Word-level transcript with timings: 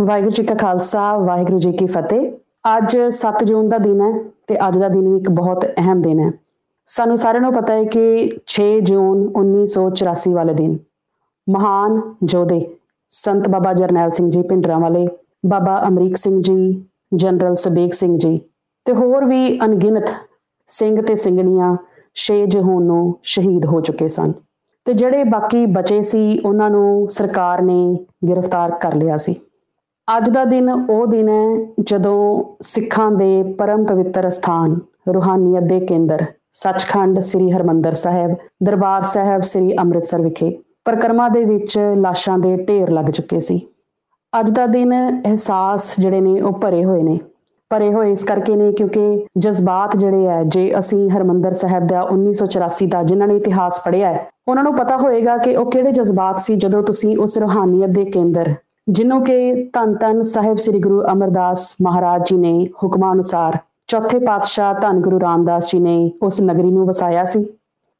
ਵਾਹਿਗੁਰੂ 0.00 0.30
ਜੀ 0.30 0.42
ਕਾ 0.42 0.54
ਖਾਲਸਾ, 0.54 1.18
ਵਾਹਿਗੁਰੂ 1.18 1.58
ਜੀ 1.58 1.72
ਕੀ 1.72 1.86
ਫਤਿਹ। 1.86 2.32
ਅੱਜ 2.76 2.98
7 3.08 3.44
ਜੂਨ 3.44 3.68
ਦਾ 3.68 3.78
ਦਿਨ 3.78 4.00
ਹੈ 4.00 4.24
ਤੇ 4.46 4.68
ਅੱਜ 4.68 4.78
ਦਾ 4.78 4.88
ਦਿਨ 4.88 5.16
ਇੱਕ 5.16 5.30
ਬਹੁਤ 5.30 5.66
ਅਹਿਮ 5.66 6.02
ਦਿਨ 6.02 6.20
ਹੈ। 6.20 6.32
ਸਾਨੂੰ 6.86 7.16
ਸਾਰਿਆਂ 7.16 7.42
ਨੂੰ 7.42 7.52
ਪਤਾ 7.52 7.74
ਹੈ 7.74 7.84
ਕਿ 7.84 8.02
6 8.46 8.66
ਜੂਨ 8.80 9.22
1984 9.36 10.34
ਵਾਲੇ 10.34 10.54
ਦਿਨ 10.54 10.78
ਮਹਾਨ 11.46 12.00
ਜੋਧੇ 12.24 12.76
ਸੰਤ 13.08 13.48
ਬਾਬਾ 13.48 13.72
ਜਰਨੈਲ 13.72 14.10
ਸਿੰਘ 14.10 14.30
ਜੀ 14.30 14.42
ਪਿੰਡਰਾਂ 14.42 14.80
ਵਾਲੇ, 14.80 15.06
ਬਾਬਾ 15.46 15.88
ਅਮਰੀਕ 15.88 16.16
ਸਿੰਘ 16.16 16.42
ਜੀ, 16.42 16.84
ਜਨਰਲ 17.14 17.54
ਸਬੇਗ 17.54 17.90
ਸਿੰਘ 17.90 18.18
ਜੀ 18.18 18.40
ਤੇ 18.84 18.92
ਹੋਰ 18.92 19.24
ਵੀ 19.24 19.60
ਅਣਗਿਣਤ 19.60 20.10
ਸਿੰਘ 20.66 21.02
ਤੇ 21.02 21.14
ਸਿੰਘਣੀਆਂ 21.14 21.76
6 22.16 22.38
ਜੂਨ 22.46 22.82
ਨੂੰ 22.82 23.14
ਸ਼ਹੀਦ 23.22 23.66
ਹੋ 23.66 23.80
ਚੁੱਕੇ 23.80 24.08
ਸਨ। 24.08 24.32
ਤੇ 24.84 24.92
ਜਿਹੜੇ 24.92 25.24
ਬਾਕੀ 25.24 25.66
ਬਚੇ 25.66 26.02
ਸੀ, 26.02 26.38
ਉਹਨਾਂ 26.38 26.70
ਨੂੰ 26.70 27.08
ਸਰਕਾਰ 27.08 27.62
ਨੇ 27.62 28.06
ਗ੍ਰਿਫਤਾਰ 28.30 28.70
ਕਰ 28.70 28.94
ਲਿਆ 28.94 29.16
ਸੀ। 29.16 29.36
ਅੱਜ 30.08 30.28
ਦਾ 30.30 30.44
ਦਿਨ 30.44 30.68
ਉਹ 30.70 31.06
ਦਿਨ 31.06 31.28
ਹੈ 31.28 31.66
ਜਦੋਂ 31.80 32.44
ਸਿੱਖਾਂ 32.62 33.10
ਦੇ 33.10 33.42
ਪਰਮ 33.58 33.84
ਪਵਿੱਤਰ 33.84 34.28
ਸਥਾਨ, 34.30 34.78
ਰੂਹਾਨੀਅਤ 35.14 35.62
ਦੇ 35.62 35.78
ਕੇਂਦਰ, 35.80 36.24
ਸੱਚਖੰਡ 36.52 37.18
ਸ੍ਰੀ 37.20 37.50
ਹਰਮੰਦਰ 37.52 37.92
ਸਾਹਿਬ, 37.92 38.34
ਦਰਬਾਰ 38.62 39.02
ਸਾਹਿਬ 39.02 39.40
ਸ੍ਰੀ 39.40 39.76
ਅੰਮ੍ਰਿਤਸਰ 39.78 40.20
ਵਿਖੇ 40.20 40.58
ਪ੍ਰਕਰਮਾ 40.84 41.28
ਦੇ 41.28 41.44
ਵਿੱਚ 41.44 41.78
ਲਾਸ਼ਾਂ 41.96 42.38
ਦੇ 42.38 42.56
ਢੇਰ 42.56 42.90
ਲੱਗ 42.90 43.04
ਚੁੱਕੇ 43.04 43.40
ਸੀ। 43.40 43.60
ਅੱਜ 44.40 44.50
ਦਾ 44.50 44.66
ਦਿਨ 44.66 44.92
ਅਹਿਸਾਸ 45.26 45.94
ਜਿਹੜੇ 46.00 46.20
ਨੇ 46.20 46.40
ਉਹ 46.40 46.52
ਭਰੇ 46.52 46.84
ਹੋਏ 46.84 47.02
ਨੇ। 47.02 47.18
ਭਰੇ 47.70 47.92
ਹੋਏ 47.92 48.10
ਇਸ 48.10 48.22
ਕਰਕੇ 48.24 48.56
ਨੇ 48.56 48.72
ਕਿਉਂਕਿ 48.72 49.26
ਜਜ਼ਬਾਤ 49.38 49.96
ਜਿਹੜੇ 49.96 50.26
ਹੈ, 50.26 50.42
ਜੇ 50.44 50.78
ਅਸੀਂ 50.78 51.08
ਹਰਮੰਦਰ 51.10 51.52
ਸਾਹਿਬ 51.52 51.86
ਦਾ 51.86 52.02
1984 52.02 52.86
ਦਾ 52.86 53.02
ਜਿਨ੍ਹਾਂ 53.02 53.28
ਨੇ 53.28 53.36
ਇਤਿਹਾਸ 53.36 53.80
ਪੜ੍ਹਿਆ 53.84 54.12
ਹੈ, 54.12 54.26
ਉਹਨਾਂ 54.48 54.64
ਨੂੰ 54.64 54.74
ਪਤਾ 54.74 54.96
ਹੋਏਗਾ 54.96 55.36
ਕਿ 55.36 55.56
ਉਹ 55.56 55.70
ਕਿਹੜੇ 55.70 55.92
ਜਜ਼ਬਾਤ 55.92 56.38
ਸੀ 56.38 56.56
ਜਦੋਂ 56.56 56.82
ਤੁਸੀਂ 56.82 57.16
ਉਸ 57.18 57.38
ਰੂਹਾਨੀਅਤ 57.38 57.90
ਦੇ 57.90 58.04
ਕੇਂਦਰ 58.04 58.54
ਜਿਨੋਂ 58.88 59.20
ਕਿ 59.20 59.70
ਧੰਨ 59.72 59.94
ਧੰਨ 59.94 60.22
ਸਾਹਿਬ 60.22 60.56
ਸ੍ਰੀ 60.56 60.80
ਗੁਰੂ 60.80 61.00
ਅਮਰਦਾਸ 61.12 61.74
ਮਹਾਰਾਜ 61.82 62.28
ਜੀ 62.28 62.36
ਨੇ 62.36 62.66
ਹੁਕਮਾਂ 62.82 63.12
ਅਨੁਸਾਰ 63.12 63.58
ਚੌਥੇ 63.86 64.18
ਪਾਤਸ਼ਾਹ 64.18 64.74
ਧੰਨ 64.74 65.00
ਗੁਰੂ 65.00 65.20
ਰਾਮਦਾਸ 65.20 65.70
ਜੀ 65.72 65.78
ਨੇ 65.78 66.10
ਉਸ 66.22 66.40
ਨਗਰੀ 66.40 66.70
ਨੂੰ 66.70 66.86
ਵਸਾਇਆ 66.86 67.24
ਸੀ 67.24 67.44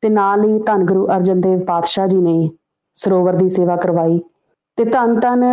ਤੇ 0.02 0.08
ਨਾਲ 0.08 0.44
ਹੀ 0.44 0.58
ਧੰਨ 0.58 0.84
ਗੁਰੂ 0.84 1.06
ਅਰਜਨ 1.06 1.40
ਦੇਵ 1.40 1.64
ਪਾਤਸ਼ਾਹ 1.64 2.06
ਜੀ 2.06 2.18
ਨੇ 2.18 2.50
ਸਰੋਵਰ 2.96 3.34
ਦੀ 3.34 3.48
ਸੇਵਾ 3.48 3.76
ਕਰਵਾਈ 3.76 4.20
ਤੇ 4.76 4.84
ਧੰਨ 4.84 5.18
ਧੰਨ 5.20 5.44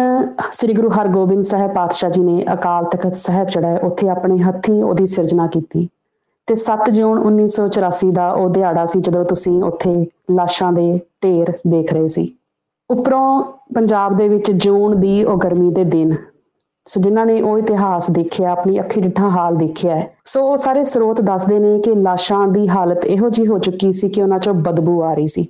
ਸ੍ਰੀ 0.51 0.73
ਗੁਰੂ 0.73 0.89
ਹਰਗੋਬਿੰਦ 0.89 1.41
ਸਾਹਿਬ 1.41 1.73
ਪਾਤਸ਼ਾਹ 1.73 2.09
ਜੀ 2.09 2.21
ਨੇ 2.21 2.45
ਅਕਾਲ 2.53 2.85
ਤਖਤ 2.85 3.15
ਸਾਹਿਬ 3.15 3.47
ਚੜਾਏ 3.47 3.79
ਉੱਥੇ 3.79 4.09
ਆਪਣੇ 4.09 4.37
ਹੱਥੀਂ 4.37 4.83
ਉਹਦੀ 4.83 5.05
ਸਿਰਜਣਾ 5.05 5.47
ਕੀਤੀ 5.47 5.87
ਤੇ 6.47 6.55
7 6.63 6.89
ਜੂਨ 6.91 7.23
1984 7.25 8.11
ਦਾ 8.11 8.29
ਉਹ 8.31 8.49
ਦਿਹਾੜਾ 8.49 8.85
ਸੀ 8.85 8.99
ਜਦੋਂ 8.99 9.25
ਤੁਸੀਂ 9.25 9.61
ਉੱਥੇ 9.63 9.95
ਲਾਸ਼ਾਂ 10.31 10.71
ਦੇ 10.73 10.99
ਢੇਰ 11.23 11.53
ਦੇਖ 11.67 11.93
ਰਹੇ 11.93 12.07
ਸੀ। 12.07 12.33
ਉੱਪਰੋਂ 12.93 13.43
ਪੰਜਾਬ 13.75 14.15
ਦੇ 14.15 14.27
ਵਿੱਚ 14.29 14.51
ਜੂਨ 14.51 14.99
ਦੀ 14.99 15.23
ਉਹ 15.23 15.37
ਗਰਮੀ 15.37 15.69
ਦੇ 15.69 15.83
ਦਿਨ। 15.83 16.15
ਸੋ 16.87 17.01
ਜਿਨ੍ਹਾਂ 17.01 17.25
ਨੇ 17.25 17.41
ਉਹ 17.41 17.57
ਇਤਿਹਾਸ 17.57 18.09
ਦੇਖਿਆ, 18.11 18.51
ਆਪਣੀ 18.51 18.79
ਅੱਖੀ 18.79 19.01
ਡਿੱਠਾ 19.01 19.29
ਹਾਲ 19.29 19.55
ਦੇਖਿਆ 19.55 19.95
ਹੈ। 19.95 20.13
ਸੋ 20.25 20.41
ਉਹ 20.41 20.57
ਸਾਰੇ 20.57 20.83
ਸਰੋਤ 20.83 21.21
ਦੱਸਦੇ 21.21 21.59
ਨੇ 21.59 21.79
ਕਿ 21.79 21.95
ਲਾਸ਼ਾਂ 21.95 22.47
ਦੀ 22.47 22.67
ਹਾਲਤ 22.69 23.05
ਇਹੋ 23.05 23.29
ਜੀ 23.29 23.47
ਹੋ 23.47 23.57
ਚੁੱਕੀ 23.57 23.91
ਸੀ 23.91 24.09
ਕਿ 24.09 24.21
ਉਹਨਾਂ 24.21 24.39
ਚੋਂ 24.39 24.53
ਬਦਬੂ 24.53 25.01
ਆ 25.03 25.13
ਰਹੀ 25.13 25.27
ਸੀ। 25.27 25.45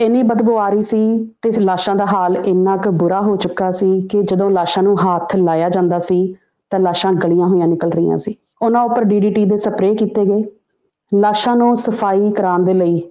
ਇੰਨੀ 0.00 0.22
ਬਦਬੂ 0.22 0.56
ਆ 0.56 0.68
ਰਹੀ 0.68 0.82
ਸੀ 0.82 1.30
ਤੇ 1.42 1.50
ਲਾਸ਼ਾਂ 1.60 1.94
ਦਾ 1.94 2.06
ਹਾਲ 2.06 2.36
ਇੰਨਾ 2.36 2.76
ਕੁ 2.76 2.90
ਬੁਰਾ 2.90 3.20
ਹੋ 3.20 3.36
ਚੁੱਕਾ 3.36 3.70
ਸੀ 3.70 4.00
ਕਿ 4.00 4.22
ਜਦੋਂ 4.22 4.50
ਲਾਸ਼ਾਂ 4.50 4.82
ਨੂੰ 4.82 4.96
ਹੱਥ 4.96 5.36
ਲਾਇਆ 5.36 5.68
ਜਾਂਦਾ 5.68 5.98
ਸੀ, 5.98 6.34
ਤਾਂ 6.70 6.80
ਲਾਸ਼ਾਂ 6.80 7.12
ਗਲੀਆਂ 7.12 7.46
ਹੋਈਆਂ 7.46 7.68
ਨਿਕਲ 7.68 7.90
ਰਹੀਆਂ 7.90 8.16
ਸੀ। 8.16 8.34
ਉਹਨਾਂ 8.62 8.82
ਉੱਪਰ 8.82 9.04
ਡੀਡੀਟੀ 9.04 9.44
ਦੇ 9.44 9.56
ਸਪਰੇਅ 9.56 9.94
ਕੀਤੇ 9.94 10.24
ਗਏ। 10.24 10.44
ਲਾਸ਼ਾਂ 11.14 11.56
ਨੂੰ 11.56 11.76
ਸਫ਼ਾਈ 11.76 12.30
ਕਰਾਉਣ 12.30 12.64
ਦੇ 12.64 12.74
ਲਈ 12.74 13.02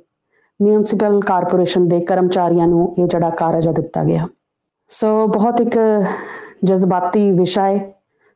ਮਿਊਨਿਸਪਲ 0.61 1.19
ਕਾਰਪੋਰੇਸ਼ਨ 1.19 1.87
ਦੇ 1.87 1.99
ਕਰਮਚਾਰੀਆਂ 1.99 2.67
ਨੂੰ 2.67 2.95
ਇਹ 2.99 3.07
ਜਿਹੜਾ 3.07 3.29
ਕਾਰਜ 3.29 3.69
ਦਿੱਤਾ 3.69 4.03
ਗਿਆ। 4.03 4.27
ਸੋ 4.87 5.27
ਬਹੁਤ 5.27 5.61
ਇੱਕ 5.61 5.79
ਜਜ਼ਬਾਤੀ 6.63 7.31
ਵਿਸ਼ਾ 7.31 7.67
ਹੈ, 7.67 7.93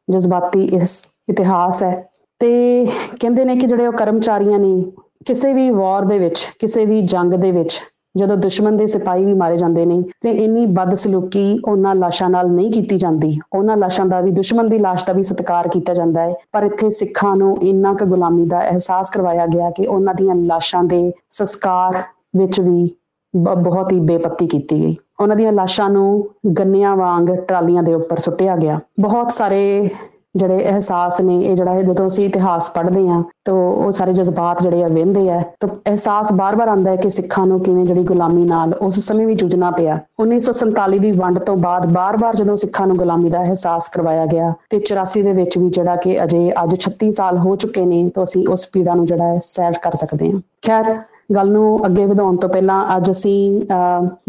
ਜਜ਼ਬਾਤੀ 0.10 0.66
ਇਸ 0.66 1.04
ਇਤਿਹਾਸ 1.30 1.84
ਹੈ। 1.84 2.10
ਤੇ 2.40 2.86
ਕਹਿੰਦੇ 3.20 3.46
ਨੇ 3.46 3.56
ਕਿ 3.56 3.68
ਜਿਹੜੇ 3.68 3.88
ਉਹ 3.88 3.94
ਕਰਮਚਾਰੀਆਂ 3.94 4.60
ਨੇ, 4.60 4.86
ਕਿਸੇ 5.26 5.54
ਵੀ 5.54 5.70
ਵਾਰ 5.70 6.06
ਦੇ 6.06 6.20
ਵਿੱਚ, 6.20 6.50
ਕਿਸੇ 6.60 6.86
ਵੀ 6.86 7.02
ਜੰਗ 7.02 7.34
ਦੇ 7.34 7.52
ਵਿੱਚ 7.52 7.82
ਜਦੋਂ 8.18 8.38
ਦੁਸ਼ਮਣ 8.38 8.72
ਦੇ 8.72 8.88
ਸਿਪਾਹੀ 8.88 9.26
ਵੀ 9.26 9.34
ਮਾਰੇ 9.34 9.58
ਜਾਂਦੇ 9.58 9.86
ਨੇ 9.86 10.02
ਤੇ 10.22 10.30
ਇੰਨੀ 10.30 10.66
ਬਦਸਲੂਕੀ 10.66 11.60
ਉਹਨਾਂ 11.68 11.96
ਲਾਸ਼ਾਂ 11.96 12.30
ਨਾਲ 12.30 12.52
ਨਹੀਂ 12.52 12.72
ਕੀਤੀ 12.72 12.98
ਜਾਂਦੀ। 12.98 13.40
ਉਹਨਾਂ 13.54 13.78
ਲਾਸ਼ਾਂ 13.78 14.06
ਦਾ 14.06 14.22
ਵੀ, 14.22 14.32
ਦੁਸ਼ਮਣ 14.32 14.70
ਦੀ 14.70 14.80
ਲਾਸ਼ 14.80 15.06
ਦਾ 15.06 15.14
ਵੀ 15.14 15.24
ਸਤਿਕਾਰ 15.24 15.68
ਕੀਤਾ 15.68 15.94
ਜਾਂਦਾ 15.94 16.22
ਹੈ। 16.22 16.34
ਪਰ 16.52 16.64
ਇੱਥੇ 16.64 16.90
ਸਿੱਖਾਂ 16.90 17.36
ਨੂੰ 17.36 17.58
ਇੰਨਾ 17.62 17.94
ਕੁ 17.94 18.06
ਗੁਲਾਮੀ 18.06 18.46
ਦਾ 18.46 18.70
ਅਹਿਸਾਸ 18.70 19.10
ਕਰਵਾਇਆ 19.10 19.46
ਗਿਆ 19.46 19.70
ਕਿ 19.72 19.88
ਉਹਨਾਂ 19.88 20.14
ਦੀਆਂ 20.14 20.36
ਲਾਸ਼ਾਂ 20.36 20.84
ਦੇ 20.84 21.12
ਸੰਸਕਾਰ 21.30 22.04
ਵਿੱਚ 22.36 22.62
ਵੀ 22.62 22.90
ਬਹੁਤ 23.36 23.92
ਹੀ 23.92 24.00
ਬੇਪੱਤੀ 24.00 24.48
ਕੀਤੀ 24.48 24.82
ਗਈ। 24.82 24.96
ਉਹਨਾਂ 25.20 25.36
ਦੀਆਂ 25.36 25.52
ਲਾਸ਼ਾਂ 25.52 25.90
ਨੂੰ 25.90 26.30
ਗੰਨਿਆਂ 26.60 26.96
ਵਾਂਗ 26.96 27.28
ਟਰਾਲੀਆਂ 27.48 27.84
ਦੇ 27.84 27.94
ਉੱਪਰ 27.94 28.18
ਸੁੱਟਿਆ 28.18 28.56
ਗਿਆ। 28.56 28.80
ਬਹੁਤ 29.00 29.32
ਸਾਰੇ 29.32 29.90
ਜਿਹੜੇ 30.40 30.70
ਅਹਿਸਾਸ 30.70 31.22
ਨੇ, 31.22 31.38
ਇਹ 31.42 31.56
ਜਿਹੜਾ 31.56 31.82
ਜਦੋਂ 31.82 32.08
ਅਸੀਂ 32.08 32.26
ਇਤਿਹਾਸ 32.26 32.70
ਪੜ੍ਹਦੇ 32.70 33.08
ਆ 33.10 33.22
ਤਾਂ 33.46 33.54
ਉਹ 33.54 33.92
ਸਾਰੇ 33.92 34.14
ਜਜ਼ਬਾਤ 34.14 34.62
ਜਿਹੜੇ 34.62 34.84
ਆ 34.84 34.88
ਵਹਿੰਦੇ 34.88 35.30
ਆ। 35.30 35.42
ਤਾਂ 35.60 35.70
ਅਹਿਸਾਸ 35.88 36.32
ਬਾਰ-ਬਾਰ 36.34 36.68
ਆਉਂਦਾ 36.68 36.92
ਹੈ 36.92 36.96
ਕਿ 36.96 37.10
ਸਿੱਖਾਂ 37.10 37.46
ਨੂੰ 37.48 37.60
ਕਿਵੇਂ 37.60 37.86
ਜਿਹੜੀ 37.86 38.04
ਗੁਲਾਮੀ 38.04 38.46
ਨਾਲ 38.46 38.74
ਉਸ 38.74 39.00
ਸਮੇਂ 39.00 39.28
ਵੀ 39.28 39.36
ਜੂਝਣਾ 39.36 39.72
ਪਿਆ। 39.72 40.00
1947 40.20 41.00
ਦੀ 41.00 41.12
ਵੰਡ 41.12 41.40
ਤੋਂ 41.40 41.56
ਬਾਅਦ 41.58 41.86
ਬਾਰ-ਬਾਰ 41.86 42.36
ਜਦੋਂ 42.36 42.56
ਸਿੱਖਾਂ 42.56 42.88
ਨੂੰ 42.88 42.98
ਗੁਲਾਮੀ 42.98 43.30
ਦਾ 43.30 43.42
ਅਹਿਸਾਸ 43.42 43.88
ਕਰਵਾਇਆ 43.88 44.26
ਗਿਆ, 44.26 44.54
ਤੇ 44.70 44.80
84 44.80 45.24
ਦੇ 45.24 45.34
ਵਿੱਚ 45.34 45.58
ਵੀ 45.58 45.70
ਜਿਹੜਾ 45.70 45.96
ਕਿ 45.96 46.24
ਅਜੇ 46.24 46.52
ਅੱਜ 46.64 46.76
36 46.80 47.12
ਸਾਲ 47.12 47.38
ਹੋ 47.38 47.56
ਚੁੱਕੇ 47.56 47.86
ਨੇ, 47.86 48.10
ਤਾਂ 48.10 48.24
ਅਸੀਂ 48.24 48.48
ਉਸ 48.48 48.68
ਪੀੜਾ 48.74 48.94
ਨੂੰ 48.94 49.06
ਜਿਹੜਾ 49.06 49.28
ਹੈ 49.28 49.38
ਸੈਰ 49.42 49.74
ਕਰ 49.82 49.96
ਸਕਦੇ 49.96 50.32
ਹਾਂ। 50.32 50.42
ਖੈਰ 50.68 50.98
ਗੱਲ 51.36 51.52
ਨੂੰ 51.52 51.86
ਅੱਗੇ 51.86 52.06
ਵਧਾਉਣ 52.06 52.36
ਤੋਂ 52.38 52.50
ਪਹਿਲਾਂ 52.50 52.98
ਅੱਜ 52.98 53.10
ਅਸੀਂ 53.12 53.62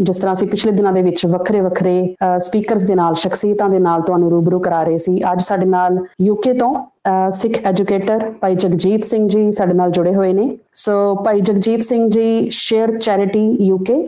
ਜਿਸ 0.01 0.19
ਤਰ੍ਹਾਂ 0.19 0.33
ਅਸੀਂ 0.33 0.47
ਪਿਛਲੇ 0.47 0.71
ਦਿਨਾਂ 0.71 0.93
ਦੇ 0.93 1.01
ਵਿੱਚ 1.01 1.25
ਵੱਖਰੇ 1.25 1.61
ਵੱਖਰੇ 1.61 2.15
ਸਪੀਕਰਸ 2.37 2.85
ਦੇ 2.85 2.95
ਨਾਲ, 2.95 3.13
ਸ਼ਖਸੀਅਤਾਂ 3.13 3.69
ਦੇ 3.69 3.79
ਨਾਲ 3.79 4.01
ਤੁਹਾਨੂੰ 4.01 4.29
ਰੂਬਰੂ 4.31 4.59
ਕਰਾ 4.59 4.83
ਰਹੇ 4.83 4.97
ਸੀ। 4.97 5.19
ਅੱਜ 5.31 5.41
ਸਾਡੇ 5.41 5.65
ਨਾਲ 5.65 5.97
ਯੂਕੇ 6.21 6.53
ਤੋਂ 6.53 6.73
ਸਿੱਖ 7.31 7.59
ਐਜੂਕੇਟਰ 7.65 8.31
ਭਾਈ 8.41 8.55
ਜਗਜੀਤ 8.55 9.05
ਸਿੰਘ 9.05 9.27
ਜੀ 9.27 9.51
ਸਾਡੇ 9.51 9.73
ਨਾਲ 9.73 9.91
ਜੁੜੇ 9.91 10.15
ਹੋਏ 10.15 10.33
ਨੇ। 10.33 10.49
ਸੋ 10.73 10.93
Bhai 11.25 11.41
Jagjit 11.41 11.83
Singh 11.83 12.09
ji 12.09 12.49
share 12.51 12.97
charity 12.97 13.47
UK 13.65 14.03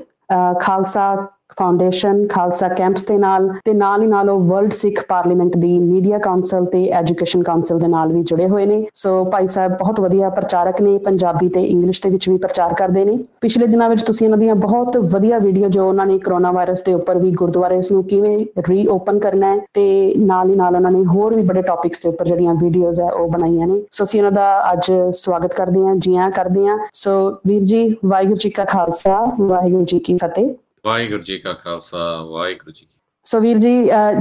Khalsa 0.59 1.15
foundation 1.57 2.25
Khalsa 2.27 2.67
campus 2.69 3.05
ਦੇ 3.05 3.17
ਨਾਲ 3.17 3.49
ਤੇ 3.65 3.73
ਨਾਲ 3.73 4.01
ਹੀ 4.01 4.07
ਨਾਲ 4.07 4.29
ਉਹ 4.29 4.39
ਵਰਲਡ 4.41 4.71
ਸਿੱਖ 4.71 5.03
ਪਾਰਲੀਮੈਂਟ 5.07 5.57
ਦੀ 5.57 5.77
ਮੀਡੀਆ 5.79 6.17
ਕਾਉਂਸਲ 6.19 6.65
ਤੇ 6.65 6.85
ਐਜੂਕੇਸ਼ਨ 6.93 7.43
ਕਾਉਂਸਲ 7.43 7.79
ਦੇ 7.79 7.87
ਨਾਲ 7.87 8.13
ਵੀ 8.13 8.23
ਜੁੜੇ 8.23 8.47
ਹੋਏ 8.47 8.65
ਨੇ। 8.65 8.85
ਸੋ 8.93 9.23
ਭਾਈ 9.25 9.45
ਸਾਹਿਬ 9.47 9.77
ਬਹੁਤ 9.77 9.99
ਵਧੀਆ 9.99 10.29
ਪ੍ਰਚਾਰਕ 10.29 10.81
ਨੇ, 10.81 10.97
ਪੰਜਾਬੀ 10.97 11.49
ਤੇ 11.49 11.63
ਇੰਗਲਿਸ਼ 11.63 12.01
ਦੇ 12.03 12.09
ਵਿੱਚ 12.09 12.29
ਵੀ 12.29 12.37
ਪ੍ਰਚਾਰ 12.37 12.73
ਕਰਦੇ 12.73 13.05
ਨੇ। 13.05 13.17
ਪਿਛਲੇ 13.41 13.67
ਦਿਨਾਂ 13.67 13.89
ਵਿੱਚ 13.89 14.03
ਤੁਸੀਂ 14.03 14.27
ਇਹਨਾਂ 14.27 14.37
ਦੀਆਂ 14.37 14.55
ਬਹੁਤ 14.55 14.97
ਵਧੀਆ 15.13 15.39
ਵੀਡੀਓ 15.39 15.69
ਜੋ 15.69 15.87
ਉਹਨਾਂ 15.87 16.05
ਨੇ 16.05 16.17
ਕਰੋਨਾ 16.19 16.51
ਵਾਇਰਸ 16.51 16.83
ਦੇ 16.83 16.93
ਉੱਪਰ 16.93 17.17
ਵੀ 17.17 17.31
ਗੁਰਦੁਆਰੇ 17.33 17.77
ਇਸ 17.77 17.91
ਨੂੰ 17.91 18.03
ਕਿਵੇਂ 18.03 18.37
ਰੀਓਪਨ 18.69 19.19
ਕਰਨਾ 19.19 19.53
ਹੈ 19.53 19.59
ਤੇ 19.73 20.13
ਨਾਲ 20.17 20.49
ਹੀ 20.49 20.55
ਨਾਲ 20.55 20.75
ਉਹਨਾਂ 20.75 20.91
ਨੇ 20.91 21.03
ਹੋਰ 21.05 21.35
ਵੀ 21.35 21.41
ਬੜੇ 21.43 21.61
ਟੌਪਿਕਸ 21.61 22.01
ਦੇ 22.01 22.09
ਉੱਪਰ 22.09 22.25
ਜਿਹੜੀਆਂ 22.25 22.53
ਵੀਡੀਓਜ਼ 22.53 23.01
ਹੈ 23.01 23.09
ਉਹ 23.11 23.27
ਬਣਾਈਆਂ 23.27 23.67
ਨੇ। 23.67 23.81
ਸੋ 23.91 24.03
ਅਸੀਂ 24.03 24.19
ਉਹਨਾਂ 24.19 24.31
ਦਾ 24.31 24.71
ਅੱਜ 24.71 24.91
ਸਵਾਗਤ 25.11 25.53
ਕਰਦੇ 25.55 25.83
ਹਾਂ, 25.83 25.95
ਜੀ 25.95 26.15
ਆਇਆਂ 26.15 26.29
ਕਰਦੇ 26.31 26.67
ਹਾਂ। 26.67 26.77
ਸੋ 26.93 27.11
ਵੀਰ 27.47 27.61
ਜੀ, 27.61 27.95
ਵਾਹਿਗੁਰੂ 28.05 28.37
ਜੀ 28.37 28.49
ਕਾ 28.49 28.65
ਖਾਲਸਾ, 28.65 29.23
ਵਾਹਿਗੁਰੂ 29.39 29.83
ਜੀ 29.83 29.99
ਕੀ 29.99 30.17
ਫਤਿਹ। 30.17 30.49
ਵਾਹਿਗੁਰੂ 30.85 31.23
ਜੀ 31.23 31.37
ਕਾ 31.39 31.51
ਖਾਲਸਾ, 31.53 31.97
ਵਾਹਿਗੁਰੂ 32.29 32.71
ਜੀ 32.71 32.85
ਸੋ 33.25 33.39
ਵੀਰ 33.39 33.57
ਜੀ 33.57 33.69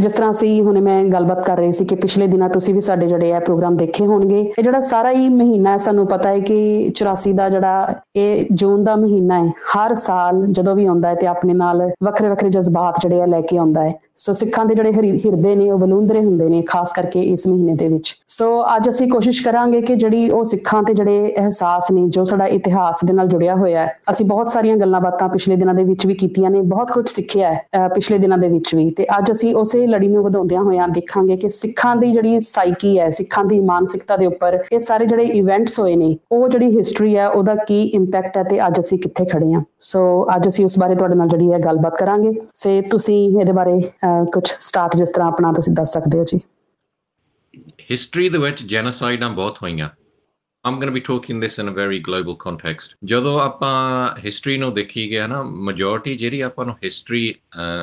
ਜਿਸ 0.00 0.14
ਤਰ੍ਹਾਂ 0.14 0.30
ਅਸੀਂ 0.30 0.62
ਹੁਣੇ 0.62 0.80
ਮੈਂ 0.80 1.02
ਗੱਲਬਾਤ 1.12 1.44
ਕਰ 1.46 1.56
ਰਹੀ 1.58 1.72
ਸੀ 1.72 1.84
ਕਿ 1.84 1.94
ਪਿਛਲੇ 1.96 2.26
ਦਿਨਾਂ 2.26 2.48
ਤੁਸੀਂ 2.48 2.74
ਵੀ 2.74 2.80
ਸਾਡੇ 2.80 3.06
ਜਿਹੜੇ 3.06 3.32
ਆ 3.32 3.40
ਪ੍ਰੋਗਰਾਮ 3.40 3.76
ਦੇਖੇ 3.76 4.06
ਹੋਣਗੇ, 4.06 4.40
ਇਹ 4.40 4.62
ਜਿਹੜਾ 4.62 4.80
ਸਾਰਾ 4.80 5.10
ਹੀ 5.12 5.28
ਮਹੀਨਾ 5.28 5.70
ਹੈ, 5.70 5.76
ਸਾਨੂੰ 5.76 6.06
ਪਤਾ 6.08 6.30
ਹੈ 6.30 6.38
ਕਿ 6.40 6.90
84 6.90 7.32
ਦਾ 7.36 7.48
ਜਿਹੜਾ 7.48 7.94
ਇਹ 8.16 8.46
ਜੂਨ 8.52 8.84
ਦਾ 8.84 8.94
ਮਹੀਨਾ 8.96 9.42
ਹੈ, 9.44 9.50
ਹਰ 9.74 9.94
ਸਾਲ 9.94 10.46
ਜਦੋਂ 10.48 10.74
ਵੀ 10.76 10.86
ਆਉਂਦਾ 10.86 11.08
ਹੈ 11.08 11.14
ਤੇ 11.14 11.26
ਆਪਣੇ 11.26 11.54
ਨਾਲ 11.54 11.82
ਵੱਖਰੇ 12.04 12.28
ਵੱਖਰੇ 12.28 12.50
ਜਜ਼ਬਾਤ 12.50 13.00
ਜਿਹੜੇ 13.02 13.20
ਆ 13.20 13.26
ਲੈ 13.26 13.40
ਕੇ 13.40 13.56
ਆਉਂਦਾ 13.58 13.84
ਹੈ। 13.84 13.94
ਸੋ 14.22 14.32
ਸਿੱਖਾਂ 14.32 14.64
ਦੇ 14.66 14.74
ਜਿਹੜੇ 14.74 14.92
ਹਿਰਦੇ 14.92 15.54
ਨੇ, 15.56 15.70
ਉਹ 15.70 15.78
ਬਲੂੰਦਰੇ 15.78 16.20
ਹੁੰਦੇ 16.24 16.48
ਨੇ, 16.48 16.60
ਖਾਸ 16.62 16.92
ਕਰਕੇ 16.92 17.20
ਇਸ 17.22 17.46
ਮਹੀਨੇ 17.46 17.74
ਦੇ 17.74 17.88
ਵਿੱਚ। 17.88 18.14
ਸੋ 18.28 18.46
ਅੱਜ 18.76 18.88
ਅਸੀਂ 18.88 19.08
ਕੋਸ਼ਿਸ਼ 19.08 19.42
ਕਰਾਂਗੇ 19.44 19.80
ਕਿ 19.82 19.94
ਜਿਹੜੀ 19.96 20.28
ਉਹ 20.30 20.44
ਸਿੱਖਾਂ 20.44 20.82
ਤੇ 20.82 20.94
ਜਿਹੜੇ 20.94 21.32
ਅਹਿਸਾਸ 21.38 21.90
ਨੇ, 21.92 22.06
ਜੋ 22.08 22.24
ਸਾਡਾ 22.24 22.46
ਇਤਿਹਾਸ 22.48 23.04
ਦੇ 23.04 23.12
ਨਾਲ 23.12 23.28
ਜੁੜਿਆ 23.28 23.54
ਹੋਇਆ 23.54 23.80
ਹੈ, 23.80 23.96
ਅਸੀਂ 24.10 24.26
ਬਹੁਤ 24.26 24.48
ਸਾਰੀਆਂ 24.48 24.76
ਗੱਲਾਂ 24.76 25.00
ਬਾਤਾਂ 25.00 25.28
ਪਿਛਲੇ 25.28 25.56
ਦਿਨਾਂ 25.56 25.74
ਦੇ 25.74 25.84
ਵਿੱਚ 25.84 26.06
ਵੀ 26.06 26.14
ਕੀਤੀਆਂ 26.14 26.50
ਨੇ, 26.50 26.60
ਬਹੁਤ 26.62 26.90
ਕੁਝ 26.92 27.08
ਸਿੱਖਿਆ 27.08 27.52
ਹੈ 27.52 27.88
ਪਿਛਲੇ 27.88 28.18
ਦਿਨਾਂ 28.18 28.38
ਦੇ 28.38 28.48
ਵਿੱਚ 28.48 28.74
ਵੀ। 28.74 28.88
ਤੇ 28.90 29.06
ਅੱਜ 29.18 29.30
ਅਸੀਂ 29.32 29.54
ਉਸੇ 29.54 29.86
ਲੜੀ 29.86 30.08
ਨੂੰ 30.08 30.22
ਵਧਾਉਂਦਿਆਂ 30.24 30.62
ਹੋਇਆਂ 30.62 30.88
ਦੇਖਾਂਗੇ 30.90 31.36
ਕਿ 31.36 31.48
ਸਿੱਖਾਂ 31.50 31.94
ਦੀ 31.96 32.12
ਜਿਹੜੀ 32.12 32.38
ਸਾਈਕੀ 32.40 32.98
ਹੈ, 32.98 33.08
ਸਿੱਖਾਂ 33.10 33.44
ਦੀ 33.44 33.60
ਮਾਨਸਿਕਤਾ 33.62 34.16
ਦੇ 34.16 34.26
ਉੱਪਰ 34.26 34.58
ਇਹ 34.72 34.78
ਸਾਰੇ 34.78 35.06
ਜਿਹੜੇ 35.06 35.24
ਇਵੈਂਟਸ 35.34 35.78
ਹੋਏ 35.80 35.96
ਨੇ, 35.96 36.16
ਉਹ 36.32 36.48
ਜਿਹੜੀ 36.48 36.76
ਹਿਸਟਰੀ 36.76 37.16
ਹੈ, 37.16 37.28
ਉਹਦਾ 37.28 37.54
ਕੀ 37.66 37.82
ਇੰਪੈਕਟ 37.94 38.36
ਹੈ 38.36 38.42
ਤੇ 38.44 38.66
ਅੱਜ 38.66 38.80
ਅਸੀਂ 38.80 38.98
ਕਿੱਥੇ 38.98 39.24
ਖੜੇ 39.24 39.52
ਹਾਂ। 39.52 39.62
ਸੋ 39.80 40.00
ਅੱਜ 40.36 40.48
ਅਸੀਂ 40.48 40.64
ਉਸ 40.64 40.78
ਬਾਰੇ 40.78 40.94
ਤੁਹਾਡੇ 40.94 41.14
ਨਾਲ 41.14 41.28
ਜਿਹੜੀ 41.28 41.52
ਹੈ 41.52 41.58
ਗੱਲਬਾਤ 41.58 41.98
ਕਰਾਂਗੇ। 41.98 42.32
ਸੇ 42.54 42.80
ਤੁਸੀਂ 42.90 43.16
ਇਹਦੇ 43.30 43.52
ਬਾਰੇ 43.52 43.80
ਕੁਝ 44.32 44.44
ਸਟਾਰਟ 44.60 44.96
ਜਿਸ 44.96 45.10
ਤਰ੍ਹਾਂ 45.10 45.28
ਆਪਣਾ 45.28 45.52
ਤੁਸੀਂ 45.52 45.72
ਦੱਸ 45.72 45.92
ਸਕਦੇ 45.92 46.18
ਹੋ 46.18 46.24
ਜੀ? 46.24 46.40
ਹਿਸਟਰੀ 47.90 48.28
ਦੇ 48.28 48.38
ਵਿੱਚ 48.38 48.62
ਜੈਨੋਸਾਈਡਾਂ 48.62 49.30
ਬਹੁਤ 49.30 49.58
ਹੋਈਆਂ। 49.62 49.88
I'm 50.64 50.74
going 50.74 50.90
to 50.90 50.94
be 50.96 51.00
talking 51.06 51.38
this 51.42 51.54
in 51.60 51.68
a 51.68 51.72
very 51.76 51.96
global 52.08 52.34
context. 52.42 52.96
ਜਦੋਂ 53.04 53.40
ਆਪਾਂ 53.40 53.74
ਹਿਸਟਰੀ 54.24 54.58
ਨੂੰ 54.58 54.74
ਦੇਖੀ 54.74 55.10
ਗਿਆ 55.10 55.26
ਨਾ 55.26 55.42
ਮੈਜੋਰਟੀ 55.42 56.16
ਜਿਹੜੀ 56.16 56.40
ਆਪਾਂ 56.40 56.66
ਨੂੰ 56.66 56.74
ਹਿਸਟਰੀ 56.84 57.34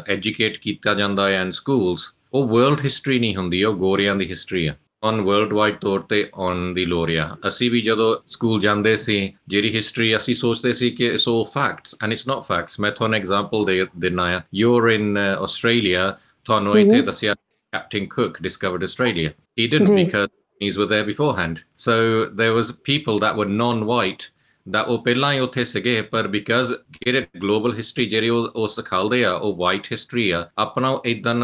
ਐਜੂਕੇਟ 0.08 0.58
ਕੀਤਾ 0.58 0.94
ਜਾਂਦਾ 0.94 1.28
ਹੈ 1.30 1.42
ਇਨ 1.42 1.52
ਸਕੂਲਸ 1.52 2.14
ਉਹ 2.34 2.48
ਵਰਲਡ 2.48 2.82
ਹਿਸਟਰੀ 2.82 3.20
ਨਹੀਂ 3.20 3.36
ਹੁੰਦੀ, 3.36 3.64
ਉਹ 3.64 3.74
ਗੋਰੀਆਂ 3.74 4.16
ਦੀ 4.16 4.30
ਹਿਸਟਰੀ 4.30 4.68
ਆ। 4.68 4.76
ਔਨ 5.05 5.21
ਵਰਲਡ 5.21 5.53
ਵਾਈਡ 5.53 5.77
ਤੌਰ 5.81 6.01
ਤੇ 6.01 6.27
ਔਨ 6.39 6.73
ਦੀ 6.75 6.85
ਲੋਰੀਆ 6.85 7.29
ਅਸੀਂ 7.49 7.71
ਵੀ 7.71 7.81
ਜਦੋਂ 7.81 8.15
ਸਕੂਲ 8.27 8.61
ਜਾਂਦੇ 8.61 8.97
ਸੀ 8.97 9.33
ਜਿਹੜੀ 9.49 9.75
ਹਿਸਟਰੀ 9.75 10.17
ਅਸੀਂ 10.17 10.35
ਸੋਚਦੇ 10.35 10.73
ਸੀ 10.73 10.91
ਕਿ 10.91 11.07
it's 11.07 11.29
all 11.29 11.45
facts 11.55 11.97
and 12.05 12.13
it's 12.13 12.27
not 12.29 12.43
facts 12.43 12.81
ਮੈਂ 12.81 12.91
ਤੁਹਾਨੂੰ 12.91 13.17
ਐਗਜ਼ਾਮਪਲ 13.17 13.65
ਦੇ 13.65 13.87
ਦਿੰਨਾ 13.99 14.27
ਆ 14.37 14.41
ਯੂ 14.55 14.77
ਆਰ 14.77 14.91
ਇਨ 14.91 15.19
ਆਸਟ੍ਰੇਲੀਆ 15.19 16.11
ਤੁਹਾਨੂੰ 16.45 16.79
ਇੱਥੇ 16.79 17.01
ਦੱਸਿਆ 17.03 17.35
Captain 17.73 18.05
Cook 18.07 18.41
discovered 18.41 18.83
Australia. 18.83 19.31
He 19.57 19.67
didn't 19.67 19.89
Ji. 19.89 20.05
because 20.05 20.29
these 20.61 20.79
were 20.79 20.87
there 20.87 21.05
beforehand. 21.05 21.65
So 21.77 22.27
there 22.27 22.53
was 22.53 22.71
people 22.71 23.19
that 23.19 23.37
were 23.37 23.47
non-white 23.47 24.31
that 24.76 24.86
ਉਹ 24.88 24.98
ਪਹਿਲਾਂ 25.04 25.34
ਹੀ 25.34 25.40
ਉੱਥੇ 25.40 25.64
ਸੀਗੇ 25.64 26.02
ਪਰ 26.02 26.28
ਬਿਕਾਜ਼ 26.28 26.74
ਜਿਹੜੇ 26.74 27.28
ਗਲੋਬਲ 27.42 27.74
ਹਿਸਟਰੀ 27.74 28.06
ਜਿਹੜੀ 28.06 28.30
ਉਹ 28.30 28.52
ਉਹ 28.56 28.68
ਸਿਖਾਉਂਦੇ 28.68 29.26
ਆ 29.26 29.32
ਉਹ 29.34 29.56
ਵਾਈਟ 29.58 29.88
ਹਿਸਟਰੀ 29.92 30.30
ਆ 30.32 30.50
ਆਪਣਾ 30.58 30.98
ਇਦਾਂ 31.06 31.36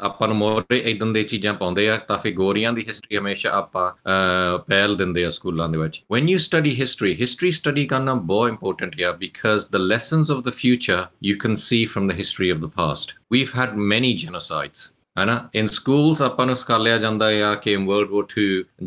ਆਪਾਂ 0.00 0.28
ਨੂੰ 0.28 0.36
ਮੋਰੇ 0.36 0.78
ਇਦਾਂ 0.78 1.06
ਦੇ 1.06 1.22
ਚੀਜ਼ਾਂ 1.22 1.54
ਪਾਉਂਦੇ 1.54 1.88
ਆ 1.90 1.96
ਤਾਂ 1.96 2.18
ਫਿਰ 2.18 2.34
ਗੋਰੀਆਂ 2.34 2.72
ਦੀ 2.72 2.84
ਹਿਸਟਰੀ 2.88 3.16
ਹਮੇਸ਼ਾ 3.16 3.50
ਆਪਾਂ 3.50 3.90
ਅਹ, 3.90 4.58
ਪਹਿਲ 4.58 4.96
ਦਿੰਦੇ 4.96 5.24
ਆ 5.24 5.28
ਸਕੂਲਾਂ 5.28 5.68
ਦੇ 5.68 5.78
ਵਿੱਚ 5.78 6.02
when 6.14 6.22
you 6.22 6.38
study 6.38 6.74
history 6.82 7.14
history 7.22 7.52
study 7.60 7.86
ਕਰਨਾ 7.86 8.14
ਬਹੁਤ 8.14 8.52
important 8.52 9.02
ਹੈ 9.02 9.10
because 9.24 9.68
the 9.76 9.82
lessons 9.94 10.34
of 10.36 10.42
the 10.42 10.54
future 10.64 11.00
you 11.30 11.36
can 11.46 11.56
see 11.64 11.82
from 11.94 12.10
the 12.12 12.18
history 12.22 12.50
of 12.56 12.60
the 12.64 12.72
past 12.80 13.14
we've 13.36 13.54
had 13.62 13.76
many 13.94 14.12
genocides 14.24 14.82
ਹੈ 15.16 15.24
ਨਾ 15.24 15.34
ਇਨ 15.54 15.66
ਸਕੂਲਸ 15.68 16.20
ਆਪਾਂ 16.22 16.46
ਨੂੰ 16.46 16.54
ਸਿਖਾਲਿਆ 16.56 16.98
ਜਾਂਦਾ 16.98 17.28
ਹੈ 17.30 17.42
ਆ 17.44 17.54
ਕਿ 17.54 17.72
in 17.72 17.86
world 17.86 18.10
war 18.10 18.24
2 18.32 18.44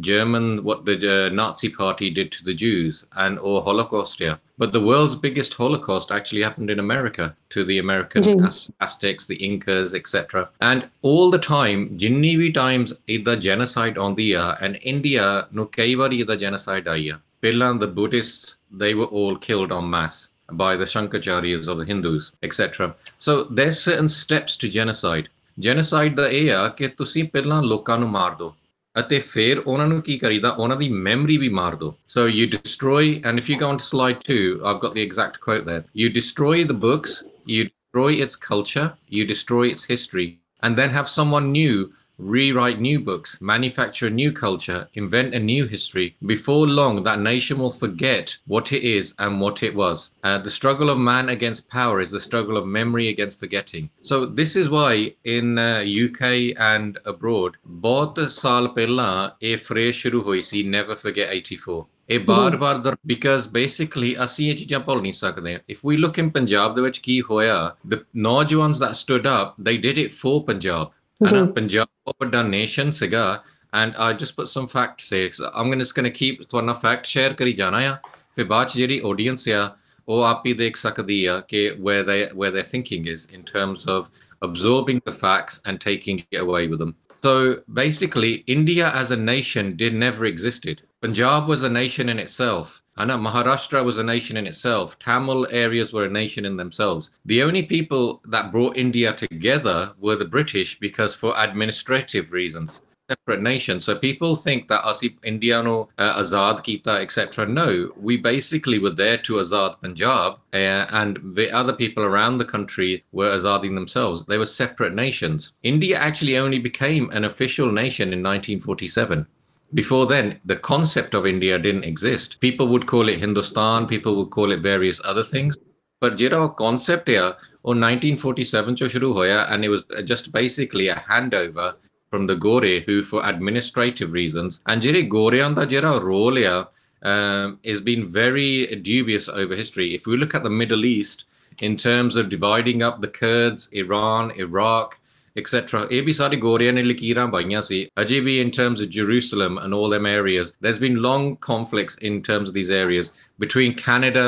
German 0.07 0.60
what 0.63 0.89
the 0.89 1.12
Nazi 1.33 1.68
party 1.77 2.10
did 2.10 2.30
to 2.30 2.45
the 2.45 2.56
Jews 2.57 3.04
and 3.25 3.38
or 3.39 3.62
holocaust 3.62 4.22
ਯਾ 4.22 4.38
but 4.60 4.69
the 4.69 4.77
world's 4.77 5.16
biggest 5.24 5.60
holocaust 5.60 6.12
actually 6.12 6.44
happened 6.44 6.72
in 6.72 6.80
America 6.80 7.31
to 7.56 7.63
the 7.63 7.80
American 7.80 8.45
Aztecs 8.81 9.27
the 9.27 9.38
Incas 9.39 9.95
etcetera 9.95 10.45
and 10.63 10.83
all 11.06 11.31
the 11.31 11.42
time 11.48 11.88
ਜਿੰਨੀ 11.95 12.36
ਵੀ 12.36 12.51
Times 12.54 12.94
ਇਹਦਾ 13.07 13.36
genocide 13.48 14.00
ਆਉਂਦੀ 14.00 14.31
ਆ 14.33 14.56
and 14.62 14.75
India 14.75 15.48
ਨੂੰ 15.54 15.69
ਕਈ 15.72 15.95
ਵਾਰੀ 15.95 16.19
ਇਹਦਾ 16.19 16.36
ਜੈਨੋਸਾਈਡ 16.36 16.88
ਆਈ 16.89 17.10
ਆ 17.10 17.19
ਪਹਿਲਾਂ 17.42 17.74
ਦ 17.75 17.94
Buddhist 17.94 18.57
they 18.77 18.94
were 18.94 19.07
all 19.13 19.38
killed 19.42 19.72
on 19.74 19.86
mass 19.88 20.30
by 20.51 20.75
the 20.75 20.86
Shankaracharyas 20.86 21.68
of 21.68 21.77
the 21.77 21.86
Hindus, 21.86 22.31
etc. 22.44 22.95
So 23.19 23.45
there's 23.45 23.80
certain 23.80 24.07
steps 24.10 24.57
to 24.57 24.69
genocide. 24.69 25.30
Genocide 25.59 26.17
ਦਾ 26.17 26.29
ਇਹ 26.29 26.53
ਆ 26.53 26.69
ਕਿ 26.69 26.89
ਤੁਸੀਂ 26.89 27.25
ਪਹਿਲਾਂ 27.25 27.62
ਲੋਕਾਂ 27.62 27.99
ਨੂੰ 27.99 28.11
ਮਾਰ 28.11 28.35
ਦਿਓ 28.35 28.55
ਅਤੇ 28.99 29.19
ਫਿਰ 29.19 29.59
ਉਹਨਾਂ 29.59 29.87
ਨੂੰ 29.87 30.03
ਕੀ 30.03 30.19
ਕਰੀਦਾ 30.19 30.49
ਉਹਨਾਂ 30.49 30.77
ਦੀ 30.77 30.89
ਮੈਮਰੀ 30.89 31.37
ਵੀ 31.37 31.49
ਮਾਰ 31.49 31.75
ਦਿਓ 31.75 31.95
so 32.09 32.29
you 32.29 32.47
destroy 32.47 33.23
and 33.27 33.39
if 33.39 33.51
you 33.51 33.59
go 33.59 33.67
on 33.67 33.77
to 33.77 33.85
slide 33.85 34.17
2 34.33 34.39
I've 34.67 34.79
Gat 34.79 34.95
the 34.95 35.05
exact 35.07 35.41
quote 35.47 35.65
there 35.67 35.85
you 35.95 36.09
destroy 36.21 36.65
the 36.73 36.79
books 36.87 37.23
you 37.47 37.65
destroy 37.65 38.11
its 38.25 38.37
culture 38.51 38.89
you 39.11 39.25
destroy 39.31 39.65
its 39.69 39.85
history 39.85 40.29
and 40.62 40.81
then 40.81 40.91
have 40.91 41.09
someone 41.09 41.47
new 41.53 41.77
rewrite 42.21 42.81
new 42.81 43.01
books, 43.01 43.39
manufacture 43.41 44.07
a 44.07 44.11
new 44.11 44.31
culture, 44.33 44.89
invent 44.95 45.35
a 45.35 45.39
new 45.39 45.67
history. 45.67 46.17
Before 46.25 46.67
long, 46.67 47.03
that 47.05 47.21
nation 47.21 47.59
will 47.59 47.71
forget 47.71 48.37
what 48.47 48.73
it 48.73 48.83
is 48.83 49.15
and 49.19 49.41
what 49.41 49.62
it 49.62 49.75
was. 49.75 50.11
Uh, 50.23 50.39
the 50.39 50.51
struggle 50.51 50.91
of 50.91 50.99
man 50.99 51.29
against 51.31 51.69
power 51.69 52.01
is 52.01 52.11
the 52.11 52.21
struggle 52.21 52.57
of 52.57 52.67
memory 52.67 53.09
against 53.09 53.41
forgetting. 53.41 53.91
So 54.03 54.27
this 54.27 54.57
is 54.57 54.69
why 54.69 55.15
in 55.25 55.59
uh, 55.59 55.83
UK 55.87 56.55
and 56.59 56.99
abroad, 57.07 57.57
ਬਹੁਤ 57.67 58.19
ਸਾਲ 58.31 58.69
ਪਹਿਲਾਂ 58.69 59.31
ਇਹ 59.43 59.57
phrase 59.57 59.93
ਸ਼ੁਰੂ 59.93 60.23
ਹੋਈ 60.23 60.41
ਸੀ 60.41 60.62
never 60.71 60.97
forget 61.07 61.35
84. 61.35 61.85
ਇਹ 62.11 62.21
ਬਾਰ-ਬਾਰ 62.21 62.79
ਦਰ 62.79 62.97
because 63.12 63.45
basically 63.57 64.25
ਅਸੀਂ 64.25 64.51
ਇਹ 64.51 64.57
ਚੀਜ਼ਾਂ 64.57 64.81
ਭੁੱਲ 64.81 65.01
ਨਹੀਂ 65.03 65.12
ਸਕਦੇ 65.12 65.57
if 65.73 65.83
we 65.89 65.99
look 66.05 66.23
in 66.23 66.31
Punjab 66.31 66.75
ਦੇ 66.75 66.83
ਵਿੱਚ 66.83 66.99
ਕੀ 66.99 67.21
ਹੋਇਆ 67.21 67.77
the 67.93 67.99
ਨੌਜਵਾਨਸ 68.17 68.83
that 68.83 68.97
stood 69.03 69.29
up 69.35 69.62
they 69.69 69.77
did 69.87 70.03
it 70.05 70.17
for 70.23 70.41
Punjab 70.47 70.91
and 71.22 71.34
I 71.34 71.34
just 71.34 72.50
nation 72.50 72.92
ਸੀਗਾ 72.92 73.44
and 73.74 73.94
I 73.98 74.14
just 74.14 74.36
put 74.36 74.48
some 74.48 74.66
facts 75.02 75.42
I'm 75.42 75.68
going 75.68 75.80
just 75.80 75.96
going 76.00 76.12
keep 76.12 76.42
ਤੁਹਾਨੂੰ 76.44 76.76
ਫੈਕਟ 76.76 77.06
ਸ਼ੇਅਰ 77.06 77.34
ਕਰੀ 77.34 77.54
ਜਾਣਾ 77.54 77.78
ਆ 77.90 77.98
ਫਿਰ 78.36 78.46
ਬਾਅਦ 78.46 78.68
ਚ 78.68 78.76
ਜਿਹੜੀ 78.76 79.00
ਆਡੀਅנס 79.06 79.48
ਆ 79.56 79.78
ਉਹ 80.08 80.24
ਆਪ 80.24 80.46
ਹੀ 80.46 80.54
ਦੇਖ 80.54 80.78
ਸਕਦੀ 80.78 81.26
ਆ 81.26 81.40
ਕਿ 81.40 81.70
where 81.80 82.04
they 82.04 82.30
where 82.36 82.52
their 82.52 82.64
thinking 82.72 83.08
is 83.08 83.28
in 83.34 83.42
terms 83.42 83.88
of 83.90 84.10
absorbing 84.46 85.02
the 85.06 85.12
facts 85.12 85.62
and 85.66 85.82
taking 85.82 86.18
it 86.32 86.38
away 86.38 86.68
with 86.68 86.80
them. 86.80 86.96
So 87.24 87.32
basically 87.74 88.34
india 88.56 88.90
as 88.94 89.12
a 89.12 89.18
nation 89.18 89.76
did 89.76 89.94
never 89.94 90.26
existed. 90.26 90.84
Punjab 91.02 91.48
was 91.48 91.64
a 91.64 91.70
nation 91.70 92.10
in 92.10 92.20
itself 92.20 92.82
and 92.98 93.12
Maharashtra 93.12 93.84
was 93.84 93.98
a 93.98 94.04
nation 94.04 94.38
in 94.38 94.48
itself. 94.48 94.98
Tamil 95.00 95.48
areas 95.52 95.92
were 95.92 96.06
a 96.06 96.10
nation 96.10 96.46
in 96.46 96.56
themselves. 96.56 97.12
The 97.26 97.44
only 97.44 97.64
people 97.64 98.22
that 98.26 98.52
brought 98.52 98.78
India 98.78 99.14
together 99.14 99.94
were 100.00 100.16
the 100.16 100.26
British 100.26 100.80
because 100.80 101.16
for 101.16 101.34
administrative 101.36 102.32
reasons. 102.32 102.82
Separate 103.08 103.42
nation. 103.42 103.80
So 103.80 103.96
people 103.96 104.36
think 104.36 104.68
that 104.68 104.84
Asi 104.84 105.12
Indiano 105.24 105.90
uh, 106.00 106.20
Azad 106.20 106.62
Kita, 106.62 107.02
etc. 107.02 107.46
No, 107.46 107.92
we 107.96 108.18
basically 108.18 108.80
were 108.80 108.90
there 108.90 109.18
to 109.18 109.34
Azad 109.36 109.80
Punjab, 109.80 110.40
uh, 110.54 110.88
and 110.90 111.20
the 111.36 111.52
other 111.52 111.74
people 111.74 112.04
around 112.04 112.40
the 112.40 112.46
country 112.46 113.04
were 113.12 113.30
Azading 113.30 113.76
themselves. 113.76 114.26
They 114.26 114.40
were 114.40 114.48
separate 114.48 114.96
nations. 114.96 115.54
India 115.62 115.98
actually 116.00 116.38
only 116.40 116.58
became 116.58 117.12
an 117.12 117.26
official 117.26 117.72
nation 117.72 118.08
in 118.08 118.24
1947. 118.24 119.28
Before 119.75 120.05
then, 120.07 120.41
the 120.45 120.57
concept 120.57 121.15
of 121.15 121.27
India 121.27 121.59
didn't 121.59 121.85
exist. 121.85 122.41
People 122.41 122.67
would 122.69 122.87
call 122.87 123.09
it 123.09 123.19
Hindustan, 123.19 123.87
people 123.87 124.17
would 124.17 124.31
call 124.31 124.51
it 124.51 124.61
various 124.61 125.01
other 125.05 125.23
things. 125.23 125.57
But 126.01 126.17
ਜਿਹੜਾ 126.17 126.55
concept 126.59 127.11
ਹੈ 127.11 127.23
ਉਹ 127.65 127.75
1947 127.75 128.75
ਚੋਂ 128.75 128.89
ਸ਼ੁਰੂ 128.89 129.12
ਹੋਇਆ 129.15 129.47
and 129.53 129.65
it 129.65 129.71
was 129.71 129.83
just 130.11 130.33
basically 130.33 130.89
a 130.89 130.99
handover 131.09 131.73
from 132.11 132.27
the 132.27 132.37
Gore 132.45 132.81
who 132.87 133.03
for 133.03 133.23
administrative 133.33 134.12
reasons 134.12 134.61
and 134.67 134.83
ਜਿਹੜੇ 134.83 135.03
ਗੋਰਿਆਂ 135.17 135.51
ਦਾ 135.51 135.65
ਜਿਹੜਾ 135.65 136.01
role 136.05 136.45
ਆ 136.47 136.65
um, 137.03 137.59
has 137.65 137.81
been 137.81 138.07
very 138.07 138.67
dubious 138.77 139.29
over 139.29 139.55
history. 139.55 139.95
If 139.95 140.07
we 140.07 140.17
look 140.17 140.35
at 140.35 140.43
the 140.43 140.51
Middle 140.51 140.85
East 140.85 141.25
in 141.61 141.77
terms 141.77 142.17
of 142.17 142.29
dividing 142.29 142.83
up 142.83 143.01
the 143.01 143.09
Kurds, 143.09 143.69
Iran, 143.73 144.33
Iraq, 144.37 144.99
etc. 145.37 145.87
ਇਹ 145.91 146.03
ਵੀ 146.03 146.12
ਸਾਰੇ 146.12 146.37
ਗੋਰਿਆਂ 146.37 146.73
ਨੇ 146.73 146.83
ਲਕੀਰਾਂ 146.83 147.27
ਪਾਈਆਂ 147.29 147.61
ਸੀ 147.61 147.87
ਅਜੇ 148.03 148.21
ਵੀ 148.21 148.43
in 148.45 148.51
terms 148.61 148.81
of 148.85 148.89
Jerusalem 148.99 149.59
and 149.65 149.77
all 149.79 149.93
them 149.97 150.07
areas 150.12 150.53
there's 150.65 150.81
been 150.87 150.97
long 151.09 151.29
conflicts 151.51 151.99
in 152.09 152.23
terms 152.31 152.49
of 152.51 152.55
these 152.59 152.73
areas 152.85 153.12
between 153.45 153.77
Canada 153.87 154.27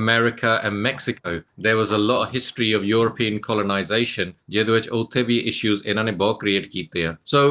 America 0.00 0.52
and 0.66 0.82
Mexico 0.88 1.30
there 1.66 1.76
was 1.82 1.92
a 1.98 2.00
lot 2.10 2.20
of 2.24 2.34
history 2.38 2.70
of 2.78 2.84
European 2.90 3.38
colonization 3.48 4.32
ਜਿਹਦੇ 4.48 4.72
ਵਿੱਚ 4.72 4.88
ਉੱਥੇ 4.88 5.22
ਵੀ 5.22 5.42
issues 5.50 5.82
ਇਹਨਾਂ 5.86 6.04
ਨੇ 6.04 6.12
ਬਹੁਤ 6.12 6.44
create 6.44 6.68
ਕੀਤੇ 6.72 7.06
ਆ 7.06 7.16
so 7.34 7.44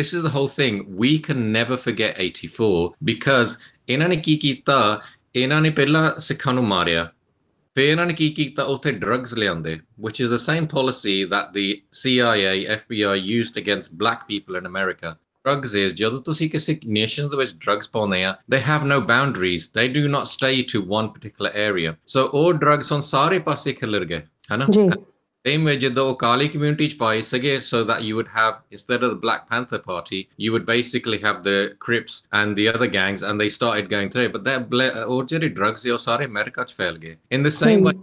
this 0.00 0.12
is 0.16 0.22
the 0.22 0.34
whole 0.36 0.50
thing 0.58 0.82
we 1.04 1.12
can 1.28 1.40
never 1.58 1.76
forget 1.86 2.20
84 2.26 2.90
because 3.12 3.56
ਇਹਨਾਂ 3.88 4.08
ਨੇ 4.08 4.16
ਕੀ 4.16 4.36
ਕੀਤਾ 4.36 5.00
ਇਹਨਾਂ 5.36 5.60
ਨੇ 5.62 5.70
ਪਹਿਲਾਂ 5.70 6.18
ਸਿੱਖਾਂ 6.18 6.54
ਨੂੰ 6.54 6.64
ਮਾਰਿਆ 6.64 7.12
ਫਿਰ 7.74 7.88
ਇਹਨਾਂ 7.88 8.06
ਨੇ 8.06 8.14
ਕੀ 8.14 8.30
ਕੀਤਾ 8.30 8.62
ਉੱਥੇ 8.62 8.92
ਡਰੱਗਸ 8.92 9.34
ਲਿਆਂਦੇ 9.34 9.78
which 10.06 10.20
is 10.24 10.30
the 10.36 10.42
same 10.44 10.66
policy 10.76 11.16
that 11.32 11.52
the 11.58 11.66
CIA 12.00 12.54
FBI 12.76 13.16
used 13.38 13.60
against 13.62 13.96
black 14.02 14.24
people 14.30 14.58
in 14.60 14.70
America 14.70 15.12
drugs 15.44 15.74
is 15.82 15.94
ਜਦੋਂ 15.94 16.20
ਤੁਸੀਂ 16.20 16.50
ਕਿਸੇ 16.50 16.78
nation 16.98 17.28
ਦੇ 17.30 17.36
ਵਿੱਚ 17.36 17.54
drugs 17.66 17.90
ਪਾਉਂਦੇ 17.92 18.24
ਆ 18.24 18.34
they 18.54 18.62
have 18.68 18.86
no 18.92 18.98
boundaries 19.12 19.68
they 19.78 19.86
do 19.98 20.04
not 20.16 20.26
stay 20.32 20.56
to 20.72 20.82
one 20.96 21.08
particular 21.16 21.52
area 21.68 21.94
so 22.14 22.26
all 22.40 22.58
drugs 22.64 22.92
on 22.96 23.00
ਸਾਰੇ 23.00 23.38
ਪਾਸੇ 23.38 23.72
ਖਿਲਰ 23.72 24.04
ਗਏ 24.04 24.22
ਹਨਾ 24.52 24.66
they 25.45 25.57
made 25.59 25.81
the 25.81 25.89
Okali 25.89 26.51
community 26.51 26.85
is 26.87 26.95
by 26.95 27.21
Sage 27.21 27.61
so 27.61 27.83
that 27.83 28.03
you 28.03 28.15
would 28.15 28.29
have, 28.29 28.61
instead 28.71 29.03
of 29.03 29.11
the 29.11 29.15
Black 29.15 29.47
Panther 29.47 29.77
Party, 29.77 30.27
you 30.37 30.51
would 30.51 30.65
basically 30.65 31.19
have 31.19 31.43
the 31.43 31.75
Crips 31.77 32.23
and 32.33 32.55
the 32.55 32.67
other 32.67 32.87
gangs, 32.87 33.21
and 33.21 33.39
they 33.39 33.47
started 33.47 33.87
going 33.87 34.09
through. 34.09 34.29
But 34.29 34.43
that 34.45 35.05
ordinary 35.07 35.51
drugs, 35.51 35.83
they 35.83 35.91
also 35.91 36.13
America 36.25 36.65
In 37.29 37.43
the 37.43 37.51
same 37.51 37.79
hmm. 37.79 37.85
way, 37.85 37.93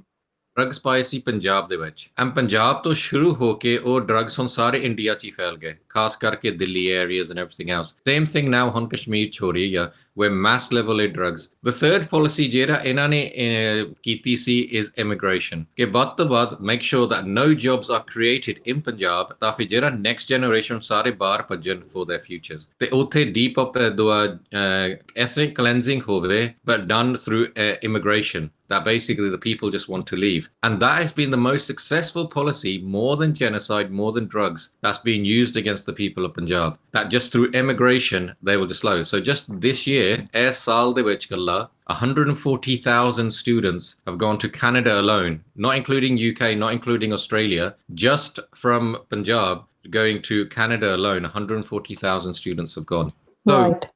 drugs 0.56 0.80
ਪਾਏ 0.80 1.02
ਸੀ 1.02 1.18
ਪੰਜਾਬ 1.20 1.68
ਦੇ 1.68 1.76
ਵਿੱਚ 1.76 2.08
M 2.20 2.30
Punjab 2.30 2.80
ਤੋਂ 2.82 2.92
ਸ਼ੁਰੂ 2.94 3.32
ਹੋ 3.34 3.52
ਕੇ 3.54 3.76
ਉਹ 3.78 4.00
drugs 4.00 4.38
ਹੁਣ 4.38 4.46
ਸਾਰੇ 4.46 4.78
ਇੰਡੀਆ 4.80 5.14
'ਚ 5.14 5.24
ਹੀ 5.24 5.30
ਫੈਲ 5.30 5.56
ਗਏ 5.56 5.74
ਖਾਸ 5.88 6.16
ਕਰਕੇ 6.16 6.50
Delhi 6.52 6.84
areas 6.88 7.30
and 7.30 7.38
everything 7.38 7.70
else 7.70 7.94
same 8.06 8.24
thing 8.24 8.48
now 8.48 8.70
ਹੁਣ 8.70 8.88
ਕਸ਼ਮੀਰ 8.88 9.28
ਚ 9.28 9.42
ਹੋ 9.42 9.52
ਰਹੀ 9.52 9.74
ਆ 9.74 9.88
ਵੇ 10.18 10.28
ਮੈਸ 10.28 10.72
ਲੈਵਲ 10.72 11.00
ਇਹ 11.00 11.08
ਡਰੱਗਸ 11.08 11.48
ਦ 11.64 11.70
ਥਰਡ 11.70 12.04
ਪਾਲਿਸੀ 12.06 12.48
ਜਿਹੜਾ 12.48 12.76
ਇਹਨਾਂ 12.76 13.08
ਨੇ 13.08 13.22
ਕੀਤੀ 14.02 14.36
ਸੀ 14.36 14.58
ਇਜ਼ 14.72 14.90
ਇਮੀਗ੍ਰੇਸ਼ਨ 14.98 15.64
ਕਿ 15.76 15.84
ਵੱਧ 15.90 16.16
ਤੋਂ 16.16 16.26
ਵੱਧ 16.26 16.54
make 16.62 16.82
sure 16.82 17.08
that 17.08 17.26
no 17.30 17.46
jobs 17.56 17.90
are 17.90 18.02
created 18.06 18.58
in 18.66 18.80
Punjab 18.80 19.34
ਤਾਂ 19.40 19.52
ਫਿਰ 19.52 19.66
ਜਿਹੜਾ 19.66 19.90
ਨੈਕਸਟ 19.98 20.28
ਜਨਰੇਸ਼ਨ 20.28 20.78
ਸਾਰੇ 20.82 21.10
ਬਾਹਰ 21.18 21.42
ਭੱਜਣ 21.42 21.80
ਫॉर 21.92 22.06
देयर 22.06 22.20
ਫਿਊਚਰਸ 22.22 22.68
ਤੇ 22.80 22.88
ਉੱਥੇ 22.92 23.24
ਡੀਪ 23.32 23.60
ਅਪ 23.60 23.78
ਦੁਆ 23.94 24.24
ਐਥਨਿਕ 24.52 25.54
ਕਲੈਂਸਿੰਗ 25.54 26.02
ਹੋਵੇ 26.08 26.48
but 26.66 26.80
done 26.86 27.14
through 27.16 27.44
immigration 27.82 28.48
that 28.68 28.84
basically 28.84 29.28
the 29.28 29.38
people 29.38 29.70
just 29.70 29.88
want 29.88 30.06
to 30.06 30.16
leave. 30.16 30.48
And 30.62 30.80
that 30.80 31.00
has 31.00 31.12
been 31.12 31.30
the 31.30 31.36
most 31.36 31.66
successful 31.66 32.26
policy, 32.26 32.78
more 32.78 33.16
than 33.16 33.34
genocide, 33.34 33.90
more 33.90 34.12
than 34.12 34.26
drugs, 34.26 34.72
that's 34.80 34.98
been 34.98 35.24
used 35.24 35.56
against 35.56 35.86
the 35.86 35.92
people 35.92 36.24
of 36.24 36.34
Punjab. 36.34 36.78
That 36.92 37.10
just 37.10 37.32
through 37.32 37.50
immigration, 37.50 38.34
they 38.42 38.56
will 38.56 38.66
just 38.66 38.80
slow. 38.80 39.02
So 39.02 39.20
just 39.20 39.60
this 39.60 39.86
year, 39.86 40.28
Air 40.32 40.52
Sal 40.52 40.92
de 40.92 41.16
Kalla, 41.16 41.70
140,000 41.86 43.30
students 43.30 43.96
have 44.06 44.18
gone 44.18 44.38
to 44.38 44.48
Canada 44.48 45.00
alone, 45.00 45.44
not 45.56 45.76
including 45.76 46.18
UK, 46.18 46.56
not 46.56 46.72
including 46.72 47.12
Australia, 47.12 47.74
just 47.94 48.38
from 48.54 48.98
Punjab 49.10 49.64
going 49.90 50.22
to 50.22 50.46
Canada 50.46 50.94
alone, 50.94 51.22
140,000 51.22 52.32
students 52.32 52.74
have 52.76 52.86
gone. 52.86 53.12
So 53.46 53.62
right 53.62 53.86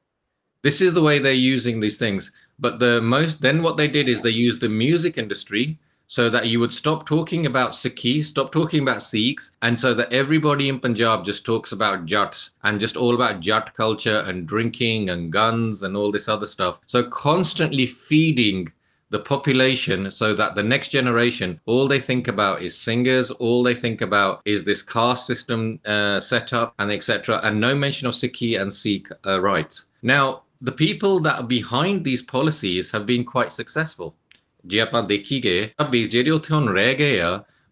this 0.63 0.81
is 0.81 0.93
the 0.93 1.01
way 1.01 1.19
they're 1.19 1.33
using 1.33 1.79
these 1.79 1.97
things 1.97 2.31
but 2.59 2.79
the 2.79 3.01
most 3.01 3.41
then 3.41 3.61
what 3.61 3.77
they 3.77 3.87
did 3.87 4.09
is 4.09 4.21
they 4.21 4.29
used 4.29 4.61
the 4.61 4.69
music 4.69 5.17
industry 5.17 5.77
so 6.07 6.29
that 6.29 6.47
you 6.47 6.59
would 6.59 6.73
stop 6.73 7.05
talking 7.05 7.45
about 7.45 7.71
Sikhi, 7.71 8.23
stop 8.23 8.51
talking 8.53 8.81
about 8.81 9.01
Sikhs, 9.01 9.51
and 9.61 9.77
so 9.77 9.93
that 9.93 10.11
everybody 10.11 10.69
in 10.69 10.79
Punjab 10.79 11.25
just 11.25 11.45
talks 11.45 11.73
about 11.73 12.05
Jats 12.05 12.51
and 12.63 12.79
just 12.79 12.95
all 12.95 13.13
about 13.13 13.41
Jat 13.41 13.73
culture 13.73 14.19
and 14.19 14.47
drinking 14.47 15.09
and 15.09 15.31
guns 15.33 15.83
and 15.83 15.97
all 15.97 16.11
this 16.11 16.29
other 16.29 16.45
stuff. 16.45 16.79
So 16.85 17.03
constantly 17.03 17.85
feeding 17.85 18.69
the 19.09 19.19
population 19.19 20.11
so 20.11 20.33
that 20.33 20.55
the 20.55 20.63
next 20.63 20.89
generation 20.89 21.59
all 21.65 21.87
they 21.87 21.99
think 21.99 22.27
about 22.27 22.61
is 22.61 22.77
singers 22.77 23.31
all 23.31 23.63
they 23.63 23.75
think 23.75 24.01
about 24.01 24.41
is 24.43 24.65
this 24.65 24.83
caste 24.83 25.25
system 25.25 25.79
uh, 25.85 26.19
set 26.19 26.51
up 26.51 26.73
and 26.79 26.91
etc 26.91 27.39
and 27.43 27.57
no 27.57 27.73
mention 27.73 28.05
of 28.05 28.13
sikhi 28.13 28.59
and 28.59 28.71
sikh 28.71 29.07
uh, 29.25 29.39
rights 29.39 29.85
now 30.01 30.41
the 30.61 30.71
people 30.71 31.19
that 31.21 31.39
are 31.39 31.47
behind 31.47 32.03
these 32.03 32.21
policies 32.21 32.91
have 32.91 33.05
been 33.05 33.23
quite 33.23 33.51
successful. 33.51 34.15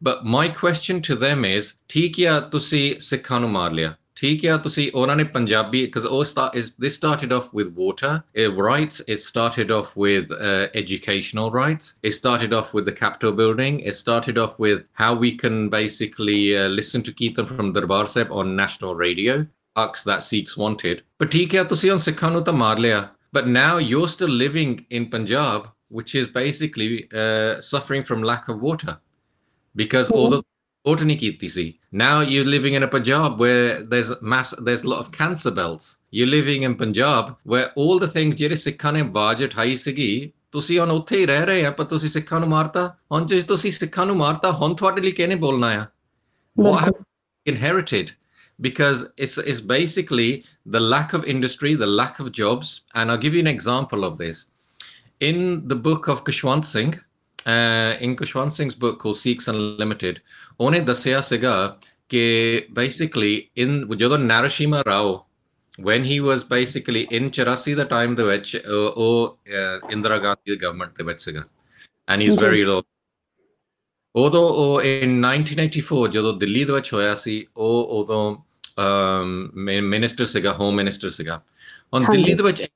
But 0.01 0.25
my 0.25 0.47
question 0.49 1.01
to 1.01 1.15
them 1.15 1.45
is, 1.45 1.75
Punjabi, 5.33 5.85
because 5.85 6.05
this 6.77 6.95
started 6.95 7.33
off 7.33 7.53
with 7.53 7.73
water. 7.73 8.23
Rights, 8.35 9.01
it 9.07 9.17
started 9.17 9.71
off 9.71 9.97
with 9.97 10.31
uh, 10.31 10.67
educational 10.73 11.51
rights, 11.51 11.95
it 12.01 12.11
started 12.11 12.53
off 12.53 12.73
with 12.73 12.85
the 12.85 12.93
capital 12.93 13.33
building, 13.33 13.81
it 13.81 13.95
started 13.95 14.37
off 14.37 14.57
with 14.57 14.85
how 14.93 15.13
we 15.13 15.35
can 15.35 15.67
basically 15.69 16.57
uh, 16.57 16.69
listen 16.69 17.01
to 17.03 17.11
Kirtan 17.11 17.45
from 17.45 17.73
Darbar 17.73 18.05
Sahib 18.05 18.31
on 18.31 18.55
national 18.55 18.95
radio, 18.95 19.45
national 19.74 19.84
radio 19.84 19.86
acts 19.88 20.04
that 20.04 20.18
Sikhs 20.22 20.56
wanted 20.56 20.96
but 21.18 21.28
ਠੀਕ 21.28 21.56
ਆ 21.56 21.64
ਤੁਸੀਂ 21.64 21.90
ਹੁਣ 21.90 21.98
ਸਿੱਖਾਂ 21.98 22.30
ਨੂੰ 22.30 22.44
ਤਾਂ 22.44 22.52
ਮਾਰ 22.52 22.78
ਲਿਆ 22.78 23.08
but 23.38 23.42
now 23.42 23.78
you're 23.78 24.08
still 24.08 24.34
living 24.46 24.76
in 24.98 25.10
Punjab 25.16 25.62
which 26.00 26.14
is 26.14 26.28
basically 26.28 27.08
uh, 27.12 27.60
suffering 27.60 28.02
from 28.02 28.22
lack 28.22 28.48
of 28.48 28.60
water 28.70 28.94
because 29.76 30.10
all 30.10 30.30
the 30.30 30.42
water 30.90 31.04
nahi 31.04 31.16
ਕੀਤੀ 31.16 31.48
ਸੀ 31.48 31.74
now 31.94 32.20
you're 32.20 32.50
living 32.58 32.74
in 32.74 32.82
a 32.82 32.88
Punjab 32.98 33.40
where 33.40 33.82
there's 33.94 34.12
mass 34.22 34.54
there's 34.68 34.84
a 34.84 34.88
lot 34.88 34.98
of 34.98 35.10
cancer 35.22 35.50
belts 35.50 35.96
you're 36.10 36.40
living 36.40 36.62
in 36.62 36.74
Punjab 36.74 37.24
where 37.44 37.68
all 37.76 37.98
the 38.06 38.10
things 38.18 38.34
ਜਿਹੜੇ 38.36 38.56
ਸਿੱਖਾਂ 38.56 38.92
ਨੇ 38.92 39.00
ਆਵਾਜ਼ 39.00 39.44
ਉਠਾਈ 39.44 39.76
ਸੀਗੀ 39.76 40.32
ਤੁਸੀਂ 40.52 40.80
ਹੁਣ 40.80 40.90
ਉੱਥੇ 40.90 41.18
ਹੀ 41.18 41.26
ਰਹਿ 41.26 41.46
ਰਹੇ 41.46 41.64
ਆ 41.64 41.70
ਪਰ 41.70 41.84
ਤੁਸੀਂ 41.84 42.08
ਸਿੱਖਾਂ 42.08 42.40
ਨੂੰ 42.40 42.48
ਮਾਰਤਾ 42.48 42.96
ਹੁਣ 43.12 43.26
ਜੇ 43.26 43.42
ਤੁਸੀਂ 43.42 43.70
ਸਿੱਖਾਂ 43.70 44.06
ਨੂੰ 44.06 44.16
ਮਾਰਤਾ 44.16 44.52
ਹੁਣ 44.52 44.74
ਤੁਹਾਡੇ 44.74 45.02
ਲਈ 45.02 45.10
ਕਿਹਨੇ 45.10 45.34
ਬੋਲਣਾ 45.34 45.66
ਆ 45.66 45.86
what 46.62 46.74
have 46.74 46.88
you 46.88 47.54
inherited 47.54 48.06
because 48.61 49.09
it's, 49.17 49.37
it's 49.37 49.61
basically 49.61 50.45
the 50.65 50.79
lack 50.79 51.13
of 51.13 51.25
industry, 51.25 51.75
the 51.75 51.85
lack 51.85 52.19
of 52.19 52.31
jobs. 52.31 52.81
And 52.93 53.11
I'll 53.11 53.17
give 53.17 53.33
you 53.33 53.39
an 53.39 53.47
example 53.47 54.03
of 54.03 54.17
this. 54.17 54.45
In 55.19 55.67
the 55.67 55.75
book 55.75 56.07
of 56.07 56.23
Khushwant 56.23 56.65
Singh, 56.65 56.99
uh, 57.45 57.95
in 57.99 58.15
Khushwant 58.15 58.51
Singh's 58.51 58.75
book 58.75 58.99
called 58.99 59.17
Sikhs 59.17 59.47
Unlimited, 59.47 60.21
one 60.57 60.85
ਦੱਸਿਆ 60.85 61.19
sega. 61.19 61.75
ਕਿ 62.09 62.61
basically 62.73 63.49
in 63.55 63.87
Jodo 63.87 64.17
Narasimha 64.17 64.85
Rao 64.85 65.25
when 65.77 66.03
he 66.03 66.19
was 66.19 66.43
basically 66.43 67.03
in 67.17 67.31
Charasi 67.31 67.75
the 67.75 67.85
time 67.85 68.15
the 68.15 68.25
ਵਿੱਚ 68.25 68.61
ਉਹ 68.67 69.37
ਇੰਦਰਾ 69.91 70.17
ਗਾਂਧੀ 70.17 70.51
ਦੀ 70.51 70.57
government 70.57 71.01
ਦੇ 71.01 71.39
and 72.11 72.21
he's 72.21 72.35
very 72.35 72.63
low 72.71 72.81
ਉਦੋਂ 74.15 74.49
oh, 74.49 74.83
in 74.85 75.25
1994 75.25 76.05
Jodo 76.15 76.33
Delhi 76.43 76.65
the 76.67 76.73
ਵਿੱਚ 76.73 76.93
ਹੋਇਆ 76.93 77.15
ਸੀ 77.15 77.47
ਮਿਨਿਸਟਰ 79.81 80.25
ਸੀਗਾ 80.25 80.53
ਹੋਮ 80.53 80.75
ਮਿਨਿਸਟਰ 80.75 81.09
ਸੀਗਾ। 81.09 81.41
ਹੁਣ 81.93 82.03
ਦਿੱਲੀ 82.11 82.33
ਦੇ 82.33 82.43
ਵਿੱਚ 82.43 82.67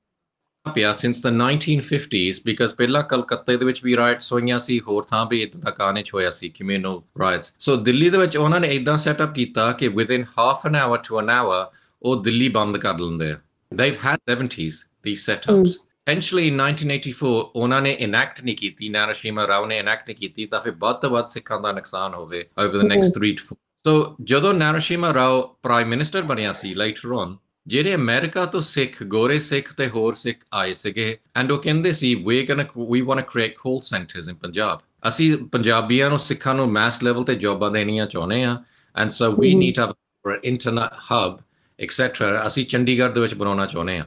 ਪਿਆ 0.74 0.92
ਸਿੰਸ 0.92 1.26
ਦ 1.26 1.26
1950s 1.26 2.42
ਬਿਕਾਜ਼ 2.44 2.74
ਪਹਿਲਾਂ 2.74 3.02
ਕਲਕੱਤੇ 3.02 3.56
ਦੇ 3.56 3.64
ਵਿੱਚ 3.64 3.84
ਵੀ 3.84 3.96
ਰਾਈਟਸ 3.96 4.32
ਹੋਈਆਂ 4.32 4.58
ਸੀ 4.58 4.80
ਹੋਰ 4.80 5.04
ਥਾਂ 5.04 5.26
ਵੀ 5.26 5.42
ਇਦਾਂ 5.42 5.60
ਦਾ 5.60 5.70
ਕਾਨੇ 5.70 6.02
ਚ 6.02 6.14
ਹੋਇਆ 6.14 6.30
ਸੀ 6.30 6.48
ਕਮਿਊਨਲ 6.48 7.00
ਰਾਈਟਸ 7.20 7.54
ਸੋ 7.58 7.76
ਦਿੱਲੀ 7.76 8.10
ਦੇ 8.10 8.18
ਵਿੱਚ 8.18 8.36
ਉਹਨਾਂ 8.36 8.60
ਨੇ 8.60 8.68
ਇਦਾਂ 8.68 8.98
ਸੈਟਅਪ 8.98 9.34
ਕੀਤਾ 9.34 9.72
ਕਿ 9.72 9.88
within 9.88 10.24
half 10.38 10.66
an 10.66 10.76
hour 10.76 10.98
to 10.98 11.20
an 11.20 11.30
hour 11.30 11.66
ਉਹ 12.02 12.22
ਦਿੱਲੀ 12.22 12.48
ਬੰਦ 12.48 12.76
ਕਰ 12.76 12.98
ਲੈਂਦੇ 12.98 13.30
ਆ। 13.30 13.38
They've 13.74 13.98
had 14.06 14.18
70s 14.34 14.76
these 15.08 15.22
setups 15.30 15.70
essentially 15.70 16.48
in 16.50 16.60
1984 16.60 17.32
ਉਹਨਾਂ 17.54 17.82
ਨੇ 17.82 17.96
enact 18.04 18.44
ਨਹੀਂ 18.44 18.56
ਕੀਤੀ 18.56 18.88
ਨਾਰਾਸ਼ਿਮਾ 18.88 19.48
ਰਾਓ 19.48 19.66
ਨੇ 19.66 19.80
enact 19.80 20.04
ਨਹੀਂ 20.06 20.16
ਕੀਤੀ 20.16 20.46
ਤਾਂ 20.46 20.60
ਫਿਰ 20.60 20.72
ਵੱਧ 20.72 20.96
ਤੋਂ 20.96 21.10
ਵੱਧ 21.10 21.26
ਸਿੱਖਾਂ 21.26 21.60
ਦਾ 21.60 21.72
ਨੁਕਸਾਨ 21.72 22.14
ਹੋਵੇ 22.14 22.46
over 22.64 22.74
the 22.74 22.88
next 22.88 23.20
3 23.20 23.32
to 23.32 23.48
4 23.52 23.56
so 23.88 24.16
ਜਦੋਂ 24.20 24.54
ਨਾਰਾਸ਼ਿਮਾ 24.54 25.14
ਰਾਓ 25.14 25.56
ਪ੍ਰਾਈਮ 25.62 25.88
ਮਿਨਿਸਟਰ 25.88 26.22
ਬਣਿਆ 26.22 26.52
ਸੀ 26.52 26.74
later 26.74 27.26
on 27.26 27.36
ਜਿਹੜੇ 27.66 27.94
ਅਮਰੀਕਾ 27.94 28.46
ਤੋਂ 28.46 28.60
ਸਿੱਖ 28.60 29.02
ਗੋਰੇ 29.02 29.38
ਸਿੱਖ 29.38 29.72
ਤੇ 29.72 29.88
ਹੋਰ 29.88 30.14
ਸਿੱਖ 30.14 30.38
ਆਏ 30.52 30.74
ਸੀਗੇ 30.74 31.18
ਐਂਡ 31.36 31.52
ਉਹ 31.52 31.58
ਕਹਿੰਦੇ 31.58 31.92
ਸੀ 31.92 32.14
we 32.14 32.46
gonna 32.46 32.64
we 32.90 33.00
want 33.00 33.20
to 33.20 33.26
create 33.32 33.54
call 33.58 33.80
centres 33.82 34.28
in 34.28 34.34
Punjab 34.34 34.80
ਅਸੀਂ 35.08 35.36
ਪੰਜਾਬੀਆਂ 35.38 36.10
ਨੂੰ 36.10 36.18
ਸਿੱਖਾਂ 36.18 36.54
ਨੂੰ 36.54 36.72
ਮੈਸ 36.72 37.02
ਲੈਵਲ 37.02 37.24
ਤੇ 37.24 37.34
ਜੌਬਾਂ 37.34 37.70
ਦੇਣੀਆਂ 37.70 38.06
ਚਾਹੁੰਦੇ 38.06 38.44
ਆ 38.44 38.62
and 38.96 39.10
so 39.10 39.32
we 39.32 39.54
need 39.54 39.74
to 39.74 39.82
have 39.82 40.32
an 40.32 40.40
internet 40.44 40.90
hub 41.12 41.38
etcetera 41.80 42.46
ਅਸੀਂ 42.46 42.64
ਚੰਡੀਗੜ੍ਹ 42.64 43.12
ਦੇ 43.14 43.20
ਵਿੱਚ 43.20 43.34
ਬਣਾਉਣਾ 43.34 43.66
ਚਾਹੁੰਦੇ 43.66 43.98
ਆ 43.98 44.06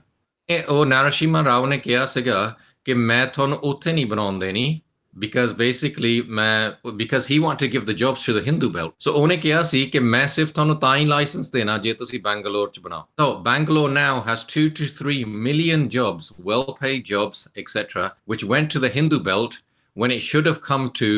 ਇਹ 0.49 0.63
ਉਹ 0.69 0.85
ਨਾਰਾਸ਼ਿਮਾ 0.85 1.43
ਰਾਓ 1.43 1.65
ਨੇ 1.65 1.77
ਕਿਹਾ 1.77 2.05
ਸੀਗਾ 2.05 2.59
ਕਿ 2.85 2.93
ਮੈਂ 2.93 3.27
ਤੁਹਾਨੂੰ 3.27 3.57
ਉੱਥੇ 3.57 3.93
ਨਹੀਂ 3.93 4.05
ਬਣਾਉਣ 4.05 4.39
ਦੇਣੀ 4.39 4.81
because 5.18 5.52
basically 5.52 6.22
ਮੈਂ 6.22 6.72
because 6.96 7.26
he 7.26 7.38
wanted 7.40 7.58
to 7.58 7.68
give 7.68 7.86
the 7.86 7.94
jobs 7.94 8.22
to 8.22 8.32
the 8.32 8.42
Hindu 8.48 8.70
belt 8.70 8.94
so 8.98 9.12
ਉਹਨੇ 9.12 9.36
ਕਿਹਾ 9.36 9.62
ਸੀ 9.62 9.84
ਕਿ 9.86 10.00
ਮੈਂ 10.00 10.26
ਸਿਰਫ 10.26 10.52
ਤੁਹਾਨੂੰ 10.52 10.76
ਤਾਂ 10.80 10.96
ਹੀ 10.96 11.04
ਲਾਇਸੈਂਸ 11.06 11.50
ਦੇਣਾ 11.50 11.78
ਜੇ 11.86 11.94
ਤੁਸੀਂ 12.02 12.20
ਬੰਗਲੌਰ 12.24 12.70
ਚ 12.74 12.80
ਬਣਾਓ 12.80 13.06
so 13.20 13.28
Bangalore 13.48 13.90
now 13.98 14.20
has 14.28 14.44
2 14.56 14.66
to 14.80 14.88
3 14.98 15.24
million 15.46 15.88
jobs 15.96 16.30
well 16.50 16.66
paid 16.82 17.04
jobs 17.14 17.46
etc 17.62 18.10
which 18.32 18.44
went 18.54 18.70
to 18.76 18.84
the 18.86 18.92
Hindu 18.98 19.20
belt 19.30 19.58
when 20.00 20.12
it 20.16 20.22
should 20.22 20.46
have 20.46 20.60
come 20.70 20.90
to 21.00 21.10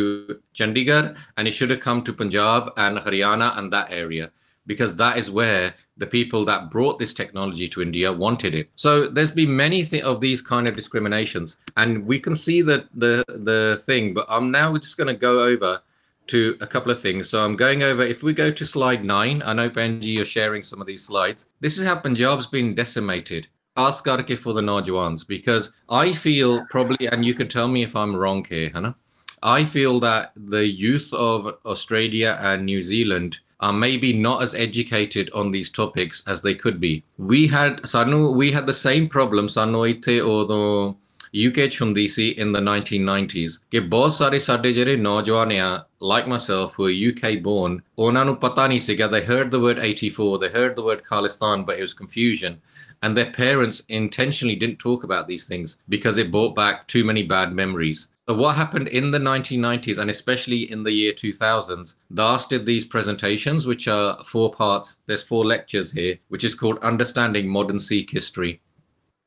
Chandigarh 0.59 1.15
and 1.37 1.49
it 1.49 1.55
should 1.57 1.73
have 1.75 1.81
come 1.81 2.03
to 2.03 2.13
Punjab 2.21 2.71
and 2.85 3.03
Haryana 3.07 3.49
and 3.59 3.77
that 3.77 3.93
area 4.03 4.31
because 4.68 4.96
that 4.96 5.18
is 5.18 5.30
where 5.32 5.74
the 5.98 6.08
people 6.08 6.46
that 6.46 6.70
brought 6.70 7.00
this 7.00 7.14
technology 7.14 7.68
to 7.70 7.82
India 7.82 8.12
wanted 8.12 8.56
it. 8.56 8.70
So 8.76 9.08
there's 9.08 9.32
been 9.32 9.56
many 9.56 9.84
th- 9.84 10.04
of 10.04 10.22
these 10.22 10.42
kind 10.42 10.68
of 10.68 10.76
discriminations, 10.76 11.58
and 11.78 12.06
we 12.06 12.20
can 12.20 12.36
see 12.36 12.62
that 12.64 12.88
the 12.94 13.24
the 13.28 13.82
thing. 13.86 14.14
But 14.14 14.26
I'm 14.30 14.52
now 14.52 14.76
just 14.78 14.98
going 14.98 15.08
to 15.08 15.20
go 15.20 15.42
over 15.42 15.82
to 16.28 16.58
a 16.60 16.68
couple 16.68 16.92
of 16.92 17.00
things. 17.00 17.30
So 17.30 17.40
I'm 17.40 17.56
going 17.56 17.84
over. 17.84 18.04
If 18.04 18.24
we 18.24 18.34
go 18.34 18.52
to 18.52 18.66
slide 18.66 19.06
nine, 19.06 19.42
I 19.46 19.54
know 19.54 19.70
Benji, 19.70 20.16
you're 20.16 20.26
sharing 20.26 20.64
some 20.64 20.82
of 20.82 20.88
these 20.88 21.04
slides. 21.04 21.48
This 21.60 21.78
is 21.78 21.86
how 21.86 21.96
Punjab's 22.00 22.48
been 22.48 22.76
decimated. 22.76 23.48
Ask 23.78 24.06
karke 24.06 24.38
for 24.38 24.54
the 24.54 24.62
Najwans 24.62 25.28
because 25.28 25.74
I 25.90 26.14
feel 26.14 26.66
probably, 26.70 27.08
and 27.08 27.26
you 27.26 27.34
can 27.34 27.48
tell 27.48 27.68
me 27.68 27.84
if 27.84 27.96
I'm 27.96 28.16
wrong 28.16 28.46
here, 28.46 28.70
Hannah. 28.74 28.96
I 29.44 29.64
feel 29.64 30.00
that 30.00 30.32
the 30.36 30.66
youth 30.66 31.14
of 31.14 31.58
Australia 31.66 32.38
and 32.42 32.66
New 32.66 32.82
Zealand 32.82 33.40
are 33.65 33.73
maybe 33.73 34.13
not 34.13 34.43
as 34.43 34.55
educated 34.55 35.31
on 35.35 35.51
these 35.51 35.69
topics 35.69 36.23
as 36.27 36.41
they 36.43 36.55
could 36.55 36.81
be. 36.81 37.03
We 37.19 37.47
had 37.47 37.83
Sanu, 37.83 38.35
we 38.35 38.53
had 38.53 38.67
the 38.67 38.75
same 38.75 39.09
problem 39.09 39.49
Sanu 39.49 39.85
ite 39.89 40.21
odo 40.21 40.97
UK 41.33 41.69
ਹੁੰਦੀ 41.81 42.07
ਸੀ 42.09 42.35
in 42.39 42.53
the 42.55 42.61
1990s 42.61 43.59
ਕਿ 43.71 43.81
ਬਹੁਤ 43.81 44.13
ਸਾਰੇ 44.13 44.39
ਸਾਡੇ 44.39 44.73
ਜਿਹੜੇ 44.73 44.97
ਨੌਜਵਾਨ 44.97 45.53
ਆ 45.53 45.85
like 46.03 46.27
myself 46.33 46.73
who 46.77 46.87
are 46.89 47.11
UK 47.11 47.31
born 47.43 47.77
ਉਹਨਾਂ 47.99 48.25
ਨੂੰ 48.25 48.35
ਪਤਾ 48.37 48.67
ਨਹੀਂ 48.67 48.79
ਸੀਗਾ 48.79 49.07
they 49.07 49.23
heard 49.29 49.51
the 49.51 49.61
word 49.67 49.79
84 49.79 50.41
they 50.43 50.51
heard 50.57 50.75
the 50.81 50.87
word 50.89 51.05
Khalistan 51.11 51.65
but 51.69 51.79
it 51.79 51.85
was 51.87 51.95
confusion 52.03 52.57
and 53.02 53.16
their 53.16 53.32
parents 53.32 53.84
intentionally 53.90 54.56
didn't 54.56 54.78
talk 54.78 55.04
about 55.04 55.28
these 55.28 55.46
things 55.46 55.80
because 55.90 56.18
it 56.18 56.32
brought 56.32 56.56
back 56.56 56.88
too 56.88 57.04
many 57.04 57.24
bad 57.24 57.54
memories 57.54 58.08
so 58.28 58.34
what 58.34 58.56
happened 58.56 58.88
in 58.88 59.12
the 59.12 59.20
1990s 59.20 60.00
and 60.00 60.10
especially 60.10 60.72
in 60.72 60.82
the 60.82 60.92
year 60.92 61.14
2000s, 61.14 61.94
Das 62.16 62.48
did 62.48 62.66
these 62.66 62.84
presentations, 62.84 63.68
which 63.68 63.88
are 63.88 64.22
four 64.24 64.52
parts. 64.52 64.98
There's 65.06 65.22
four 65.22 65.46
lectures 65.46 65.92
here, 65.92 66.18
which 66.30 66.44
is 66.44 66.56
called 66.56 66.80
Understanding 66.80 67.48
Modern 67.48 67.78
Sikh 67.78 68.10
History, 68.10 68.62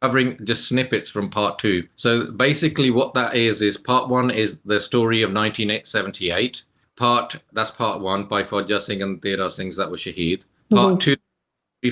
covering 0.03 0.45
just 0.45 0.69
snippets 0.69 1.11
from 1.11 1.31
part 1.31 1.61
two. 1.61 1.87
So 1.95 2.33
basically 2.33 2.91
what 2.91 3.15
that 3.15 3.37
is, 3.37 3.63
is 3.63 3.77
part 3.77 4.09
one 4.09 4.33
is 4.33 4.61
the 4.63 4.81
story 4.81 5.23
of 5.23 5.29
1978. 5.29 6.65
Part, 6.97 7.37
that's 7.53 7.71
part 7.71 8.01
one 8.01 8.25
by 8.25 8.43
Fauja 8.43 8.81
Singh 8.81 9.03
and 9.03 9.23
Tera 9.23 9.47
Singhs 9.47 9.77
that 9.77 9.93
were 9.93 9.97
Shaheed. 9.97 10.43
Part 10.71 10.95
mm-hmm. 10.95 10.99
two 10.99 11.17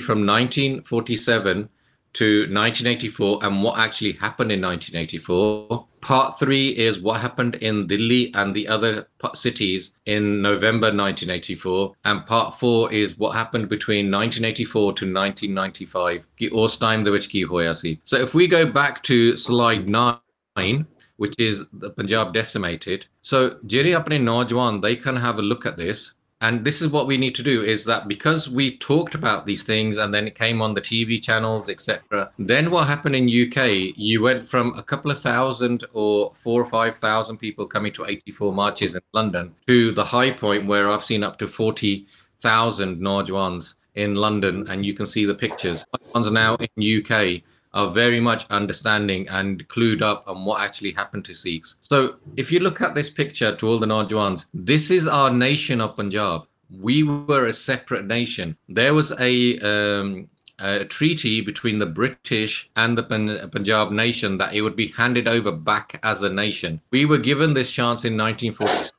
from 0.00 0.26
1947 0.26 1.68
to 2.14 2.40
1984 2.42 3.38
and 3.42 3.62
what 3.62 3.78
actually 3.78 4.12
happened 4.12 4.52
in 4.52 4.60
1984. 4.60 5.86
Part 6.00 6.38
three 6.38 6.68
is 6.68 7.00
what 7.00 7.20
happened 7.20 7.54
in 7.56 7.86
Delhi 7.86 8.32
and 8.34 8.54
the 8.54 8.68
other 8.68 9.08
cities 9.34 9.92
in 10.04 10.42
November 10.42 10.88
1984. 10.88 11.94
And 12.04 12.26
part 12.26 12.54
four 12.54 12.92
is 12.92 13.16
what 13.18 13.34
happened 13.34 13.68
between 13.68 14.10
1984 14.10 14.82
to 14.94 15.04
1995. 15.06 16.26
Ki 16.36 16.50
ਉਸ 16.50 16.78
time 16.78 17.04
ਦੇ 17.04 17.10
ਵਿੱਚ 17.10 17.26
ਕੀ 17.26 17.44
ਹੋਇਆ 17.44 17.72
ਸੀ. 17.72 17.98
So 18.04 18.16
if 18.16 18.34
we 18.34 18.48
go 18.48 18.64
back 18.66 19.02
to 19.04 19.36
slide 19.36 19.88
nine, 19.88 20.86
which 21.16 21.36
is 21.38 21.64
the 21.72 21.90
Punjab 21.90 22.32
decimated. 22.34 23.06
So 23.22 23.50
ਜਿਹੜੇ 23.64 23.94
ਆਪਣੇ 23.94 24.18
ਨੌਜਵਾਨ 24.18 24.80
they 24.80 24.96
can 24.96 25.16
have 25.16 25.38
a 25.38 25.46
look 25.52 25.66
at 25.66 25.76
this 25.76 26.14
and 26.41 26.63
this 26.63 26.81
is 26.81 26.89
what 26.89 27.07
we 27.07 27.17
need 27.17 27.33
to 27.35 27.43
do 27.43 27.63
is 27.63 27.85
that 27.85 28.07
because 28.07 28.49
we 28.49 28.77
talked 28.77 29.15
about 29.15 29.45
these 29.45 29.63
things 29.63 29.97
and 29.97 30.13
then 30.13 30.27
it 30.27 30.35
came 30.35 30.61
on 30.61 30.73
the 30.73 30.81
tv 30.81 31.21
channels 31.21 31.69
etc 31.69 32.31
then 32.37 32.69
what 32.69 32.87
happened 32.87 33.15
in 33.15 33.25
uk 33.25 33.69
you 33.95 34.21
went 34.21 34.45
from 34.45 34.73
a 34.75 34.83
couple 34.83 35.09
of 35.09 35.19
thousand 35.19 35.85
or 35.93 36.31
four 36.35 36.61
or 36.61 36.65
five 36.65 36.95
thousand 36.95 37.37
people 37.37 37.65
coming 37.65 37.91
to 37.91 38.05
84 38.05 38.53
marches 38.53 38.95
in 38.95 39.01
london 39.13 39.53
to 39.65 39.91
the 39.91 40.03
high 40.03 40.31
point 40.31 40.67
where 40.67 40.89
i've 40.89 41.03
seen 41.03 41.23
up 41.23 41.37
to 41.37 41.47
40,000 41.47 43.01
Naujwans 43.01 43.75
in 43.95 44.15
london 44.15 44.65
and 44.69 44.85
you 44.85 44.93
can 44.93 45.07
see 45.07 45.25
the 45.25 45.33
pictures. 45.33 45.85
Ones 46.13 46.31
now 46.31 46.55
in 46.55 46.99
uk 46.99 47.41
are 47.73 47.89
very 47.89 48.19
much 48.19 48.45
understanding 48.49 49.27
and 49.29 49.67
clued 49.67 50.01
up 50.01 50.23
on 50.27 50.45
what 50.45 50.61
actually 50.61 50.91
happened 50.91 51.25
to 51.25 51.33
Sikhs. 51.33 51.77
So 51.81 52.15
if 52.35 52.51
you 52.51 52.59
look 52.59 52.81
at 52.81 52.95
this 52.95 53.09
picture 53.09 53.55
to 53.55 53.67
all 53.67 53.79
the 53.79 53.87
Naujwans, 53.87 54.47
this 54.53 54.89
is 54.91 55.07
our 55.07 55.31
nation 55.31 55.81
of 55.81 55.95
Punjab. 55.95 56.47
We 56.69 57.03
were 57.03 57.45
a 57.45 57.53
separate 57.53 58.05
nation. 58.05 58.57
There 58.67 58.93
was 58.93 59.13
a, 59.19 59.57
um, 59.59 60.29
a 60.59 60.85
treaty 60.85 61.41
between 61.41 61.79
the 61.79 61.85
British 61.85 62.69
and 62.75 62.97
the 62.97 63.49
Punjab 63.51 63.91
nation 63.91 64.37
that 64.37 64.53
it 64.53 64.61
would 64.61 64.75
be 64.75 64.87
handed 64.87 65.27
over 65.27 65.51
back 65.51 65.99
as 66.03 66.23
a 66.23 66.29
nation. 66.33 66.81
We 66.91 67.05
were 67.05 67.17
given 67.19 67.53
this 67.53 67.71
chance 67.71 68.05
in 68.05 68.17
1946 68.17 68.93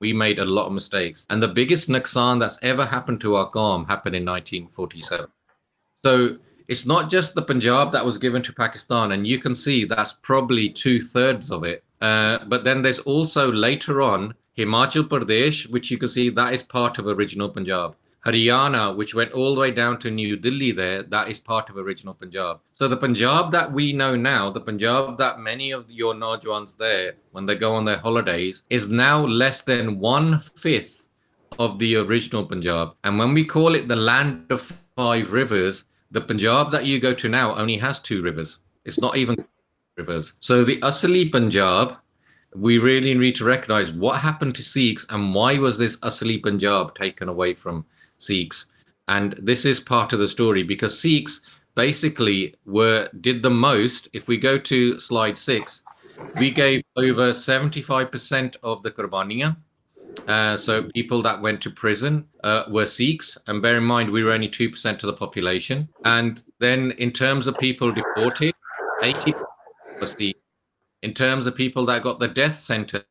we 0.00 0.12
made 0.12 0.38
a 0.38 0.44
lot 0.44 0.66
of 0.66 0.72
mistakes. 0.72 1.26
And 1.30 1.42
the 1.42 1.48
biggest 1.48 1.88
nuksan 1.88 2.38
that's 2.38 2.58
ever 2.62 2.84
happened 2.84 3.22
to 3.22 3.36
our 3.36 3.50
Qawm 3.50 3.86
happened 3.86 4.14
in 4.14 4.24
1947. 4.24 5.26
So 6.04 6.36
it's 6.68 6.86
not 6.86 7.10
just 7.10 7.34
the 7.34 7.42
Punjab 7.42 7.92
that 7.92 8.04
was 8.04 8.18
given 8.18 8.42
to 8.42 8.52
Pakistan, 8.52 9.12
and 9.12 9.26
you 9.26 9.38
can 9.38 9.54
see 9.54 9.84
that's 9.84 10.14
probably 10.14 10.68
two 10.68 11.00
thirds 11.00 11.50
of 11.50 11.64
it. 11.64 11.84
Uh, 12.00 12.38
but 12.46 12.64
then 12.64 12.82
there's 12.82 13.00
also 13.00 13.50
later 13.50 14.02
on 14.02 14.34
Himachal 14.56 15.08
Pradesh, 15.08 15.68
which 15.70 15.90
you 15.90 15.98
can 15.98 16.08
see 16.08 16.30
that 16.30 16.52
is 16.52 16.62
part 16.62 16.98
of 16.98 17.06
original 17.06 17.48
Punjab. 17.48 17.96
Haryana, 18.24 18.96
which 18.96 19.14
went 19.14 19.32
all 19.32 19.54
the 19.54 19.60
way 19.60 19.70
down 19.70 19.98
to 19.98 20.10
New 20.10 20.36
Delhi, 20.36 20.70
there, 20.70 21.02
that 21.02 21.28
is 21.28 21.38
part 21.38 21.68
of 21.68 21.76
original 21.76 22.14
Punjab. 22.14 22.60
So 22.72 22.88
the 22.88 22.96
Punjab 22.96 23.52
that 23.52 23.70
we 23.70 23.92
know 23.92 24.16
now, 24.16 24.50
the 24.50 24.62
Punjab 24.62 25.18
that 25.18 25.40
many 25.40 25.72
of 25.72 25.90
your 25.90 26.14
Naujwans 26.14 26.76
there, 26.76 27.16
when 27.32 27.44
they 27.44 27.54
go 27.54 27.72
on 27.74 27.84
their 27.84 27.98
holidays, 27.98 28.64
is 28.70 28.88
now 28.88 29.26
less 29.26 29.60
than 29.60 29.98
one 29.98 30.38
fifth 30.38 31.06
of 31.58 31.78
the 31.78 31.96
original 31.96 32.46
Punjab. 32.46 32.94
And 33.04 33.18
when 33.18 33.34
we 33.34 33.44
call 33.44 33.74
it 33.74 33.88
the 33.88 33.96
land 33.96 34.50
of 34.50 34.62
five 34.96 35.32
rivers, 35.32 35.84
the 36.14 36.20
Punjab 36.20 36.70
that 36.70 36.86
you 36.86 37.00
go 37.00 37.12
to 37.12 37.28
now 37.28 37.56
only 37.56 37.76
has 37.76 37.98
two 37.98 38.22
rivers. 38.22 38.58
It's 38.84 39.00
not 39.00 39.16
even 39.16 39.44
rivers. 39.96 40.34
So 40.38 40.62
the 40.62 40.80
Asali 40.80 41.30
Punjab, 41.30 41.96
we 42.54 42.78
really 42.78 43.14
need 43.14 43.34
to 43.34 43.44
recognize 43.44 43.90
what 43.90 44.20
happened 44.20 44.54
to 44.54 44.62
Sikhs 44.62 45.06
and 45.10 45.34
why 45.34 45.58
was 45.58 45.76
this 45.76 45.96
Asali 45.98 46.40
Punjab 46.40 46.94
taken 46.94 47.28
away 47.28 47.52
from 47.52 47.84
Sikhs. 48.18 48.66
And 49.08 49.34
this 49.42 49.64
is 49.64 49.80
part 49.80 50.12
of 50.12 50.20
the 50.20 50.28
story 50.28 50.62
because 50.62 50.98
Sikhs 50.98 51.40
basically 51.74 52.54
were 52.64 53.08
did 53.20 53.42
the 53.42 53.50
most. 53.50 54.08
If 54.12 54.28
we 54.28 54.36
go 54.36 54.56
to 54.56 55.00
slide 55.00 55.36
six, 55.36 55.82
we 56.38 56.52
gave 56.52 56.84
over 56.96 57.30
75% 57.30 58.56
of 58.62 58.84
the 58.84 58.92
Qurbaniya 58.92 59.56
uh, 60.26 60.56
so 60.56 60.84
people 60.94 61.22
that 61.22 61.40
went 61.40 61.60
to 61.62 61.70
prison 61.70 62.26
uh, 62.42 62.64
were 62.68 62.86
Sikhs, 62.86 63.38
and 63.46 63.62
bear 63.62 63.76
in 63.78 63.84
mind 63.84 64.10
we 64.10 64.22
were 64.24 64.32
only 64.32 64.48
two 64.48 64.70
percent 64.70 65.02
of 65.02 65.08
the 65.08 65.14
population. 65.14 65.88
And 66.04 66.42
then 66.58 66.92
in 66.92 67.10
terms 67.10 67.46
of 67.46 67.58
people 67.58 67.92
deported, 67.92 68.54
eighty 69.02 69.34
were 70.00 70.06
Sikhs. 70.06 70.38
In 71.02 71.12
terms 71.12 71.46
of 71.46 71.54
people 71.54 71.84
that 71.86 72.02
got 72.02 72.18
the 72.18 72.28
death 72.28 72.58
sentence, 72.58 73.04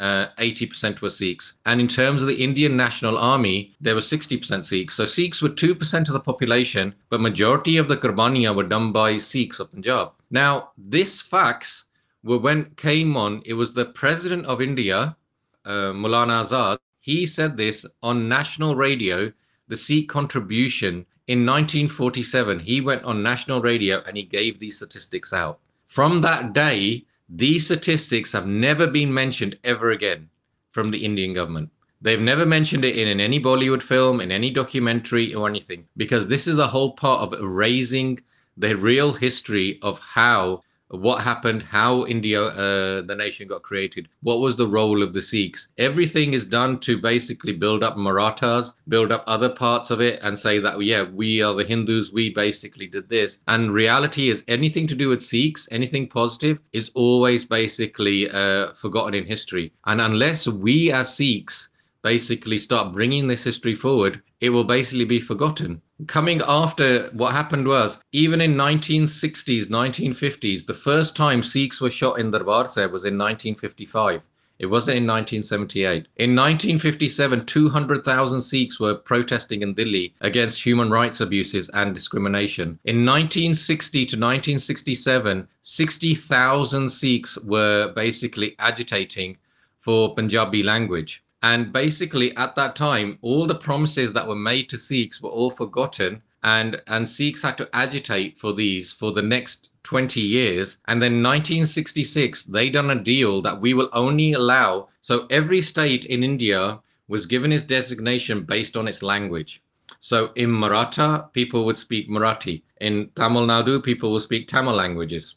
uh, 0.00 0.28
80% 0.38 1.02
were 1.02 1.10
Sikhs. 1.10 1.54
And 1.66 1.80
in 1.80 1.88
terms 1.88 2.22
of 2.22 2.28
the 2.28 2.42
Indian 2.42 2.76
National 2.76 3.18
Army, 3.18 3.76
there 3.80 3.94
were 3.94 4.00
60% 4.00 4.64
Sikhs. 4.64 4.94
So 4.94 5.04
Sikhs 5.04 5.42
were 5.42 5.50
2% 5.50 6.08
of 6.08 6.14
the 6.14 6.20
population, 6.20 6.94
but 7.10 7.20
majority 7.20 7.76
of 7.76 7.88
the 7.88 7.96
Qurbaniya 7.96 8.54
were 8.54 8.64
done 8.64 8.92
by 8.92 9.18
Sikhs 9.18 9.60
of 9.60 9.70
Punjab. 9.70 10.12
Now, 10.30 10.70
this 10.78 11.20
facts 11.20 11.84
were 12.22 12.38
when 12.38 12.70
came 12.76 13.16
on, 13.16 13.42
it 13.44 13.54
was 13.54 13.72
the 13.72 13.86
president 13.86 14.46
of 14.46 14.62
India, 14.62 15.16
uh, 15.64 15.92
Maulana 15.92 16.42
Azad, 16.42 16.78
he 17.00 17.26
said 17.26 17.56
this 17.56 17.86
on 18.02 18.28
national 18.28 18.76
radio, 18.76 19.32
the 19.68 19.76
Sikh 19.76 20.08
contribution 20.08 21.06
in 21.26 21.46
1947. 21.46 22.58
He 22.58 22.80
went 22.80 23.04
on 23.04 23.22
national 23.22 23.62
radio 23.62 24.02
and 24.06 24.16
he 24.16 24.24
gave 24.24 24.58
these 24.58 24.76
statistics 24.76 25.32
out. 25.32 25.58
From 25.86 26.20
that 26.20 26.52
day, 26.52 27.04
these 27.28 27.64
statistics 27.64 28.32
have 28.32 28.46
never 28.46 28.86
been 28.86 29.12
mentioned 29.14 29.58
ever 29.64 29.90
again 29.90 30.28
from 30.72 30.90
the 30.90 31.04
Indian 31.04 31.32
government. 31.32 31.70
They've 32.02 32.20
never 32.20 32.46
mentioned 32.46 32.84
it 32.84 32.96
in, 32.96 33.08
in 33.08 33.20
any 33.20 33.38
Bollywood 33.38 33.82
film, 33.82 34.20
in 34.20 34.32
any 34.32 34.50
documentary 34.50 35.34
or 35.34 35.48
anything, 35.48 35.86
because 35.96 36.28
this 36.28 36.46
is 36.46 36.58
a 36.58 36.66
whole 36.66 36.92
part 36.92 37.20
of 37.20 37.38
erasing 37.40 38.20
the 38.56 38.74
real 38.74 39.12
history 39.12 39.78
of 39.82 39.98
how 39.98 40.62
what 40.90 41.22
happened, 41.22 41.62
how 41.62 42.04
India, 42.06 42.42
uh, 42.42 43.02
the 43.02 43.14
nation 43.16 43.46
got 43.46 43.62
created, 43.62 44.08
what 44.22 44.40
was 44.40 44.56
the 44.56 44.66
role 44.66 45.02
of 45.02 45.14
the 45.14 45.22
Sikhs. 45.22 45.68
Everything 45.78 46.34
is 46.34 46.44
done 46.44 46.78
to 46.80 47.00
basically 47.00 47.52
build 47.52 47.82
up 47.82 47.96
Marathas, 47.96 48.74
build 48.88 49.12
up 49.12 49.24
other 49.26 49.48
parts 49.48 49.90
of 49.90 50.00
it, 50.00 50.18
and 50.22 50.36
say 50.36 50.58
that, 50.58 50.80
yeah, 50.82 51.02
we 51.02 51.42
are 51.42 51.54
the 51.54 51.64
Hindus, 51.64 52.12
we 52.12 52.30
basically 52.30 52.86
did 52.86 53.08
this. 53.08 53.40
And 53.46 53.70
reality 53.70 54.28
is 54.28 54.44
anything 54.48 54.86
to 54.88 54.94
do 54.94 55.08
with 55.08 55.22
Sikhs, 55.22 55.68
anything 55.70 56.08
positive, 56.08 56.58
is 56.72 56.90
always 56.94 57.44
basically 57.44 58.28
uh, 58.30 58.72
forgotten 58.72 59.14
in 59.14 59.24
history. 59.24 59.72
And 59.86 60.00
unless 60.00 60.48
we 60.48 60.90
as 60.92 61.16
Sikhs 61.16 61.68
basically 62.02 62.58
start 62.58 62.92
bringing 62.92 63.26
this 63.26 63.44
history 63.44 63.74
forward, 63.74 64.22
it 64.40 64.50
will 64.50 64.64
basically 64.64 65.04
be 65.04 65.20
forgotten. 65.20 65.82
Coming 66.06 66.40
after 66.46 67.08
what 67.12 67.32
happened 67.32 67.66
was, 67.66 68.00
even 68.12 68.40
in 68.40 68.54
1960s, 68.54 69.66
1950s, 69.66 70.66
the 70.66 70.74
first 70.74 71.16
time 71.16 71.42
Sikhs 71.42 71.80
were 71.80 71.90
shot 71.90 72.18
in 72.18 72.30
Darbar 72.30 72.66
Sahib 72.66 72.92
was 72.92 73.04
in 73.04 73.18
1955. 73.18 74.22
It 74.60 74.66
wasn't 74.66 74.98
in 74.98 75.06
1978. 75.06 76.06
In 76.16 76.36
1957, 76.36 77.46
200,000 77.46 78.40
Sikhs 78.42 78.78
were 78.78 78.94
protesting 78.94 79.62
in 79.62 79.72
Delhi 79.72 80.14
against 80.20 80.62
human 80.62 80.90
rights 80.90 81.20
abuses 81.20 81.70
and 81.70 81.94
discrimination. 81.94 82.78
In 82.84 83.06
1960 83.06 83.98
to 84.00 84.16
1967, 84.16 85.48
60,000 85.62 86.88
Sikhs 86.90 87.38
were 87.38 87.92
basically 87.94 88.54
agitating 88.58 89.38
for 89.78 90.14
Punjabi 90.14 90.62
language. 90.62 91.24
And 91.42 91.72
basically, 91.72 92.36
at 92.36 92.54
that 92.56 92.76
time, 92.76 93.18
all 93.22 93.46
the 93.46 93.54
promises 93.54 94.12
that 94.12 94.28
were 94.28 94.34
made 94.34 94.68
to 94.68 94.76
Sikhs 94.76 95.22
were 95.22 95.30
all 95.30 95.50
forgotten. 95.50 96.22
And, 96.42 96.82
and 96.86 97.08
Sikhs 97.08 97.42
had 97.42 97.56
to 97.58 97.68
agitate 97.72 98.38
for 98.38 98.52
these 98.52 98.92
for 98.92 99.12
the 99.12 99.22
next 99.22 99.72
20 99.84 100.20
years. 100.20 100.78
And 100.86 101.00
then 101.00 101.22
1966, 101.22 102.44
they 102.44 102.70
done 102.70 102.90
a 102.90 102.94
deal 102.94 103.40
that 103.42 103.60
we 103.60 103.74
will 103.74 103.88
only 103.92 104.32
allow. 104.32 104.88
So 105.00 105.26
every 105.30 105.62
state 105.62 106.04
in 106.06 106.22
India 106.22 106.80
was 107.08 107.26
given 107.26 107.52
its 107.52 107.64
designation 107.64 108.44
based 108.44 108.76
on 108.76 108.86
its 108.86 109.02
language. 109.02 109.62
So 109.98 110.30
in 110.36 110.50
Maratha, 110.50 111.30
people 111.32 111.64
would 111.64 111.76
speak 111.76 112.08
Marathi. 112.08 112.62
In 112.80 113.10
Tamil 113.14 113.46
Nadu, 113.46 113.82
people 113.82 114.12
will 114.12 114.20
speak 114.20 114.46
Tamil 114.46 114.74
languages 114.74 115.36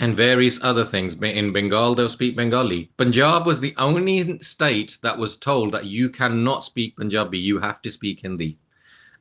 and 0.00 0.16
various 0.16 0.62
other 0.62 0.84
things. 0.84 1.14
In 1.14 1.52
Bengal, 1.52 1.94
they'll 1.94 2.08
speak 2.08 2.36
Bengali. 2.36 2.90
Punjab 2.96 3.46
was 3.46 3.60
the 3.60 3.74
only 3.78 4.38
state 4.40 4.98
that 5.02 5.18
was 5.18 5.36
told 5.36 5.72
that 5.72 5.86
you 5.86 6.08
cannot 6.08 6.64
speak 6.64 6.96
Punjabi, 6.96 7.38
you 7.38 7.58
have 7.58 7.80
to 7.82 7.90
speak 7.90 8.20
Hindi, 8.20 8.58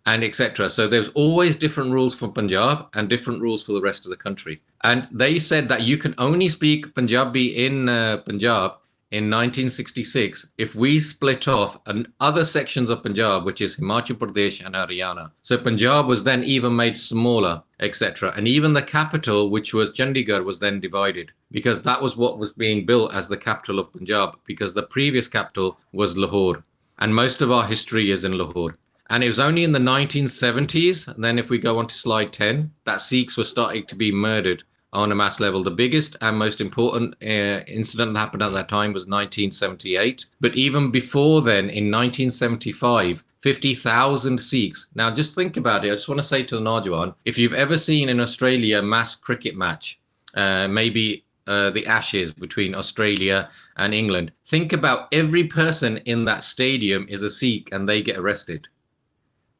and 0.05 0.23
etc. 0.23 0.69
So 0.69 0.87
there's 0.87 1.09
always 1.09 1.55
different 1.55 1.91
rules 1.91 2.17
for 2.17 2.31
Punjab 2.31 2.87
and 2.95 3.07
different 3.07 3.41
rules 3.41 3.63
for 3.63 3.73
the 3.73 3.81
rest 3.81 4.05
of 4.05 4.09
the 4.09 4.17
country. 4.17 4.61
And 4.83 5.07
they 5.11 5.39
said 5.39 5.69
that 5.69 5.83
you 5.83 5.97
can 5.97 6.15
only 6.17 6.49
speak 6.49 6.95
Punjabi 6.95 7.65
in 7.65 7.87
uh, 7.87 8.17
Punjab 8.17 8.73
in 9.13 9.29
1966 9.29 10.49
if 10.57 10.73
we 10.73 10.99
split 10.99 11.47
off 11.47 11.79
an 11.85 12.11
other 12.19 12.43
sections 12.43 12.89
of 12.89 13.03
Punjab, 13.03 13.45
which 13.45 13.61
is 13.61 13.75
Himachal 13.75 14.17
Pradesh 14.17 14.65
and 14.65 14.73
Haryana. 14.73 15.29
So 15.43 15.55
Punjab 15.55 16.07
was 16.07 16.23
then 16.23 16.43
even 16.43 16.75
made 16.75 16.97
smaller, 16.97 17.61
etc. 17.79 18.33
And 18.35 18.47
even 18.47 18.73
the 18.73 18.81
capital, 18.81 19.51
which 19.51 19.71
was 19.71 19.91
Chandigarh, 19.91 20.43
was 20.43 20.57
then 20.57 20.79
divided 20.79 21.31
because 21.51 21.83
that 21.83 22.01
was 22.01 22.17
what 22.17 22.39
was 22.39 22.53
being 22.53 22.87
built 22.87 23.13
as 23.13 23.29
the 23.29 23.37
capital 23.37 23.77
of 23.77 23.93
Punjab 23.93 24.35
because 24.45 24.73
the 24.73 24.81
previous 24.81 25.27
capital 25.27 25.77
was 25.91 26.17
Lahore. 26.17 26.63
And 26.97 27.13
most 27.13 27.43
of 27.43 27.51
our 27.51 27.67
history 27.67 28.09
is 28.09 28.23
in 28.23 28.35
Lahore. 28.35 28.79
And 29.11 29.23
it 29.23 29.27
was 29.27 29.39
only 29.39 29.63
in 29.63 29.73
the 29.73 29.79
1970s, 29.79 31.07
and 31.07 31.23
then 31.23 31.37
if 31.37 31.51
we 31.51 31.59
go 31.59 31.77
on 31.77 31.85
to 31.85 31.93
slide 31.93 32.33
10, 32.33 32.71
that 32.85 33.01
Sikhs 33.01 33.37
were 33.37 33.43
starting 33.43 33.85
to 33.85 33.95
be 33.95 34.11
murdered 34.11 34.63
on 34.93 35.11
a 35.11 35.15
mass 35.15 35.39
level. 35.39 35.63
The 35.63 35.71
biggest 35.71 36.15
and 36.21 36.37
most 36.37 36.61
important 36.61 37.15
uh, 37.21 37.61
incident 37.67 38.13
that 38.13 38.19
happened 38.19 38.43
at 38.43 38.53
that 38.53 38.69
time 38.69 38.93
was 38.93 39.03
1978. 39.03 40.27
But 40.39 40.55
even 40.55 40.91
before 40.91 41.41
then, 41.41 41.69
in 41.69 41.91
1975, 41.91 43.23
50,000 43.39 44.37
Sikhs. 44.37 44.87
Now, 44.95 45.11
just 45.11 45.35
think 45.35 45.57
about 45.57 45.83
it. 45.83 45.91
I 45.91 45.95
just 45.95 46.07
want 46.07 46.19
to 46.19 46.23
say 46.23 46.43
to 46.43 46.55
the 46.55 46.61
Najwan, 46.61 47.15
if 47.25 47.37
you've 47.37 47.53
ever 47.53 47.77
seen 47.77 48.07
in 48.07 48.19
Australia 48.19 48.79
a 48.79 48.81
mass 48.81 49.15
cricket 49.15 49.57
match, 49.57 49.99
uh, 50.35 50.67
maybe 50.67 51.25
uh, 51.45 51.69
the 51.71 51.85
Ashes 51.85 52.31
between 52.31 52.73
Australia 52.73 53.49
and 53.75 53.93
England. 53.93 54.31
Think 54.45 54.71
about 54.71 55.07
every 55.13 55.43
person 55.43 55.97
in 56.05 56.25
that 56.25 56.43
stadium 56.43 57.05
is 57.09 57.23
a 57.23 57.29
Sikh 57.29 57.69
and 57.73 57.87
they 57.87 58.01
get 58.01 58.17
arrested. 58.17 58.67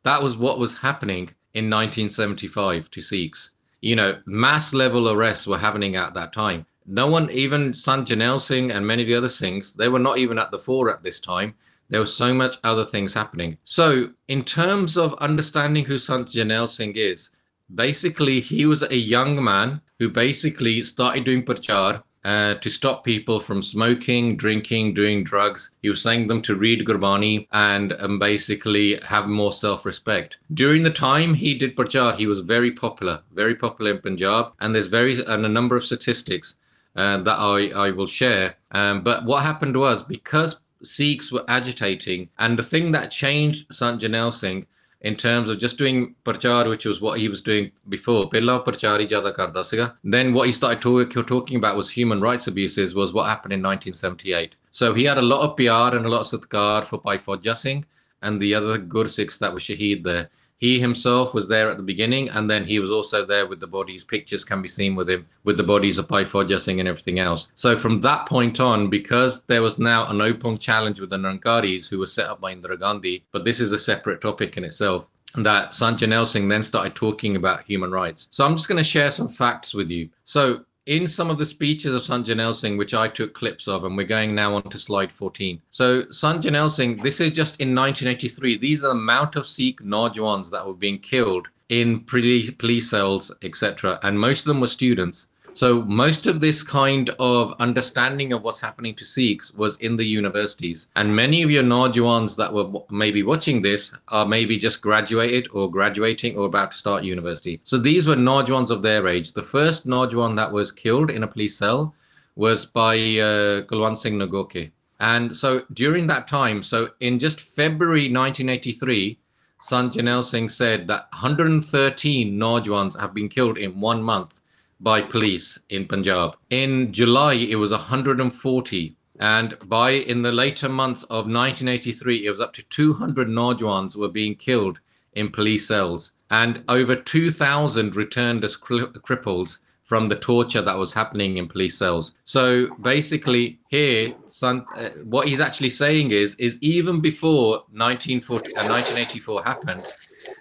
That 0.04 0.24
was 0.24 0.38
what 0.38 0.60
was 0.60 0.80
happening 0.80 1.32
in 1.54 1.70
1975 1.70 2.90
to 2.92 3.02
Sikhs. 3.02 3.52
You 3.84 3.98
know, 3.98 4.18
mass 4.26 4.74
level 4.74 5.10
arrests 5.12 5.46
were 5.46 5.58
happening 5.58 5.98
at 5.98 6.14
that 6.14 6.32
time. 6.32 6.66
No 6.86 7.08
one, 7.08 7.30
even 7.32 7.74
Sant 7.74 8.08
Jarnail 8.08 8.40
Singh 8.40 8.72
and 8.72 8.88
many 8.88 9.02
of 9.02 9.10
the 9.10 9.16
other 9.16 9.28
Singhs, 9.28 9.76
they 9.76 9.90
were 9.90 10.00
not 10.00 10.18
even 10.18 10.40
at 10.40 10.52
the 10.52 10.58
fore 10.58 10.90
at 10.90 11.04
this 11.04 11.20
time. 11.20 11.54
There 11.90 12.00
was 12.00 12.16
so 12.16 12.34
much 12.34 12.56
other 12.64 12.86
things 12.86 13.14
happening. 13.14 13.58
So, 13.66 14.12
in 14.30 14.46
terms 14.46 14.96
of 14.96 15.14
understanding 15.16 15.84
who 15.84 16.00
Sant 16.00 16.30
Jarnail 16.30 16.70
Singh 16.70 16.96
is, 16.96 17.30
basically 17.76 18.40
he 18.40 18.66
was 18.66 18.84
a 18.84 18.96
young 18.96 19.44
man 19.44 19.82
who 20.00 20.08
basically 20.08 20.82
started 20.82 21.26
doing 21.26 21.44
prachar 21.44 22.04
uh, 22.24 22.56
to 22.56 22.70
stop 22.70 23.04
people 23.04 23.40
from 23.40 23.62
smoking, 23.62 24.38
drinking, 24.38 24.94
doing 24.94 25.24
drugs. 25.24 25.72
He 25.82 25.90
was 25.90 26.02
saying 26.02 26.28
them 26.28 26.42
to 26.44 26.56
read 26.56 26.86
Gurbani 26.86 27.48
and 27.52 27.94
um, 28.00 28.20
basically 28.20 29.00
have 29.08 29.28
more 29.28 29.52
self-respect. 29.52 30.38
During 30.54 30.84
the 30.84 30.90
time 30.90 31.34
he 31.34 31.54
did 31.54 31.76
prachar, 31.76 32.16
he 32.16 32.28
was 32.28 32.40
very 32.40 32.72
popular, 32.72 33.22
very 33.34 33.56
popular 33.56 33.92
in 33.92 34.00
Punjab, 34.00 34.54
and 34.60 34.74
there's 34.74 34.88
very 34.88 35.24
and 35.26 35.46
a 35.46 35.50
number 35.50 35.76
of 35.76 35.84
statistics 35.84 36.56
uh, 36.96 37.18
that 37.18 37.38
I, 37.40 37.70
I 37.70 37.92
will 37.92 38.06
share. 38.06 38.56
Um, 38.72 39.02
but 39.02 39.26
what 39.26 39.44
happened 39.44 39.76
was 39.78 40.04
because 40.04 40.60
Sikhs 40.82 41.32
were 41.32 41.46
agitating, 41.48 42.30
and 42.40 42.60
the 42.60 42.64
thing 42.64 42.92
that 42.92 43.12
changed 43.12 43.74
Sant 43.74 44.02
Jarnail 44.02 44.34
Singh 44.34 44.66
in 45.04 45.16
terms 45.16 45.50
of 45.50 45.60
just 45.60 45.78
doing 45.78 46.16
prachar, 46.24 46.68
which 46.70 46.86
was 46.86 47.02
what 47.02 47.20
he 47.20 47.28
was 47.28 47.42
doing 47.42 47.72
before. 47.90 48.30
Pehla 48.30 48.64
prachar 48.66 48.98
hi 49.00 49.06
karda 49.06 49.64
siga. 49.64 49.96
Then 50.04 50.34
what 50.34 50.46
he 50.46 50.52
started 50.52 50.82
talk, 50.82 51.28
talking 51.28 51.58
about 51.58 51.76
was 51.76 51.92
human 51.92 52.22
rights 52.22 52.48
abuses, 52.48 52.96
was 52.96 53.14
what 53.14 53.28
happened 53.28 53.54
in 53.54 53.62
1978. 53.62 54.56
So 54.72 54.94
he 54.94 55.04
had 55.04 55.18
a 55.18 55.22
lot 55.22 55.48
of 55.48 55.58
PR 55.58 55.96
and 55.96 56.06
a 56.06 56.10
lot 56.10 56.22
of 56.22 56.28
satkar 56.28 56.84
for 56.86 57.00
Bhai 57.00 57.18
Fauja 57.18 57.56
Singh 57.56 57.86
and 58.22 58.42
the 58.42 58.56
other 58.56 58.80
Gursikhs 58.80 59.38
that 59.40 59.54
were 59.54 59.60
shaheed 59.60 60.04
there. 60.04 60.30
He 60.64 60.80
himself 60.80 61.34
was 61.34 61.50
there 61.50 61.70
at 61.70 61.76
the 61.76 61.84
beginning, 61.84 62.30
and 62.30 62.50
then 62.50 62.64
he 62.64 62.80
was 62.80 62.90
also 62.90 63.26
there 63.26 63.46
with 63.46 63.60
the 63.60 63.68
bodies. 63.68 64.06
Pictures 64.06 64.46
can 64.46 64.62
be 64.62 64.70
seen 64.70 64.96
with 64.96 65.10
him 65.10 65.28
with 65.44 65.58
the 65.58 65.64
bodies 65.64 65.98
of 65.98 66.08
Fauja 66.08 66.58
Singh 66.58 66.80
and 66.80 66.88
everything 66.88 67.20
else. 67.20 67.50
So 67.56 67.76
from 67.76 68.00
that 68.00 68.30
point 68.30 68.62
on, 68.62 68.90
because 68.90 69.42
there 69.48 69.62
was 69.62 69.78
now 69.78 70.06
an 70.06 70.22
open 70.22 70.58
challenge 70.58 71.02
with 71.02 71.10
the 71.10 71.18
Nirankaris 71.18 71.90
who 71.90 72.00
were 72.00 72.06
set 72.06 72.28
up 72.28 72.40
by 72.40 72.56
Indira 72.56 72.80
Gandhi, 72.80 73.26
but 73.34 73.44
this 73.44 73.60
is 73.60 73.74
a 73.74 73.78
separate 73.78 74.22
topic 74.22 74.56
in 74.56 74.64
itself 74.64 75.10
that 75.36 75.72
Sanjay 75.72 76.26
Singh 76.26 76.48
then 76.48 76.64
started 76.64 76.96
talking 76.96 77.36
about 77.36 77.64
human 77.64 77.92
rights. 77.92 78.30
So 78.30 78.46
I'm 78.46 78.56
just 78.56 78.70
going 78.70 78.78
to 78.78 78.86
share 78.86 79.12
some 79.12 79.28
facts 79.28 79.74
with 79.74 79.92
you. 79.92 80.08
So 80.24 80.64
in 80.86 81.08
some 81.08 81.30
of 81.30 81.38
the 81.38 81.46
speeches 81.46 81.96
of 81.96 82.04
Sant 82.04 82.28
Jarnail 82.28 82.54
Singh, 82.54 82.78
which 82.78 82.94
I 82.94 83.08
took 83.08 83.34
clips 83.34 83.68
of, 83.68 83.84
and 83.84 83.96
we're 83.96 84.04
going 84.06 84.36
now 84.36 84.56
on 84.56 84.64
to 84.64 84.78
slide 84.78 85.12
14. 85.12 85.62
So 85.70 86.10
Sant 86.10 86.44
Jarnail 86.44 86.70
Singh, 86.70 86.98
this 86.98 87.20
is 87.22 87.32
just 87.32 87.60
in 87.62 87.74
1983. 87.74 88.58
These 88.58 88.84
are 88.84 88.88
the 88.88 89.00
amount 89.00 89.36
of 89.36 89.46
Sikh 89.46 89.82
Najwans 89.82 90.52
that 90.52 90.66
were 90.66 90.74
being 90.74 91.00
killed 91.00 91.50
in 91.70 92.02
police 92.02 92.90
cells, 92.90 93.32
etc. 93.42 94.00
And 94.04 94.20
most 94.20 94.42
of 94.42 94.48
them 94.48 94.60
were 94.60 94.68
students. 94.68 95.28
So 95.56 95.84
most 95.84 96.26
of 96.26 96.40
this 96.40 96.64
kind 96.64 97.12
of 97.20 97.54
understanding 97.60 98.34
of 98.34 98.42
what's 98.42 98.60
happening 98.60 98.96
to 98.96 99.06
Sikhs 99.06 99.54
was 99.54 99.78
in 99.78 99.96
the 99.98 100.04
universities. 100.04 100.88
And 100.96 101.16
many 101.16 101.44
of 101.44 101.52
your 101.52 101.64
Najwans 101.64 102.36
that 102.38 102.52
were 102.52 102.82
maybe 102.90 103.22
watching 103.22 103.62
this 103.62 103.94
are 104.08 104.26
maybe 104.26 104.58
just 104.58 104.82
graduated 104.82 105.48
or 105.54 105.70
graduating 105.70 106.36
or 106.36 106.48
about 106.48 106.72
to 106.72 106.78
start 106.78 107.04
university. 107.04 107.62
So 107.64 107.78
these 107.78 108.08
were 108.08 108.16
Najwans 108.16 108.72
of 108.72 108.82
their 108.82 109.08
age. 109.08 109.34
The 109.34 109.44
first 109.44 109.86
Najwan 109.86 110.36
that 110.38 110.52
was 110.52 110.72
killed 110.72 111.12
in 111.12 111.22
a 111.22 111.28
police 111.28 111.56
cell 111.56 111.94
was 112.36 112.66
by 112.66 112.96
uh, 112.96 113.62
Kulwant 113.70 113.98
Singh 113.98 114.18
Nagoke. 114.18 114.72
And 115.00 115.36
so 115.36 115.64
during 115.74 116.08
that 116.08 116.28
time, 116.28 116.64
so 116.64 116.90
in 117.00 117.20
just 117.20 117.40
February 117.40 118.10
1983, 118.10 119.20
Sant 119.60 119.94
Jarnail 119.94 120.24
Singh 120.24 120.50
said 120.50 120.88
that 120.88 121.08
113 121.14 122.34
Najwans 122.40 123.00
have 123.00 123.14
been 123.14 123.30
killed 123.30 123.58
in 123.58 123.80
one 123.80 124.02
month 124.02 124.42
by 124.84 125.02
police 125.02 125.58
in 125.70 125.88
Punjab. 125.88 126.36
In 126.50 126.92
July, 126.92 127.34
it 127.36 127.56
was 127.56 127.72
140. 127.72 128.96
And 129.20 129.58
by 129.64 129.92
in 129.92 130.22
the 130.22 130.32
later 130.32 130.68
months 130.68 131.04
of 131.04 131.26
1983, 131.26 132.26
it 132.26 132.30
was 132.30 132.42
up 132.42 132.54
to 132.54 132.64
200 132.64 133.30
Najwans 133.30 133.96
were 133.96 134.10
being 134.10 134.36
killed 134.36 134.82
in 135.14 135.32
police 135.32 135.68
cells. 135.68 136.12
And 136.30 136.64
over 136.68 136.96
2,000 136.96 137.96
returned 137.96 138.44
as 138.44 138.58
cri- 138.58 138.88
cripples 138.88 139.60
from 139.84 140.08
the 140.08 140.16
torture 140.16 140.62
that 140.62 140.78
was 140.78 140.94
happening 140.94 141.38
in 141.38 141.48
police 141.48 141.78
cells. 141.78 142.14
So 142.26 142.74
basically, 142.82 143.60
here, 143.68 144.16
uh, 144.42 144.60
what 145.04 145.28
he's 145.28 145.42
actually 145.42 145.70
saying 145.70 146.12
is, 146.12 146.36
is 146.36 146.58
even 146.62 147.00
before 147.00 147.64
1940, 147.72 148.56
uh, 148.56 148.68
1984 148.68 149.44
happened, 149.44 149.86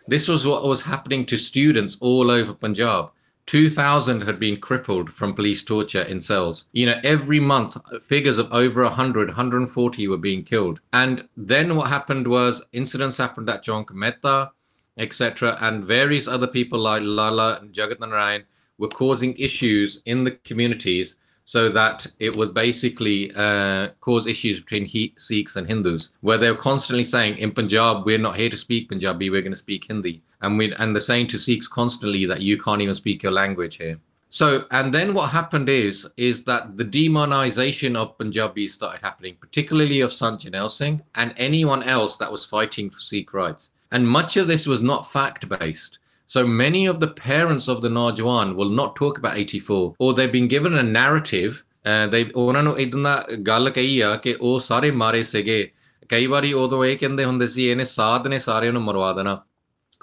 this 0.07 0.29
was 0.29 0.47
what 0.47 0.67
was 0.67 0.83
happening 0.83 1.25
to 1.27 1.37
students 1.37 1.99
all 2.01 2.31
over 2.31 2.55
Punjab. 2.55 3.11
2,000 3.53 4.23
had 4.23 4.38
been 4.41 4.57
crippled 4.57 5.12
from 5.12 5.35
police 5.35 5.62
torture 5.62 6.01
in 6.01 6.19
cells. 6.19 6.65
You 6.73 6.87
know, 6.87 6.99
every 7.05 7.38
month, 7.38 7.77
figures 8.03 8.38
of 8.38 8.51
over 8.51 8.83
100, 8.83 9.29
140 9.29 10.09
were 10.09 10.17
being 10.17 10.43
killed. 10.43 10.81
And 10.95 11.29
then 11.37 11.77
what 11.77 11.91
happened 11.91 12.27
was 12.27 12.65
incidents 12.73 13.19
happened 13.19 13.51
at 13.51 13.62
Chowk 13.62 13.93
Mehta, 13.93 14.53
etc., 14.97 15.59
and 15.61 15.85
various 15.85 16.27
other 16.27 16.47
people 16.47 16.79
like 16.79 17.03
Lala 17.05 17.59
and 17.61 17.75
Jagat 17.75 18.01
Narayan 18.01 18.45
were 18.79 18.88
causing 18.88 19.37
issues 19.37 20.01
in 20.07 20.25
the 20.25 20.31
communities 20.31 21.17
so 21.45 21.69
that 21.69 22.07
it 22.21 22.35
would 22.35 22.55
basically 22.55 23.33
uh, 23.37 23.88
cause 24.01 24.27
issues 24.27 24.61
between 24.61 24.87
he- 24.87 25.12
Sikhs 25.19 25.57
and 25.57 25.67
Hindus, 25.67 26.09
where 26.23 26.38
they 26.38 26.51
were 26.51 26.57
constantly 26.57 27.05
saying, 27.05 27.37
in 27.37 27.53
Punjab, 27.53 28.07
we're 28.07 28.17
not 28.17 28.37
here 28.37 28.49
to 28.49 28.57
speak 28.57 28.88
Punjabi, 28.88 29.29
we're 29.29 29.43
going 29.43 29.53
to 29.53 29.59
speak 29.59 29.88
Hindi 29.88 30.23
and 30.43 30.59
we 30.59 30.75
and 30.75 30.95
they're 30.95 31.01
saying 31.01 31.29
to 31.29 31.39
Sikhs 31.39 31.69
constantly 31.69 32.27
that 32.27 32.43
you 32.43 32.59
can't 32.59 32.83
even 32.83 32.95
speak 32.95 33.23
your 33.23 33.33
language 33.33 33.77
here. 33.77 33.99
So 34.29 34.65
and 34.71 34.93
then 34.95 35.15
what 35.15 35.31
happened 35.31 35.69
is 35.69 36.09
is 36.17 36.45
that 36.45 36.77
the 36.77 36.85
demonization 36.85 37.97
of 37.97 38.17
Punjabi 38.19 38.67
started 38.67 39.03
happening, 39.03 39.37
particularly 39.41 40.01
of 40.01 40.13
Sant 40.13 40.41
Jarnail 40.41 40.71
Singh 40.71 41.03
and 41.15 41.35
anyone 41.37 41.83
else 41.83 42.17
that 42.17 42.31
was 42.31 42.47
fighting 42.47 42.91
for 42.91 43.01
Sikh 43.01 43.33
rights. 43.33 43.71
And 43.91 44.09
much 44.09 44.37
of 44.37 44.47
this 44.47 44.67
was 44.67 44.83
not 44.83 45.11
fact 45.11 45.49
based. 45.49 45.99
So 46.27 46.47
many 46.47 46.87
of 46.87 46.99
the 46.99 47.09
parents 47.09 47.69
of 47.69 47.83
the 47.83 47.91
Najwan 47.91 48.55
will 48.55 48.71
not 48.71 48.97
talk 48.97 49.19
about 49.19 49.37
84, 49.37 49.97
or 49.99 50.15
they've 50.15 50.33
been 50.33 50.49
given 50.49 50.79
a 50.79 50.83
narrative. 50.83 51.63
Uh, 51.85 52.07
they 52.07 52.31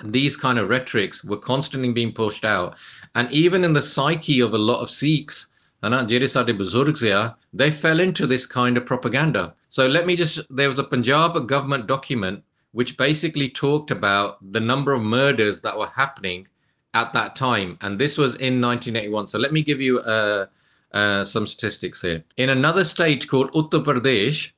these 0.03 0.35
kind 0.37 0.59
of 0.59 0.69
rhetorics 0.69 1.23
were 1.23 1.37
constantly 1.37 1.91
being 1.91 2.13
pushed 2.13 2.45
out. 2.45 2.75
And 3.15 3.31
even 3.31 3.63
in 3.63 3.73
the 3.73 3.81
psyche 3.81 4.39
of 4.39 4.53
a 4.53 4.57
lot 4.57 4.81
of 4.81 4.89
Sikhs, 4.89 5.47
they 5.81 7.71
fell 7.71 7.99
into 7.99 8.27
this 8.27 8.45
kind 8.45 8.77
of 8.77 8.85
propaganda. 8.85 9.55
So 9.69 9.87
let 9.87 10.05
me 10.05 10.15
just, 10.15 10.41
there 10.49 10.67
was 10.67 10.79
a 10.79 10.83
Punjab 10.83 11.47
government 11.47 11.87
document 11.87 12.43
which 12.71 12.97
basically 12.97 13.49
talked 13.49 13.91
about 13.91 14.37
the 14.51 14.59
number 14.59 14.93
of 14.93 15.01
murders 15.01 15.61
that 15.61 15.77
were 15.77 15.87
happening 15.87 16.47
at 16.93 17.13
that 17.13 17.35
time. 17.35 17.77
And 17.81 17.97
this 17.99 18.17
was 18.17 18.35
in 18.35 18.61
1981. 18.61 19.27
So 19.27 19.39
let 19.39 19.53
me 19.53 19.61
give 19.61 19.81
you 19.81 19.99
uh, 19.99 20.45
uh, 20.91 21.23
some 21.23 21.47
statistics 21.47 22.01
here. 22.01 22.23
In 22.37 22.49
another 22.49 22.83
state 22.83 23.27
called 23.27 23.51
Uttar 23.53 23.83
Pradesh, 23.83 24.51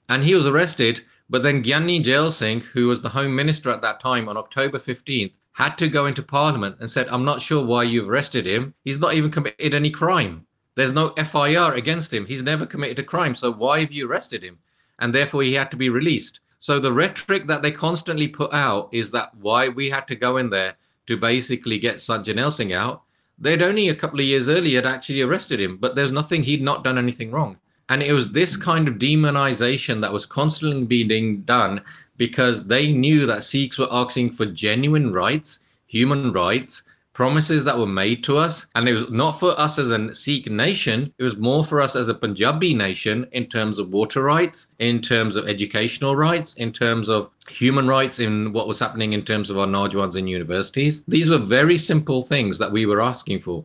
And 0.10 0.24
he 0.24 0.36
was 0.36 0.48
arrested 0.48 1.02
but 1.30 1.42
then 1.44 1.64
Giani 1.64 2.04
Zail 2.04 2.32
Singh, 2.32 2.60
who 2.60 2.88
was 2.88 3.02
the 3.02 3.10
Home 3.10 3.36
Minister 3.36 3.72
at 3.72 3.82
that 3.82 4.00
time 4.00 4.30
on 4.30 4.38
October 4.38 4.78
15th, 4.78 5.38
had 5.54 5.78
to 5.78 5.88
go 5.88 6.06
into 6.06 6.22
Parliament 6.22 6.78
and 6.80 6.90
said, 6.90 7.08
I'm 7.10 7.26
not 7.26 7.42
sure 7.42 7.66
why 7.66 7.84
you've 7.84 8.10
arrested 8.10 8.46
him. 8.46 8.74
He's 8.84 9.00
not 9.00 9.16
even 9.16 9.32
committed 9.32 9.74
any 9.74 9.90
crime. 9.90 10.46
There's 10.76 10.94
no 10.94 11.10
FIR 11.10 11.74
against 11.74 12.14
him. 12.14 12.26
He's 12.26 12.44
never 12.44 12.66
committed 12.66 13.00
a 13.00 13.04
crime. 13.04 13.34
So 13.34 13.52
why 13.52 13.80
have 13.80 13.92
you 13.92 14.08
arrested 14.08 14.44
him? 14.44 14.60
And 15.00 15.16
therefore 15.16 15.44
he 15.44 15.54
had 15.54 15.72
to 15.72 15.78
be 15.78 15.90
released. 15.90 16.42
So 16.58 16.80
the 16.80 16.92
rhetoric 16.92 17.48
that 17.48 17.62
they 17.62 17.72
constantly 17.72 18.28
put 18.28 18.54
out 18.54 18.90
is 18.92 19.12
that 19.12 19.36
why 19.36 19.70
we 19.70 19.90
had 19.90 20.08
to 20.10 20.16
go 20.16 20.38
in 20.38 20.50
there 20.50 20.76
to 21.08 21.18
basically 21.18 21.80
get 21.80 22.02
Sant 22.02 22.26
Jarnail 22.26 22.52
Singh 22.52 22.74
out. 22.74 23.04
They'd 23.38 23.62
only 23.62 23.90
a 23.90 23.96
couple 23.96 24.20
of 24.20 24.26
years 24.26 24.50
earlier 24.50 24.82
had 24.82 24.92
actually 24.92 25.22
arrested 25.22 25.60
him, 25.60 25.78
but 25.78 25.96
there's 25.96 26.12
nothing, 26.12 26.44
he'd 26.44 26.62
not 26.62 26.84
done 26.84 26.98
anything 26.98 27.32
wrong. 27.32 27.58
And 27.90 28.02
it 28.02 28.14
was 28.14 28.32
this 28.32 28.58
kind 28.58 28.88
of 28.88 28.96
demonization 28.96 30.02
that 30.02 30.14
was 30.14 30.26
constantly 30.26 31.04
being 31.04 31.42
done 31.42 31.82
because 32.18 32.66
they 32.66 32.92
knew 32.92 33.26
that 33.26 33.44
Sikhs 33.44 33.78
were 33.78 33.88
asking 33.92 34.32
for 34.32 34.46
genuine 34.46 35.12
rights, 35.12 35.60
human 35.86 36.32
rights, 36.32 36.84
promises 37.14 37.64
that 37.64 37.80
were 37.80 37.88
made 37.88 38.24
to 38.26 38.38
us. 38.38 38.68
And 38.76 38.90
it 38.90 38.94
was 38.94 39.10
not 39.10 39.40
for 39.40 39.58
us 39.58 39.80
as 39.80 39.92
a 39.92 40.14
Sikh 40.14 40.52
nation, 40.52 41.14
it 41.18 41.24
was 41.24 41.38
more 41.38 41.64
for 41.64 41.82
us 41.82 41.96
as 41.96 42.10
a 42.10 42.14
Punjabi 42.14 42.74
nation 42.74 43.26
in 43.32 43.46
terms 43.46 43.80
of 43.80 43.94
water 43.94 44.22
rights, 44.22 44.68
in 44.80 45.00
terms 45.00 45.38
of 45.38 45.48
educational 45.48 46.16
rights, 46.16 46.56
in 46.56 46.74
terms 46.74 47.08
of 47.08 47.30
human 47.50 47.88
rights, 47.88 48.20
in 48.20 48.52
what 48.52 48.68
was 48.68 48.80
happening 48.80 49.14
in 49.14 49.24
terms 49.24 49.50
of 49.50 49.58
our 49.58 49.66
Najwans 49.66 50.18
in 50.18 50.28
universities. 50.28 51.04
These 51.08 51.30
were 51.30 51.38
very 51.38 51.78
simple 51.78 52.22
things 52.22 52.60
that 52.60 52.72
we 52.72 52.86
were 52.86 53.02
asking 53.02 53.40
for. 53.40 53.64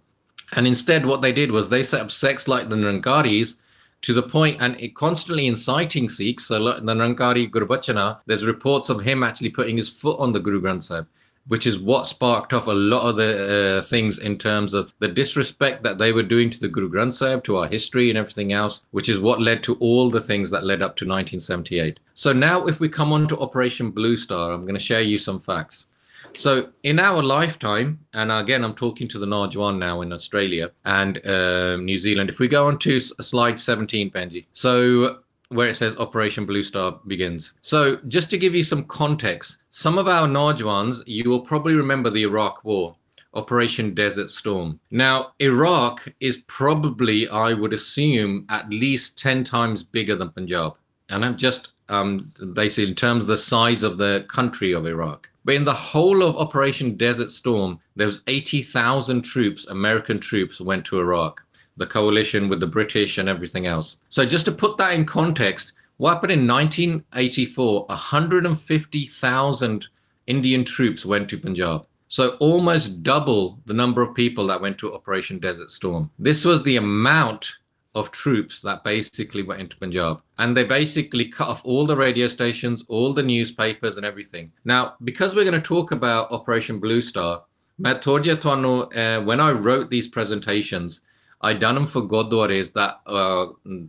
And 0.54 0.66
instead, 0.66 1.04
what 1.04 1.20
they 1.20 1.32
did 1.32 1.50
was 1.50 1.68
they 1.68 1.82
set 1.82 2.02
up 2.02 2.10
sects 2.10 2.46
like 2.46 2.68
the 2.68 2.76
Nirankaris 2.76 3.56
to 4.02 4.12
the 4.12 4.22
point 4.22 4.60
and 4.60 4.80
it 4.80 4.94
constantly 4.94 5.46
inciting 5.46 6.08
Sikhs. 6.08 6.46
So 6.46 6.62
the 6.62 6.92
Nirankari 6.92 7.50
Gurbachana, 7.50 8.20
there's 8.26 8.46
reports 8.46 8.90
of 8.90 9.02
him 9.02 9.22
actually 9.22 9.50
putting 9.50 9.76
his 9.76 9.90
foot 9.90 10.18
on 10.18 10.32
the 10.32 10.40
Guru 10.40 10.60
Granth 10.60 10.84
Sahib, 10.84 11.06
which 11.48 11.66
is 11.66 11.78
what 11.78 12.06
sparked 12.06 12.52
off 12.52 12.66
a 12.66 12.72
lot 12.72 13.08
of 13.08 13.16
the 13.16 13.78
uh, 13.78 13.82
things 13.82 14.18
in 14.18 14.38
terms 14.38 14.74
of 14.74 14.92
the 15.00 15.08
disrespect 15.08 15.82
that 15.82 15.98
they 15.98 16.12
were 16.12 16.22
doing 16.22 16.48
to 16.50 16.60
the 16.60 16.68
Guru 16.68 16.90
Granth 16.90 17.14
Sahib, 17.14 17.44
to 17.44 17.56
our 17.58 17.68
history 17.68 18.08
and 18.08 18.18
everything 18.18 18.52
else, 18.52 18.82
which 18.90 19.08
is 19.08 19.20
what 19.20 19.40
led 19.40 19.62
to 19.64 19.74
all 19.76 20.10
the 20.10 20.20
things 20.20 20.50
that 20.50 20.64
led 20.64 20.82
up 20.82 20.96
to 20.96 21.04
1978. 21.04 22.00
So 22.14 22.32
now 22.32 22.66
if 22.66 22.80
we 22.80 22.88
come 22.88 23.12
on 23.12 23.26
to 23.28 23.38
Operation 23.38 23.90
Blue 23.90 24.16
Star, 24.16 24.52
I'm 24.52 24.62
going 24.62 24.74
to 24.74 24.80
share 24.80 25.02
you 25.02 25.18
some 25.18 25.38
facts. 25.38 25.86
So 26.34 26.70
in 26.82 26.98
our 26.98 27.22
lifetime, 27.22 28.00
and 28.14 28.30
again, 28.32 28.64
I'm 28.64 28.74
talking 28.74 29.08
to 29.08 29.18
the 29.18 29.26
Najwan 29.26 29.78
now 29.78 30.00
in 30.00 30.12
Australia 30.12 30.70
and 30.84 31.24
uh, 31.26 31.76
New 31.76 31.96
Zealand. 31.96 32.30
If 32.30 32.38
we 32.38 32.48
go 32.48 32.66
on 32.66 32.78
to 32.78 33.00
slide 33.00 33.58
17, 33.58 34.10
Benji. 34.10 34.46
So 34.52 35.20
where 35.50 35.66
it 35.68 35.74
says 35.74 35.96
Operation 35.96 36.46
Blue 36.46 36.62
Star 36.62 37.00
begins. 37.06 37.54
So 37.60 37.96
just 38.06 38.30
to 38.30 38.38
give 38.38 38.54
you 38.54 38.62
some 38.62 38.84
context, 38.84 39.58
some 39.68 39.98
of 39.98 40.06
our 40.06 40.28
Najwans, 40.28 41.02
you 41.06 41.28
will 41.28 41.40
probably 41.40 41.74
remember 41.74 42.08
the 42.08 42.22
Iraq 42.22 42.64
War. 42.64 42.96
Operation 43.34 43.94
Desert 43.94 44.28
Storm. 44.30 44.80
Now, 44.90 45.34
Iraq 45.38 46.12
is 46.18 46.38
probably, 46.48 47.28
I 47.28 47.52
would 47.52 47.72
assume, 47.72 48.44
at 48.48 48.68
least 48.70 49.18
10 49.18 49.44
times 49.44 49.84
bigger 49.84 50.16
than 50.16 50.30
Punjab. 50.30 50.74
And 51.10 51.24
I'm 51.24 51.36
just 51.36 51.70
um, 51.90 52.32
basically 52.54 52.90
in 52.90 52.94
terms 52.94 53.24
of 53.24 53.28
the 53.28 53.36
size 53.36 53.82
of 53.82 53.98
the 53.98 54.24
country 54.28 54.72
of 54.72 54.86
Iraq. 54.86 55.30
But 55.44 55.56
in 55.56 55.64
the 55.64 55.72
whole 55.72 56.22
of 56.22 56.36
Operation 56.36 56.96
Desert 56.96 57.30
Storm, 57.30 57.80
there 57.96 58.06
was 58.06 58.22
80,000 58.26 59.22
troops, 59.22 59.66
American 59.66 60.20
troops, 60.20 60.60
went 60.60 60.84
to 60.86 61.00
Iraq. 61.00 61.44
The 61.76 61.86
coalition 61.86 62.48
with 62.48 62.60
the 62.60 62.66
British 62.66 63.18
and 63.18 63.28
everything 63.28 63.66
else. 63.66 63.96
So 64.08 64.26
just 64.26 64.44
to 64.46 64.52
put 64.52 64.76
that 64.76 64.94
in 64.94 65.06
context, 65.06 65.72
what 65.96 66.14
happened 66.14 66.32
in 66.32 66.46
1984? 66.46 67.86
150,000 67.86 69.88
Indian 70.26 70.64
troops 70.64 71.06
went 71.06 71.28
to 71.30 71.38
Punjab. 71.38 71.86
So 72.08 72.36
almost 72.40 73.02
double 73.02 73.60
the 73.66 73.74
number 73.74 74.02
of 74.02 74.14
people 74.14 74.46
that 74.48 74.60
went 74.60 74.76
to 74.78 74.92
Operation 74.92 75.38
Desert 75.38 75.70
Storm. 75.70 76.10
This 76.18 76.44
was 76.44 76.62
the 76.62 76.76
amount 76.76 77.52
of 77.94 78.10
troops 78.12 78.60
that 78.62 78.84
basically 78.84 79.42
went 79.42 79.60
into 79.60 79.76
Punjab. 79.76 80.22
And 80.38 80.56
they 80.56 80.64
basically 80.64 81.26
cut 81.26 81.48
off 81.48 81.64
all 81.64 81.86
the 81.86 81.96
radio 81.96 82.28
stations, 82.28 82.84
all 82.88 83.12
the 83.12 83.22
newspapers, 83.22 83.96
and 83.96 84.06
everything. 84.06 84.52
Now, 84.64 84.94
because 85.02 85.34
we're 85.34 85.44
going 85.44 85.60
to 85.60 85.60
talk 85.60 85.90
about 85.90 86.30
Operation 86.30 86.78
Blue 86.78 87.00
Star, 87.00 87.44
Matt 87.78 88.06
uh, 88.06 89.20
when 89.22 89.40
I 89.40 89.52
wrote 89.52 89.90
these 89.90 90.06
presentations, 90.06 91.00
I 91.42 91.54
done 91.54 91.74
them 91.74 91.86
for 91.86 92.02
Gurdwaras 92.02 92.74
that 92.74 93.00
uh, 93.06 93.46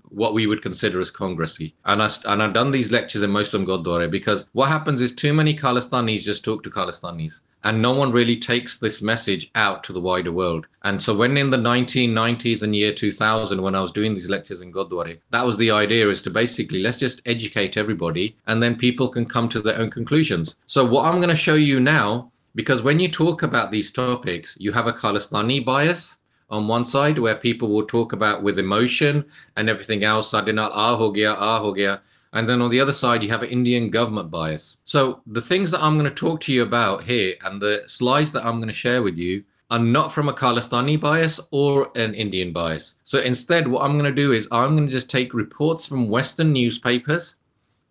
what 0.08 0.34
we 0.34 0.48
would 0.48 0.62
consider 0.62 1.02
as 1.02 1.12
congressy, 1.12 1.76
and 1.84 2.02
I 2.02 2.10
and 2.26 2.42
I've 2.42 2.54
done 2.54 2.72
these 2.72 2.94
lectures 2.94 3.24
in 3.24 3.32
Muslim 3.32 3.66
Gurdwara 3.66 4.10
because 4.10 4.48
what 4.54 4.70
happens 4.70 5.02
is 5.02 5.12
too 5.12 5.34
many 5.34 5.54
Khalistanis 5.54 6.24
just 6.24 6.46
talk 6.46 6.64
to 6.64 6.70
Khalistanis, 6.70 7.42
and 7.64 7.82
no 7.82 7.94
one 7.94 8.12
really 8.12 8.38
takes 8.38 8.78
this 8.78 9.02
message 9.02 9.52
out 9.56 9.84
to 9.84 9.94
the 9.94 10.02
wider 10.02 10.32
world. 10.32 10.68
And 10.84 11.02
so 11.02 11.16
when 11.16 11.38
in 11.38 11.50
the 11.50 11.58
1990s 11.58 12.64
and 12.64 12.76
year 12.76 12.94
2000, 12.94 13.62
when 13.62 13.76
I 13.76 13.82
was 13.82 13.92
doing 13.92 14.14
these 14.14 14.30
lectures 14.30 14.62
in 14.62 14.74
Gurdwara, 14.74 15.18
that 15.30 15.46
was 15.46 15.58
the 15.58 15.72
idea: 15.72 16.10
is 16.10 16.22
to 16.24 16.30
basically 16.30 16.82
let's 16.82 16.98
just 16.98 17.22
educate 17.26 17.78
everybody, 17.78 18.36
and 18.48 18.62
then 18.62 18.76
people 18.76 19.10
can 19.10 19.26
come 19.26 19.50
to 19.50 19.62
their 19.62 19.78
own 19.78 19.90
conclusions. 19.90 20.56
So 20.66 20.86
what 20.86 21.06
I'm 21.06 21.18
going 21.18 21.30
to 21.30 21.36
show 21.36 21.56
you 21.56 21.80
now 21.80 22.32
because 22.54 22.84
when 22.84 23.00
you 23.00 23.08
talk 23.08 23.44
about 23.44 23.72
these 23.72 23.92
topics, 23.92 24.58
you 24.60 24.74
have 24.74 24.88
a 24.88 24.94
Khalistani 24.94 25.64
bias 25.64 26.18
on 26.50 26.68
one 26.68 26.84
side 26.84 27.18
where 27.18 27.36
people 27.36 27.70
will 27.70 27.86
talk 27.86 28.12
about 28.12 28.44
with 28.44 28.60
emotion 28.60 29.26
and 29.56 29.70
everything 29.70 30.04
else, 30.04 30.34
Sadinal 30.34 30.70
ah 30.74 30.98
ho 30.98 31.12
gaya, 31.12 31.34
ah 31.38 31.60
ho 31.60 31.72
gaya. 31.72 32.02
And 32.34 32.48
then 32.48 32.62
on 32.62 32.70
the 32.70 32.80
other 32.80 32.94
side, 32.94 33.24
you 33.24 33.30
have 33.30 33.44
an 33.44 33.50
Indian 33.50 33.90
government 33.90 34.32
bias. 34.32 34.78
So 34.86 35.22
the 35.28 35.42
things 35.42 35.72
that 35.72 35.84
I'm 35.84 35.98
going 35.98 36.10
to 36.10 36.16
talk 36.16 36.40
to 36.42 36.54
you 36.54 36.62
about 36.64 37.04
here 37.04 37.36
and 37.44 37.62
the 37.62 37.84
slides 37.88 38.32
that 38.32 38.46
I'm 38.46 38.58
going 38.58 38.68
to 38.68 38.74
share 38.74 39.04
with 39.04 39.18
you 39.18 39.44
are 39.70 39.80
not 39.80 40.12
from 40.12 40.28
a 40.30 40.34
Khalistani 40.34 41.00
bias 41.00 41.40
or 41.52 41.92
an 41.96 42.14
Indian 42.14 42.52
bias. 42.52 42.96
So 43.04 43.20
instead, 43.20 43.68
what 43.68 43.84
I'm 43.84 43.94
going 43.94 44.14
to 44.14 44.22
do 44.22 44.32
is 44.32 44.48
I'm 44.52 44.76
going 44.76 44.88
to 44.88 44.92
just 44.92 45.10
take 45.10 45.34
reports 45.34 45.88
from 45.88 46.10
Western 46.10 46.52
newspapers. 46.54 47.36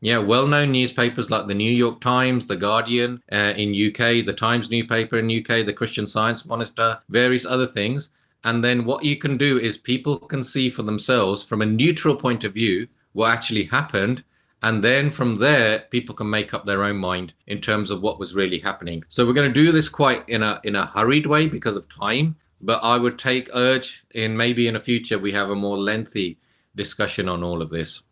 Yeah, 0.03 0.19
well-known 0.19 0.73
newspapers 0.73 1.31
like 1.31 1.47
the 1.47 1.55
New 1.55 1.71
York 1.71 2.01
Times, 2.01 2.47
the 2.47 2.57
Guardian 2.57 3.23
uh, 3.31 3.53
in 3.57 3.71
UK, 3.71 4.25
the 4.25 4.35
Times 4.37 4.71
newspaper 4.71 5.19
in 5.19 5.31
UK, 5.31 5.67
the 5.67 5.75
Christian 5.75 6.07
Science 6.07 6.47
Monitor, 6.47 7.01
various 7.11 7.45
other 7.45 7.67
things, 7.67 8.11
and 8.45 8.65
then 8.65 8.85
what 8.87 9.05
you 9.05 9.17
can 9.17 9.37
do 9.37 9.59
is 9.59 9.77
people 9.77 10.19
can 10.19 10.43
see 10.43 10.71
for 10.71 10.83
themselves 10.83 11.45
from 11.45 11.61
a 11.61 11.67
neutral 11.67 12.17
point 12.17 12.45
of 12.45 12.55
view 12.55 12.89
what 13.13 13.31
actually 13.31 13.65
happened. 13.65 14.25
And 14.63 14.85
then 14.85 15.11
from 15.11 15.37
there, 15.37 15.81
people 15.91 16.15
can 16.15 16.29
make 16.29 16.53
up 16.53 16.67
their 16.67 16.85
own 16.85 16.99
mind 16.99 17.33
in 17.47 17.61
terms 17.61 17.91
of 17.91 18.03
what 18.03 18.19
was 18.19 18.37
really 18.37 18.59
happening. 18.59 19.05
So 19.09 19.27
we're 19.27 19.33
going 19.33 19.53
to 19.53 19.65
do 19.65 19.73
this 19.73 19.89
quite 19.89 20.29
in 20.29 20.43
a 20.43 20.61
in 20.65 20.77
a 20.77 20.87
hurried 20.87 21.27
way 21.27 21.47
because 21.49 21.77
of 21.77 21.89
time. 21.89 22.37
But 22.61 22.81
I 22.83 22.99
would 22.99 23.19
take 23.19 23.49
urge 23.55 24.05
in 24.11 24.37
maybe 24.37 24.67
in 24.67 24.75
the 24.75 24.81
future 24.81 25.19
we 25.19 25.33
have 25.33 25.49
a 25.49 25.57
more 25.57 25.79
lengthy 25.79 26.39
discussion 26.77 27.29
on 27.29 27.43
all 27.43 27.63
of 27.63 27.71
this, 27.71 28.03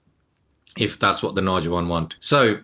if 0.79 0.99
that's 0.99 1.23
what 1.23 1.35
the 1.35 1.43
Najwan 1.43 1.87
want. 1.87 2.17
So 2.19 2.61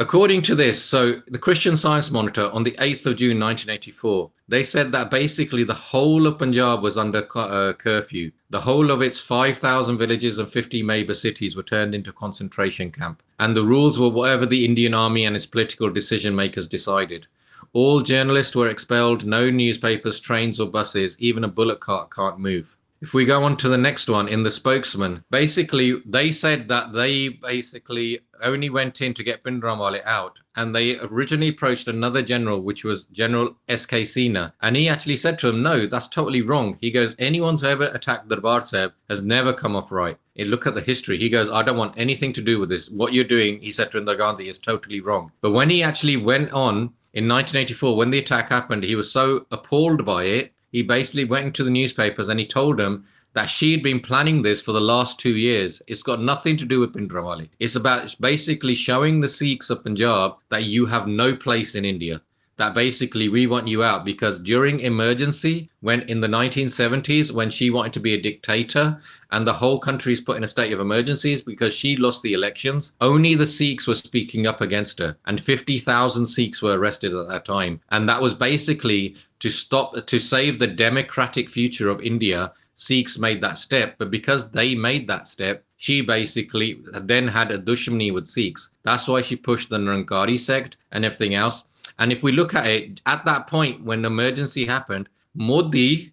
According 0.00 0.40
to 0.42 0.54
this, 0.54 0.82
so 0.82 1.20
the 1.28 1.38
Christian 1.38 1.76
Science 1.76 2.10
Monitor 2.10 2.50
on 2.54 2.62
the 2.62 2.70
8th 2.78 3.04
of 3.04 3.16
June 3.16 3.38
1984, 3.38 4.30
they 4.48 4.64
said 4.64 4.92
that 4.92 5.10
basically 5.10 5.62
the 5.62 5.74
whole 5.74 6.26
of 6.26 6.38
Punjab 6.38 6.82
was 6.82 6.96
under 6.96 7.28
uh, 7.34 7.74
curfew. 7.74 8.32
The 8.48 8.60
whole 8.60 8.90
of 8.90 9.02
its 9.02 9.20
5,000 9.20 9.98
villages 9.98 10.38
and 10.38 10.48
50 10.48 10.82
major 10.82 11.12
cities 11.12 11.54
were 11.54 11.62
turned 11.62 11.94
into 11.94 12.14
concentration 12.14 12.90
camp. 12.90 13.22
And 13.38 13.54
the 13.54 13.62
rules 13.62 13.98
were 14.00 14.08
whatever 14.08 14.46
the 14.46 14.64
Indian 14.64 14.94
army 14.94 15.26
and 15.26 15.36
its 15.36 15.44
political 15.44 15.90
decision 15.90 16.34
makers 16.34 16.66
decided. 16.66 17.26
All 17.74 18.00
journalists 18.00 18.56
were 18.56 18.68
expelled, 18.68 19.26
no 19.26 19.50
newspapers, 19.50 20.18
trains 20.18 20.58
or 20.58 20.70
buses, 20.70 21.14
even 21.18 21.44
a 21.44 21.48
bullock 21.48 21.80
cart 21.80 22.10
can't 22.10 22.38
move. 22.38 22.78
If 23.02 23.14
we 23.14 23.24
go 23.24 23.44
on 23.44 23.56
to 23.56 23.68
the 23.68 23.78
next 23.78 24.10
one 24.10 24.28
in 24.28 24.42
the 24.42 24.50
spokesman, 24.50 25.24
basically 25.30 26.02
they 26.04 26.30
said 26.30 26.68
that 26.68 26.92
they 26.92 27.30
basically 27.30 28.20
only 28.42 28.68
went 28.68 29.00
in 29.00 29.14
to 29.14 29.22
get 29.22 29.42
Bhindranwale 29.42 30.04
out. 30.04 30.40
And 30.54 30.74
they 30.74 30.98
originally 30.98 31.48
approached 31.48 31.88
another 31.88 32.20
general, 32.20 32.60
which 32.60 32.84
was 32.84 33.06
General 33.06 33.56
S.K. 33.68 34.02
Sinha. 34.02 34.52
And 34.60 34.76
he 34.76 34.86
actually 34.86 35.16
said 35.16 35.38
to 35.38 35.48
him, 35.48 35.62
no, 35.62 35.86
that's 35.86 36.08
totally 36.08 36.42
wrong. 36.42 36.76
He 36.82 36.90
goes, 36.90 37.16
anyone 37.18 37.54
who's 37.54 37.64
ever 37.64 37.90
attacked 37.94 38.28
Darbar 38.28 38.60
Sahib 38.60 38.92
has 39.08 39.22
never 39.22 39.54
come 39.54 39.76
off 39.76 39.90
right. 39.90 40.18
Look 40.36 40.66
at 40.66 40.74
the 40.74 40.82
history. 40.82 41.16
He 41.16 41.30
goes, 41.30 41.50
I 41.50 41.62
don't 41.62 41.78
want 41.78 41.98
anything 41.98 42.34
to 42.34 42.42
do 42.42 42.60
with 42.60 42.68
this. 42.68 42.90
What 42.90 43.14
you're 43.14 43.24
doing, 43.24 43.60
he 43.60 43.70
said 43.70 43.90
to 43.92 44.00
Indira 44.00 44.18
Gandhi, 44.18 44.48
is 44.48 44.58
totally 44.58 45.00
wrong. 45.00 45.32
But 45.40 45.52
when 45.52 45.70
he 45.70 45.82
actually 45.82 46.16
went 46.18 46.52
on 46.52 46.92
in 47.12 47.28
1984 47.28 47.96
when 47.96 48.10
the 48.10 48.18
attack 48.18 48.50
happened, 48.50 48.82
he 48.82 48.94
was 48.94 49.10
so 49.10 49.46
appalled 49.50 50.04
by 50.04 50.24
it, 50.24 50.52
he 50.70 50.82
basically 50.82 51.24
went 51.24 51.46
into 51.46 51.64
the 51.64 51.70
newspapers 51.70 52.28
and 52.28 52.40
he 52.40 52.46
told 52.46 52.78
them 52.78 53.04
that 53.32 53.48
she'd 53.48 53.82
been 53.82 54.00
planning 54.00 54.42
this 54.42 54.60
for 54.60 54.72
the 54.72 54.80
last 54.80 55.18
two 55.18 55.36
years. 55.36 55.82
It's 55.86 56.02
got 56.02 56.20
nothing 56.20 56.56
to 56.56 56.64
do 56.64 56.80
with 56.80 56.92
Bhindranwale. 56.92 57.48
It's 57.58 57.76
about 57.76 58.14
basically 58.20 58.74
showing 58.74 59.20
the 59.20 59.28
Sikhs 59.28 59.70
of 59.70 59.84
Punjab 59.84 60.34
that 60.48 60.64
you 60.64 60.86
have 60.86 61.06
no 61.06 61.36
place 61.36 61.74
in 61.74 61.84
India. 61.84 62.22
That 62.60 62.74
basically 62.74 63.30
we 63.30 63.46
want 63.46 63.68
you 63.68 63.82
out 63.82 64.04
because 64.04 64.38
during 64.38 64.80
emergency, 64.80 65.70
when 65.80 66.02
in 66.02 66.20
the 66.20 66.28
1970s, 66.28 67.32
when 67.32 67.48
she 67.48 67.70
wanted 67.70 67.94
to 67.94 68.00
be 68.00 68.12
a 68.12 68.20
dictator 68.20 69.00
and 69.30 69.46
the 69.46 69.54
whole 69.54 69.78
country 69.78 70.12
is 70.12 70.20
put 70.20 70.36
in 70.36 70.44
a 70.44 70.46
state 70.46 70.70
of 70.74 70.78
emergencies 70.78 71.42
because 71.42 71.74
she 71.74 71.96
lost 71.96 72.22
the 72.22 72.34
elections, 72.34 72.92
only 73.00 73.34
the 73.34 73.46
Sikhs 73.46 73.86
were 73.86 73.94
speaking 73.94 74.46
up 74.46 74.60
against 74.60 74.98
her, 74.98 75.16
and 75.24 75.40
50,000 75.40 76.26
Sikhs 76.26 76.60
were 76.60 76.78
arrested 76.78 77.14
at 77.14 77.28
that 77.28 77.46
time. 77.46 77.80
And 77.88 78.06
that 78.10 78.20
was 78.20 78.34
basically 78.34 79.16
to 79.38 79.48
stop, 79.48 79.94
to 80.04 80.18
save 80.18 80.58
the 80.58 80.66
democratic 80.66 81.48
future 81.48 81.88
of 81.88 82.02
India 82.02 82.52
Sikhs 82.74 83.18
made 83.18 83.42
that 83.42 83.58
step, 83.58 83.96
but 83.98 84.10
because 84.10 84.50
they 84.50 84.74
made 84.74 85.06
that 85.06 85.28
step, 85.28 85.64
she 85.76 86.00
basically 86.00 86.80
then 86.92 87.28
had 87.28 87.52
a 87.52 87.58
dushmani 87.58 88.12
with 88.12 88.26
Sikhs. 88.26 88.70
That's 88.84 89.06
why 89.06 89.20
she 89.20 89.36
pushed 89.36 89.68
the 89.68 89.76
Nirankari 89.76 90.38
sect 90.38 90.78
and 90.90 91.04
everything 91.04 91.34
else. 91.34 91.64
And 92.00 92.10
if 92.10 92.22
we 92.22 92.32
look 92.32 92.54
at 92.54 92.66
it, 92.66 93.00
at 93.06 93.24
that 93.26 93.46
point 93.46 93.84
when 93.84 94.02
the 94.02 94.08
emergency 94.08 94.66
happened, 94.66 95.08
Modi 95.34 96.12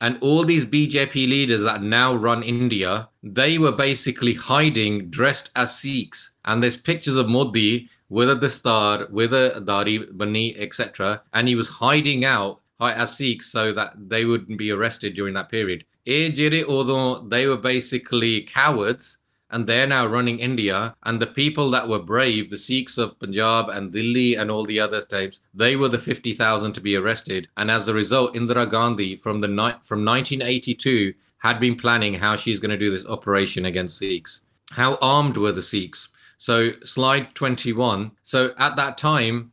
and 0.00 0.18
all 0.20 0.42
these 0.42 0.66
BJP 0.66 1.14
leaders 1.14 1.62
that 1.62 1.82
now 1.82 2.14
run 2.14 2.42
India, 2.42 3.08
they 3.22 3.58
were 3.58 3.72
basically 3.72 4.32
hiding 4.34 5.08
dressed 5.10 5.50
as 5.54 5.78
Sikhs. 5.78 6.32
And 6.46 6.62
there's 6.62 6.76
pictures 6.76 7.16
of 7.16 7.28
Modi 7.28 7.88
with 8.08 8.30
a 8.30 8.36
dastar, 8.36 9.10
with 9.10 9.32
a 9.32 9.62
dari, 9.64 9.98
bani, 9.98 10.56
etc. 10.58 11.22
And 11.32 11.48
he 11.48 11.54
was 11.54 11.68
hiding 11.68 12.24
out 12.24 12.60
as 12.80 13.16
Sikhs 13.16 13.46
so 13.46 13.72
that 13.72 13.94
they 13.96 14.24
wouldn't 14.24 14.58
be 14.58 14.70
arrested 14.70 15.14
during 15.14 15.34
that 15.34 15.48
period. 15.48 15.84
They 16.04 17.46
were 17.46 17.56
basically 17.56 18.42
cowards 18.42 19.18
and 19.50 19.66
they're 19.66 19.86
now 19.86 20.06
running 20.06 20.38
India, 20.38 20.96
and 21.04 21.20
the 21.20 21.26
people 21.26 21.70
that 21.70 21.88
were 21.88 21.98
brave, 21.98 22.50
the 22.50 22.58
Sikhs 22.58 22.98
of 22.98 23.18
Punjab 23.18 23.68
and 23.68 23.92
Delhi 23.92 24.34
and 24.34 24.50
all 24.50 24.64
the 24.64 24.80
other 24.80 25.00
states, 25.00 25.40
they 25.54 25.76
were 25.76 25.88
the 25.88 25.98
50,000 25.98 26.72
to 26.72 26.80
be 26.80 26.96
arrested. 26.96 27.48
And 27.56 27.70
as 27.70 27.88
a 27.88 27.94
result, 27.94 28.34
Indira 28.34 28.68
Gandhi 28.68 29.14
from 29.14 29.40
the 29.40 29.48
ni- 29.48 29.80
from 29.82 30.04
1982 30.04 31.14
had 31.38 31.60
been 31.60 31.76
planning 31.76 32.14
how 32.14 32.36
she's 32.36 32.58
going 32.58 32.70
to 32.70 32.76
do 32.76 32.90
this 32.90 33.06
operation 33.06 33.64
against 33.64 33.98
Sikhs. 33.98 34.40
How 34.72 34.96
armed 35.00 35.36
were 35.36 35.52
the 35.52 35.62
Sikhs? 35.62 36.08
So 36.38 36.72
slide 36.82 37.34
21. 37.34 38.12
So 38.22 38.52
at 38.58 38.76
that 38.76 38.98
time, 38.98 39.52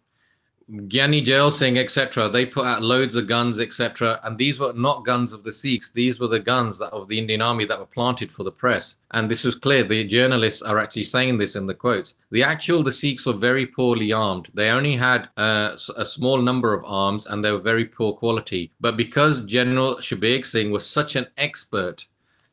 Giani 0.71 1.26
Zail 1.26 1.52
Singh, 1.52 1.78
etc., 1.78 2.30
they 2.30 2.45
put 2.45 2.65
out 2.65 2.82
loads 2.82 3.15
of 3.15 3.28
guns, 3.28 3.60
etc. 3.60 4.19
And 4.23 4.38
these 4.38 4.60
were 4.60 4.73
not 4.73 5.06
guns 5.06 5.34
of 5.34 5.43
the 5.43 5.52
Sikhs. 5.52 5.91
These 5.91 6.19
were 6.19 6.28
the 6.28 6.39
guns 6.39 6.80
of 6.82 7.08
the 7.08 7.17
Indian 7.17 7.41
army 7.41 7.65
that 7.65 7.80
were 7.80 7.86
planted 7.86 8.32
for 8.32 8.43
the 8.43 8.52
press. 8.52 8.95
And 9.12 9.30
this 9.30 9.43
was 9.43 9.56
clear. 9.56 9.84
The 9.84 10.04
journalists 10.04 10.62
are 10.62 10.80
actually 10.80 11.04
saying 11.04 11.38
this 11.38 11.56
in 11.56 11.65
the 11.65 11.73
quotes. 11.73 12.15
The 12.32 12.43
actual, 12.43 12.82
the 12.82 12.91
Sikhs 12.91 13.26
were 13.26 13.34
very 13.34 13.65
poorly 13.65 14.12
armed. 14.12 14.49
They 14.54 14.69
only 14.69 14.95
had 14.95 15.30
uh, 15.38 15.76
a 15.95 16.06
small 16.06 16.41
number 16.41 16.73
of 16.73 16.86
arms 16.86 17.26
and 17.28 17.43
they 17.43 17.52
were 17.52 17.60
very 17.60 17.86
poor 17.86 18.13
quality. 18.13 18.71
But 18.80 18.97
because 18.97 19.41
General 19.41 19.95
Shabeg 19.95 20.45
Singh 20.45 20.71
was 20.71 20.86
such 20.86 21.15
an 21.15 21.28
expert 21.38 22.06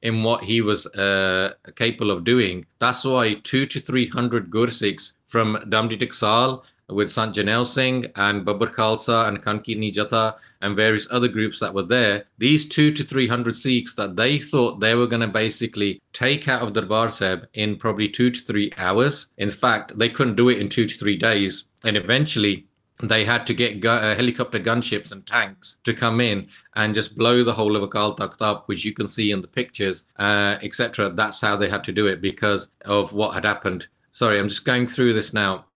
in 0.03 0.23
what 0.23 0.44
he 0.44 0.62
was 0.62 0.87
uh, 0.88 1.55
capable 1.77 2.11
of 2.11 2.25
doing, 2.25 2.64
that's 2.79 3.05
why 3.05 3.35
two 3.35 3.66
to 3.66 3.81
three 3.81 4.07
hundred 4.07 4.51
Gursikhs 4.51 5.12
from 5.27 5.57
Damdami 5.57 5.99
Taksal 5.99 6.62
with 6.90 7.11
Sant 7.11 7.35
Jarnail 7.35 7.66
Singh 7.66 8.07
and 8.16 8.44
Babbar 8.44 8.74
Khalsa 8.74 9.29
and 9.29 9.42
Kankini 9.42 9.92
Jatha 9.92 10.37
and 10.61 10.76
various 10.76 11.09
other 11.11 11.29
groups 11.29 11.61
that 11.61 11.74
were 11.74 11.83
there, 11.83 12.24
these 12.38 12.66
two 12.66 12.92
to 12.92 13.03
300 13.03 13.55
Sikhs 13.55 13.94
that 13.94 14.16
they 14.16 14.38
thought 14.38 14.81
they 14.81 14.94
were 14.94 15.07
going 15.07 15.20
to 15.20 15.29
basically 15.29 16.00
take 16.12 16.48
out 16.48 16.62
of 16.62 16.72
Darbar 16.72 17.09
Sahib 17.09 17.46
in 17.55 17.76
probably 17.76 18.09
two 18.09 18.31
to 18.31 18.40
three 18.40 18.72
hours. 18.79 19.29
In 19.38 19.50
fact, 19.50 19.98
they 19.98 20.09
couldn't 20.09 20.37
do 20.37 20.48
it 20.48 20.59
in 20.59 20.68
two 20.68 20.87
to 20.87 20.94
three 20.94 21.16
days. 21.16 21.66
And 21.85 21.96
eventually, 21.96 22.66
they 23.03 23.24
had 23.24 23.46
to 23.46 23.55
get 23.55 23.81
gu- 23.81 23.88
uh, 23.88 24.14
helicopter 24.14 24.59
gunships 24.59 25.12
and 25.12 25.26
tanks 25.26 25.79
to 25.85 25.94
come 25.94 26.20
in 26.20 26.48
and 26.76 26.94
just 26.94 27.16
blow 27.16 27.42
the 27.42 27.53
whole 27.53 27.76
of 27.76 27.88
Akal 27.88 28.16
Takht 28.16 28.42
up, 28.42 28.68
which 28.68 28.85
you 28.85 28.92
can 28.92 29.09
see 29.09 29.31
in 29.31 29.40
the 29.40 29.48
pictures, 29.48 30.05
uh, 30.18 30.59
etc. 30.62 31.11
That's 31.11 31.40
how 31.40 31.57
they 31.57 31.68
had 31.68 31.85
to 31.85 31.92
do 31.92 32.07
it 32.07 32.20
because 32.20 32.70
of 32.85 33.12
what 33.12 33.35
had 33.35 33.44
happened. 33.44 33.87
Sorry, 34.12 34.38
I'm 34.38 34.48
just 34.48 34.64
going 34.64 34.87
through 34.87 35.12
this 35.12 35.33
now 35.33 35.66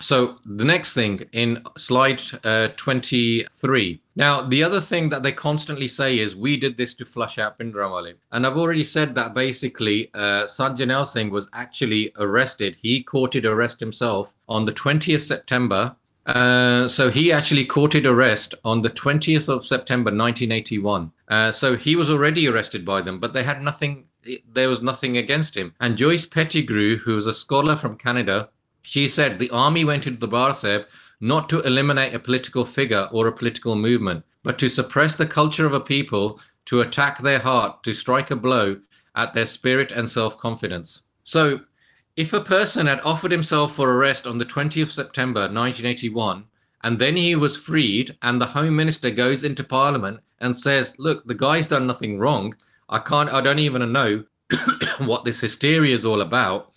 so 0.00 0.38
the 0.44 0.64
next 0.64 0.94
thing 0.94 1.20
in 1.32 1.62
slide 1.76 2.22
uh, 2.44 2.68
23 2.76 4.00
now 4.16 4.40
the 4.40 4.62
other 4.62 4.80
thing 4.80 5.08
that 5.08 5.22
they 5.22 5.32
constantly 5.32 5.88
say 5.88 6.18
is 6.18 6.36
we 6.36 6.56
did 6.56 6.76
this 6.76 6.94
to 6.94 7.04
flush 7.04 7.38
out 7.38 7.58
Bhindranwale 7.58 8.14
and 8.32 8.46
i've 8.46 8.56
already 8.56 8.84
said 8.84 9.14
that 9.14 9.34
basically 9.34 10.10
uh, 10.14 10.46
Sant 10.46 10.78
Jarnail 10.78 11.06
Singh 11.06 11.30
was 11.30 11.48
actually 11.52 12.12
arrested. 12.18 12.76
He 12.82 13.02
courted 13.02 13.46
arrest 13.46 13.80
himself 13.80 14.34
on 14.48 14.64
the 14.64 14.72
20th 14.72 15.20
september. 15.20 15.96
Uh, 16.26 16.86
so 16.86 17.10
he 17.10 17.32
actually 17.32 17.64
courted 17.64 18.04
arrest 18.04 18.54
on 18.62 18.82
the 18.82 18.90
20th 18.90 19.48
of 19.48 19.64
september 19.64 20.10
1981 20.10 21.10
uh, 21.28 21.50
so 21.50 21.74
he 21.74 21.96
was 21.96 22.10
already 22.10 22.46
arrested 22.46 22.84
by 22.84 23.00
them 23.00 23.18
but 23.18 23.32
they 23.32 23.42
had 23.42 23.62
nothing 23.62 24.04
there 24.52 24.68
was 24.68 24.82
nothing 24.82 25.16
against 25.16 25.56
him. 25.56 25.72
And 25.80 25.96
joyce 25.96 26.26
pettigrew 26.26 26.98
who 26.98 27.14
was 27.14 27.26
a 27.26 27.32
scholar 27.32 27.76
from 27.76 27.96
canada 27.96 28.50
she 28.88 29.06
said 29.06 29.38
the 29.38 29.50
army 29.50 29.84
went 29.84 30.06
into 30.06 30.26
the 30.26 30.52
Sahib 30.52 30.86
not 31.20 31.50
to 31.50 31.60
eliminate 31.60 32.14
a 32.14 32.18
political 32.18 32.64
figure 32.64 33.06
or 33.12 33.26
a 33.26 33.32
political 33.32 33.76
movement, 33.76 34.24
but 34.42 34.58
to 34.58 34.68
suppress 34.70 35.14
the 35.14 35.26
culture 35.26 35.66
of 35.66 35.74
a 35.74 35.80
people, 35.80 36.40
to 36.64 36.80
attack 36.80 37.18
their 37.18 37.38
heart, 37.38 37.82
to 37.82 37.92
strike 37.92 38.30
a 38.30 38.36
blow 38.36 38.80
at 39.14 39.34
their 39.34 39.44
spirit 39.44 39.92
and 39.92 40.08
self 40.08 40.38
confidence. 40.38 41.02
So, 41.22 41.60
if 42.16 42.32
a 42.32 42.40
person 42.40 42.86
had 42.86 43.02
offered 43.02 43.30
himself 43.30 43.74
for 43.74 43.94
arrest 43.94 44.26
on 44.26 44.38
the 44.38 44.46
20th 44.46 44.84
of 44.84 44.90
September 44.90 45.40
1981, 45.40 46.44
and 46.82 46.98
then 46.98 47.14
he 47.14 47.36
was 47.36 47.58
freed, 47.58 48.16
and 48.22 48.40
the 48.40 48.46
Home 48.46 48.74
Minister 48.74 49.10
goes 49.10 49.44
into 49.44 49.62
Parliament 49.62 50.20
and 50.40 50.56
says, 50.56 50.98
Look, 50.98 51.26
the 51.26 51.34
guy's 51.34 51.68
done 51.68 51.86
nothing 51.86 52.18
wrong. 52.18 52.54
I 52.88 53.00
can't, 53.00 53.30
I 53.30 53.42
don't 53.42 53.58
even 53.58 53.92
know 53.92 54.24
what 55.00 55.26
this 55.26 55.42
hysteria 55.42 55.94
is 55.94 56.06
all 56.06 56.22
about. 56.22 56.72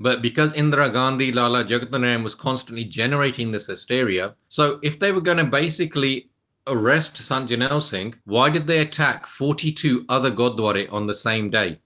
But 0.00 0.22
because 0.22 0.54
Indira 0.54 0.90
Gandhi, 0.90 1.30
Lala 1.30 1.62
Jagatnarayan 1.62 2.22
was 2.22 2.34
constantly 2.34 2.84
generating 2.84 3.50
this 3.50 3.66
hysteria, 3.66 4.34
so 4.48 4.80
if 4.82 4.98
they 4.98 5.12
were 5.12 5.20
going 5.20 5.36
to 5.36 5.44
basically 5.44 6.30
arrest 6.66 7.18
Sant 7.18 7.50
Jarnail 7.50 7.82
Singh, 7.82 8.14
why 8.24 8.48
did 8.48 8.66
they 8.66 8.80
attack 8.80 9.26
42 9.26 10.06
other 10.08 10.30
Gurdwara 10.30 10.90
on 10.90 11.04
the 11.04 11.14
same 11.14 11.50
day? 11.50 11.80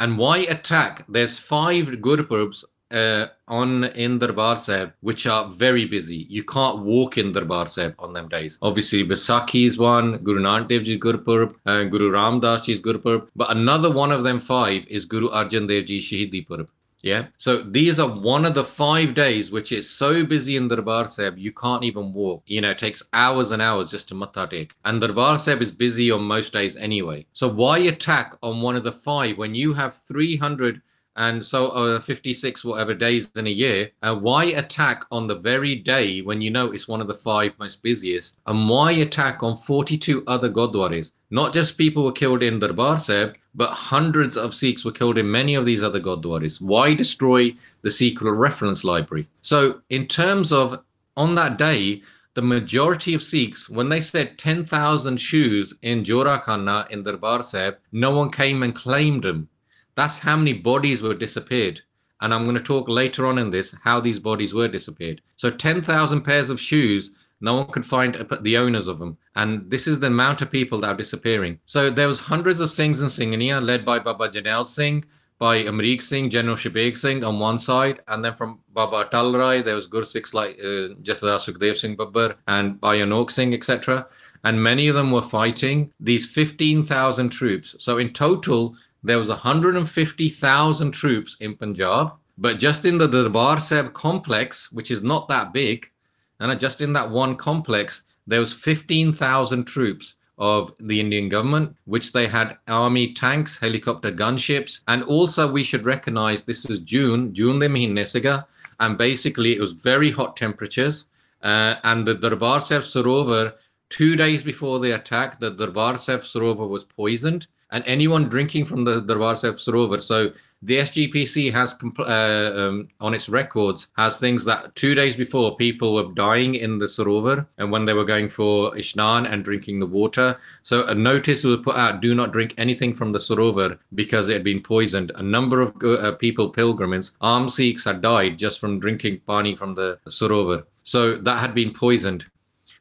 And 0.00 0.18
why 0.18 0.38
attack? 0.38 1.04
There's 1.08 1.38
five 1.38 1.86
Gurpurabs 1.86 2.64
uh, 2.90 3.26
on 3.46 3.84
in 3.84 4.18
Darbar 4.18 4.56
which 5.00 5.26
are 5.26 5.48
very 5.48 5.84
busy. 5.84 6.26
You 6.28 6.42
can't 6.42 6.80
walk 6.80 7.18
in 7.18 7.32
Darbar 7.32 7.66
on 7.98 8.12
them 8.12 8.28
days. 8.28 8.58
Obviously, 8.62 9.04
Vaisakhi 9.04 9.66
is 9.66 9.78
one, 9.78 10.18
Guru 10.18 10.40
Nanak 10.40 10.68
Dev 10.68 10.84
Ji's 10.84 10.96
Gurpurab, 10.96 11.54
uh, 11.66 11.84
Guru 11.84 12.10
Ram 12.10 12.40
Das 12.40 12.66
Ji's 12.66 12.80
Gurpurb, 12.80 13.28
but 13.36 13.50
another 13.50 13.90
one 13.90 14.10
of 14.10 14.24
them 14.24 14.40
five 14.40 14.86
is 14.88 15.04
Guru 15.04 15.28
Arjan 15.28 15.68
Dev 15.68 15.84
Ji 15.84 16.00
Shahidi 16.00 16.46
Purab. 16.46 16.68
Yeah. 17.02 17.26
So 17.38 17.62
these 17.62 17.98
are 17.98 18.08
one 18.08 18.44
of 18.44 18.54
the 18.54 18.64
five 18.64 19.14
days 19.14 19.50
which 19.50 19.72
is 19.72 19.88
so 19.88 20.24
busy 20.24 20.56
in 20.56 20.68
Darbar 20.68 21.06
Sahib, 21.06 21.38
you 21.38 21.52
can't 21.52 21.84
even 21.84 22.12
walk. 22.12 22.42
You 22.46 22.60
know, 22.60 22.70
it 22.70 22.78
takes 22.78 23.02
hours 23.12 23.50
and 23.52 23.62
hours 23.62 23.90
just 23.90 24.08
to 24.08 24.14
Matha 24.14 24.46
take. 24.50 24.74
And 24.84 25.00
Darbar 25.00 25.38
Sahib 25.38 25.62
is 25.62 25.72
busy 25.72 26.10
on 26.10 26.22
most 26.22 26.52
days 26.52 26.76
anyway. 26.76 27.26
So 27.32 27.48
why 27.48 27.78
attack 27.78 28.34
on 28.42 28.60
one 28.60 28.76
of 28.76 28.84
the 28.84 28.92
five 28.92 29.38
when 29.38 29.54
you 29.54 29.72
have 29.72 29.94
300 29.94 30.82
and 31.16 31.44
so 31.44 31.68
uh, 31.68 32.00
56 32.00 32.64
whatever 32.64 32.94
days 32.94 33.30
in 33.36 33.46
a 33.46 33.50
year. 33.50 33.90
And 34.02 34.22
why 34.22 34.44
attack 34.44 35.04
on 35.10 35.26
the 35.26 35.34
very 35.36 35.74
day 35.74 36.20
when 36.20 36.40
you 36.40 36.50
know 36.50 36.72
it's 36.72 36.88
one 36.88 37.00
of 37.00 37.08
the 37.08 37.14
five 37.14 37.58
most 37.58 37.82
busiest? 37.82 38.36
And 38.46 38.68
why 38.68 38.92
attack 38.92 39.42
on 39.42 39.56
42 39.56 40.24
other 40.26 40.50
Gurdwaras? 40.50 41.12
Not 41.30 41.52
just 41.52 41.78
people 41.78 42.04
were 42.04 42.12
killed 42.12 42.42
in 42.42 42.58
darbar 42.58 42.96
sahib 42.96 43.36
but 43.54 43.70
hundreds 43.70 44.36
of 44.36 44.54
sikhs 44.54 44.84
were 44.84 44.92
killed 44.92 45.18
in 45.18 45.30
many 45.30 45.54
of 45.56 45.64
these 45.64 45.82
other 45.82 46.00
Gurdwaras. 46.00 46.60
Why 46.60 46.94
destroy 46.94 47.54
the 47.82 47.90
secret 47.90 48.32
reference 48.32 48.84
library? 48.84 49.26
So 49.40 49.80
in 49.90 50.06
terms 50.06 50.52
of 50.52 50.82
on 51.16 51.34
that 51.34 51.58
day 51.58 52.02
the 52.34 52.42
majority 52.42 53.12
of 53.12 53.22
Sikhs, 53.22 53.68
when 53.68 53.88
they 53.88 54.00
said 54.00 54.38
10,000 54.38 55.16
shoes 55.18 55.74
in 55.82 56.04
Jora 56.04 56.42
Khana 56.42 56.86
in 56.90 57.02
Darbar 57.02 57.42
Sahib, 57.42 57.78
no 57.90 58.16
one 58.16 58.30
came 58.30 58.62
and 58.62 58.74
claimed 58.74 59.24
them 59.24 59.48
that's 59.94 60.18
how 60.18 60.36
many 60.36 60.52
bodies 60.52 61.02
were 61.02 61.14
disappeared. 61.14 61.80
And 62.20 62.34
I'm 62.34 62.44
going 62.44 62.56
to 62.56 62.62
talk 62.62 62.88
later 62.88 63.26
on 63.26 63.38
in 63.38 63.50
this 63.50 63.74
how 63.82 64.00
these 64.00 64.20
bodies 64.20 64.52
were 64.52 64.68
disappeared. 64.68 65.22
So 65.36 65.50
10,000 65.50 66.20
pairs 66.22 66.50
of 66.50 66.60
shoes, 66.60 67.12
no 67.40 67.54
one 67.56 67.66
could 67.66 67.86
find 67.86 68.14
the 68.42 68.58
owners 68.58 68.86
of 68.88 68.98
them. 68.98 69.16
And 69.34 69.70
this 69.70 69.86
is 69.86 70.00
the 70.00 70.08
amount 70.08 70.42
of 70.42 70.50
people 70.50 70.80
that 70.80 70.92
are 70.92 70.96
disappearing. 70.96 71.58
So 71.64 71.90
there 71.90 72.06
was 72.06 72.20
hundreds 72.20 72.60
of 72.60 72.68
Singhs 72.68 73.00
and 73.00 73.10
Singhania 73.10 73.62
led 73.62 73.84
by 73.84 73.98
Baba 73.98 74.28
Jarnail 74.28 74.66
Singh, 74.66 75.04
Bhai 75.38 75.64
Amrik 75.64 76.02
Singh, 76.02 76.28
General 76.28 76.56
Shabeg 76.56 76.94
Singh 76.94 77.24
on 77.24 77.38
one 77.38 77.58
side, 77.58 78.02
and 78.08 78.22
then 78.22 78.34
from 78.34 78.60
Baba 78.74 79.08
Talrai, 79.10 79.64
there 79.64 79.74
was 79.74 79.88
Gursikhs 79.88 80.34
like 80.34 80.58
uh, 80.58 80.92
Jathedar 81.02 81.38
Sukhdev 81.38 81.76
Singh 81.76 81.96
Babbar 81.96 82.34
and 82.46 82.78
Bhai 82.78 82.98
Anok 82.98 83.30
Singh, 83.30 83.54
etc. 83.54 84.06
And 84.44 84.62
many 84.62 84.88
of 84.88 84.94
them 84.94 85.10
were 85.10 85.22
fighting 85.22 85.92
these 85.98 86.26
15,000 86.26 87.30
troops. 87.30 87.74
So 87.78 87.96
in 87.96 88.12
total, 88.12 88.76
there 89.02 89.18
was 89.18 89.28
150,000 89.28 90.90
troops 90.92 91.36
in 91.40 91.56
Punjab. 91.56 92.12
But 92.38 92.58
just 92.58 92.86
in 92.86 92.96
the 92.96 93.06
Darbar 93.06 93.60
Sahib 93.60 93.92
complex, 93.92 94.72
which 94.72 94.90
is 94.90 95.02
not 95.02 95.28
that 95.28 95.52
big, 95.52 95.90
and 96.38 96.58
just 96.58 96.80
in 96.80 96.94
that 96.94 97.10
one 97.10 97.36
complex, 97.36 98.02
there 98.26 98.40
was 98.40 98.52
15,000 98.52 99.64
troops 99.64 100.14
of 100.38 100.72
the 100.80 100.98
Indian 100.98 101.28
government, 101.28 101.76
which 101.84 102.12
they 102.12 102.26
had 102.26 102.56
army 102.66 103.12
tanks, 103.12 103.58
helicopter 103.58 104.10
gunships, 104.10 104.80
and 104.88 105.02
also 105.02 105.50
we 105.50 105.62
should 105.62 105.84
recognize 105.84 106.44
this 106.44 106.68
is 106.70 106.80
June, 106.80 107.34
June 107.34 107.58
the 107.58 107.66
Mahine 107.66 108.44
and 108.80 108.96
basically 108.96 109.54
it 109.54 109.60
was 109.60 109.74
very 109.74 110.10
hot 110.10 110.36
temperatures. 110.36 111.06
Uh, 111.42 111.76
and 111.84 112.06
the 112.06 112.14
Darbar 112.14 112.60
Sahib 112.60 112.82
Sarovar, 112.82 113.54
two 113.90 114.16
days 114.16 114.42
before 114.42 114.78
the 114.78 114.92
attack, 114.92 115.38
the 115.40 115.50
Darbar 115.50 115.98
Sahib 115.98 116.20
Sarovar 116.20 116.68
was 116.68 116.84
poisoned, 116.84 117.46
and 117.72 117.84
anyone 117.86 118.28
drinking 118.28 118.64
from 118.64 118.84
the 118.84 119.00
Darbar 119.00 119.36
Sahib 119.36 119.56
Sarovar, 119.56 120.00
so 120.00 120.32
the 120.62 120.76
SGPC 120.76 121.52
has 121.52 121.74
uh, 122.00 122.68
um, 122.68 122.88
on 123.00 123.14
its 123.14 123.30
records 123.30 123.88
has 123.96 124.18
things 124.18 124.44
that 124.44 124.74
two 124.74 124.94
days 124.94 125.16
before 125.16 125.56
people 125.56 125.94
were 125.94 126.12
dying 126.12 126.54
in 126.54 126.76
the 126.76 126.84
Sarovar 126.84 127.46
and 127.56 127.72
when 127.72 127.86
they 127.86 127.94
were 127.94 128.04
going 128.04 128.28
for 128.28 128.76
Ishnan 128.76 129.26
and 129.32 129.42
drinking 129.42 129.80
the 129.80 129.86
water. 129.86 130.36
So 130.62 130.86
a 130.86 130.94
notice 130.94 131.44
was 131.44 131.58
put 131.58 131.76
out: 131.76 132.02
do 132.02 132.14
not 132.14 132.32
drink 132.32 132.54
anything 132.58 132.92
from 132.92 133.12
the 133.12 133.18
Sarovar 133.18 133.78
because 133.94 134.28
it 134.28 134.34
had 134.34 134.44
been 134.44 134.60
poisoned. 134.60 135.12
A 135.14 135.22
number 135.22 135.62
of 135.62 135.72
uh, 135.82 136.12
people, 136.12 136.50
pilgrims, 136.50 137.14
armed 137.22 137.50
Sikhs, 137.50 137.84
had 137.84 138.02
died 138.02 138.38
just 138.38 138.60
from 138.60 138.80
drinking 138.80 139.20
pani 139.26 139.54
from 139.56 139.74
the 139.74 139.98
Sarovar. 140.08 140.64
So 140.82 141.16
that 141.16 141.38
had 141.38 141.54
been 141.54 141.72
poisoned. 141.72 142.26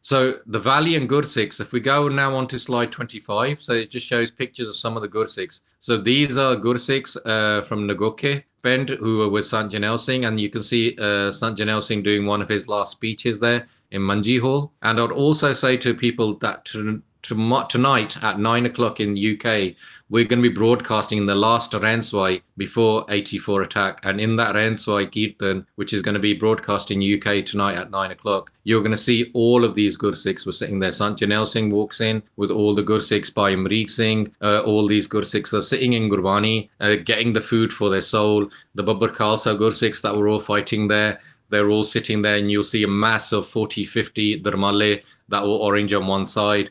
So 0.10 0.40
the 0.48 0.58
valley 0.58 0.96
and 0.96 1.08
Gursikhs, 1.08 1.62
if 1.62 1.72
we 1.72 1.80
go 1.80 2.08
now 2.08 2.36
on 2.36 2.48
to 2.48 2.58
slide 2.58 2.92
25, 2.92 3.60
so 3.60 3.74
it 3.74 3.92
just 3.92 4.08
shows 4.08 4.32
pictures 4.32 4.68
of 4.68 4.76
some 4.76 4.96
of 4.96 5.04
the 5.04 5.08
Gursikhs. 5.08 5.62
So 5.80 5.98
these 5.98 6.36
are 6.36 6.56
Gursikhs 6.56 7.16
uh, 7.26 7.62
from 7.62 7.88
Nagoke 7.88 8.44
Bend 8.64 8.90
who 8.90 9.20
were 9.20 9.30
with 9.30 9.46
Sant 9.46 9.72
Jarnail 9.72 10.00
Singh, 10.00 10.26
and 10.26 10.40
you 10.40 10.50
can 10.50 10.64
see 10.64 10.96
uh, 10.98 11.32
Sant 11.32 11.60
Jarnail 11.60 11.84
Singh 11.84 12.02
doing 12.02 12.26
one 12.26 12.42
of 12.42 12.50
his 12.50 12.68
last 12.68 12.92
speeches 12.94 13.40
there 13.40 13.68
in 13.92 14.02
Manji 14.02 14.40
Hall. 14.40 14.74
And 14.82 15.00
I'd 15.00 15.12
also 15.12 15.54
say 15.54 15.78
to 15.78 15.94
people 15.94 16.34
that 16.38 16.66
to, 16.66 17.04
tonight 17.22 18.24
at 18.24 18.40
nine 18.40 18.66
o'clock 18.66 19.00
in 19.00 19.18
UK, 19.18 19.76
we're 20.10 20.26
going 20.26 20.42
to 20.42 20.50
be 20.50 20.54
broadcasting 20.54 21.26
the 21.26 21.36
last 21.36 21.72
Renswai 21.72 22.42
before 22.58 23.06
84 23.10 23.62
attack. 23.62 24.00
And 24.04 24.20
in 24.20 24.36
that 24.38 24.56
Renswai 24.56 25.06
Kirtan, 25.12 25.68
which 25.76 25.94
is 25.94 26.02
going 26.02 26.14
to 26.14 26.20
be 26.20 26.34
broadcast 26.34 26.92
in 26.92 27.02
UK 27.02 27.46
tonight 27.46 27.78
at 27.78 27.92
nine 27.92 28.12
o'clock, 28.12 28.52
you're 28.64 28.82
going 28.82 28.92
to 28.92 28.98
see 28.98 29.30
all 29.34 29.64
of 29.64 29.76
these 29.76 29.98
Gursikhs 29.98 30.46
were 30.46 30.52
sitting 30.52 30.80
there. 30.80 30.92
Sant 30.92 31.20
Jarnail 31.20 31.48
Singh 31.48 31.70
walks 31.70 32.02
in 32.02 32.24
with 32.38 32.52
all 32.52 32.74
the 32.74 32.84
Gursikhs 32.84 33.34
Bhai 33.34 33.54
Amrik 33.54 33.90
Singh. 33.90 34.34
Uh, 34.42 34.62
all 34.62 34.88
these 34.88 35.08
Gursikhs 35.08 35.54
are 35.54 35.62
sitting 35.62 35.94
in 35.94 36.10
Gurbani, 36.10 36.70
uh, 36.80 36.96
getting 37.04 37.34
the 37.34 37.42
food 37.42 37.72
for 37.72 37.90
their 37.90 38.02
soul. 38.02 38.50
The 38.76 38.84
Babbar 38.84 39.10
Khalsa 39.10 39.58
Gursikhs 39.58 40.02
that 40.02 40.16
were 40.16 40.28
all 40.28 40.40
fighting 40.40 40.88
there, 40.88 41.20
they're 41.50 41.70
all 41.70 41.84
sitting 41.84 42.22
there 42.22 42.38
and 42.38 42.52
you'll 42.52 42.64
see 42.64 42.84
a 42.84 42.88
mass 42.88 43.32
of 43.32 43.48
40, 43.48 43.84
50 43.84 44.42
Dharmale 44.42 45.04
that 45.30 45.44
were 45.44 45.50
orange 45.50 45.94
on 45.94 46.08
one 46.08 46.26
side 46.26 46.70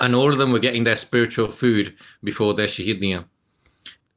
and 0.00 0.14
all 0.14 0.30
of 0.30 0.38
them 0.38 0.52
were 0.52 0.58
getting 0.58 0.84
their 0.84 0.96
spiritual 0.96 1.48
food 1.48 1.94
before 2.22 2.54
their 2.54 2.66
shahidniya. 2.66 3.24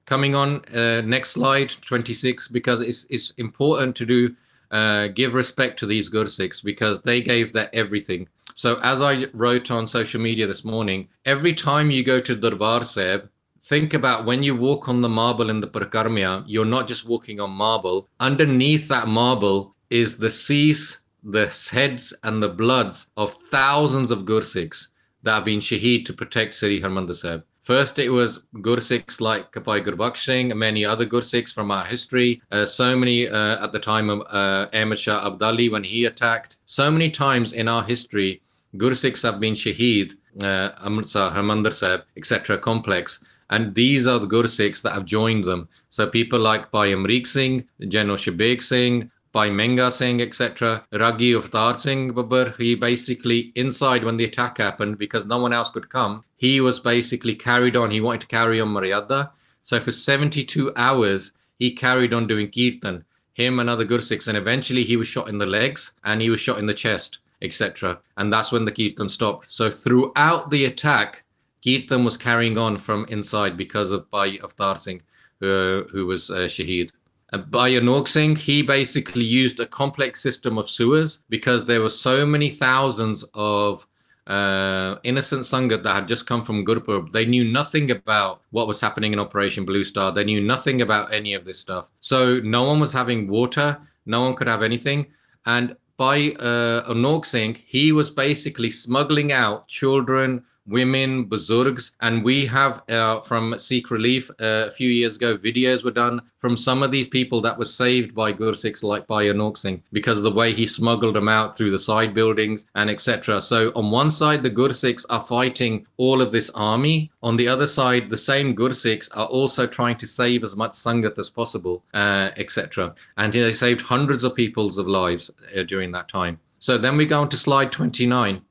Coming 0.05 0.36
on 0.36 0.61
uh, 0.73 1.01
next 1.01 1.32
slide, 1.32 1.69
26, 1.69 2.49
because 2.49 2.82
it's 2.82 3.05
it's 3.09 3.32
important 3.32 3.95
to 3.95 4.05
do 4.05 4.36
uh, 4.71 5.07
give 5.07 5.34
respect 5.34 5.77
to 5.79 5.86
these 5.86 6.09
Gursikhs 6.09 6.63
because 6.63 7.01
they 7.01 7.21
gave 7.21 7.53
their 7.53 7.69
everything. 7.73 8.27
So 8.53 8.79
as 8.84 9.01
I 9.01 9.27
wrote 9.34 9.71
on 9.71 9.88
social 9.88 10.21
media 10.21 10.47
this 10.47 10.65
morning, 10.65 11.07
every 11.25 11.53
time 11.53 11.91
you 11.91 12.03
go 12.03 12.19
to 12.21 12.36
Darbar 12.36 12.84
Sahib, 12.84 13.29
think 13.61 13.93
about 13.93 14.25
when 14.25 14.43
you 14.43 14.55
walk 14.55 14.89
on 14.89 15.01
the 15.01 15.09
marble 15.09 15.49
in 15.49 15.61
the 15.61 15.67
Parikrama, 15.67 16.43
you're 16.47 16.65
not 16.65 16.88
just 16.88 17.05
walking 17.05 17.39
on 17.39 17.51
marble. 17.51 18.07
Underneath 18.19 18.88
that 18.88 19.07
marble 19.07 19.75
is 19.89 20.17
the 20.17 20.29
seas, 20.29 20.99
the 21.23 21.47
heads, 21.71 22.13
and 22.23 22.41
the 22.41 22.49
bloods 22.49 23.07
of 23.17 23.34
thousands 23.34 24.09
of 24.11 24.25
Gursikhs 24.25 24.89
that 25.24 25.34
have 25.36 25.45
been 25.45 25.59
shaheed 25.59 26.05
to 26.05 26.13
protect 26.13 26.53
Sri 26.53 26.82
Harmandir 26.82 27.15
Sahib. 27.15 27.43
First, 27.61 27.99
it 27.99 28.09
was 28.09 28.43
Gursikhs 28.55 29.22
like 29.22 29.51
Kapai 29.51 29.86
Gurbaksh 29.86 30.24
Singh, 30.26 30.57
many 30.57 30.84
other 30.84 31.05
Gursikhs 31.05 31.53
from 31.53 31.69
our 31.69 31.86
history. 31.86 32.41
Uh, 32.51 32.65
so 32.65 32.97
many 32.97 33.28
uh, 33.28 33.63
at 33.63 33.72
the 33.72 33.80
time 33.80 34.09
of 34.09 34.22
uh, 34.30 34.67
Ahmad 34.74 34.97
Shah 34.97 35.30
Abdali 35.30 35.69
when 35.72 35.84
he 35.84 36.05
attacked. 36.05 36.57
So 36.65 36.89
many 36.89 37.11
times 37.11 37.53
in 37.53 37.67
our 37.67 37.84
history, 37.84 38.41
Gursikhs 38.78 39.22
have 39.22 39.39
been 39.39 39.53
shaheed, 39.53 40.13
uh, 40.41 40.72
Amritsar, 40.84 41.32
Harmandir 41.32 41.72
Sahib, 41.72 42.01
etc. 42.17 42.57
complex. 42.57 43.24
And 43.51 43.76
these 43.76 44.07
are 44.07 44.17
the 44.17 44.28
Gursikhs 44.28 44.82
that 44.82 44.93
have 44.93 45.05
joined 45.05 45.43
them. 45.43 45.67
So 45.89 46.07
people 46.07 46.39
like 46.39 46.72
Bhai 46.72 46.93
Amrik 46.93 47.28
Singh, 47.28 47.67
General 47.88 48.17
Shabeg 48.17 48.63
Singh, 48.63 49.11
Bhai 49.32 49.49
Menga 49.49 49.91
Singh, 49.91 50.21
etc. 50.21 50.86
Ragi 50.91 51.34
Avtar 51.34 51.75
Singh 51.75 52.13
Babbar, 52.13 52.57
he 52.57 52.75
basically, 52.75 53.51
inside 53.55 54.03
when 54.03 54.17
the 54.17 54.25
attack 54.25 54.57
happened, 54.57 54.97
because 54.97 55.25
no 55.25 55.38
one 55.38 55.53
else 55.53 55.69
could 55.69 55.89
come, 55.89 56.23
he 56.36 56.59
was 56.59 56.79
basically 56.79 57.36
carried 57.36 57.75
on. 57.75 57.91
He 57.91 58.01
wanted 58.01 58.21
to 58.21 58.27
carry 58.27 58.59
on 58.59 58.69
Maryada. 58.69 59.32
So 59.63 59.79
for 59.79 59.91
72 59.91 60.73
hours, 60.75 61.34
he 61.59 61.71
carried 61.71 62.13
on 62.13 62.27
doing 62.27 62.51
Kirtan, 62.51 63.05
him 63.34 63.59
and 63.59 63.69
other 63.69 63.86
Gursikhs, 63.86 64.27
and 64.27 64.38
eventually 64.38 64.84
he 64.84 64.97
was 64.97 65.07
shot 65.07 65.29
in 65.29 65.38
the 65.38 65.45
legs 65.45 65.93
and 66.03 66.21
he 66.21 66.29
was 66.29 66.39
shot 66.39 66.59
in 66.59 66.65
the 66.65 66.73
chest, 66.73 67.19
etc. 67.41 67.99
And 68.17 68.34
that's 68.34 68.51
when 68.51 68.65
the 68.65 68.71
Kirtan 68.71 69.07
stopped. 69.07 69.49
So 69.51 69.69
throughout 69.69 70.49
the 70.49 70.65
attack, 70.65 71.23
Kirtan 71.63 72.03
was 72.03 72.17
carrying 72.17 72.57
on 72.57 72.77
from 72.77 73.05
inside 73.09 73.55
because 73.55 73.91
of 73.91 74.09
Bhai 74.09 74.39
Avtar 74.39 74.77
Singh, 74.77 75.03
uh, 75.41 75.88
who 75.91 76.05
was 76.07 76.29
uh, 76.32 76.47
Shaheed. 76.47 76.91
Anok 77.34 78.07
Singh, 78.07 78.36
he 78.36 78.61
basically 78.61 79.23
used 79.23 79.59
a 79.59 79.65
complex 79.65 80.21
system 80.21 80.57
of 80.57 80.69
sewers 80.69 81.23
because 81.29 81.65
there 81.65 81.82
were 81.82 81.89
so 81.89 82.25
many 82.25 82.49
thousands 82.49 83.23
of 83.34 83.88
uh, 84.27 84.97
innocent 85.03 85.41
Sangat 85.41 85.84
that 85.84 85.93
had 85.93 86.07
just 86.07 86.27
come 86.27 86.41
from 86.41 86.65
Gurpurab. 86.65 87.11
They 87.11 87.25
knew 87.25 87.43
nothing 87.43 87.91
about 87.91 88.41
what 88.51 88.67
was 88.67 88.82
happening 88.82 89.13
in 89.13 89.19
Operation 89.19 89.65
Blue 89.65 89.84
Star. 89.84 90.11
They 90.11 90.23
knew 90.23 90.41
nothing 90.41 90.82
about 90.82 91.13
any 91.13 91.34
of 91.34 91.45
this 91.45 91.59
stuff. 91.59 91.89
So 91.99 92.39
no 92.39 92.63
one 92.63 92.79
was 92.79 92.93
having 92.93 93.27
water. 93.27 93.79
No 94.05 94.21
one 94.21 94.36
could 94.36 94.47
have 94.47 94.63
anything. 94.63 95.07
And 95.45 95.75
by 95.97 96.32
uh, 96.39 97.21
Singh, 97.23 97.55
he 97.55 97.91
was 97.91 98.09
basically 98.09 98.69
smuggling 98.69 99.32
out 99.32 99.67
children, 99.67 100.43
women, 100.66 101.26
Bazurgs. 101.26 101.91
And 102.01 102.24
we 102.24 102.45
have 102.47 102.84
uh, 102.89 103.22
from 103.22 103.57
Sikh 103.57 103.91
Relief 103.91 104.30
uh, 104.32 104.66
a 104.68 104.72
few 104.72 104.89
years 104.89 105.18
ago, 105.18 105.38
videos 105.38 105.84
were 105.84 105.91
done 105.91 106.22
from 106.38 106.57
some 106.57 106.82
of 106.82 106.91
these 106.91 107.07
people 107.07 107.41
that 107.41 107.57
were 107.57 107.66
saved 107.66 108.16
by 108.16 108.34
Gursikhs 108.34 108.84
like 108.84 109.07
Anok 109.07 109.57
Singh 109.57 109.84
because 109.91 110.18
of 110.18 110.24
the 110.24 110.32
way 110.32 110.53
he 110.53 110.66
smuggled 110.66 111.16
them 111.16 111.28
out 111.28 111.55
through 111.55 111.72
the 111.72 111.80
side 111.80 112.14
buildings 112.14 112.66
and 112.76 112.89
etc. 112.89 113.41
So 113.41 113.72
on 113.76 113.91
one 113.91 114.09
side, 114.09 114.43
the 114.43 114.49
Gursikhs 114.49 115.05
are 115.09 115.22
fighting 115.22 115.86
all 115.97 116.22
of 116.22 116.32
this 116.32 116.49
army. 116.51 117.12
On 117.22 117.38
the 117.38 117.47
other 117.47 117.68
side, 117.68 118.09
the 118.09 118.18
same 118.18 118.55
Gursikhs 118.55 119.09
are 119.16 119.28
also 119.28 119.68
trying 119.68 119.97
to 119.97 120.07
save 120.07 120.43
as 120.43 120.55
much 120.55 120.72
Sangat 120.72 121.18
as 121.20 121.30
possible, 121.30 121.84
uh, 121.93 122.32
etc. 122.38 122.95
And 123.18 123.32
they 123.32 123.51
saved 123.51 123.82
hundreds 123.82 124.24
of 124.24 124.36
people's 124.36 124.78
of 124.78 124.88
lives 124.88 125.30
uh, 125.55 125.64
during 125.64 125.91
that 125.91 126.07
time. 126.07 126.39
So 126.59 126.78
then 126.78 126.95
we 126.95 127.07
go 127.07 127.22
on 127.22 127.30
to 127.30 127.38
slide 127.38 127.72
29. 127.72 128.41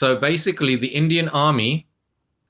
So 0.00 0.14
basically, 0.14 0.76
the 0.76 0.94
Indian 0.94 1.28
army, 1.30 1.88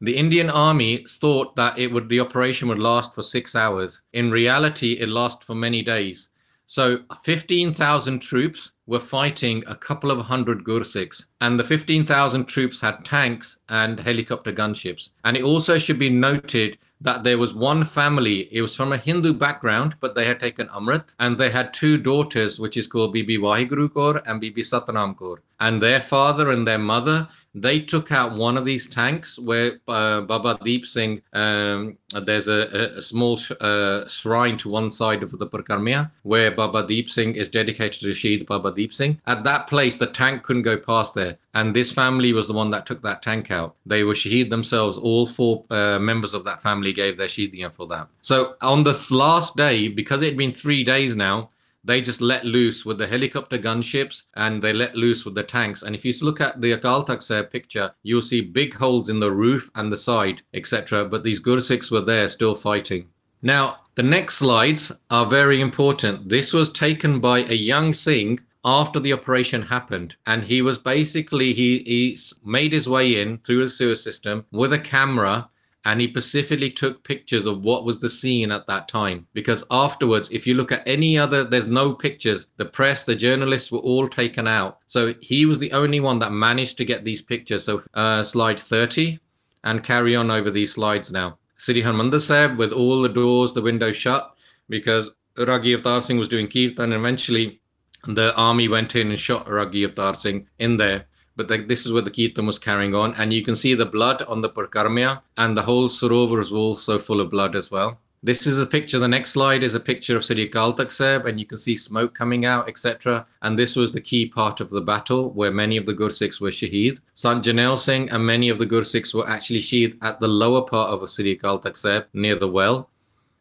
the 0.03 0.19
Indian 0.19 0.51
army 0.51 1.07
thought 1.09 1.57
that 1.57 1.79
it 1.79 1.91
would 1.91 2.11
the 2.11 2.21
operation 2.21 2.69
would 2.69 2.79
last 2.79 3.15
for 3.15 3.23
six 3.23 3.57
hours. 3.57 4.03
In 4.13 4.31
reality, 4.31 4.99
it 5.01 5.09
lasted 5.09 5.47
for 5.47 5.55
many 5.55 5.81
days. 5.81 6.29
So 6.67 6.99
15,000 7.23 8.19
troops 8.19 8.73
were 8.87 9.01
fighting 9.01 9.65
a 9.67 9.75
couple 9.75 10.11
of 10.11 10.27
hundred 10.27 10.63
Gursikhs, 10.63 11.29
and 11.41 11.59
the 11.59 11.65
15,000 11.65 12.45
troops 12.45 12.83
had 12.83 13.03
tanks 13.07 13.59
and 13.71 13.99
helicopter 13.99 14.53
gunships. 14.53 15.09
And 15.25 15.35
it 15.35 15.43
also 15.43 15.79
should 15.79 15.99
be 15.99 16.11
noted 16.11 16.77
that 17.01 17.25
there 17.25 17.39
was 17.39 17.55
one 17.55 17.83
family, 17.85 18.55
it 18.55 18.61
was 18.61 18.77
from 18.77 18.93
a 18.93 18.99
Hindu 18.99 19.33
background, 19.33 19.97
but 20.01 20.15
they 20.15 20.27
had 20.27 20.39
taken 20.39 20.69
Amrit, 20.69 21.15
and 21.19 21.39
they 21.39 21.49
had 21.49 21.73
two 21.73 21.97
daughters, 21.97 22.61
which 22.61 22.77
is 22.77 22.87
called 22.87 23.15
Bibi 23.15 23.39
Waheguru 23.39 23.89
Kaur 23.89 24.21
and 24.27 24.39
Bibi 24.39 24.61
Satnam 24.61 25.17
Kaur. 25.17 25.39
And 25.61 25.83
their 25.83 26.01
father 26.01 26.51
and 26.51 26.67
their 26.67 26.79
mother 26.79 27.29
they 27.55 27.81
took 27.81 28.13
out 28.13 28.33
one 28.33 28.57
of 28.57 28.65
these 28.65 28.87
tanks 28.87 29.39
where 29.39 29.81
uh, 29.89 30.21
Baba 30.23 30.59
Deep 30.63 30.87
Singh, 30.87 31.23
um, 31.33 31.97
there's 32.11 32.49
a, 32.49 32.97
a 32.97 33.03
small 33.03 33.37
sh- 33.37 33.53
uh, 33.61 34.07
shrine 34.07 34.57
to 34.59 34.69
one 34.69 34.91
side 34.91 35.23
of 35.23 35.31
the 35.31 35.47
Parikrama 35.47 36.11
where 36.23 36.51
Baba 36.51 36.87
Deep 36.87 37.09
Singh 37.09 37.35
is 37.35 37.49
dedicated 37.49 38.01
to 38.01 38.11
Shahid 38.11 38.47
Baba 38.47 38.73
Deep 38.73 38.93
Singh. 38.93 39.21
At 39.27 39.45
that 39.45 39.67
place, 39.67 39.97
the 39.97 40.07
tank 40.07 40.43
couldn't 40.43 40.63
go 40.63 40.77
past 40.77 41.15
there. 41.15 41.39
And 41.55 41.75
this 41.75 41.91
family 41.91 42.33
was 42.33 42.49
the 42.49 42.55
one 42.55 42.71
that 42.71 42.87
took 42.87 43.03
that 43.03 43.23
tank 43.23 43.51
out. 43.51 43.75
They 43.87 44.05
were 44.05 44.15
Shahid 44.15 44.51
themselves. 44.51 44.99
All 44.99 45.27
four 45.27 45.65
uh, 45.71 45.99
members 45.99 46.35
of 46.35 46.45
that 46.45 46.63
family 46.63 46.93
gave 46.93 47.17
their 47.17 47.27
Shahidiyan 47.27 47.75
for 47.75 47.87
that. 47.89 48.09
So 48.21 48.55
on 48.63 48.85
the 48.85 49.07
last 49.11 49.57
day, 49.57 49.89
because 49.89 50.23
it 50.23 50.27
had 50.27 50.37
been 50.37 50.53
three 50.53 50.85
days 50.85 51.17
now, 51.17 51.51
they 51.89 52.03
just 52.03 52.21
let 52.21 52.45
loose 52.45 52.85
with 52.85 52.99
the 52.99 53.07
helicopter 53.07 53.57
gunships 53.57 54.25
and 54.37 54.63
they 54.63 54.75
let 54.75 54.95
loose 54.95 55.25
with 55.25 55.35
the 55.35 55.43
tanks. 55.43 55.83
And 55.83 55.95
if 55.95 56.05
you 56.05 56.13
look 56.21 56.39
at 56.39 56.61
the 56.61 56.77
Akal 56.77 57.07
Takht 57.07 57.51
picture, 57.51 57.93
you'll 58.03 58.21
see 58.21 58.43
big 58.43 58.75
holes 58.75 59.09
in 59.09 59.21
the 59.21 59.33
roof 59.33 59.71
and 59.75 59.91
the 59.91 59.97
side, 59.97 60.43
etc. 60.53 61.07
But 61.07 61.25
these 61.25 61.41
Gursikhs 61.41 61.91
were 61.91 62.03
there 62.03 62.29
still 62.29 62.55
fighting. 62.55 63.09
Now, 63.41 63.79
the 63.95 64.03
next 64.03 64.37
slides 64.37 64.93
are 65.11 65.25
very 65.25 65.63
important. 65.63 66.29
This 66.29 66.53
was 66.53 66.71
taken 66.71 67.21
by 67.21 67.39
a 67.39 67.55
young 67.55 67.95
Singh 67.95 68.41
after 68.65 69.01
the 69.01 69.15
operation 69.15 69.63
happened 69.63 70.17
and 70.27 70.43
he 70.43 70.61
was 70.61 70.79
basically 70.79 71.55
he, 71.55 71.79
he 71.79 72.19
made 72.45 72.73
his 72.73 72.89
way 72.89 73.19
in 73.19 73.39
through 73.39 73.63
the 73.63 73.69
sewer 73.71 73.95
system 73.95 74.45
with 74.51 74.73
a 74.75 74.79
camera 74.79 75.49
and 75.89 76.03
he 76.03 76.09
specifically 76.11 76.71
took 76.71 77.03
pictures 77.03 77.47
of 77.47 77.63
what 77.63 77.87
was 77.87 77.99
the 77.99 78.11
scene 78.11 78.53
at 78.53 78.67
that 78.67 78.89
time. 78.89 79.27
Because 79.33 79.65
afterwards 79.71 80.29
if 80.31 80.47
you 80.47 80.53
look 80.53 80.71
at 80.71 80.87
any 80.87 81.17
other 81.17 81.45
there's 81.45 81.67
no 81.67 81.95
pictures. 81.95 82.47
The 82.59 82.67
press 82.67 83.05
the 83.05 83.17
journalists 83.17 83.73
were 83.73 83.79
all 83.79 84.07
taken 84.07 84.47
out. 84.47 84.81
So 84.87 85.15
he 85.23 85.47
was 85.47 85.59
the 85.59 85.73
only 85.73 86.01
one 86.01 86.19
that 86.19 86.31
managed 86.31 86.77
to 86.77 86.85
get 86.85 87.05
these 87.05 87.23
pictures. 87.23 87.65
So 87.65 87.81
uh, 87.95 88.23
slide 88.23 88.61
30 88.61 89.19
and 89.65 89.83
carry 89.83 90.15
on 90.15 90.31
over 90.31 90.51
these 90.51 90.75
slides 90.75 91.11
now. 91.11 91.39
Sri 91.57 91.83
Harmandir 91.83 92.21
Sahib 92.21 92.59
with 92.59 92.73
all 92.73 93.01
the 93.01 93.09
doors 93.09 93.55
the 93.55 93.63
windows 93.63 93.97
shut 93.97 94.35
because 94.69 95.11
Ragi 95.39 95.75
Avtar 95.75 96.03
Singh 96.03 96.19
was 96.19 96.29
doing 96.29 96.49
kirtan 96.49 96.93
and 96.93 97.01
eventually 97.01 97.63
the 98.07 98.37
army 98.37 98.69
went 98.69 98.95
in 98.95 99.09
and 99.09 99.19
shot 99.19 99.49
Ragi 99.49 99.87
Avtar 99.87 100.15
Singh 100.15 100.49
in 100.59 100.77
there 100.77 101.07
but 101.39 101.47
the, 101.47 101.59
this 101.59 101.87
is 101.87 101.93
where 101.93 102.03
the 102.03 102.11
kirtan 102.11 102.47
was 102.47 102.59
carrying 102.59 102.97
on. 102.97 103.15
And 103.15 103.33
you 103.33 103.45
can 103.45 103.55
see 103.55 103.73
the 103.73 103.87
blood 103.87 104.23
on 104.23 104.43
the 104.43 104.51
Parikrama, 104.51 105.23
and 105.37 105.57
the 105.57 105.63
whole 105.63 105.89
Sarovar 105.89 106.41
is 106.41 106.51
also 106.53 106.99
full 106.99 107.21
of 107.21 107.31
blood 107.31 107.55
as 107.55 107.71
well. 107.71 108.01
This 108.25 108.45
is 108.49 108.61
a 108.61 108.67
picture. 108.67 108.99
The 108.99 109.07
next 109.07 109.31
slide 109.31 109.63
is 109.63 109.77
a 109.77 109.81
picture 109.81 110.17
of 110.17 110.25
Takht 110.25 110.91
Sahib, 110.91 111.27
and 111.27 111.39
you 111.39 111.47
can 111.47 111.57
see 111.57 111.77
smoke 111.77 112.13
coming 112.13 112.45
out, 112.45 112.69
etc. 112.69 113.25
And 113.43 113.57
this 113.57 113.77
was 113.77 113.93
the 113.93 114.01
key 114.01 114.27
part 114.27 114.61
of 114.61 114.71
the 114.71 114.81
battle 114.81 115.31
where 115.31 115.53
many 115.53 115.77
of 115.77 115.87
the 115.87 115.95
Gursikhs 115.95 116.41
were 116.41 116.51
shaheed. 116.51 116.99
Sant 117.15 117.45
Jarnail 117.45 117.79
Singh 117.79 118.11
and 118.11 118.27
many 118.27 118.49
of 118.49 118.59
the 118.59 118.67
Gursikhs 118.67 119.15
were 119.15 119.29
actually 119.29 119.61
shaheed 119.61 119.97
at 120.03 120.19
the 120.19 120.27
lower 120.27 120.63
part 120.63 120.91
of 120.91 121.03
Takht 121.03 121.77
Sahib 121.77 122.07
near 122.13 122.35
the 122.35 122.49
well. 122.49 122.91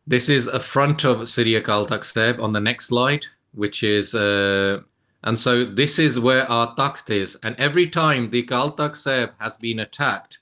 This 0.05 0.29
is 0.29 0.45
a 0.45 0.59
front 0.59 1.03
of 1.03 1.17
Takht 1.21 2.05
Sahib 2.05 2.39
on 2.39 2.53
the 2.53 2.61
next 2.61 2.85
slide, 2.85 3.25
which 3.53 3.81
is 3.81 4.13
uh, 4.13 4.81
and 5.28 5.38
so 5.38 5.65
this 5.65 5.99
is 5.99 6.21
where 6.21 6.49
our 6.49 6.73
takht 6.75 7.09
is. 7.09 7.38
And 7.43 7.53
every 7.59 7.86
time 7.86 8.30
the 8.30 8.43
Akal 8.43 8.78
Takht 8.78 8.95
Sahib 8.95 9.32
has 9.39 9.57
been 9.57 9.78
attacked, 9.78 10.39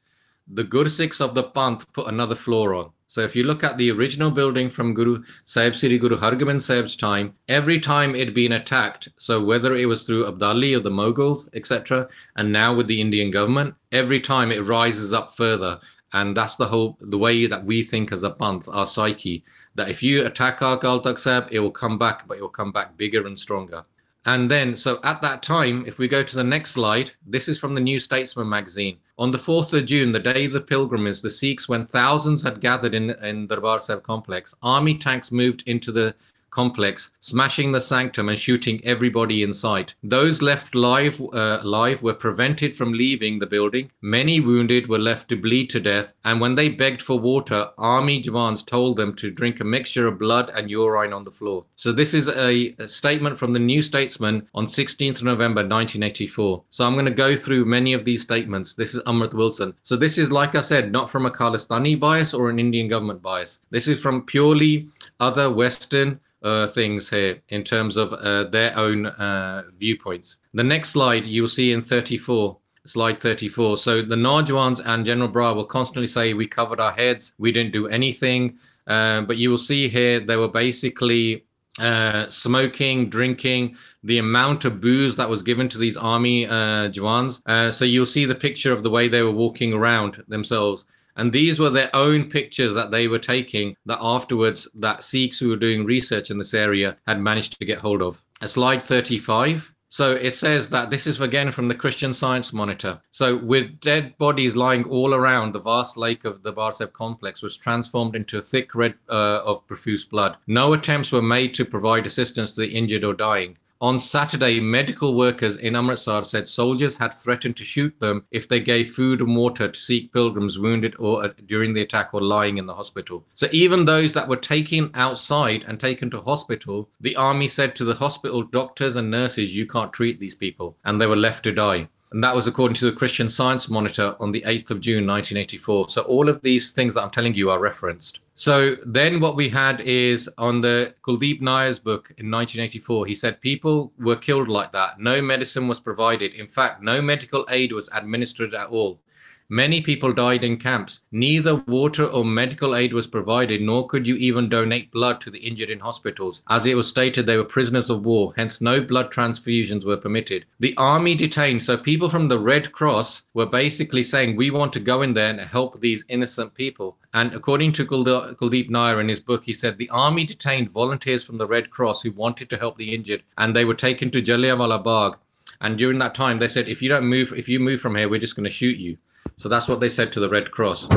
the 0.48 0.64
Gursikhs 0.64 1.20
of 1.20 1.34
the 1.34 1.42
Panth 1.44 1.92
put 1.92 2.06
another 2.06 2.36
floor 2.36 2.76
on. 2.76 2.92
So 3.08 3.22
if 3.22 3.36
you 3.36 3.46
look 3.46 3.64
at 3.64 3.80
the 3.80 3.90
original 3.90 4.30
building 4.30 4.70
from 4.70 4.94
Guru 4.94 5.24
Sahib 5.44 5.74
Sri 5.74 5.98
Guru 5.98 6.18
Hargobind 6.18 6.62
Sahib's 6.62 6.96
time, 6.96 7.34
every 7.50 7.80
time 7.80 8.14
it 8.14 8.26
had 8.26 8.36
been 8.36 8.52
attacked, 8.52 9.10
so 9.16 9.44
whether 9.44 9.76
it 9.76 9.88
was 9.88 10.06
through 10.06 10.26
Abdali 10.26 10.78
or 10.78 10.82
the 10.82 10.92
Mughals, 10.92 11.50
etc., 11.56 12.08
and 12.36 12.52
now 12.52 12.76
with 12.76 12.86
the 12.86 13.02
Indian 13.02 13.32
government, 13.32 13.74
every 13.92 14.20
time 14.20 14.52
it 14.52 14.62
rises 14.66 15.12
up 15.12 15.32
further. 15.36 15.80
And 16.14 16.38
that's 16.38 16.58
the 16.58 16.68
whole 16.68 16.96
the 17.02 17.18
way 17.18 17.48
that 17.48 17.66
we 17.66 17.82
think 17.82 18.12
as 18.12 18.22
a 18.22 18.30
Panth, 18.30 18.70
our 18.72 18.86
psyche, 18.86 19.44
that 19.74 19.90
if 19.90 20.04
you 20.04 20.24
attack 20.24 20.62
our 20.62 20.78
Akal 20.78 21.04
Takht 21.04 21.18
Sahib, 21.18 21.48
it 21.50 21.60
will 21.62 21.72
come 21.72 21.98
back, 21.98 22.28
but 22.28 22.38
it 22.38 22.42
will 22.42 22.50
come 22.50 22.72
back 22.72 22.96
bigger 22.98 23.26
and 23.26 23.40
stronger. 23.40 23.84
And 24.26 24.50
then, 24.50 24.76
so 24.76 25.00
at 25.04 25.22
that 25.22 25.44
time, 25.44 25.84
if 25.86 26.00
we 26.00 26.08
go 26.08 26.24
to 26.24 26.36
the 26.36 26.44
next 26.44 26.72
slide, 26.72 27.12
this 27.26 27.48
is 27.48 27.60
from 27.60 27.76
the 27.76 27.82
New 27.82 28.00
Statesman 28.00 28.50
magazine. 28.50 28.98
On 29.20 29.30
the 29.30 29.38
4th 29.38 29.72
of 29.78 29.86
June, 29.86 30.12
the 30.12 30.20
day 30.20 30.46
of 30.46 30.52
the 30.52 30.62
pilgrimage, 30.62 31.22
the 31.22 31.30
Sikhs, 31.30 31.70
when 31.70 31.86
thousands 31.86 32.42
had 32.42 32.60
gathered 32.60 32.96
in, 32.96 33.12
in 33.24 33.46
Darbar 33.46 33.80
Sahib 33.80 34.02
complex, 34.02 34.56
army 34.64 34.98
tanks 34.98 35.32
moved 35.32 35.64
into 35.68 35.92
the 35.92 36.16
complex, 36.56 37.12
smashing 37.20 37.74
the 37.74 37.82
sanctum 37.82 38.30
and 38.30 38.40
shooting 38.40 38.80
everybody 38.86 39.44
in 39.44 39.52
sight. 39.52 39.94
Those 40.02 40.42
left 40.42 40.74
live, 40.74 41.20
uh, 41.20 41.60
alive 41.62 42.02
were 42.02 42.14
prevented 42.14 42.74
from 42.74 42.94
leaving 42.94 43.40
the 43.40 43.46
building. 43.46 43.92
Many 44.02 44.40
wounded 44.40 44.88
were 44.88 44.98
left 45.10 45.28
to 45.30 45.36
bleed 45.36 45.70
to 45.72 45.82
death. 45.82 46.14
And 46.24 46.40
when 46.40 46.56
they 46.56 46.70
begged 46.70 47.02
for 47.02 47.20
water, 47.20 47.68
army 47.78 48.22
jawans 48.22 48.66
told 48.66 48.96
them 48.96 49.14
to 49.16 49.32
drink 49.32 49.60
a 49.60 49.66
mixture 49.66 50.08
of 50.08 50.18
blood 50.18 50.50
and 50.56 50.72
urine 50.72 51.12
on 51.12 51.26
the 51.26 51.38
floor. 51.40 51.66
So 51.76 51.92
this 51.92 52.14
is 52.14 52.30
a, 52.30 52.74
a 52.80 52.88
statement 52.88 53.38
from 53.38 53.52
the 53.52 53.60
New 53.60 53.82
Statesman 53.82 54.48
on 54.56 54.66
16th 54.66 55.22
November 55.24 55.60
1984. 55.60 56.64
So 56.70 56.86
I'm 56.86 56.94
going 56.94 57.06
to 57.06 57.12
go 57.12 57.36
through 57.36 57.66
many 57.66 57.92
of 57.92 58.06
these 58.06 58.22
statements. 58.22 58.76
This 58.76 58.96
is 58.96 59.04
Amrit 59.04 59.34
Wilson. 59.34 59.74
So 59.84 59.98
this 59.98 60.18
is, 60.18 60.32
like 60.32 60.56
I 60.56 60.62
said, 60.62 60.94
not 60.94 61.10
from 61.10 61.26
a 61.26 61.32
Khalistani 61.32 62.00
bias 62.00 62.34
or 62.34 62.50
an 62.50 62.60
Indian 62.60 62.88
government 62.88 63.22
bias. 63.22 63.62
This 63.72 63.90
is 63.90 64.02
from 64.02 64.26
purely 64.26 64.88
other 65.20 65.52
Western 65.52 66.22
uh, 66.46 66.68
things 66.68 67.10
here 67.10 67.42
in 67.50 67.64
terms 67.64 67.98
of 67.98 68.14
uh, 68.14 68.46
their 68.46 68.78
own 68.78 69.08
uh, 69.08 69.64
viewpoints. 69.78 70.38
The 70.54 70.64
next 70.64 70.90
slide 70.90 71.26
you'll 71.26 71.48
see 71.48 71.74
in 71.74 71.82
34, 71.82 72.58
slide 72.86 73.18
34. 73.18 73.78
So 73.78 74.02
the 74.02 74.16
Najwans 74.16 74.82
and 74.86 75.06
General 75.06 75.30
Brar 75.30 75.56
will 75.56 75.66
constantly 75.66 76.08
say, 76.08 76.34
We 76.34 76.48
covered 76.48 76.80
our 76.80 76.92
heads, 76.92 77.34
we 77.38 77.52
didn't 77.52 77.74
do 77.74 77.88
anything. 77.88 78.58
Uh, 78.88 79.22
but 79.22 79.38
you 79.38 79.50
will 79.50 79.58
see 79.58 79.88
here 79.88 80.20
they 80.20 80.38
were 80.38 80.48
basically 80.48 81.46
uh, 81.80 82.30
smoking, 82.30 83.10
drinking, 83.10 83.76
the 84.04 84.20
amount 84.20 84.64
of 84.66 84.80
booze 84.80 85.18
that 85.18 85.30
was 85.30 85.44
given 85.44 85.68
to 85.70 85.78
these 85.78 85.98
army 85.98 86.46
uh, 86.46 86.90
Jawans. 86.90 87.42
Uh, 87.46 87.70
so 87.72 87.84
you'll 87.84 88.06
see 88.06 88.26
the 88.26 88.36
picture 88.36 88.72
of 88.72 88.84
the 88.84 88.90
way 88.90 89.08
they 89.08 89.24
were 89.24 89.32
walking 89.32 89.74
around 89.74 90.24
themselves. 90.28 90.86
And 91.16 91.32
these 91.32 91.60
were 91.60 91.70
their 91.70 91.90
own 91.94 92.30
pictures 92.30 92.74
that 92.76 92.92
they 92.92 93.08
were 93.08 93.20
taking 93.20 93.76
that 93.86 94.00
afterwards 94.02 94.68
that 94.76 95.04
Sikhs 95.04 95.40
who 95.40 95.50
were 95.50 95.56
doing 95.56 95.86
research 95.86 96.30
in 96.30 96.38
this 96.38 96.54
area 96.54 96.98
had 97.08 97.22
managed 97.22 97.58
to 97.60 97.66
get 97.66 97.80
hold 97.80 98.02
of. 98.02 98.22
A 98.42 98.48
slide 98.48 98.84
35. 98.84 99.74
So 99.88 100.12
it 100.12 100.32
says 100.32 100.70
that 100.72 100.90
this 100.90 101.08
is 101.08 101.22
again 101.22 101.52
from 101.52 101.70
the 101.70 101.76
Christian 101.76 102.12
Science 102.12 102.52
Monitor. 102.52 103.00
So 103.12 103.38
with 103.38 103.80
dead 103.80 104.18
bodies 104.18 104.56
lying 104.56 104.84
all 104.90 105.14
around, 105.14 105.54
the 105.54 105.62
vast 105.62 105.96
lake 105.96 106.26
of 106.26 106.44
the 106.44 106.52
Bar 106.52 106.74
complex 106.92 107.42
was 107.42 107.56
transformed 107.56 108.16
into 108.16 108.38
a 108.38 108.42
thick 108.42 108.76
red 108.76 108.96
uh, 109.08 109.42
of 109.46 109.66
profuse 109.68 110.04
blood. 110.04 110.36
No 110.48 110.74
attempts 110.74 111.14
were 111.14 111.22
made 111.22 111.54
to 111.54 111.64
provide 111.64 112.06
assistance 112.06 112.56
to 112.56 112.62
the 112.62 112.76
injured 112.76 113.06
or 113.06 113.14
dying. 113.14 113.58
On 113.82 114.00
Saturday, 114.00 114.62
medical 114.62 115.16
workers 115.16 115.58
in 115.58 115.76
Amritsar 115.76 116.24
said 116.24 116.48
soldiers 116.48 116.98
had 116.98 117.14
threatened 117.14 117.58
to 117.58 117.66
shoot 117.66 118.00
them 118.00 118.24
if 118.32 118.48
they 118.48 118.62
gave 118.62 118.92
food 118.92 119.20
and 119.20 119.36
water 119.36 119.68
to 119.68 119.80
Sikh 119.80 120.14
pilgrims 120.14 120.58
wounded 120.58 120.96
or 120.98 121.26
uh, 121.26 121.30
during 121.46 121.74
the 121.74 121.82
attack 121.82 122.14
or 122.14 122.22
lying 122.22 122.58
in 122.58 122.68
the 122.68 122.76
hospital. 122.76 123.26
So 123.34 123.48
even 123.52 123.84
those 123.84 124.14
that 124.14 124.30
were 124.30 124.38
taken 124.38 124.92
outside 124.94 125.66
and 125.68 125.78
taken 125.78 126.10
to 126.12 126.22
hospital, 126.22 126.90
the 127.02 127.18
army 127.18 127.50
said 127.50 127.76
to 127.76 127.84
the 127.84 127.96
hospital 127.96 128.44
doctors 128.44 128.96
and 128.96 129.12
nurses, 129.12 129.58
"You 129.58 129.68
can't 129.68 129.92
treat 129.92 130.22
these 130.22 130.36
people," 130.36 130.78
and 130.86 131.02
they 131.02 131.08
were 131.08 131.18
left 131.18 131.44
to 131.44 131.52
die. 131.52 131.90
And 132.16 132.24
that 132.24 132.34
was 132.34 132.48
according 132.48 132.76
to 132.76 132.86
the 132.86 132.94
Christian 132.94 133.28
Science 133.28 133.70
Monitor 133.70 134.16
on 134.22 134.32
the 134.32 134.40
8th 134.44 134.72
of 134.72 134.80
June 134.80 135.06
1984. 135.06 135.90
So 135.90 136.02
all 136.04 136.30
of 136.30 136.42
these 136.44 136.72
things 136.72 136.94
that 136.94 137.02
I'm 137.02 137.10
telling 137.10 137.34
you 137.34 137.50
are 137.50 137.60
referenced. 137.60 138.22
So 138.36 138.78
then 138.86 139.20
what 139.20 139.36
we 139.36 139.50
had 139.50 139.82
is 139.82 140.30
on 140.38 140.62
the 140.62 140.96
Kuldeep 141.06 141.42
Nair's 141.42 141.78
book 141.78 142.14
in 142.18 142.32
1984, 142.32 143.08
he 143.08 143.14
said 143.14 143.42
people 143.42 143.92
were 144.00 144.16
killed 144.16 144.48
like 144.48 144.72
that. 144.72 144.98
No 144.98 145.22
medicine 145.22 145.68
was 145.68 145.82
provided. 145.82 146.34
In 146.34 146.48
fact, 146.48 146.82
no 146.82 147.02
medical 147.02 147.46
aid 147.50 147.74
was 147.74 147.90
administered 147.94 148.54
at 148.54 148.70
all. 148.70 149.02
Many 149.50 149.80
people 149.80 150.12
died 150.12 150.44
in 150.44 150.58
camps. 150.58 151.02
Neither 151.12 151.58
water 151.68 152.06
or 152.06 152.26
medical 152.26 152.76
aid 152.76 152.94
was 152.94 153.06
provided, 153.06 153.62
nor 153.62 153.86
could 153.86 154.08
you 154.08 154.16
even 154.16 154.50
donate 154.50 154.92
blood 154.92 155.22
to 155.22 155.30
the 155.30 155.38
injured 155.38 155.70
in 155.70 155.82
hospitals. 155.82 156.42
As 156.50 156.66
it 156.66 156.76
was 156.76 156.88
stated, 156.88 157.28
they 157.28 157.38
were 157.38 157.44
prisoners 157.44 157.92
of 157.92 158.04
war, 158.04 158.34
hence, 158.36 158.60
no 158.60 158.82
blood 158.82 159.12
transfusions 159.12 159.86
were 159.86 159.98
permitted. 159.98 160.46
The 160.60 160.74
army 160.78 161.14
detained, 161.14 161.62
so 161.62 161.78
people 161.78 162.10
from 162.10 162.28
the 162.28 162.40
Red 162.40 162.72
Cross 162.72 163.22
were 163.36 163.46
basically 163.46 164.02
saying, 164.02 164.36
We 164.36 164.50
want 164.50 164.74
to 164.74 164.80
go 164.80 165.04
in 165.04 165.14
there 165.14 165.30
and 165.30 165.40
help 165.40 165.80
these 165.80 166.06
innocent 166.10 166.56
people. 166.56 166.98
And 167.14 167.32
according 167.36 167.74
to 167.74 167.86
Kuldeep 167.86 168.72
Nair 168.72 169.00
in 169.00 169.10
his 169.10 169.20
book, 169.20 169.46
he 169.46 169.54
said 169.54 169.78
the 169.78 169.90
army 169.92 170.26
detained 170.26 170.72
volunteers 170.72 171.24
from 171.24 171.38
the 171.38 171.48
Red 171.48 171.70
Cross 171.70 172.02
who 172.02 172.12
wanted 172.12 172.50
to 172.50 172.58
help 172.58 172.80
the 172.80 172.96
injured, 172.96 173.22
and 173.38 173.56
they 173.56 173.64
were 173.64 173.76
taken 173.76 174.10
to 174.10 174.24
Jallianwala 174.24 174.84
Bagh. 174.84 175.20
And 175.62 175.78
during 175.78 176.00
that 176.00 176.16
time, 176.16 176.40
they 176.40 176.48
said, 176.48 176.68
if 176.68 176.82
you 176.82 176.90
don't 176.90 177.06
move, 177.06 177.34
if 177.36 177.48
you 177.48 177.60
move 177.60 177.80
from 177.80 177.96
here, 177.96 178.10
we're 178.10 178.20
just 178.20 178.36
going 178.36 178.44
to 178.44 178.50
shoot 178.50 178.78
you. 178.78 178.98
So 179.38 179.50
that's 179.50 179.68
what 179.68 179.80
they 179.80 179.90
said 179.90 180.12
to 180.14 180.20
the 180.20 180.30
Red 180.30 180.52
Cross. 180.52 180.90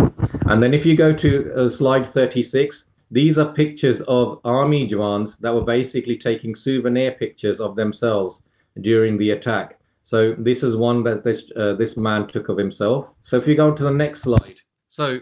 And 0.47 0.63
then 0.63 0.75
if 0.75 0.87
you 0.87 0.97
go 0.97 1.13
to 1.13 1.53
uh, 1.55 1.69
slide 1.69 2.07
36, 2.07 2.85
these 3.11 3.39
are 3.39 3.53
pictures 3.53 4.01
of 4.03 4.41
army 4.45 4.89
jawans 4.89 5.39
that 5.41 5.55
were 5.55 5.65
basically 5.65 6.17
taking 6.17 6.55
souvenir 6.55 7.13
pictures 7.13 7.61
of 7.61 7.77
themselves 7.77 8.43
during 8.81 9.19
the 9.19 9.31
attack. 9.31 9.79
So 10.05 10.35
this 10.39 10.63
is 10.63 10.77
one 10.77 11.03
that 11.05 11.25
this 11.25 11.53
uh, 11.57 11.75
this 11.75 11.97
man 11.97 12.29
took 12.29 12.49
of 12.49 12.57
himself. 12.57 13.13
So 13.23 13.37
if 13.37 13.47
you 13.47 13.55
go 13.55 13.75
to 13.75 13.83
the 13.83 13.91
next 13.91 14.23
slide, 14.23 14.61
so 14.87 15.21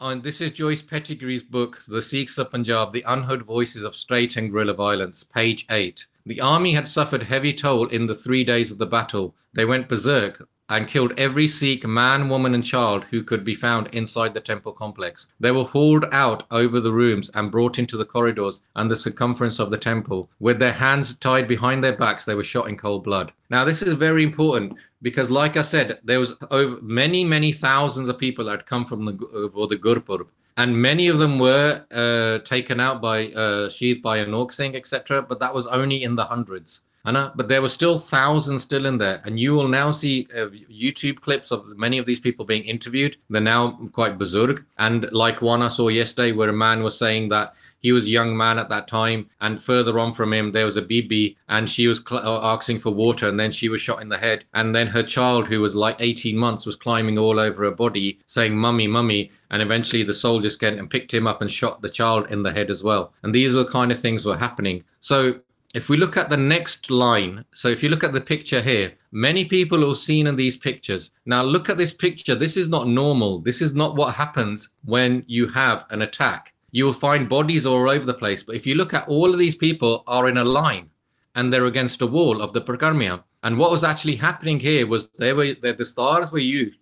and 0.00 0.24
this 0.24 0.40
is 0.40 0.50
Joyce 0.50 0.82
Pettigrew's 0.82 1.44
book, 1.44 1.80
The 1.86 2.02
Sikhs 2.02 2.38
of 2.38 2.50
Punjab: 2.50 2.92
The 2.92 3.04
Unheard 3.06 3.42
Voices 3.42 3.84
of 3.84 3.94
State 3.94 4.36
and 4.36 4.50
Guerrilla 4.50 4.74
Violence, 4.74 5.22
page 5.22 5.66
eight. 5.70 6.06
The 6.26 6.40
army 6.40 6.72
had 6.72 6.88
suffered 6.88 7.24
heavy 7.24 7.52
toll 7.52 7.86
in 7.86 8.06
the 8.06 8.14
three 8.14 8.42
days 8.42 8.72
of 8.72 8.78
the 8.78 8.86
battle. 8.86 9.36
They 9.54 9.64
went 9.64 9.88
berserk 9.88 10.48
and 10.72 10.88
killed 10.88 11.12
every 11.18 11.46
Sikh 11.46 11.86
man, 11.86 12.30
woman, 12.30 12.54
and 12.54 12.64
child 12.64 13.04
who 13.10 13.22
could 13.22 13.44
be 13.44 13.54
found 13.54 13.94
inside 13.94 14.32
the 14.32 14.40
temple 14.40 14.72
complex. 14.72 15.28
They 15.38 15.52
were 15.52 15.64
hauled 15.64 16.06
out 16.12 16.44
over 16.50 16.80
the 16.80 16.92
rooms 16.92 17.30
and 17.34 17.50
brought 17.50 17.78
into 17.78 17.98
the 17.98 18.06
corridors 18.06 18.62
and 18.74 18.90
the 18.90 18.96
circumference 18.96 19.58
of 19.58 19.68
the 19.68 19.76
temple. 19.76 20.30
With 20.40 20.58
their 20.58 20.72
hands 20.72 21.14
tied 21.18 21.46
behind 21.46 21.84
their 21.84 21.94
backs, 21.94 22.24
they 22.24 22.34
were 22.34 22.42
shot 22.42 22.68
in 22.70 22.78
cold 22.78 23.04
blood. 23.04 23.32
Now, 23.50 23.66
this 23.66 23.82
is 23.82 23.92
very 23.92 24.22
important 24.22 24.74
because, 25.02 25.30
like 25.30 25.58
I 25.58 25.62
said, 25.62 25.98
there 26.02 26.20
was 26.20 26.34
over 26.50 26.80
many, 26.80 27.22
many 27.22 27.52
thousands 27.52 28.08
of 28.08 28.16
people 28.16 28.46
that 28.46 28.52
had 28.52 28.66
come 28.66 28.86
from 28.86 29.04
the 29.04 29.50
for 29.52 29.66
the 29.66 29.76
Gurpurb. 29.76 30.28
And 30.56 30.80
many 30.80 31.08
of 31.08 31.18
them 31.18 31.38
were 31.38 31.84
uh, 31.90 32.38
taken 32.44 32.80
out 32.80 33.02
by 33.02 33.28
uh, 33.28 33.68
Sheath 33.68 34.02
Bhai 34.02 34.24
Anok 34.24 34.52
Singh, 34.52 34.74
etc. 34.74 35.20
But 35.22 35.38
that 35.40 35.54
was 35.54 35.66
only 35.66 36.02
in 36.02 36.16
the 36.16 36.24
hundreds. 36.24 36.80
Anna, 37.04 37.32
but 37.34 37.48
there 37.48 37.60
were 37.60 37.68
still 37.68 37.98
thousands 37.98 38.62
still 38.62 38.86
in 38.86 38.98
there, 38.98 39.20
and 39.24 39.40
you 39.40 39.54
will 39.54 39.66
now 39.66 39.90
see 39.90 40.28
uh, 40.36 40.46
YouTube 40.70 41.20
clips 41.20 41.50
of 41.50 41.76
many 41.76 41.98
of 41.98 42.06
these 42.06 42.20
people 42.20 42.44
being 42.44 42.62
interviewed. 42.62 43.16
They're 43.28 43.40
now 43.40 43.72
quite 43.90 44.18
berserk, 44.18 44.64
and 44.78 45.10
like 45.10 45.42
one 45.42 45.62
I 45.62 45.68
saw 45.68 45.88
yesterday, 45.88 46.30
where 46.30 46.48
a 46.48 46.52
man 46.52 46.84
was 46.84 46.96
saying 46.96 47.28
that 47.30 47.54
he 47.80 47.90
was 47.90 48.04
a 48.04 48.10
young 48.10 48.36
man 48.36 48.56
at 48.56 48.68
that 48.68 48.86
time, 48.86 49.28
and 49.40 49.60
further 49.60 49.98
on 49.98 50.12
from 50.12 50.32
him 50.32 50.52
there 50.52 50.64
was 50.64 50.76
a 50.76 50.82
bibi, 50.82 51.36
and 51.48 51.68
she 51.68 51.88
was 51.88 52.00
cl- 52.06 52.24
uh, 52.24 52.52
asking 52.54 52.78
for 52.78 52.90
water, 52.90 53.28
and 53.28 53.38
then 53.38 53.50
she 53.50 53.68
was 53.68 53.80
shot 53.80 54.00
in 54.00 54.08
the 54.08 54.18
head, 54.18 54.44
and 54.54 54.72
then 54.72 54.86
her 54.86 55.02
child, 55.02 55.48
who 55.48 55.60
was 55.60 55.74
like 55.74 55.96
18 55.98 56.36
months, 56.36 56.64
was 56.64 56.76
climbing 56.76 57.18
all 57.18 57.40
over 57.40 57.64
her 57.64 57.72
body, 57.72 58.20
saying 58.26 58.56
"mummy, 58.56 58.86
mummy," 58.86 59.32
and 59.50 59.60
eventually 59.60 60.04
the 60.04 60.14
soldiers 60.14 60.56
came 60.56 60.78
and 60.78 60.88
picked 60.88 61.12
him 61.12 61.26
up 61.26 61.40
and 61.40 61.50
shot 61.50 61.82
the 61.82 61.88
child 61.88 62.30
in 62.30 62.44
the 62.44 62.52
head 62.52 62.70
as 62.70 62.84
well. 62.84 63.12
And 63.24 63.34
these 63.34 63.54
were 63.54 63.64
the 63.64 63.70
kind 63.70 63.90
of 63.90 63.98
things 63.98 64.24
were 64.24 64.36
happening. 64.36 64.84
So 65.00 65.40
if 65.74 65.88
we 65.88 65.96
look 65.96 66.16
at 66.16 66.28
the 66.28 66.36
next 66.36 66.90
line, 66.90 67.44
so 67.52 67.68
if 67.68 67.82
you 67.82 67.88
look 67.88 68.04
at 68.04 68.12
the 68.12 68.20
picture 68.20 68.60
here, 68.60 68.92
many 69.10 69.44
people 69.44 69.88
are 69.90 69.94
seen 69.94 70.26
in 70.26 70.36
these 70.36 70.56
pictures. 70.56 71.10
Now 71.24 71.42
look 71.42 71.70
at 71.70 71.78
this 71.78 71.94
picture. 71.94 72.34
This 72.34 72.56
is 72.56 72.68
not 72.68 72.88
normal. 72.88 73.38
This 73.38 73.62
is 73.62 73.74
not 73.74 73.96
what 73.96 74.14
happens 74.14 74.70
when 74.84 75.24
you 75.26 75.48
have 75.48 75.84
an 75.90 76.02
attack. 76.02 76.54
You 76.72 76.84
will 76.84 76.92
find 76.92 77.28
bodies 77.28 77.66
all 77.66 77.88
over 77.88 78.04
the 78.04 78.14
place. 78.14 78.42
But 78.42 78.56
if 78.56 78.66
you 78.66 78.74
look 78.74 78.92
at 78.92 79.08
all 79.08 79.32
of 79.32 79.38
these 79.38 79.56
people 79.56 80.04
are 80.06 80.28
in 80.28 80.38
a 80.38 80.44
line 80.44 80.90
and 81.34 81.52
they're 81.52 81.66
against 81.66 82.02
a 82.02 82.06
wall 82.06 82.42
of 82.42 82.52
the 82.52 82.60
Parikrama. 82.60 83.22
And 83.42 83.58
what 83.58 83.70
was 83.70 83.84
actually 83.84 84.16
happening 84.16 84.60
here 84.60 84.86
was 84.86 85.08
they 85.18 85.32
were 85.32 85.54
the 85.54 85.84
stars 85.84 86.30
were 86.30 86.38
used, 86.38 86.78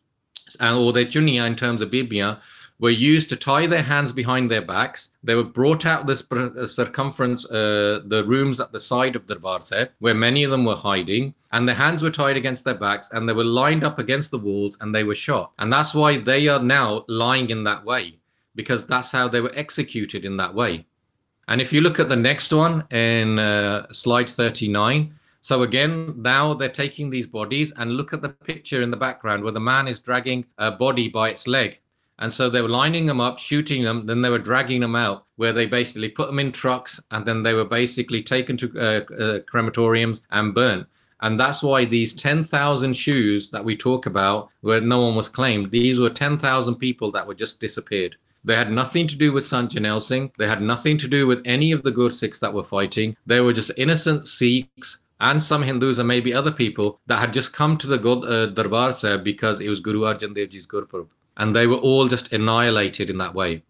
and 0.58 0.76
or 0.76 0.92
the 0.92 1.06
chunia 1.06 1.46
in 1.46 1.54
terms 1.54 1.80
of 1.80 1.90
Bibia, 1.90 2.40
were 2.80 2.90
used 2.90 3.28
to 3.28 3.36
tie 3.36 3.66
their 3.66 3.82
hands 3.82 4.10
behind 4.10 4.50
their 4.50 4.62
backs. 4.62 5.10
They 5.22 5.34
were 5.34 5.44
brought 5.44 5.84
out 5.84 6.06
this 6.06 6.24
uh, 6.32 6.66
circumference, 6.66 7.44
uh, 7.44 8.00
the 8.06 8.24
rooms 8.26 8.58
at 8.58 8.72
the 8.72 8.80
side 8.80 9.14
of 9.14 9.26
the 9.26 9.34
Darbar 9.34 9.60
where 9.98 10.14
many 10.14 10.42
of 10.42 10.50
them 10.50 10.64
were 10.64 10.74
hiding, 10.74 11.34
and 11.52 11.68
their 11.68 11.76
hands 11.76 12.02
were 12.02 12.10
tied 12.10 12.38
against 12.38 12.64
their 12.64 12.78
backs, 12.78 13.10
and 13.12 13.28
they 13.28 13.34
were 13.34 13.44
lined 13.44 13.84
up 13.84 13.98
against 13.98 14.30
the 14.30 14.38
walls, 14.38 14.78
and 14.80 14.94
they 14.94 15.04
were 15.04 15.14
shot. 15.14 15.52
And 15.58 15.70
that's 15.70 15.94
why 15.94 16.16
they 16.16 16.48
are 16.48 16.62
now 16.62 17.04
lying 17.06 17.50
in 17.50 17.64
that 17.64 17.84
way, 17.84 18.18
because 18.54 18.86
that's 18.86 19.12
how 19.12 19.28
they 19.28 19.42
were 19.42 19.52
executed 19.54 20.24
in 20.24 20.38
that 20.38 20.54
way. 20.54 20.86
And 21.48 21.60
if 21.60 21.72
you 21.72 21.82
look 21.82 22.00
at 22.00 22.08
the 22.08 22.16
next 22.16 22.52
one 22.52 22.86
in 22.90 23.38
uh, 23.38 23.88
slide 23.92 24.30
39, 24.30 25.12
so 25.42 25.62
again, 25.62 26.14
now 26.16 26.54
they're 26.54 26.68
taking 26.68 27.10
these 27.10 27.26
bodies 27.26 27.72
and 27.76 27.96
look 27.96 28.12
at 28.12 28.22
the 28.22 28.28
picture 28.28 28.82
in 28.82 28.90
the 28.90 28.96
background 28.96 29.42
where 29.42 29.52
the 29.52 29.60
man 29.60 29.88
is 29.88 29.98
dragging 29.98 30.46
a 30.58 30.70
body 30.70 31.08
by 31.08 31.30
its 31.30 31.48
leg. 31.48 31.79
And 32.20 32.30
so 32.32 32.50
they 32.50 32.60
were 32.60 32.68
lining 32.68 33.06
them 33.06 33.20
up, 33.20 33.38
shooting 33.38 33.82
them, 33.82 34.04
then 34.04 34.20
they 34.20 34.28
were 34.28 34.38
dragging 34.38 34.82
them 34.82 34.94
out, 34.94 35.24
where 35.36 35.54
they 35.54 35.64
basically 35.64 36.10
put 36.10 36.26
them 36.26 36.38
in 36.38 36.52
trucks 36.52 37.00
and 37.10 37.24
then 37.24 37.42
they 37.42 37.54
were 37.54 37.64
basically 37.64 38.22
taken 38.22 38.58
to 38.58 38.70
uh, 38.78 39.14
uh, 39.14 39.40
crematoriums 39.50 40.20
and 40.30 40.54
burnt. 40.54 40.86
And 41.22 41.40
that's 41.40 41.62
why 41.62 41.86
these 41.86 42.14
10,000 42.14 42.94
shoes 42.94 43.50
that 43.50 43.64
we 43.64 43.74
talk 43.74 44.04
about, 44.04 44.50
where 44.60 44.82
no 44.82 45.00
one 45.00 45.16
was 45.16 45.30
claimed, 45.30 45.70
these 45.70 45.98
were 45.98 46.10
10,000 46.10 46.76
people 46.76 47.10
that 47.12 47.26
were 47.26 47.34
just 47.34 47.58
disappeared. 47.58 48.16
They 48.44 48.56
had 48.56 48.70
nothing 48.70 49.06
to 49.06 49.16
do 49.16 49.32
with 49.32 49.44
Sant 49.44 49.72
Jarnail 49.72 50.00
Singh. 50.00 50.32
They 50.38 50.48
had 50.48 50.62
nothing 50.62 50.96
to 50.98 51.08
do 51.08 51.26
with 51.26 51.42
any 51.44 51.72
of 51.72 51.82
the 51.82 51.92
Gursikhs 51.92 52.40
that 52.40 52.54
were 52.54 52.62
fighting. 52.62 53.16
They 53.26 53.40
were 53.40 53.52
just 53.52 53.70
innocent 53.76 54.28
Sikhs 54.28 55.00
and 55.20 55.42
some 55.42 55.62
Hindus 55.62 55.98
and 55.98 56.08
maybe 56.08 56.32
other 56.32 56.52
people 56.52 57.00
that 57.06 57.18
had 57.18 57.34
just 57.34 57.52
come 57.52 57.76
to 57.78 57.86
the 57.86 57.98
God, 57.98 58.24
uh, 58.24 58.46
Darbar 58.46 58.92
Sahib 58.92 59.24
because 59.24 59.60
it 59.60 59.68
was 59.68 59.80
Guru 59.80 60.00
Arjan 60.00 60.34
Dev 60.34 60.48
Ji's 60.48 60.66
Gurpurab 60.66 61.08
and 61.40 61.56
they 61.56 61.66
were 61.66 61.76
all 61.76 62.06
just 62.06 62.32
annihilated 62.34 63.08
in 63.08 63.16
that 63.16 63.34
way. 63.34 63.62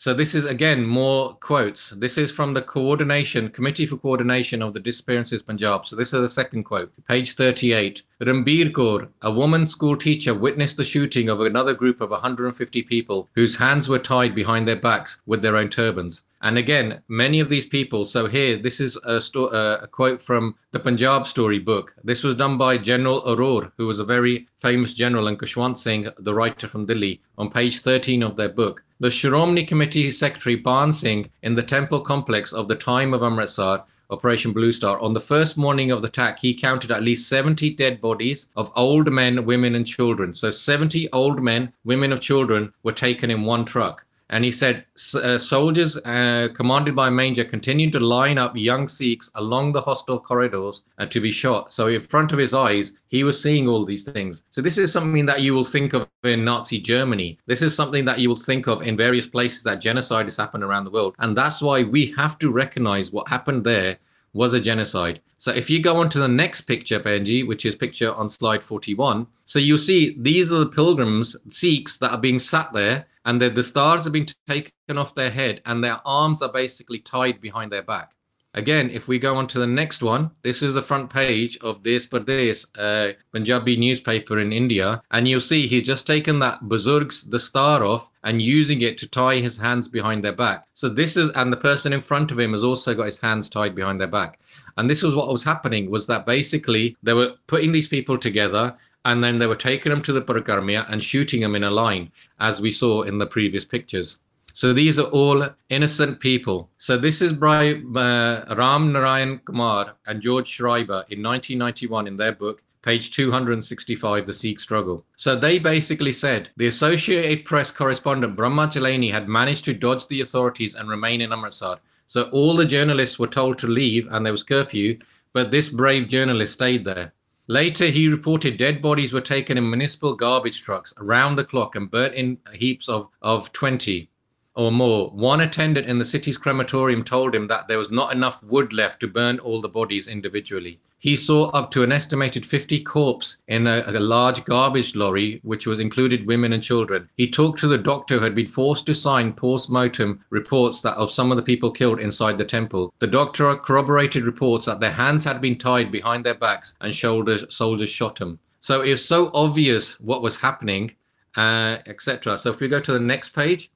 So 0.00 0.14
this 0.14 0.34
is 0.34 0.46
again 0.46 0.86
more 0.86 1.34
quotes. 1.34 1.90
This 1.90 2.16
is 2.16 2.32
from 2.32 2.54
the 2.54 2.62
coordination 2.62 3.50
committee 3.50 3.84
for 3.84 3.98
coordination 3.98 4.62
of 4.62 4.72
the 4.72 4.80
disappearances 4.80 5.42
Punjab. 5.42 5.84
So 5.84 5.94
this 5.94 6.14
is 6.14 6.22
the 6.22 6.26
second 6.26 6.62
quote, 6.62 6.90
page 7.06 7.34
38. 7.34 8.02
Rambir 8.22 8.72
Kaur, 8.72 9.10
a 9.20 9.30
woman 9.30 9.66
school 9.66 9.96
teacher, 9.96 10.32
witnessed 10.32 10.78
the 10.78 10.86
shooting 10.86 11.28
of 11.28 11.42
another 11.42 11.74
group 11.74 12.00
of 12.00 12.08
150 12.08 12.82
people 12.84 13.28
whose 13.34 13.58
hands 13.58 13.90
were 13.90 13.98
tied 13.98 14.34
behind 14.34 14.66
their 14.66 14.74
backs 14.74 15.20
with 15.26 15.42
their 15.42 15.58
own 15.58 15.68
turbans. 15.68 16.22
And 16.40 16.56
again, 16.56 17.02
many 17.06 17.38
of 17.38 17.50
these 17.50 17.66
people. 17.66 18.06
So 18.06 18.26
here, 18.26 18.56
this 18.56 18.80
is 18.80 18.96
a, 19.04 19.20
sto- 19.20 19.48
uh, 19.48 19.80
a 19.82 19.86
quote 19.86 20.22
from 20.22 20.54
the 20.70 20.80
Punjab 20.80 21.26
story 21.26 21.58
book. 21.58 21.94
This 22.02 22.24
was 22.24 22.36
done 22.36 22.56
by 22.56 22.78
General 22.78 23.20
Aror, 23.26 23.72
who 23.76 23.86
was 23.86 24.00
a 24.00 24.04
very 24.04 24.48
famous 24.56 24.94
general, 24.94 25.28
and 25.28 25.38
Khushwant 25.38 25.76
Singh, 25.76 26.08
the 26.16 26.32
writer 26.32 26.68
from 26.68 26.86
Delhi, 26.86 27.20
on 27.36 27.50
page 27.50 27.80
13 27.80 28.22
of 28.22 28.36
their 28.36 28.48
book. 28.48 28.82
The 29.02 29.08
Shiromani 29.08 29.66
Committee 29.66 30.10
Secretary 30.10 30.62
Bhan 30.62 30.92
Singh 30.92 31.30
in 31.42 31.54
the 31.54 31.62
temple 31.62 32.00
complex 32.00 32.52
of 32.52 32.68
the 32.68 32.74
time 32.74 33.14
of 33.14 33.22
Amritsar, 33.22 33.86
Operation 34.10 34.52
Blue 34.52 34.72
Star, 34.72 35.00
on 35.00 35.14
the 35.14 35.22
first 35.22 35.56
morning 35.56 35.90
of 35.90 36.02
the 36.02 36.08
attack, 36.08 36.40
he 36.40 36.52
counted 36.52 36.90
at 36.90 37.02
least 37.02 37.26
70 37.26 37.70
dead 37.76 37.98
bodies 38.02 38.48
of 38.56 38.70
old 38.76 39.10
men, 39.10 39.46
women, 39.46 39.74
and 39.74 39.86
children. 39.86 40.34
So 40.34 40.50
70 40.50 41.10
old 41.14 41.40
men, 41.40 41.72
women, 41.82 42.12
and 42.12 42.20
children 42.20 42.74
were 42.82 42.92
taken 42.92 43.30
in 43.30 43.44
one 43.44 43.64
truck. 43.64 44.04
And 44.30 44.44
he 44.44 44.52
said 44.52 44.84
uh, 45.14 45.38
soldiers 45.38 45.96
uh, 45.98 46.48
commanded 46.54 46.94
by 46.94 47.10
Manger 47.10 47.44
continued 47.44 47.92
to 47.92 48.00
line 48.00 48.38
up 48.38 48.56
young 48.56 48.86
Sikhs 48.86 49.30
along 49.34 49.72
the 49.72 49.80
hostile 49.80 50.20
corridors 50.20 50.82
uh, 50.98 51.06
to 51.06 51.20
be 51.20 51.32
shot. 51.32 51.72
So, 51.72 51.88
in 51.88 52.00
front 52.00 52.32
of 52.32 52.38
his 52.38 52.54
eyes, 52.54 52.92
he 53.08 53.24
was 53.24 53.42
seeing 53.42 53.68
all 53.68 53.84
these 53.84 54.04
things. 54.04 54.44
So, 54.50 54.62
this 54.62 54.78
is 54.78 54.92
something 54.92 55.26
that 55.26 55.42
you 55.42 55.52
will 55.52 55.64
think 55.64 55.94
of 55.94 56.08
in 56.22 56.44
Nazi 56.44 56.78
Germany. 56.78 57.38
This 57.46 57.60
is 57.60 57.74
something 57.74 58.04
that 58.04 58.20
you 58.20 58.28
will 58.28 58.36
think 58.36 58.68
of 58.68 58.82
in 58.82 58.96
various 58.96 59.26
places 59.26 59.64
that 59.64 59.80
genocide 59.80 60.26
has 60.26 60.36
happened 60.36 60.62
around 60.62 60.84
the 60.84 60.90
world. 60.90 61.16
And 61.18 61.36
that's 61.36 61.60
why 61.60 61.82
we 61.82 62.06
have 62.12 62.38
to 62.38 62.52
recognize 62.52 63.12
what 63.12 63.28
happened 63.28 63.64
there 63.64 63.98
was 64.32 64.54
a 64.54 64.60
genocide. 64.60 65.20
So 65.38 65.52
if 65.52 65.68
you 65.68 65.82
go 65.82 65.96
on 65.96 66.08
to 66.10 66.20
the 66.20 66.28
next 66.28 66.62
picture, 66.62 67.00
Benji, 67.00 67.44
which 67.44 67.66
is 67.66 67.74
picture 67.74 68.12
on 68.12 68.28
slide 68.28 68.62
41, 68.62 69.26
so 69.44 69.58
you 69.58 69.76
see 69.76 70.16
these 70.18 70.52
are 70.52 70.60
the 70.60 70.66
pilgrims, 70.66 71.36
Sikhs, 71.48 71.98
that 71.98 72.12
are 72.12 72.20
being 72.20 72.38
sat 72.38 72.72
there 72.72 73.06
and 73.30 73.40
the, 73.40 73.48
the 73.48 73.62
stars 73.62 74.02
have 74.02 74.12
been 74.12 74.26
taken 74.48 74.98
off 74.98 75.14
their 75.14 75.30
head 75.30 75.62
and 75.64 75.84
their 75.84 76.00
arms 76.04 76.42
are 76.42 76.52
basically 76.52 76.98
tied 76.98 77.40
behind 77.40 77.70
their 77.70 77.80
back. 77.80 78.10
Again, 78.54 78.90
if 78.90 79.06
we 79.06 79.20
go 79.20 79.36
on 79.36 79.46
to 79.46 79.60
the 79.60 79.68
next 79.68 80.02
one, 80.02 80.32
this 80.42 80.64
is 80.64 80.74
the 80.74 80.82
front 80.82 81.10
page 81.10 81.56
of 81.58 81.84
Des 81.84 82.08
Pardes, 82.10 82.66
uh, 82.76 83.12
Punjabi 83.30 83.76
newspaper 83.76 84.40
in 84.40 84.52
India, 84.52 85.00
and 85.12 85.28
you'll 85.28 85.38
see 85.38 85.68
he's 85.68 85.84
just 85.84 86.08
taken 86.08 86.40
that 86.40 86.62
Buzurg's 86.62 87.22
the 87.22 87.38
star 87.38 87.84
off 87.84 88.10
and 88.24 88.42
using 88.42 88.80
it 88.80 88.98
to 88.98 89.08
tie 89.08 89.36
his 89.36 89.58
hands 89.58 89.86
behind 89.86 90.24
their 90.24 90.32
back. 90.32 90.66
So 90.74 90.88
this 90.88 91.16
is, 91.16 91.30
and 91.36 91.52
the 91.52 91.56
person 91.56 91.92
in 91.92 92.00
front 92.00 92.32
of 92.32 92.40
him 92.40 92.50
has 92.50 92.64
also 92.64 92.96
got 92.96 93.04
his 93.04 93.20
hands 93.20 93.48
tied 93.48 93.76
behind 93.76 94.00
their 94.00 94.08
back. 94.08 94.40
And 94.76 94.90
this 94.90 95.04
was 95.04 95.14
what 95.14 95.28
was 95.28 95.44
happening 95.44 95.88
was 95.88 96.08
that 96.08 96.26
basically 96.26 96.96
they 97.04 97.12
were 97.12 97.34
putting 97.46 97.70
these 97.70 97.86
people 97.86 98.18
together 98.18 98.76
and 99.04 99.22
then 99.24 99.38
they 99.38 99.46
were 99.46 99.56
taking 99.56 99.90
them 99.90 100.02
to 100.02 100.12
the 100.12 100.22
Parikrama 100.22 100.86
and 100.88 101.02
shooting 101.02 101.40
them 101.40 101.54
in 101.54 101.64
a 101.64 101.70
line, 101.70 102.12
as 102.38 102.60
we 102.60 102.70
saw 102.70 103.02
in 103.02 103.18
the 103.18 103.26
previous 103.26 103.64
pictures. 103.64 104.18
So 104.52 104.72
these 104.72 104.98
are 104.98 105.08
all 105.08 105.48
innocent 105.68 106.20
people. 106.20 106.70
So 106.76 106.96
this 106.96 107.22
is 107.22 107.32
by 107.32 107.74
uh, 107.94 108.54
Ram 108.56 108.92
Narayan 108.92 109.38
Kumar 109.38 109.96
and 110.06 110.20
George 110.20 110.48
Schreiber 110.48 111.04
in 111.08 111.22
1991 111.22 112.06
in 112.06 112.16
their 112.16 112.32
book, 112.32 112.62
page 112.82 113.10
265, 113.10 114.26
The 114.26 114.32
Sikh 114.32 114.60
Struggle. 114.60 115.04
So 115.16 115.36
they 115.36 115.58
basically 115.58 116.12
said 116.12 116.50
the 116.56 116.66
Associated 116.66 117.44
Press 117.44 117.70
correspondent 117.70 118.36
Brahma 118.36 118.66
Chellaney 118.68 119.12
had 119.12 119.28
managed 119.28 119.64
to 119.66 119.74
dodge 119.74 120.06
the 120.08 120.20
authorities 120.20 120.74
and 120.74 120.88
remain 120.88 121.20
in 121.20 121.32
Amritsar. 121.32 121.78
So 122.06 122.24
all 122.30 122.54
the 122.54 122.66
journalists 122.66 123.18
were 123.18 123.28
told 123.28 123.56
to 123.58 123.66
leave 123.66 124.08
and 124.10 124.26
there 124.26 124.32
was 124.32 124.42
curfew, 124.42 124.98
but 125.32 125.50
this 125.50 125.68
brave 125.68 126.08
journalist 126.08 126.54
stayed 126.54 126.84
there. 126.84 127.12
Later, 127.50 127.86
he 127.86 128.06
reported 128.06 128.58
dead 128.58 128.80
bodies 128.80 129.12
were 129.12 129.20
taken 129.20 129.58
in 129.58 129.68
municipal 129.68 130.14
garbage 130.14 130.62
trucks 130.62 130.94
around 130.98 131.34
the 131.34 131.42
clock 131.42 131.74
and 131.74 131.90
burnt 131.90 132.14
in 132.14 132.38
heaps 132.54 132.88
of, 132.88 133.08
of 133.22 133.50
20. 133.52 134.08
Or 134.54 134.72
more. 134.72 135.10
One 135.10 135.40
attendant 135.40 135.86
in 135.86 135.98
the 135.98 136.04
city's 136.04 136.36
crematorium 136.36 137.04
told 137.04 137.34
him 137.34 137.46
that 137.46 137.68
there 137.68 137.78
was 137.78 137.90
not 137.90 138.12
enough 138.12 138.42
wood 138.42 138.72
left 138.72 139.00
to 139.00 139.08
burn 139.08 139.38
all 139.38 139.60
the 139.60 139.68
bodies 139.68 140.08
individually. 140.08 140.80
He 140.98 141.16
saw 141.16 141.48
up 141.50 141.70
to 141.70 141.82
an 141.82 141.92
estimated 141.92 142.44
50 142.44 142.82
corpses 142.82 143.38
in 143.48 143.66
a, 143.66 143.82
a, 143.86 143.98
large 143.98 144.44
garbage 144.44 144.94
lorry, 144.94 145.40
which 145.42 145.66
was 145.66 145.80
included 145.80 146.26
women 146.26 146.52
and 146.52 146.62
children. 146.62 147.08
He 147.16 147.30
talked 147.30 147.58
to 147.60 147.68
the 147.68 147.78
doctor 147.78 148.18
who 148.18 148.24
had 148.24 148.34
been 148.34 148.46
forced 148.46 148.84
to 148.84 148.94
sign 148.94 149.32
post-mortem 149.32 150.22
reports 150.28 150.82
that 150.82 150.98
of 150.98 151.10
some 151.10 151.30
of 151.30 151.38
the 151.38 151.42
people 151.42 151.70
killed 151.70 152.00
inside 152.00 152.36
the 152.36 152.44
temple. 152.44 152.92
The 152.98 153.06
doctor 153.06 153.56
corroborated 153.56 154.26
reports 154.26 154.66
that 154.66 154.80
their 154.80 154.90
hands 154.90 155.24
had 155.24 155.40
been 155.40 155.56
tied 155.56 155.90
behind 155.90 156.26
their 156.26 156.34
backs 156.34 156.74
and 156.82 156.92
shoulders, 156.92 157.46
soldiers 157.48 157.88
shot 157.88 158.16
them. 158.16 158.38
So 158.60 158.82
it 158.82 158.90
was 158.90 159.04
so 159.04 159.30
obvious 159.32 159.98
what 160.00 160.20
was 160.20 160.40
happening, 160.42 160.96
uh, 161.34 161.78
etc. 161.86 162.36
So 162.36 162.50
if 162.50 162.60
we 162.60 162.68
go 162.68 162.80
to 162.80 162.92
the 162.92 163.00
next 163.00 163.30
page. 163.30 163.70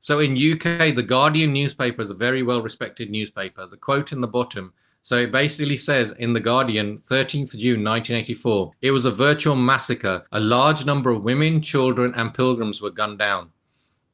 So 0.00 0.20
in 0.20 0.32
UK, 0.32 0.94
the 0.94 1.04
Guardian 1.06 1.52
newspaper 1.52 2.00
is 2.02 2.10
a 2.10 2.14
very 2.14 2.42
well 2.42 2.62
respected 2.62 3.10
newspaper. 3.10 3.66
The 3.66 3.76
quote 3.76 4.12
in 4.12 4.20
the 4.20 4.28
bottom 4.28 4.72
so 5.02 5.16
it 5.16 5.32
basically 5.32 5.76
says 5.76 6.12
in 6.12 6.32
The 6.32 6.40
Guardian, 6.40 6.98
13th 6.98 7.56
June 7.56 7.82
1984, 7.84 8.72
it 8.82 8.90
was 8.90 9.04
a 9.04 9.10
virtual 9.10 9.56
massacre. 9.56 10.26
A 10.32 10.40
large 10.40 10.84
number 10.84 11.10
of 11.10 11.22
women, 11.22 11.62
children, 11.62 12.12
and 12.14 12.34
pilgrims 12.34 12.82
were 12.82 12.90
gunned 12.90 13.18
down. 13.18 13.50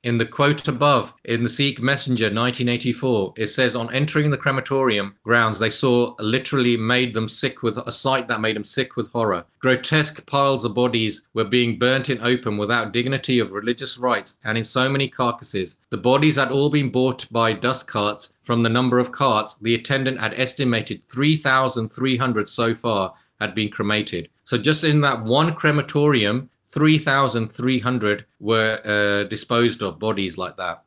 In 0.04 0.18
the 0.18 0.26
quote 0.26 0.68
above, 0.68 1.14
in 1.24 1.44
the 1.44 1.48
Sikh 1.48 1.80
Messenger 1.80 2.26
1984, 2.26 3.32
it 3.38 3.46
says 3.46 3.74
on 3.74 3.90
entering 3.90 4.28
the 4.28 4.36
crematorium 4.36 5.14
grounds, 5.24 5.58
they 5.58 5.70
saw 5.70 6.14
literally 6.18 6.76
made 6.76 7.14
them 7.14 7.26
sick 7.26 7.62
with 7.62 7.78
a 7.78 7.90
sight 7.90 8.28
that 8.28 8.42
made 8.42 8.54
them 8.54 8.64
sick 8.64 8.96
with 8.96 9.10
horror. 9.12 9.46
Grotesque 9.60 10.26
piles 10.26 10.62
of 10.66 10.74
bodies 10.74 11.22
were 11.32 11.46
being 11.46 11.78
burnt 11.78 12.10
in 12.10 12.20
open 12.20 12.58
without 12.58 12.92
dignity 12.92 13.38
of 13.38 13.52
religious 13.52 13.96
rites 13.96 14.36
and 14.44 14.58
in 14.58 14.64
so 14.64 14.90
many 14.90 15.08
carcasses. 15.08 15.78
The 15.88 15.96
bodies 15.96 16.36
had 16.36 16.50
all 16.50 16.68
been 16.68 16.90
bought 16.90 17.26
by 17.32 17.54
dust 17.54 17.88
carts. 17.88 18.30
From 18.42 18.62
the 18.62 18.68
number 18.68 18.98
of 18.98 19.10
carts, 19.10 19.54
the 19.54 19.74
attendant 19.74 20.20
had 20.20 20.34
estimated 20.34 21.00
3,300 21.08 22.46
so 22.46 22.74
far 22.74 23.14
had 23.40 23.54
been 23.54 23.70
cremated. 23.70 24.28
So 24.44 24.58
just 24.58 24.84
in 24.84 25.00
that 25.00 25.24
one 25.24 25.54
crematorium, 25.54 26.50
3,300 26.64 28.26
were 28.40 28.80
uh, 28.84 29.28
disposed 29.28 29.82
of 29.82 29.98
bodies 29.98 30.38
like 30.38 30.56
that. 30.56 30.84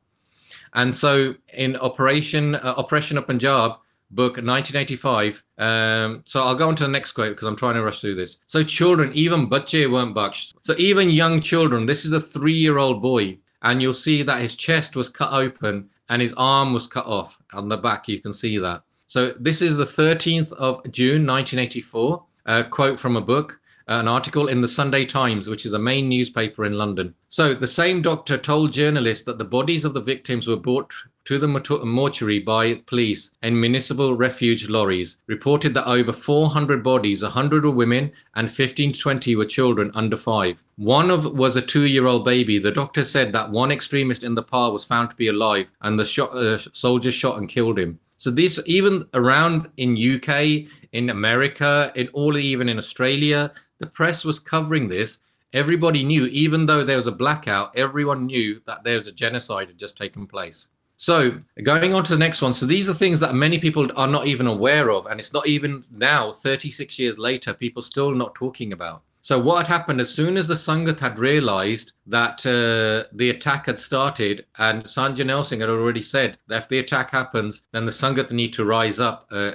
And 0.74 0.94
so 0.94 1.36
in 1.54 1.76
Operation 1.78 2.56
uh, 2.56 2.74
Operation 2.78 3.18
of 3.18 3.28
Punjab, 3.28 3.78
book 4.12 4.38
1985. 4.38 5.44
Um, 5.58 6.24
so 6.26 6.42
I'll 6.42 6.56
go 6.56 6.68
on 6.68 6.76
to 6.76 6.84
the 6.84 6.90
next 6.90 7.12
quote 7.14 7.32
because 7.32 7.48
I'm 7.48 7.56
trying 7.56 7.76
to 7.76 7.84
rush 7.84 8.02
through 8.02 8.16
this. 8.16 8.38
So 8.46 8.64
children, 8.64 9.12
even 9.14 9.50
bache 9.50 9.88
weren't 9.88 10.16
bakshed. 10.16 10.56
So 10.62 10.74
even 10.78 11.10
young 11.10 11.42
children, 11.42 11.86
this 11.86 12.06
is 12.06 12.14
a 12.14 12.20
three-year-old 12.20 13.02
boy, 13.02 13.38
and 13.64 13.82
you'll 13.82 13.94
see 13.94 14.24
that 14.24 14.42
his 14.42 14.56
chest 14.56 14.96
was 14.96 15.10
cut 15.10 15.34
open 15.34 15.90
and 16.10 16.22
his 16.22 16.34
arm 16.38 16.74
was 16.74 16.88
cut 16.88 17.06
off. 17.06 17.38
On 17.54 17.68
the 17.68 17.78
back, 17.78 18.08
you 18.08 18.22
can 18.22 18.32
see 18.32 18.58
that. 18.60 18.84
So 19.08 19.34
this 19.40 19.62
is 19.62 19.78
the 19.78 19.84
13th 19.84 20.54
of 20.54 20.90
June, 20.92 21.26
1984. 21.26 22.24
A 22.46 22.64
quote 22.64 22.98
from 22.98 23.18
a 23.18 23.22
book 23.22 23.60
an 23.88 24.08
article 24.08 24.48
in 24.48 24.62
the 24.62 24.68
Sunday 24.68 25.06
Times, 25.06 25.50
which 25.50 25.66
is 25.66 25.74
a 25.74 25.80
main 25.80 26.10
newspaper 26.10 26.66
in 26.66 26.74
London. 26.74 27.16
So 27.30 27.54
the 27.54 27.68
same 27.68 28.02
doctor 28.02 28.38
told 28.38 28.74
journalists 28.74 29.24
that 29.26 29.38
the 29.38 29.46
bodies 29.46 29.86
of 29.86 29.94
the 29.94 30.02
victims 30.02 30.48
were 30.48 30.58
brought 30.58 30.94
to 31.28 31.38
the 31.38 31.84
mortuary 31.84 32.40
by 32.40 32.76
police 32.86 33.32
in 33.44 33.60
municipal 33.60 34.16
refuge 34.16 34.70
lorries, 34.70 35.18
reported 35.28 35.74
that 35.74 35.86
over 35.86 36.14
400 36.14 36.82
bodies, 36.82 37.22
100 37.22 37.66
were 37.66 37.72
women 37.72 38.14
and 38.36 38.50
15 38.50 38.94
to 38.94 39.00
20 39.00 39.36
were 39.36 39.44
children 39.44 39.92
under 39.94 40.16
five. 40.16 40.64
One 40.78 41.12
of 41.12 41.26
was 41.26 41.58
a 41.58 41.62
two-year-old 41.62 42.24
baby. 42.24 42.60
The 42.60 42.72
doctor 42.72 43.04
said 43.04 43.34
that 43.34 43.52
one 43.52 43.72
extremist 43.72 44.24
in 44.24 44.36
the 44.36 44.44
pile 44.44 44.72
was 44.72 44.86
found 44.86 45.10
to 45.10 45.18
be 45.18 45.28
alive, 45.28 45.70
and 45.82 46.00
the 46.00 46.06
shot, 46.06 46.34
uh, 46.34 46.60
soldiers 46.72 47.14
shot 47.14 47.38
and 47.38 47.50
killed 47.50 47.78
him. 47.78 48.00
So 48.18 48.32
this 48.32 48.60
even 48.66 49.08
around 49.14 49.70
in 49.78 49.96
UK, 49.96 50.68
in 50.92 51.10
America, 51.12 51.92
in 51.96 52.08
all 52.10 52.38
even 52.38 52.68
in 52.68 52.78
Australia, 52.78 53.52
the 53.80 53.88
press 53.88 54.26
was 54.26 54.40
covering 54.40 54.88
this. 54.88 55.20
Everybody 55.54 56.04
knew, 56.04 56.26
even 56.26 56.66
though 56.66 56.84
there 56.84 56.96
was 56.96 57.08
a 57.08 57.12
blackout, 57.12 57.78
everyone 57.78 58.26
knew 58.26 58.60
that 58.66 58.84
there 58.84 58.96
was 58.96 59.08
a 59.08 59.14
genocide 59.14 59.68
had 59.68 59.78
just 59.78 59.98
taken 59.98 60.28
place. 60.28 60.68
So 60.98 61.40
going 61.62 61.94
on 61.94 62.04
to 62.06 62.14
the 62.14 62.20
next 62.20 62.42
one. 62.42 62.56
So 62.56 62.66
these 62.66 62.90
are 62.90 62.94
things 62.94 63.20
that 63.20 63.36
many 63.36 63.60
people 63.60 63.88
are 63.96 64.08
not 64.08 64.26
even 64.26 64.48
aware 64.48 64.90
of. 64.90 65.06
And 65.06 65.20
it's 65.20 65.34
not 65.34 65.48
even 65.48 65.84
now, 65.92 66.32
36 66.32 66.98
years 66.98 67.20
later, 67.20 67.54
people 67.54 67.84
still 67.84 68.12
not 68.16 68.34
talking 68.34 68.74
about. 68.74 69.04
So 69.28 69.38
what 69.38 69.68
had 69.68 69.68
happened 69.68 70.00
as 70.00 70.10
soon 70.10 70.38
as 70.38 70.48
the 70.48 70.54
Sangat 70.54 71.02
had 71.02 71.20
realized 71.20 71.92
that 72.06 72.46
uh, 72.46 73.10
the 73.14 73.30
attack 73.30 73.66
had 73.66 73.78
started 73.78 74.46
and 74.58 74.88
Sant 74.88 75.18
Jarnail 75.18 75.44
Singh 75.44 75.60
had 75.60 75.70
already 75.70 76.02
said 76.02 76.38
that 76.48 76.60
if 76.60 76.70
the 76.70 76.80
attack 76.80 77.12
happens, 77.12 77.62
then 77.74 77.84
the 77.84 77.92
Sangat 77.92 78.32
need 78.32 78.54
to 78.54 78.64
rise 78.64 79.02
up 79.02 79.28
uh, 79.30 79.52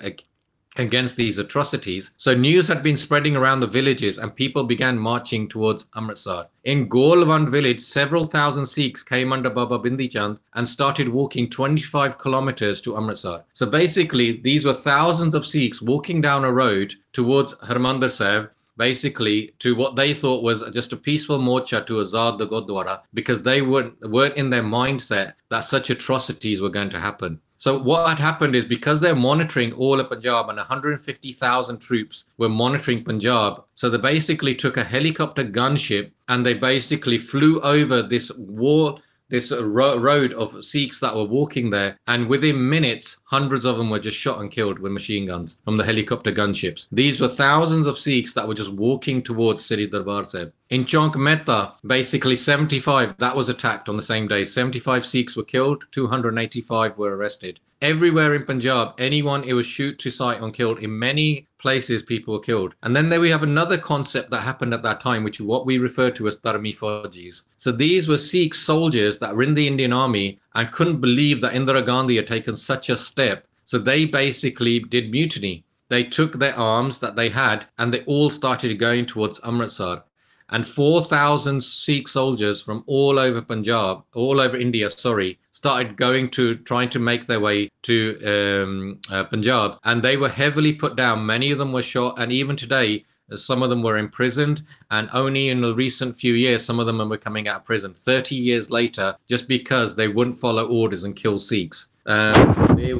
against 0.77 1.17
these 1.17 1.39
atrocities. 1.39 2.11
So 2.19 2.35
news 2.35 2.69
had 2.69 2.83
been 2.83 2.99
spreading 2.99 3.35
around 3.35 3.61
the 3.61 3.67
villages 3.67 4.19
and 4.19 4.37
people 4.37 4.65
began 4.65 4.99
marching 4.99 5.49
towards 5.49 5.87
Amritsar. 5.97 6.49
In 6.65 6.91
Golwand 6.91 7.49
village, 7.49 7.81
several 7.81 8.27
thousand 8.27 8.67
Sikhs 8.67 9.03
came 9.03 9.33
under 9.33 9.49
Baba 9.49 9.79
Bindi 9.79 10.11
Chand 10.11 10.39
and 10.53 10.69
started 10.69 11.09
walking 11.09 11.49
25 11.49 12.19
kilometers 12.19 12.83
to 12.83 12.95
Amritsar. 12.99 13.47
So 13.55 13.65
basically, 13.65 14.33
these 14.33 14.67
were 14.67 14.75
thousands 14.75 15.35
of 15.35 15.47
Sikhs 15.47 15.81
walking 15.81 16.21
down 16.21 16.45
a 16.45 16.53
road 16.53 16.97
towards 17.15 17.55
Harmandir 17.55 18.11
Sahib 18.11 18.51
basically 18.89 19.55
to 19.61 19.77
what 19.77 19.95
they 19.95 20.13
thought 20.13 20.43
was 20.43 20.59
just 20.79 20.93
a 20.93 20.97
peaceful 21.09 21.39
morcha 21.39 21.79
to 21.87 21.95
Azad 22.05 22.39
the 22.39 22.49
Gurdwara 22.53 22.95
because 23.15 23.41
they 23.43 23.61
weren't, 23.63 23.95
weren't 24.17 24.37
in 24.37 24.51
their 24.51 24.69
mindset 24.81 25.35
that 25.51 25.61
such 25.61 25.89
atrocities 25.89 26.61
were 26.61 26.77
going 26.79 26.91
to 26.91 26.99
happen. 27.09 27.41
So 27.65 27.71
what 27.79 28.09
had 28.09 28.19
happened 28.19 28.57
is 28.57 28.65
because 28.65 28.99
they're 29.01 29.15
monitoring 29.31 29.73
all 29.75 30.01
of 30.01 30.09
Punjab 30.09 30.49
and 30.49 30.59
150,000 30.59 31.79
troops 31.79 32.25
were 32.39 32.49
monitoring 32.49 33.05
Punjab, 33.05 33.63
so 33.75 33.89
they 33.89 33.99
basically 33.99 34.57
took 34.57 34.77
a 34.77 34.91
helicopter 34.97 35.45
gunship 35.45 36.11
and 36.27 36.45
they 36.45 36.55
basically 36.55 37.19
flew 37.19 37.61
over 37.61 38.03
this 38.03 38.33
war 38.37 38.99
this 39.33 39.51
ro- 39.51 39.97
road 39.97 40.35
of 40.35 40.63
Sikhs 40.63 41.01
that 41.01 41.17
were 41.17 41.25
walking 41.25 41.71
there, 41.71 41.99
and 42.07 42.29
within 42.29 42.69
minutes, 42.69 43.17
hundreds 43.25 43.65
of 43.65 43.79
them 43.79 43.89
were 43.89 43.99
just 43.99 44.19
shot 44.19 44.41
and 44.41 44.51
killed 44.51 44.79
with 44.79 44.93
machine 44.93 45.25
guns 45.27 45.57
from 45.65 45.79
the 45.79 45.85
helicopter 45.85 46.31
gunships. 46.31 46.87
These 46.93 47.19
were 47.19 47.29
thousands 47.29 47.87
of 47.87 47.97
Sikhs 47.97 48.35
that 48.35 48.47
were 48.47 48.55
just 48.55 48.75
walking 48.75 49.23
towards 49.23 49.65
Sri 49.65 49.87
Darbar 49.87 50.25
Sahib. 50.25 50.53
In 50.73 50.87
Chowk 50.87 51.77
basically 51.87 52.35
75, 52.35 53.19
that 53.19 53.37
was 53.37 53.51
attacked 53.51 53.91
on 53.91 53.97
the 53.97 54.01
same 54.01 54.27
day. 54.27 54.43
75 54.43 55.05
Sikhs 55.05 55.37
were 55.37 55.43
killed, 55.43 55.85
285 55.91 56.97
were 56.97 57.15
arrested. 57.15 57.61
Everywhere 57.83 58.35
in 58.35 58.45
Punjab, 58.45 58.95
anyone 58.97 59.45
it 59.45 59.53
was 59.53 59.67
shoot 59.67 59.99
to 59.99 60.09
sight 60.09 60.41
and 60.41 60.55
killed. 60.55 60.79
In 60.79 60.99
many 60.99 61.47
places, 61.59 62.03
people 62.03 62.33
were 62.33 62.41
killed. 62.41 62.75
And 62.83 62.97
then 62.97 63.11
there 63.11 63.21
we 63.21 63.29
have 63.29 63.43
another 63.43 63.77
concept 63.77 64.31
that 64.31 64.41
happened 64.41 64.73
at 64.73 64.83
that 64.83 65.01
time, 65.01 65.25
which 65.25 65.41
is 65.41 65.45
what 65.45 65.67
we 65.67 65.77
refer 65.77 66.11
to 66.13 66.27
as 66.27 66.39
Dharmi 66.39 66.75
Faujis. 66.75 67.45
So 67.59 67.71
these 67.71 68.09
were 68.09 68.17
Sikh 68.17 68.55
soldiers 68.55 69.19
that 69.19 69.37
were 69.37 69.43
in 69.43 69.53
the 69.53 69.67
Indian 69.67 69.93
army 69.93 70.41
and 70.55 70.73
couldn't 70.73 71.03
believe 71.03 71.43
that 71.43 71.53
Indira 71.53 71.85
Gandhi 71.85 72.17
had 72.17 72.27
taken 72.27 72.57
such 72.57 72.89
a 72.89 72.97
step. 72.97 73.47
So 73.67 73.77
they 73.77 74.07
basically 74.07 74.79
did 74.79 75.11
mutiny. 75.11 75.67
They 75.91 76.05
took 76.05 76.39
their 76.39 76.57
arms 76.57 77.01
that 77.01 77.15
they 77.15 77.29
had 77.29 77.67
and 77.77 77.93
they 77.93 78.05
all 78.05 78.31
started 78.31 78.79
going 78.79 79.05
towards 79.05 79.39
Amritsar 79.45 80.05
and 80.53 80.67
4,000 80.67 81.63
Sikh 81.63 82.07
soldiers 82.09 82.63
from 82.63 82.85
all 82.87 83.19
over 83.19 83.43
Punjab, 83.43 84.05
all 84.15 84.41
over 84.41 84.57
India, 84.57 84.89
sorry, 84.91 85.39
started 85.51 85.97
going 85.97 86.29
to 86.31 86.57
trying 86.57 86.89
to 86.91 86.99
make 86.99 87.27
their 87.27 87.41
way 87.41 87.71
to 87.83 88.19
um, 88.25 89.01
uh, 89.11 89.25
Punjab, 89.25 89.79
and 89.85 90.03
they 90.03 90.17
were 90.17 90.29
heavily 90.29 90.73
put 90.73 90.95
down. 90.95 91.27
Many 91.27 91.51
of 91.51 91.59
them 91.59 91.73
were 91.73 91.83
shot, 91.83 92.19
and 92.19 92.31
even 92.31 92.55
today, 92.55 93.05
some 93.35 93.63
of 93.63 93.71
them 93.71 93.83
were 93.83 93.97
imprisoned, 93.97 94.63
and 94.91 95.09
only 95.13 95.49
in 95.49 95.61
the 95.63 95.75
recent 95.75 96.15
few 96.17 96.35
years, 96.35 96.65
some 96.65 96.79
of 96.79 96.87
them 96.87 97.09
were 97.09 97.17
coming 97.17 97.49
out 97.49 97.61
of 97.61 97.65
prison 97.65 97.95
30 97.95 98.35
years 98.35 98.71
later, 98.71 99.17
just 99.29 99.49
because 99.49 99.97
they 99.97 100.09
wouldn't 100.09 100.37
follow 100.37 100.67
orders 100.67 101.05
and 101.05 101.17
kill 101.17 101.39
Sikhs. 101.39 101.89
Um, 102.07 102.35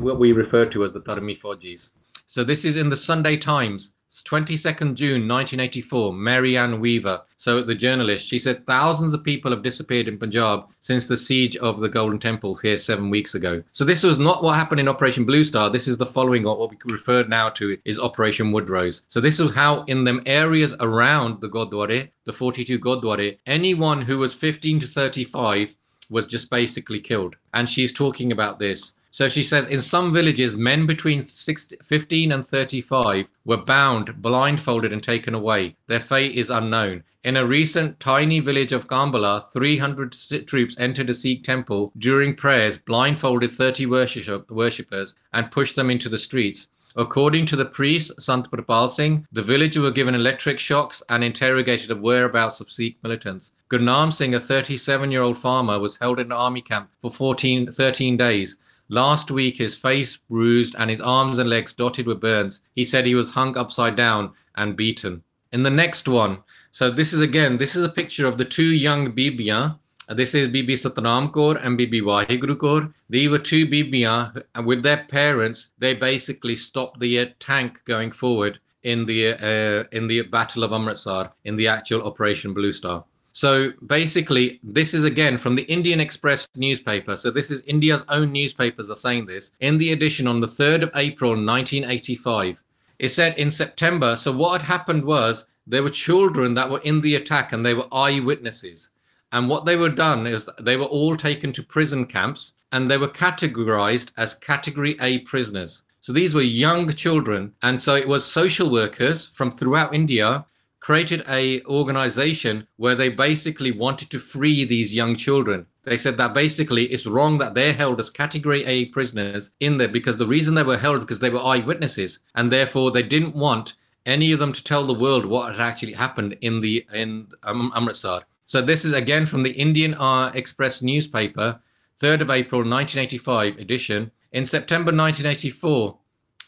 what 0.01 0.19
we 0.19 0.33
refer 0.33 0.65
to 0.67 0.85
as 0.85 0.93
the 0.93 1.01
Dharmi 1.01 1.39
Faujis. 1.39 1.91
So 2.27 2.45
this 2.45 2.65
is 2.65 2.77
in 2.77 2.89
the 2.89 2.97
Sunday 2.97 3.37
Times. 3.37 3.95
22nd 4.13 4.95
June 4.95 5.27
1984, 5.27 6.13
Marianne 6.13 6.81
Weaver, 6.81 7.23
so 7.39 7.63
the 7.63 7.75
journalist, 7.75 8.29
she 8.29 8.39
said 8.39 8.67
thousands 8.67 9.15
of 9.15 9.25
people 9.25 9.51
have 9.51 9.63
disappeared 9.63 10.07
in 10.07 10.19
Punjab 10.19 10.69
since 10.81 11.09
the 11.09 11.17
siege 11.17 11.57
of 11.57 11.81
the 11.81 11.89
Golden 11.89 12.19
Temple 12.19 12.57
here 12.57 12.77
seven 12.77 13.09
weeks 13.09 13.35
ago. 13.35 13.63
So 13.73 13.85
this 13.87 14.05
was 14.05 14.19
not 14.19 14.43
what 14.43 14.55
happened 14.55 14.81
in 14.81 14.89
Operation 14.89 15.25
Blue 15.25 15.45
Star. 15.45 15.71
This 15.71 15.89
is 15.89 15.97
the 15.97 16.05
following, 16.05 16.43
what 16.43 16.71
we 16.71 16.77
refer 16.85 17.25
now 17.25 17.49
to 17.51 17.79
is 17.87 17.99
Operation 17.99 18.53
Woodrose. 18.53 19.03
So 19.09 19.19
this 19.19 19.41
is 19.41 19.55
how 19.55 19.85
in 19.85 20.05
them 20.05 20.23
areas 20.27 20.77
around 20.79 21.41
the 21.41 21.49
Gurdwara, 21.49 22.11
the 22.27 22.33
42 22.35 22.79
Gurdwara, 22.79 23.39
anyone 23.47 24.03
who 24.03 24.19
was 24.19 24.35
15 24.35 24.81
to 24.81 24.87
35 24.87 25.75
was 26.11 26.27
just 26.27 26.51
basically 26.51 27.01
killed. 27.01 27.37
And 27.55 27.69
she's 27.69 27.93
talking 27.93 28.31
about 28.31 28.59
this. 28.59 28.93
So 29.15 29.29
she 29.29 29.43
says 29.43 29.69
in 29.69 29.83
some 29.83 30.11
villages, 30.11 30.57
men 30.57 30.87
between 30.87 31.23
16, 31.23 31.81
15 31.83 32.33
and 32.33 32.49
35 32.49 33.27
were 33.45 33.59
bound, 33.59 34.23
blindfolded, 34.23 34.91
and 34.91 35.03
taken 35.03 35.35
away. 35.35 35.77
Their 35.87 36.01
fate 36.01 36.35
is 36.35 36.49
unknown. 36.49 37.05
In 37.23 37.37
a 37.37 37.45
recent 37.45 38.01
tiny 38.01 38.41
village 38.41 38.73
of 38.73 38.89
Kambala, 38.89 39.45
300 39.53 40.17
troops 40.47 40.81
entered 40.81 41.11
a 41.11 41.15
Sikh 41.15 41.45
temple 41.45 41.93
during 41.99 42.35
prayers, 42.35 42.79
blindfolded 42.79 43.51
30 43.51 43.85
worship- 43.85 44.51
worshippers, 44.51 45.15
and 45.31 45.51
pushed 45.51 45.77
them 45.77 45.91
into 45.91 46.09
the 46.09 46.19
streets. 46.19 46.69
According 46.97 47.45
to 47.47 47.57
the 47.57 47.67
priest, 47.67 48.19
Sant 48.19 48.51
Prapal 48.51 48.89
Singh, 48.89 49.27
the 49.31 49.43
villagers 49.43 49.83
were 49.83 49.91
given 49.91 50.15
electric 50.15 50.59
shocks 50.59 51.03
and 51.11 51.23
interrogated 51.23 51.89
the 51.89 51.97
whereabouts 51.97 52.61
of 52.61 52.71
Sikh 52.71 52.97
militants. 53.03 53.53
Gurnam 53.69 54.11
Singh, 54.11 54.35
a 54.35 54.41
37 54.41 55.11
year 55.11 55.21
old 55.21 55.37
farmer, 55.37 55.79
was 55.79 55.99
held 55.99 56.19
in 56.19 56.27
an 56.27 56.33
army 56.33 56.63
camp 56.63 56.89
for 57.03 57.11
14, 57.11 57.71
13 57.71 58.17
days. 58.17 58.57
Last 58.93 59.31
week, 59.31 59.57
his 59.57 59.75
face 59.77 60.19
bruised 60.19 60.77
and 60.79 60.91
his 60.91 61.01
arms 61.01 61.39
and 61.39 61.49
legs 61.49 61.73
dotted 61.73 62.07
with 62.07 62.21
burns. 62.21 62.61
He 62.75 62.85
said 62.85 63.07
he 63.07 63.15
was 63.15 63.31
hung 63.31 63.57
upside 63.57 63.97
down 63.97 64.33
and 64.55 64.77
beaten. 64.77 65.23
In 65.51 65.63
the 65.63 65.71
next 65.71 66.07
one, 66.07 66.43
so 66.71 66.91
this 66.91 67.15
is 67.15 67.21
again, 67.21 67.57
this 67.57 67.75
is 67.75 67.85
a 67.85 67.89
picture 67.89 68.27
of 68.27 68.37
the 68.37 68.45
two 68.45 68.71
young 68.87 69.13
Bibiyan 69.13 69.79
this 70.09 70.35
is 70.35 70.49
Bibi 70.49 70.75
Satnam 70.75 71.31
Kaur 71.33 71.59
and 71.65 71.79
Bibi 71.79 72.03
Waheguru 72.03 72.57
Kaur. 72.57 72.93
They 73.09 73.29
were 73.29 73.39
two 73.39 73.67
Bibiyan 73.67 74.45
with 74.63 74.83
their 74.83 75.05
parents. 75.05 75.71
They 75.79 75.95
basically 75.95 76.57
stopped 76.57 77.01
the 77.01 77.19
uh, 77.21 77.27
tank 77.39 77.83
going 77.87 78.11
forward 78.11 78.59
in 78.83 79.07
the 79.07 79.35
uh, 79.35 79.85
in 79.97 80.09
the 80.09 80.23
Battle 80.23 80.65
of 80.65 80.73
Amritsar 80.73 81.33
in 81.45 81.57
the 81.57 81.69
actual 81.69 82.03
Operation 82.03 82.53
Blue 82.53 82.73
Star. 82.73 83.05
So 83.33 83.73
basically, 83.87 84.61
this 84.63 84.93
is 84.93 85.05
again 85.05 85.39
from 85.39 85.55
the 85.55 85.63
Indian 85.63 86.01
Express 86.01 86.47
newspaper. 86.55 87.17
So 87.17 87.31
this 87.31 87.51
is 87.51 87.63
India's 87.63 88.05
own 88.09 88.31
newspapers 88.31 88.91
are 88.91 88.97
saying 88.97 89.27
this 89.27 89.53
in 89.61 89.79
the 89.79 89.93
edition 89.93 90.27
on 90.27 90.41
the 90.41 90.47
3rd 90.47 90.83
of 90.83 90.91
April 90.95 91.31
1985. 91.31 92.63
It 92.99 93.09
said 93.09 93.37
in 93.39 93.51
September. 93.51 94.17
So 94.17 94.33
what 94.33 94.61
had 94.61 94.69
happened 94.69 95.05
was 95.05 95.47
there 95.67 95.83
were 95.83 95.91
children 95.91 96.55
that 96.55 96.71
were 96.71 96.81
in 96.81 97.01
the 97.01 97.15
attack 97.15 97.53
and 97.53 97.65
they 97.65 97.75
were 97.75 97.89
eyewitnesses. 97.91 98.91
And 99.33 99.49
what 99.49 99.65
they 99.65 99.77
were 99.77 99.89
done 99.89 100.27
is 100.27 100.49
they 100.61 100.77
were 100.77 100.85
all 100.85 101.17
taken 101.17 101.53
to 101.53 101.63
prison 101.63 102.05
camps 102.05 102.53
and 102.71 102.91
they 102.91 102.99
were 102.99 103.09
categorized 103.09 104.13
as 104.19 104.35
category 104.35 104.97
A 105.01 105.21
prisoners. 105.21 105.85
So 106.03 106.13
these 106.13 106.35
were 106.35 106.43
young 106.43 106.89
children. 106.93 107.55
And 107.63 107.81
so 107.81 107.95
it 107.95 108.09
was 108.09 108.25
social 108.25 108.71
workers 108.71 109.25
from 109.27 109.51
throughout 109.51 109.95
India 109.95 110.45
created 110.83 111.23
a 111.29 111.63
organization 111.63 112.67
where 112.77 112.97
they 112.97 113.09
basically 113.09 113.71
wanted 113.71 114.11
to 114.11 114.19
free 114.19 114.65
these 114.65 114.93
young 114.93 115.15
children. 115.15 115.65
They 115.85 115.97
said 115.97 116.17
that 116.19 116.35
basically 116.35 116.87
it's 116.87 117.07
wrong 117.07 117.39
that 117.39 117.55
they're 117.55 117.73
held 117.73 118.01
as 118.01 118.11
category 118.11 118.65
A 118.65 118.87
prisoners 118.87 119.53
in 119.61 119.79
there 119.79 119.87
because 119.87 120.19
the 120.19 120.27
reason 120.27 120.57
they 120.57 120.65
were 120.65 120.77
held 120.77 121.01
because 121.01 121.21
they 121.21 121.31
were 121.31 121.39
eyewitnesses 121.39 122.19
and 122.35 122.51
therefore 122.51 122.91
they 122.91 123.05
didn't 123.05 123.37
want 123.37 123.75
any 124.05 124.33
of 124.33 124.41
them 124.41 124.51
to 124.51 124.65
tell 124.65 124.83
the 124.83 124.93
world 124.93 125.25
what 125.25 125.53
had 125.53 125.61
actually 125.61 125.93
happened 125.93 126.37
in 126.41 126.59
the 126.59 126.85
in 126.93 127.29
um, 127.45 127.71
Amritsar. 127.77 128.23
So 128.45 128.61
this 128.61 128.85
is 128.85 128.93
again 128.93 129.25
from 129.25 129.45
the 129.45 129.53
Indian 129.53 129.95
uh, 129.95 130.33
Express 130.35 130.83
newspaper, 130.83 131.61
3rd 132.01 132.23
of 132.23 132.31
April 132.31 132.63
1985 132.63 133.59
edition. 133.59 134.11
In 134.33 134.45
September 134.45 134.91
1984, 134.91 135.97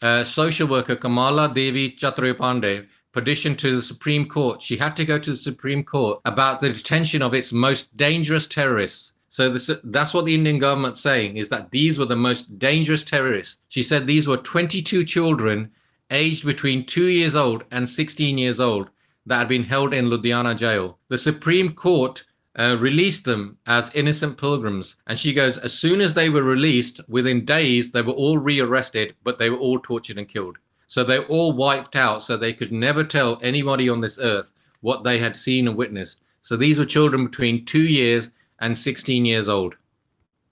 uh, 0.01 0.23
social 0.25 0.67
worker 0.67 0.97
Kamala 0.97 1.53
Devi 1.53 1.91
Chattopadhyay 1.91 2.85
petitioned 3.15 3.57
to 3.57 3.73
the 3.73 3.81
Supreme 3.81 4.25
Court. 4.25 4.61
She 4.61 4.75
had 4.75 4.93
to 4.97 5.05
go 5.05 5.17
to 5.17 5.31
the 5.31 5.37
Supreme 5.37 5.85
Court 5.85 6.19
about 6.25 6.59
the 6.59 6.73
detention 6.73 7.21
of 7.21 7.33
its 7.33 7.53
most 7.53 7.95
dangerous 7.95 8.45
terrorists. 8.45 9.13
So 9.29 9.49
this, 9.49 9.71
that's 9.85 10.13
what 10.13 10.25
the 10.25 10.35
Indian 10.35 10.57
government's 10.57 10.99
saying 10.99 11.37
is 11.37 11.47
that 11.47 11.71
these 11.71 11.97
were 11.97 12.05
the 12.05 12.17
most 12.17 12.59
dangerous 12.59 13.05
terrorists. 13.05 13.57
She 13.69 13.83
said 13.83 14.05
these 14.05 14.27
were 14.27 14.35
22 14.35 15.05
children 15.05 15.71
aged 16.11 16.45
between 16.45 16.85
two 16.85 17.07
years 17.07 17.37
old 17.37 17.63
and 17.71 17.87
16 17.87 18.37
years 18.37 18.59
old 18.59 18.89
that 19.25 19.37
had 19.37 19.47
been 19.47 19.63
held 19.63 19.93
in 19.93 20.09
Ludhiana 20.09 20.53
jail. 20.57 20.99
The 21.07 21.17
Supreme 21.17 21.69
Court 21.69 22.25
uh, 22.57 22.75
released 22.77 23.23
them 23.23 23.57
as 23.65 23.95
innocent 23.95 24.37
pilgrims. 24.37 24.97
And 25.07 25.17
she 25.17 25.33
goes, 25.33 25.57
as 25.57 25.73
soon 25.73 26.01
as 26.01 26.13
they 26.13 26.29
were 26.29 26.43
released, 26.43 26.99
within 27.07 27.45
days, 27.45 27.91
they 27.91 28.01
were 28.01 28.13
all 28.13 28.37
rearrested, 28.37 29.15
but 29.23 29.39
they 29.39 29.49
were 29.49 29.57
all 29.57 29.79
tortured 29.79 30.17
and 30.17 30.27
killed. 30.27 30.57
So 30.87 31.03
they 31.03 31.19
were 31.19 31.25
all 31.25 31.53
wiped 31.53 31.95
out 31.95 32.23
so 32.23 32.37
they 32.37 32.53
could 32.53 32.71
never 32.71 33.03
tell 33.03 33.39
anybody 33.41 33.89
on 33.89 34.01
this 34.01 34.19
earth 34.19 34.51
what 34.81 35.03
they 35.03 35.17
had 35.17 35.35
seen 35.35 35.67
and 35.67 35.77
witnessed. 35.77 36.21
So 36.41 36.55
these 36.55 36.77
were 36.77 36.85
children 36.85 37.25
between 37.25 37.65
two 37.65 37.87
years 37.87 38.31
and 38.59 38.77
16 38.77 39.25
years 39.25 39.49
old. 39.49 39.75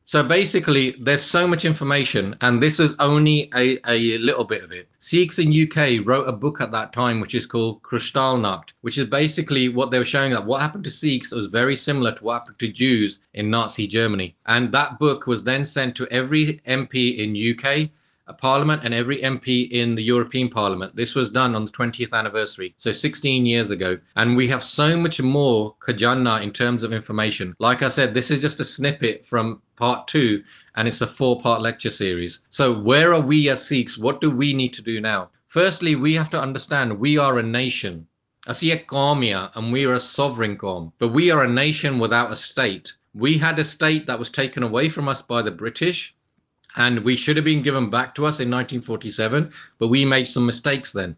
So 0.06 0.22
basically, 0.22 0.92
there's 1.00 1.24
so 1.24 1.48
much 1.48 1.64
information, 1.64 2.36
and 2.42 2.62
this 2.62 2.78
is 2.82 2.94
only 3.00 3.50
a, 3.56 3.80
a 3.90 4.18
little 4.18 4.44
bit 4.44 4.62
of 4.62 4.74
it. 4.74 4.90
Sikhs 4.98 5.40
in 5.40 5.54
UK 5.54 6.06
wrote 6.06 6.28
a 6.28 6.34
book 6.34 6.60
at 6.60 6.72
that 6.72 6.92
time, 6.92 7.22
which 7.22 7.34
is 7.34 7.46
called 7.46 7.82
Kristallnacht, 7.84 8.74
which 8.82 8.98
is 8.98 9.06
basically 9.06 9.70
what 9.70 9.92
they 9.92 10.00
were 10.00 10.04
showing 10.04 10.32
that 10.32 10.46
what 10.46 10.62
happened 10.62 10.84
to 10.84 10.92
Sikhs 10.92 11.32
was 11.32 11.48
very 11.48 11.78
similar 11.78 12.12
to 12.12 12.24
what 12.24 12.34
happened 12.34 12.60
to 12.60 12.68
Jews 12.68 13.20
in 13.34 13.50
Nazi 13.50 13.88
Germany. 13.88 14.36
And 14.46 14.74
that 14.74 15.00
book 15.00 15.26
was 15.26 15.46
then 15.46 15.64
sent 15.64 15.96
to 15.96 16.08
every 16.12 16.60
MP 16.68 17.18
in 17.18 17.58
UK 17.58 17.90
parliament 18.32 18.84
and 18.86 18.94
every 18.94 19.18
MP 19.18 19.70
in 19.70 19.96
the 19.96 20.04
European 20.04 20.48
Parliament. 20.48 20.96
This 20.96 21.16
was 21.16 21.30
done 21.30 21.56
on 21.56 21.66
the 21.66 21.72
20th 21.72 22.14
anniversary, 22.14 22.74
so 22.78 22.94
16 22.94 23.46
years 23.46 23.70
ago. 23.70 23.98
And 24.16 24.38
we 24.38 24.48
have 24.48 24.64
so 24.64 24.98
much 24.98 25.22
more 25.22 25.76
Kajanna 25.86 26.42
in 26.42 26.52
terms 26.52 26.84
of 26.84 26.94
information. 26.94 27.56
Like 27.60 27.82
I 27.82 27.90
said, 27.90 28.14
this 28.14 28.32
is 28.32 28.42
just 28.42 28.62
a 28.62 28.66
snippet 28.66 29.26
from 29.26 29.62
part 29.76 30.08
two, 30.08 30.44
and 30.76 30.88
it's 30.88 31.02
a 31.02 31.08
four 31.08 31.38
part 31.40 31.62
lecture 31.62 31.90
series. 31.90 32.40
So, 32.50 32.72
where 32.72 33.14
are 33.14 33.20
we 33.20 33.50
as 33.50 33.68
Sikhs? 33.68 33.98
What 33.98 34.22
do 34.22 34.32
we 34.32 34.54
need 34.54 34.74
to 34.74 34.82
do 34.82 35.02
now? 35.02 35.30
Firstly, 35.48 35.96
we 35.96 36.16
have 36.16 36.30
to 36.32 36.42
understand 36.42 37.00
we 37.00 37.18
are 37.18 37.38
a 37.38 37.44
nation. 37.44 38.08
I 38.48 38.54
see 38.54 38.72
a 38.72 38.78
qaum 38.78 39.24
and 39.56 39.72
we 39.72 39.86
are 39.86 39.94
a 39.94 40.00
sovereign 40.00 40.58
qaum, 40.58 40.94
but 41.00 41.10
we 41.10 41.32
are 41.32 41.44
a 41.44 41.50
nation 41.50 42.00
without 42.00 42.32
a 42.32 42.36
state. 42.36 42.96
We 43.14 43.38
had 43.38 43.60
a 43.60 43.64
state 43.64 44.08
that 44.08 44.20
was 44.20 44.30
taken 44.30 44.64
away 44.64 44.90
from 44.90 45.08
us 45.08 45.22
by 45.22 45.42
the 45.42 45.52
British 45.52 46.16
and 46.76 47.00
we 47.00 47.16
should 47.16 47.36
have 47.36 47.46
been 47.46 47.62
given 47.62 47.90
back 47.90 48.16
to 48.16 48.26
us 48.26 48.40
in 48.40 48.50
1947 48.50 49.52
but 49.78 49.88
we 49.88 50.06
made 50.06 50.28
some 50.28 50.46
mistakes 50.46 50.92
then. 50.94 51.18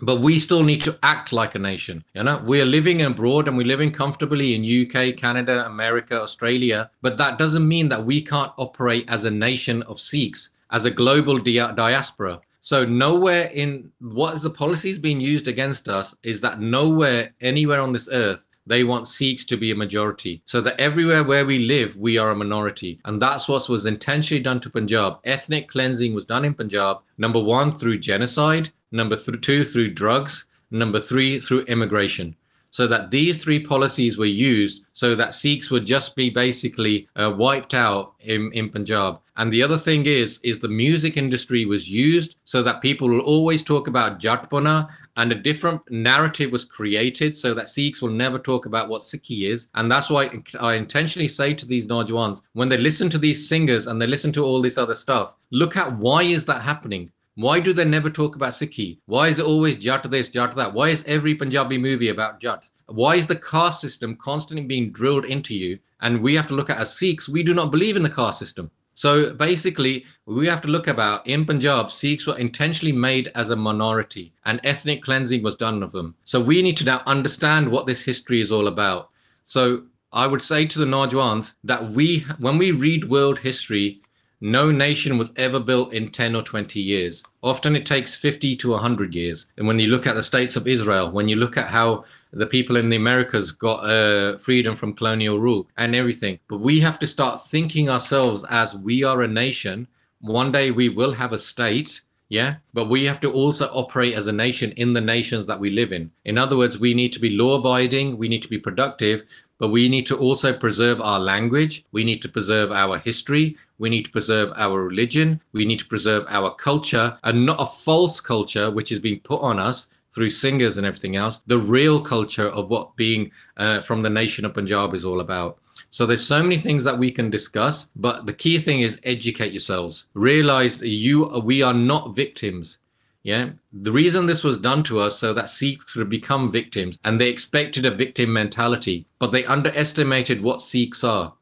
But 0.00 0.20
we 0.20 0.38
still 0.38 0.62
need 0.62 0.82
to 0.82 0.96
act 1.02 1.32
like 1.32 1.54
a 1.54 1.58
nation 1.58 2.04
you 2.14 2.22
know? 2.22 2.42
We're 2.44 2.64
living 2.64 3.02
abroad 3.02 3.48
and 3.48 3.56
we're 3.56 3.66
living 3.66 3.90
comfortably 3.92 4.54
in 4.54 4.86
uk 4.86 5.16
canada 5.16 5.66
america 5.66 6.20
australia 6.20 6.90
but 7.02 7.16
that 7.16 7.38
doesn't 7.38 7.66
mean 7.66 7.88
that 7.88 8.04
we 8.04 8.22
can't 8.22 8.52
operate 8.58 9.10
as 9.10 9.24
a 9.24 9.30
nation 9.30 9.82
of 9.82 9.98
sikhs 9.98 10.50
as 10.70 10.84
a 10.84 10.90
global 10.90 11.38
dia- 11.38 11.72
diaspora. 11.74 12.40
So 12.60 12.84
nowhere 12.84 13.50
in 13.54 13.90
what 14.00 14.34
is 14.34 14.42
the 14.42 14.50
policies 14.50 14.98
being 14.98 15.20
used 15.20 15.48
against 15.48 15.88
us 15.88 16.14
is 16.22 16.40
that 16.42 16.60
nowhere 16.60 17.34
anywhere 17.40 17.80
on 17.80 17.92
this 17.92 18.08
earth 18.12 18.46
they 18.68 18.84
want 18.84 19.08
Sikhs 19.08 19.44
to 19.46 19.56
be 19.56 19.70
a 19.70 19.76
majority 19.76 20.42
so 20.44 20.60
that 20.60 20.78
everywhere 20.78 21.24
where 21.24 21.46
we 21.46 21.66
live, 21.66 21.96
we 21.96 22.18
are 22.18 22.30
a 22.30 22.36
minority. 22.36 23.00
And 23.04 23.20
that's 23.20 23.48
what 23.48 23.68
was 23.68 23.86
intentionally 23.86 24.42
done 24.42 24.60
to 24.60 24.70
Punjab. 24.70 25.18
Ethnic 25.24 25.68
cleansing 25.68 26.14
was 26.14 26.24
done 26.24 26.44
in 26.44 26.54
Punjab, 26.54 26.98
number 27.16 27.42
one, 27.42 27.70
through 27.70 27.98
genocide, 27.98 28.70
number 28.92 29.16
th- 29.16 29.40
two, 29.40 29.64
through 29.64 29.94
drugs, 29.94 30.44
number 30.70 31.00
three, 31.00 31.40
through 31.40 31.62
immigration 31.62 32.36
so 32.78 32.86
that 32.86 33.10
these 33.10 33.42
three 33.42 33.58
policies 33.58 34.18
were 34.18 34.24
used 34.24 34.84
so 34.92 35.16
that 35.16 35.34
Sikhs 35.34 35.68
would 35.68 35.84
just 35.84 36.14
be 36.14 36.30
basically 36.30 37.08
uh, 37.16 37.34
wiped 37.36 37.74
out 37.74 38.14
in, 38.20 38.52
in 38.52 38.70
Punjab. 38.70 39.20
And 39.36 39.50
the 39.50 39.64
other 39.64 39.76
thing 39.76 40.06
is, 40.06 40.38
is 40.44 40.60
the 40.60 40.68
music 40.68 41.16
industry 41.16 41.64
was 41.64 41.90
used 41.90 42.36
so 42.44 42.62
that 42.62 42.80
people 42.80 43.08
will 43.08 43.32
always 43.34 43.64
talk 43.64 43.88
about 43.88 44.20
Jatpana 44.20 44.88
and 45.16 45.32
a 45.32 45.34
different 45.34 45.80
narrative 45.90 46.52
was 46.52 46.64
created 46.64 47.34
so 47.34 47.52
that 47.52 47.68
Sikhs 47.68 48.00
will 48.00 48.10
never 48.10 48.38
talk 48.38 48.64
about 48.66 48.88
what 48.88 49.02
Sikhi 49.02 49.50
is. 49.50 49.68
And 49.74 49.90
that's 49.90 50.08
why 50.08 50.30
I 50.60 50.74
intentionally 50.74 51.26
say 51.26 51.54
to 51.54 51.66
these 51.66 51.88
Najwans, 51.88 52.42
when 52.52 52.68
they 52.68 52.78
listen 52.78 53.10
to 53.10 53.18
these 53.18 53.48
singers 53.48 53.88
and 53.88 54.00
they 54.00 54.06
listen 54.06 54.30
to 54.34 54.44
all 54.44 54.62
this 54.62 54.78
other 54.78 54.94
stuff, 54.94 55.34
look 55.50 55.76
at 55.76 55.96
why 55.96 56.22
is 56.22 56.46
that 56.46 56.62
happening? 56.62 57.10
Why 57.38 57.60
do 57.60 57.72
they 57.72 57.84
never 57.84 58.10
talk 58.10 58.34
about 58.34 58.50
Sikhi? 58.50 58.98
Why 59.06 59.28
is 59.28 59.38
it 59.38 59.46
always 59.46 59.76
Jat 59.76 60.02
this, 60.10 60.28
Jat 60.28 60.56
that? 60.56 60.72
Why 60.72 60.88
is 60.88 61.04
every 61.04 61.36
Punjabi 61.36 61.78
movie 61.78 62.08
about 62.08 62.40
Jat? 62.40 62.68
Why 62.86 63.14
is 63.14 63.28
the 63.28 63.36
caste 63.36 63.80
system 63.80 64.16
constantly 64.16 64.66
being 64.66 64.90
drilled 64.90 65.24
into 65.24 65.54
you? 65.54 65.78
And 66.00 66.20
we 66.20 66.34
have 66.34 66.48
to 66.48 66.54
look 66.54 66.68
at 66.68 66.78
as 66.78 66.98
Sikhs, 66.98 67.28
we 67.28 67.44
do 67.44 67.54
not 67.54 67.70
believe 67.70 67.94
in 67.94 68.02
the 68.02 68.10
caste 68.10 68.40
system. 68.40 68.72
So 68.94 69.32
basically, 69.34 70.04
we 70.26 70.48
have 70.48 70.60
to 70.62 70.68
look 70.68 70.88
about 70.88 71.24
in 71.28 71.44
Punjab, 71.44 71.92
Sikhs 71.92 72.26
were 72.26 72.36
intentionally 72.36 72.90
made 72.90 73.30
as 73.36 73.50
a 73.50 73.56
minority 73.56 74.32
and 74.44 74.58
ethnic 74.64 75.00
cleansing 75.00 75.44
was 75.44 75.54
done 75.54 75.84
of 75.84 75.92
them. 75.92 76.16
So 76.24 76.40
we 76.40 76.60
need 76.60 76.76
to 76.78 76.84
now 76.84 77.02
understand 77.06 77.68
what 77.68 77.86
this 77.86 78.04
history 78.04 78.40
is 78.40 78.50
all 78.50 78.66
about. 78.66 79.10
So 79.44 79.84
I 80.12 80.26
would 80.26 80.42
say 80.42 80.66
to 80.66 80.78
the 80.80 80.86
Najwans 80.86 81.54
that 81.62 81.90
we, 81.90 82.24
when 82.40 82.58
we 82.58 82.72
read 82.72 83.08
world 83.08 83.38
history, 83.38 84.00
no 84.40 84.70
nation 84.70 85.18
was 85.18 85.32
ever 85.36 85.58
built 85.60 85.92
in 85.92 86.08
10 86.08 86.36
or 86.36 86.42
20 86.42 86.80
years. 86.80 87.24
Often 87.42 87.76
it 87.76 87.86
takes 87.86 88.16
50 88.16 88.56
to 88.56 88.70
100 88.70 89.14
years. 89.14 89.46
And 89.56 89.66
when 89.66 89.78
you 89.78 89.88
look 89.88 90.06
at 90.06 90.14
the 90.14 90.22
states 90.22 90.56
of 90.56 90.68
Israel, 90.68 91.10
when 91.10 91.28
you 91.28 91.36
look 91.36 91.56
at 91.56 91.68
how 91.68 92.04
the 92.32 92.46
people 92.46 92.76
in 92.76 92.88
the 92.88 92.96
Americas 92.96 93.52
got 93.52 93.80
uh, 93.84 94.38
freedom 94.38 94.74
from 94.74 94.94
colonial 94.94 95.38
rule 95.38 95.68
and 95.76 95.94
everything, 95.94 96.38
but 96.48 96.58
we 96.58 96.80
have 96.80 96.98
to 97.00 97.06
start 97.06 97.44
thinking 97.46 97.88
ourselves 97.88 98.44
as 98.50 98.76
we 98.76 99.02
are 99.02 99.22
a 99.22 99.28
nation 99.28 99.88
one 100.20 100.50
day 100.50 100.70
we 100.70 100.88
will 100.88 101.12
have 101.12 101.32
a 101.32 101.38
state 101.38 102.02
yeah 102.28 102.56
but 102.74 102.88
we 102.88 103.04
have 103.04 103.20
to 103.20 103.30
also 103.30 103.66
operate 103.66 104.14
as 104.14 104.26
a 104.26 104.32
nation 104.32 104.72
in 104.72 104.92
the 104.92 105.00
nations 105.00 105.46
that 105.46 105.60
we 105.60 105.70
live 105.70 105.92
in 105.92 106.10
in 106.24 106.36
other 106.36 106.56
words 106.56 106.78
we 106.78 106.92
need 106.92 107.12
to 107.12 107.20
be 107.20 107.36
law 107.36 107.56
abiding 107.58 108.18
we 108.18 108.28
need 108.28 108.42
to 108.42 108.48
be 108.48 108.58
productive 108.58 109.22
but 109.58 109.68
we 109.68 109.88
need 109.88 110.06
to 110.06 110.16
also 110.16 110.52
preserve 110.52 111.00
our 111.00 111.20
language 111.20 111.84
we 111.92 112.02
need 112.02 112.20
to 112.20 112.28
preserve 112.28 112.72
our 112.72 112.98
history 112.98 113.56
we 113.78 113.88
need 113.88 114.04
to 114.04 114.10
preserve 114.10 114.52
our 114.56 114.82
religion 114.82 115.40
we 115.52 115.64
need 115.64 115.78
to 115.78 115.86
preserve 115.86 116.24
our 116.28 116.54
culture 116.54 117.18
and 117.24 117.46
not 117.46 117.60
a 117.60 117.66
false 117.66 118.20
culture 118.20 118.70
which 118.70 118.92
is 118.92 119.00
being 119.00 119.20
put 119.20 119.40
on 119.40 119.58
us 119.58 119.88
through 120.10 120.30
singers 120.30 120.76
and 120.76 120.86
everything 120.86 121.16
else 121.16 121.42
the 121.46 121.58
real 121.58 122.00
culture 122.00 122.48
of 122.48 122.68
what 122.68 122.96
being 122.96 123.30
uh, 123.56 123.80
from 123.80 124.02
the 124.02 124.10
nation 124.10 124.44
of 124.44 124.54
punjab 124.54 124.94
is 124.94 125.04
all 125.04 125.20
about 125.20 125.58
so 125.90 126.06
there's 126.06 126.26
so 126.26 126.42
many 126.42 126.56
things 126.56 126.84
that 126.84 126.98
we 126.98 127.10
can 127.10 127.30
discuss, 127.30 127.90
but 127.96 128.26
the 128.26 128.32
key 128.32 128.58
thing 128.58 128.80
is 128.80 129.00
educate 129.04 129.52
yourselves. 129.52 130.06
Realize 130.14 130.82
you 130.82 131.26
we 131.44 131.62
are 131.62 131.74
not 131.74 132.14
victims. 132.14 132.78
Yeah. 133.22 133.50
The 133.72 133.92
reason 133.92 134.26
this 134.26 134.44
was 134.44 134.58
done 134.58 134.82
to 134.84 135.00
us 135.00 135.18
so 135.18 135.34
that 135.34 135.48
Sikhs 135.48 135.84
could 135.84 136.08
become 136.08 136.50
victims 136.50 136.98
and 137.04 137.20
they 137.20 137.28
expected 137.28 137.84
a 137.84 137.90
victim 137.90 138.32
mentality, 138.32 139.06
but 139.18 139.32
they 139.32 139.44
underestimated 139.44 140.42
what 140.42 140.60
Sikhs 140.62 141.04
are 141.04 141.34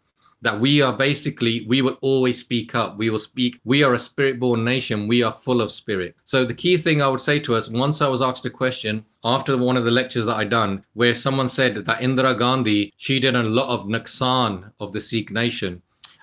that 0.43 0.61
we 0.61 0.83
are 0.83 0.93
basically 0.93 1.65
we 1.67 1.83
will 1.83 1.99
always 2.01 2.39
speak 2.39 2.75
up. 2.75 2.97
We 2.99 3.11
will 3.11 3.19
speak 3.19 3.61
we 3.65 3.83
are 3.83 3.95
a 3.95 3.99
spirit 3.99 4.39
born 4.39 4.65
nation. 4.65 5.09
We 5.09 5.23
are 5.23 5.33
full 5.33 5.61
of 5.61 5.71
spirit. 5.71 6.17
So 6.25 6.45
the 6.45 6.55
key 6.55 6.77
thing 6.77 7.01
i 7.03 7.09
would 7.09 7.21
say 7.21 7.39
to 7.41 7.55
us 7.55 7.69
once 7.71 8.01
i 8.03 8.09
was 8.09 8.23
asked 8.23 8.47
a 8.47 8.51
question 8.51 9.05
after 9.25 9.57
one 9.57 9.77
of 9.77 9.85
the 9.85 9.91
lectures 9.91 10.27
that 10.27 10.37
i 10.37 10.45
done 10.45 10.85
where 10.95 11.15
someone 11.15 11.49
said 11.49 11.75
that 11.75 12.01
indira 12.01 12.37
gandhi 12.37 12.93
she 12.97 13.19
did 13.19 13.35
a 13.35 13.43
lot 13.43 13.69
of 13.69 13.87
nuksan 13.87 14.73
of 14.81 14.93
the 14.93 15.01
sikh 15.01 15.31
nation. 15.31 15.83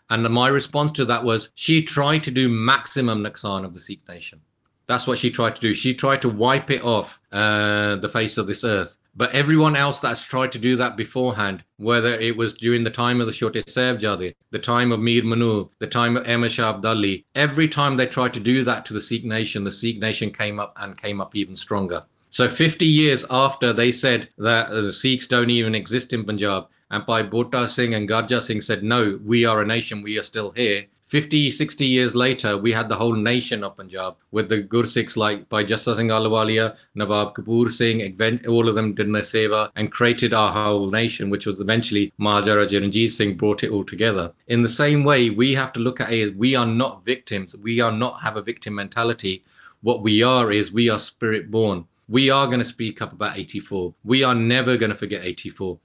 And 0.09 0.30
my 0.30 0.47
response 0.47 0.91
to 0.93 1.05
that 1.05 1.24
was 1.24 1.51
she 1.55 1.82
tried 1.82 2.24
to 2.24 2.32
do 2.32 2.47
maximum 2.49 3.24
nuksan 3.24 3.66
of 3.66 3.74
the 3.74 3.80
sikh 3.80 4.07
nation 4.07 4.41
that's 4.86 5.08
what 5.08 5.18
she 5.18 5.30
tried 5.30 5.56
to 5.56 5.62
do 5.62 5.74
she 5.74 5.94
tried 5.94 6.22
to 6.22 6.30
wipe 6.30 6.70
it 6.70 6.84
off 6.84 7.20
uh, 7.32 7.96
the 7.98 8.10
face 8.10 8.38
of 8.38 8.48
this 8.48 8.64
earth 8.64 8.98
but 9.16 9.34
everyone 9.36 9.76
else 9.76 10.00
that's 10.00 10.26
tried 10.26 10.52
to 10.54 10.58
do 10.58 10.76
that 10.78 10.98
beforehand, 10.98 11.64
whether 11.78 12.20
it 12.20 12.36
was 12.36 12.56
during 12.56 12.84
the 12.84 12.90
time 12.90 13.22
of 13.22 13.28
the 13.28 13.32
Chote 13.32 13.54
Sahibzade, 13.54 14.34
the 14.50 14.60
time 14.60 14.92
of 14.92 15.00
Mir 15.00 15.24
Manu, 15.24 15.70
the 15.78 15.86
time 15.86 16.18
of 16.18 16.28
Ahmad 16.28 16.52
Shah 16.52 16.74
Abdali, 16.74 17.24
every 17.36 17.68
time 17.68 17.96
they 17.96 18.08
tried 18.08 18.34
to 18.34 18.40
do 18.40 18.64
that 18.64 18.86
to 18.86 18.94
the 18.94 19.02
Sikh 19.02 19.24
nation, 19.24 19.64
the 19.64 19.72
Sikh 19.72 20.00
nation 20.00 20.32
came 20.32 20.60
up 20.60 20.74
and 20.78 20.98
came 21.00 21.22
up 21.22 21.36
even 21.36 21.56
stronger. 21.56 22.04
So 22.32 22.50
50 22.50 22.88
years 22.88 23.24
after 23.30 23.72
they 23.72 23.92
said 23.92 24.30
that 24.40 24.72
the 24.72 24.92
Sikhs 24.92 25.28
don't 25.28 25.52
even 25.52 25.76
exist 25.76 26.12
in 26.12 26.24
Punjab, 26.24 26.68
and 26.90 27.06
Bhai 27.06 27.22
Bota 27.22 27.68
Singh 27.68 27.94
and 27.94 28.10
Garja 28.10 28.42
Singh 28.42 28.62
said, 28.62 28.84
no, 28.84 29.20
we 29.24 29.46
are 29.46 29.62
a 29.62 29.66
nation, 29.66 30.02
we 30.02 30.18
are 30.18 30.24
still 30.24 30.52
here. 30.54 30.86
50, 31.14 31.51
60 31.51 31.86
years 31.86 32.16
later, 32.16 32.57
we 32.57 32.72
had 32.72 32.89
the 32.89 32.95
whole 32.95 33.14
nation 33.14 33.64
of 33.64 33.76
Punjab 33.76 34.16
with 34.32 34.49
the 34.49 34.64
Gursikhs 34.64 35.16
like 35.16 35.47
by 35.47 35.64
Jassa 35.64 35.95
Singh 35.95 36.07
Ahluwalia, 36.07 36.76
Nawab 36.95 37.36
Kapoor 37.36 37.70
Singh, 37.70 38.01
all 38.47 38.68
of 38.68 38.74
them 38.74 38.95
did 38.95 39.14
their 39.14 39.22
seva 39.22 39.70
and 39.76 39.91
created 39.91 40.34
our 40.34 40.51
whole 40.51 40.89
nation, 40.89 41.30
which 41.30 41.45
was 41.45 41.61
eventually 41.61 42.11
Maharaja 42.18 42.80
Ranjit 42.80 43.11
Singh 43.11 43.38
brought 43.38 43.64
it 43.64 43.70
all 43.70 43.84
together. 43.84 44.34
In 44.47 44.64
the 44.64 44.68
same 44.68 45.03
way, 45.03 45.30
we 45.30 45.53
have 45.53 45.72
to 45.74 45.80
look 45.80 46.01
at 46.01 46.11
it 46.11 46.32
as 46.32 46.36
we 46.36 46.55
are 46.55 46.66
not 46.66 47.05
victims. 47.05 47.55
We 47.57 47.80
are 47.80 47.91
not 47.91 48.22
have 48.22 48.36
a 48.36 48.41
victim 48.41 48.74
mentality. 48.74 49.43
What 49.84 50.01
we 50.01 50.24
are 50.24 50.51
is 50.51 50.74
we 50.74 50.89
are 50.89 50.97
spirit 50.97 51.51
born. 51.51 51.86
We 52.09 52.32
are 52.32 52.47
going 52.47 52.57
to 52.57 52.66
speak 52.66 53.03
up 53.03 53.14
about 53.14 53.38
84. 53.38 53.93
We 54.03 54.24
are 54.24 54.34
never 54.34 54.78
going 54.78 54.89
to 54.91 54.97
forget 54.97 55.24
84 55.24 55.78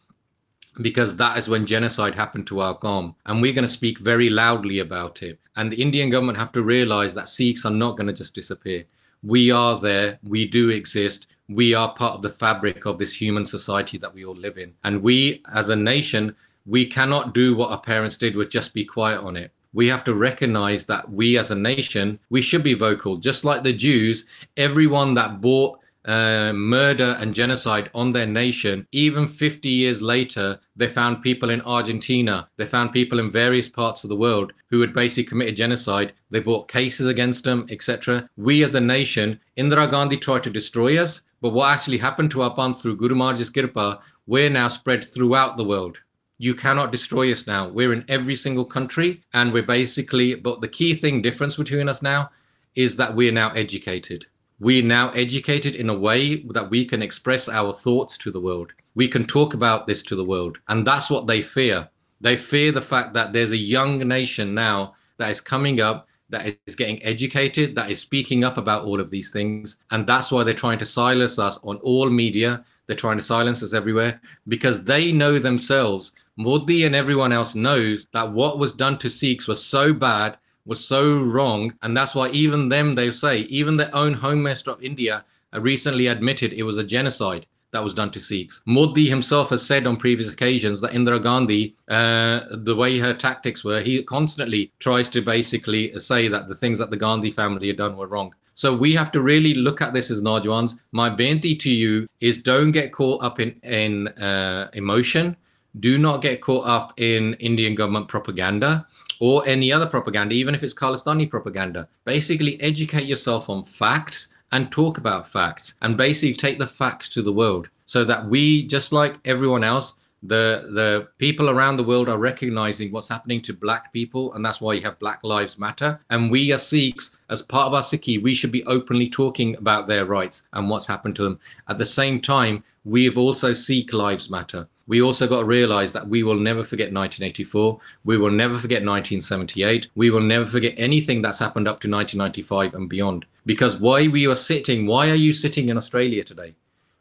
because 0.80 1.16
that 1.16 1.36
is 1.36 1.48
when 1.48 1.66
genocide 1.66 2.14
happened 2.14 2.46
to 2.46 2.60
our 2.60 2.76
Qom. 2.76 3.14
And 3.26 3.42
we're 3.42 3.52
going 3.52 3.64
to 3.64 3.68
speak 3.68 3.98
very 3.98 4.28
loudly 4.28 4.78
about 4.78 5.22
it. 5.22 5.38
And 5.56 5.70
the 5.70 5.82
Indian 5.82 6.10
government 6.10 6.38
have 6.38 6.52
to 6.52 6.62
realize 6.62 7.14
that 7.14 7.28
Sikhs 7.28 7.64
are 7.64 7.70
not 7.70 7.96
going 7.96 8.06
to 8.06 8.12
just 8.12 8.34
disappear. 8.34 8.84
We 9.22 9.50
are 9.50 9.78
there. 9.78 10.18
We 10.22 10.46
do 10.46 10.70
exist. 10.70 11.26
We 11.48 11.74
are 11.74 11.92
part 11.92 12.14
of 12.14 12.22
the 12.22 12.28
fabric 12.28 12.86
of 12.86 12.98
this 12.98 13.20
human 13.20 13.44
society 13.44 13.98
that 13.98 14.14
we 14.14 14.24
all 14.24 14.36
live 14.36 14.58
in. 14.58 14.74
And 14.84 15.02
we, 15.02 15.42
as 15.54 15.68
a 15.68 15.76
nation, 15.76 16.36
we 16.66 16.86
cannot 16.86 17.34
do 17.34 17.56
what 17.56 17.70
our 17.70 17.80
parents 17.80 18.16
did 18.16 18.36
with 18.36 18.50
just 18.50 18.74
be 18.74 18.84
quiet 18.84 19.22
on 19.22 19.36
it. 19.36 19.52
We 19.72 19.88
have 19.88 20.04
to 20.04 20.14
recognize 20.14 20.86
that 20.86 21.10
we 21.10 21.36
as 21.36 21.50
a 21.50 21.54
nation, 21.54 22.18
we 22.30 22.42
should 22.42 22.62
be 22.62 22.74
vocal. 22.74 23.16
Just 23.16 23.44
like 23.44 23.62
the 23.62 23.72
Jews, 23.72 24.24
everyone 24.56 25.14
that 25.14 25.40
bought 25.40 25.78
uh, 26.08 26.54
murder 26.54 27.16
and 27.20 27.34
genocide 27.34 27.90
on 27.94 28.10
their 28.10 28.26
nation. 28.26 28.86
Even 28.92 29.26
50 29.26 29.68
years 29.68 30.00
later, 30.00 30.58
they 30.74 30.88
found 30.88 31.20
people 31.20 31.50
in 31.50 31.60
Argentina, 31.60 32.48
they 32.56 32.64
found 32.64 32.92
people 32.92 33.18
in 33.18 33.30
various 33.30 33.68
parts 33.68 34.02
of 34.02 34.10
the 34.10 34.16
world 34.16 34.54
who 34.70 34.80
had 34.80 34.94
basically 34.94 35.24
committed 35.24 35.56
genocide. 35.56 36.14
They 36.30 36.40
brought 36.40 36.68
cases 36.68 37.06
against 37.06 37.44
them, 37.44 37.66
etc. 37.70 38.28
We 38.38 38.62
as 38.62 38.74
a 38.74 38.80
nation, 38.80 39.38
Indira 39.58 39.90
Gandhi 39.90 40.16
tried 40.16 40.44
to 40.44 40.50
destroy 40.50 40.98
us, 40.98 41.20
but 41.42 41.52
what 41.52 41.72
actually 41.72 41.98
happened 41.98 42.30
to 42.32 42.42
our 42.42 42.54
Panth 42.54 42.80
through 42.80 42.96
Guru 42.96 43.14
Maharaj's 43.14 43.50
Kirpa, 43.50 44.00
we're 44.26 44.50
now 44.50 44.68
spread 44.68 45.04
throughout 45.04 45.58
the 45.58 45.64
world. 45.64 46.02
You 46.38 46.54
cannot 46.54 46.90
destroy 46.90 47.30
us 47.30 47.46
now. 47.46 47.68
We're 47.68 47.92
in 47.92 48.04
every 48.08 48.36
single 48.36 48.64
country, 48.64 49.22
and 49.34 49.52
we're 49.52 49.62
basically, 49.62 50.36
but 50.36 50.62
the 50.62 50.68
key 50.68 50.94
thing 50.94 51.20
difference 51.20 51.56
between 51.56 51.88
us 51.88 52.00
now 52.00 52.30
is 52.74 52.96
that 52.96 53.14
we're 53.14 53.32
now 53.32 53.50
educated 53.50 54.26
we're 54.60 54.82
now 54.82 55.10
educated 55.10 55.76
in 55.76 55.88
a 55.88 55.98
way 55.98 56.42
that 56.42 56.70
we 56.70 56.84
can 56.84 57.02
express 57.02 57.48
our 57.48 57.72
thoughts 57.72 58.18
to 58.18 58.30
the 58.30 58.40
world. 58.40 58.72
We 58.94 59.06
can 59.06 59.24
talk 59.24 59.54
about 59.54 59.86
this 59.86 60.02
to 60.04 60.16
the 60.16 60.24
world. 60.24 60.58
And 60.68 60.86
that's 60.86 61.10
what 61.10 61.26
they 61.26 61.40
fear. 61.40 61.88
They 62.20 62.36
fear 62.36 62.72
the 62.72 62.80
fact 62.80 63.12
that 63.14 63.32
there's 63.32 63.52
a 63.52 63.56
young 63.56 63.98
nation 63.98 64.54
now 64.54 64.94
that 65.18 65.30
is 65.30 65.40
coming 65.40 65.80
up, 65.80 66.08
that 66.30 66.58
is 66.66 66.74
getting 66.74 67.02
educated, 67.04 67.76
that 67.76 67.90
is 67.90 68.00
speaking 68.00 68.42
up 68.42 68.58
about 68.58 68.84
all 68.84 68.98
of 68.98 69.10
these 69.10 69.30
things. 69.30 69.78
And 69.92 70.06
that's 70.06 70.32
why 70.32 70.42
they're 70.42 70.54
trying 70.54 70.78
to 70.78 70.84
silence 70.84 71.38
us 71.38 71.58
on 71.62 71.76
all 71.78 72.10
media. 72.10 72.64
They're 72.86 72.96
trying 72.96 73.18
to 73.18 73.24
silence 73.24 73.62
us 73.62 73.74
everywhere 73.74 74.20
because 74.48 74.84
they 74.84 75.12
know 75.12 75.38
themselves, 75.38 76.12
Modi 76.36 76.84
and 76.84 76.94
everyone 76.94 77.32
else 77.32 77.54
knows 77.54 78.08
that 78.12 78.32
what 78.32 78.58
was 78.58 78.72
done 78.72 78.98
to 78.98 79.10
Sikhs 79.10 79.46
was 79.46 79.62
so 79.62 79.92
bad 79.92 80.38
was 80.68 80.84
so 80.84 81.18
wrong. 81.18 81.72
And 81.82 81.96
that's 81.96 82.14
why 82.14 82.28
even 82.28 82.68
them, 82.68 82.94
they 82.94 83.10
say, 83.10 83.40
even 83.40 83.76
their 83.76 83.94
own 83.94 84.12
Home 84.14 84.42
Minister 84.42 84.70
of 84.72 84.82
India 84.82 85.24
recently 85.52 86.06
admitted 86.06 86.52
it 86.52 86.62
was 86.62 86.76
a 86.76 86.84
genocide 86.84 87.46
that 87.70 87.82
was 87.82 87.94
done 87.94 88.10
to 88.10 88.20
Sikhs. 88.20 88.62
Modi 88.66 89.08
himself 89.08 89.50
has 89.50 89.66
said 89.66 89.86
on 89.86 89.96
previous 89.96 90.32
occasions 90.32 90.80
that 90.80 90.92
Indira 90.92 91.22
Gandhi, 91.22 91.74
uh, 91.88 92.40
the 92.50 92.76
way 92.76 92.98
her 92.98 93.14
tactics 93.14 93.64
were, 93.64 93.80
he 93.80 94.02
constantly 94.02 94.70
tries 94.78 95.08
to 95.10 95.22
basically 95.22 95.98
say 95.98 96.28
that 96.28 96.48
the 96.48 96.54
things 96.54 96.78
that 96.78 96.90
the 96.90 96.96
Gandhi 96.96 97.30
family 97.30 97.66
had 97.66 97.76
done 97.76 97.96
were 97.96 98.06
wrong. 98.06 98.34
So 98.54 98.74
we 98.74 98.92
have 98.94 99.12
to 99.12 99.22
really 99.22 99.54
look 99.54 99.80
at 99.80 99.92
this 99.92 100.10
as 100.10 100.22
Najwans. 100.22 100.74
My 100.92 101.08
benti 101.08 101.54
to 101.56 101.70
you 101.70 102.08
is 102.20 102.42
don't 102.42 102.72
get 102.72 102.92
caught 102.92 103.22
up 103.22 103.38
in, 103.40 103.50
in 103.62 104.08
uh, 104.08 104.68
emotion. 104.74 105.36
Do 105.78 105.96
not 105.96 106.22
get 106.22 106.40
caught 106.40 106.66
up 106.66 106.92
in 106.96 107.34
Indian 107.34 107.74
government 107.74 108.08
propaganda 108.08 108.86
or 109.20 109.46
any 109.46 109.72
other 109.72 109.86
propaganda, 109.86 110.34
even 110.34 110.54
if 110.54 110.62
it's 110.62 110.74
Khalistani 110.74 111.28
propaganda. 111.28 111.88
Basically, 112.04 112.60
educate 112.60 113.04
yourself 113.04 113.50
on 113.50 113.62
facts 113.62 114.28
and 114.52 114.70
talk 114.72 114.98
about 114.98 115.28
facts 115.28 115.74
and 115.82 115.96
basically 115.96 116.34
take 116.34 116.58
the 116.58 116.66
facts 116.66 117.08
to 117.10 117.22
the 117.22 117.32
world 117.32 117.68
so 117.84 118.04
that 118.04 118.26
we, 118.26 118.66
just 118.66 118.92
like 118.92 119.18
everyone 119.24 119.64
else, 119.64 119.94
the 120.22 120.68
the 120.72 121.08
people 121.18 121.48
around 121.48 121.76
the 121.76 121.84
world 121.84 122.08
are 122.08 122.18
recognizing 122.18 122.90
what's 122.90 123.08
happening 123.08 123.40
to 123.40 123.52
black 123.52 123.92
people 123.92 124.32
and 124.34 124.44
that's 124.44 124.60
why 124.60 124.72
you 124.72 124.82
have 124.82 124.98
black 124.98 125.20
lives 125.22 125.58
matter 125.58 126.00
and 126.10 126.30
we 126.30 126.52
as 126.52 126.66
sikhs 126.66 127.16
as 127.30 127.42
part 127.42 127.68
of 127.68 127.74
our 127.74 127.82
sikhi 127.82 128.20
we 128.20 128.34
should 128.34 128.50
be 128.50 128.64
openly 128.64 129.08
talking 129.08 129.56
about 129.56 129.86
their 129.86 130.04
rights 130.04 130.46
and 130.54 130.68
what's 130.68 130.88
happened 130.88 131.14
to 131.14 131.22
them 131.22 131.38
at 131.68 131.78
the 131.78 131.86
same 131.86 132.18
time 132.18 132.64
we 132.84 133.04
have 133.04 133.16
also 133.16 133.52
sikh 133.52 133.92
lives 133.92 134.28
matter 134.28 134.68
we 134.88 135.02
also 135.02 135.28
got 135.28 135.40
to 135.40 135.44
realize 135.44 135.92
that 135.92 136.08
we 136.08 136.22
will 136.22 136.40
never 136.40 136.64
forget 136.64 136.86
1984. 136.86 137.78
We 138.04 138.16
will 138.16 138.30
never 138.30 138.54
forget 138.54 138.78
1978. 138.78 139.88
We 139.94 140.08
will 140.08 140.22
never 140.22 140.46
forget 140.46 140.72
anything 140.78 141.20
that's 141.20 141.38
happened 141.38 141.68
up 141.68 141.78
to 141.80 141.90
1995 141.90 142.74
and 142.74 142.88
beyond. 142.88 143.26
Because 143.44 143.76
why 143.76 144.08
we 144.08 144.26
are 144.26 144.34
sitting, 144.34 144.86
why 144.86 145.10
are 145.10 145.14
you 145.14 145.34
sitting 145.34 145.68
in 145.68 145.76
Australia 145.76 146.24
today? 146.24 146.54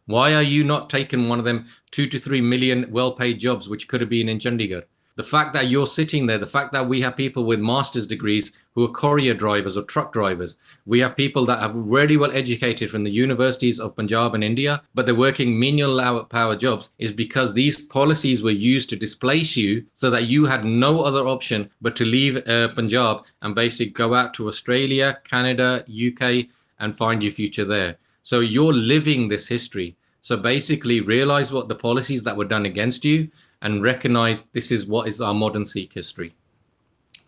Why 0.07 0.33
are 0.33 0.43
you 0.43 0.63
not 0.63 0.89
taking 0.89 1.29
one 1.29 1.39
of 1.39 1.45
them 1.45 1.67
two 1.91 2.07
to 2.07 2.17
three 2.19 2.41
million 2.41 2.87
well 2.89 3.11
paid 3.11 3.39
jobs, 3.39 3.69
which 3.69 3.87
could 3.87 4.01
have 4.01 4.09
been 4.09 4.27
in 4.27 4.39
Chandigarh? 4.39 4.83
the 5.17 5.23
fact 5.23 5.51
that 5.53 5.67
you're 5.67 5.87
sitting 5.87 6.27
there, 6.27 6.37
the 6.37 6.45
fact 6.45 6.71
that 6.71 6.87
we 6.87 7.01
have 7.01 7.17
people 7.17 7.43
with 7.43 7.59
master's 7.59 8.05
degrees 8.05 8.51
who 8.75 8.85
are 8.85 8.91
courier 8.91 9.33
drivers 9.33 9.75
or 9.75 9.81
truck 9.81 10.13
drivers, 10.13 10.57
we 10.85 10.99
have 10.99 11.15
people 11.15 11.43
that 11.43 11.59
are 11.59 11.71
really 11.73 12.15
well 12.17 12.31
educated 12.31 12.91
from 12.91 13.03
the 13.03 13.09
universities 13.09 13.79
of 13.79 13.95
Punjab 13.95 14.35
and 14.35 14.43
India, 14.43 14.83
but 14.93 15.07
they're 15.07 15.15
working 15.15 15.59
menial 15.59 16.23
power 16.25 16.55
jobs, 16.55 16.91
is 16.99 17.11
because 17.11 17.53
these 17.53 17.81
policies 17.81 18.43
were 18.43 18.51
used 18.51 18.89
to 18.91 18.95
displace 18.95 19.57
you 19.57 19.83
so 19.95 20.11
that 20.11 20.25
you 20.25 20.45
had 20.45 20.63
no 20.63 21.01
other 21.01 21.27
option 21.27 21.71
but 21.81 21.95
to 21.95 22.05
leave 22.05 22.47
uh, 22.47 22.67
Punjab 22.69 23.25
and 23.41 23.55
basically 23.55 23.91
go 23.91 24.13
out 24.13 24.35
to 24.35 24.47
Australia, 24.47 25.19
Canada, 25.23 25.83
UK, 25.89 26.45
and 26.79 26.95
find 26.95 27.23
your 27.23 27.31
future 27.31 27.65
there. 27.65 27.97
So 28.27 28.41
you're 28.41 28.73
living 28.73 29.29
this 29.29 29.47
history. 29.47 29.95
So 30.19 30.35
basically, 30.35 30.99
realize 30.99 31.53
what 31.53 31.69
the 31.69 31.75
policies 31.75 32.23
that 32.23 32.35
were 32.35 32.43
done 32.43 32.65
against 32.65 33.05
you 33.05 33.29
and 33.61 33.81
recognize 33.81 34.43
this 34.51 34.69
is 34.69 34.85
what 34.85 35.07
is 35.07 35.21
our 35.21 35.33
modern 35.33 35.63
Sikh 35.63 35.93
history. 35.93 36.35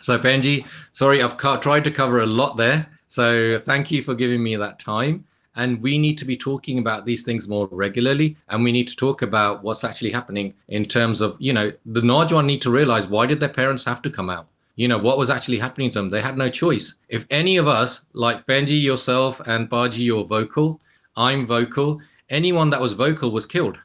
So 0.01 0.19
Benji, 0.19 0.67
sorry, 0.91 1.23
I've 1.23 1.37
tried 1.37 1.85
to 1.85 1.91
cover 1.91 2.19
a 2.19 2.25
lot 2.25 2.57
there. 2.57 2.85
So 3.07 3.57
thank 3.57 3.91
you 3.91 4.03
for 4.03 4.13
giving 4.13 4.43
me 4.43 4.57
that 4.57 4.77
time. 4.77 5.23
And 5.55 5.81
we 5.81 5.97
need 5.97 6.17
to 6.17 6.25
be 6.25 6.35
talking 6.35 6.79
about 6.79 7.05
these 7.05 7.23
things 7.23 7.47
more 7.47 7.69
regularly. 7.71 8.35
And 8.49 8.65
we 8.65 8.73
need 8.73 8.89
to 8.89 8.95
talk 8.97 9.21
about 9.21 9.63
what's 9.63 9.85
actually 9.85 10.11
happening 10.11 10.53
in 10.67 10.83
terms 10.83 11.21
of, 11.21 11.37
you 11.39 11.53
know, 11.53 11.71
the 11.85 12.01
Najwan 12.01 12.45
need 12.45 12.61
to 12.63 12.71
realize 12.71 13.07
why 13.07 13.25
did 13.25 13.39
their 13.39 13.47
parents 13.47 13.85
have 13.85 14.01
to 14.01 14.09
come 14.09 14.29
out? 14.29 14.47
You 14.75 14.89
know, 14.89 14.97
what 14.97 15.17
was 15.17 15.29
actually 15.29 15.59
happening 15.59 15.91
to 15.91 15.99
them? 15.99 16.09
They 16.09 16.21
had 16.21 16.37
no 16.37 16.49
choice. 16.49 16.95
If 17.07 17.25
any 17.29 17.55
of 17.55 17.69
us, 17.69 18.03
like 18.11 18.45
Benji, 18.45 18.81
yourself, 18.81 19.39
and 19.47 19.69
Baji, 19.69 20.03
you're 20.03 20.25
vocal, 20.25 20.81
I'm 21.19 21.45
vocal, 21.45 22.01
anyone 22.29 22.69
that 22.69 22.79
was 22.79 22.93
vocal 22.93 23.29
was 23.29 23.45
killed. 23.45 23.77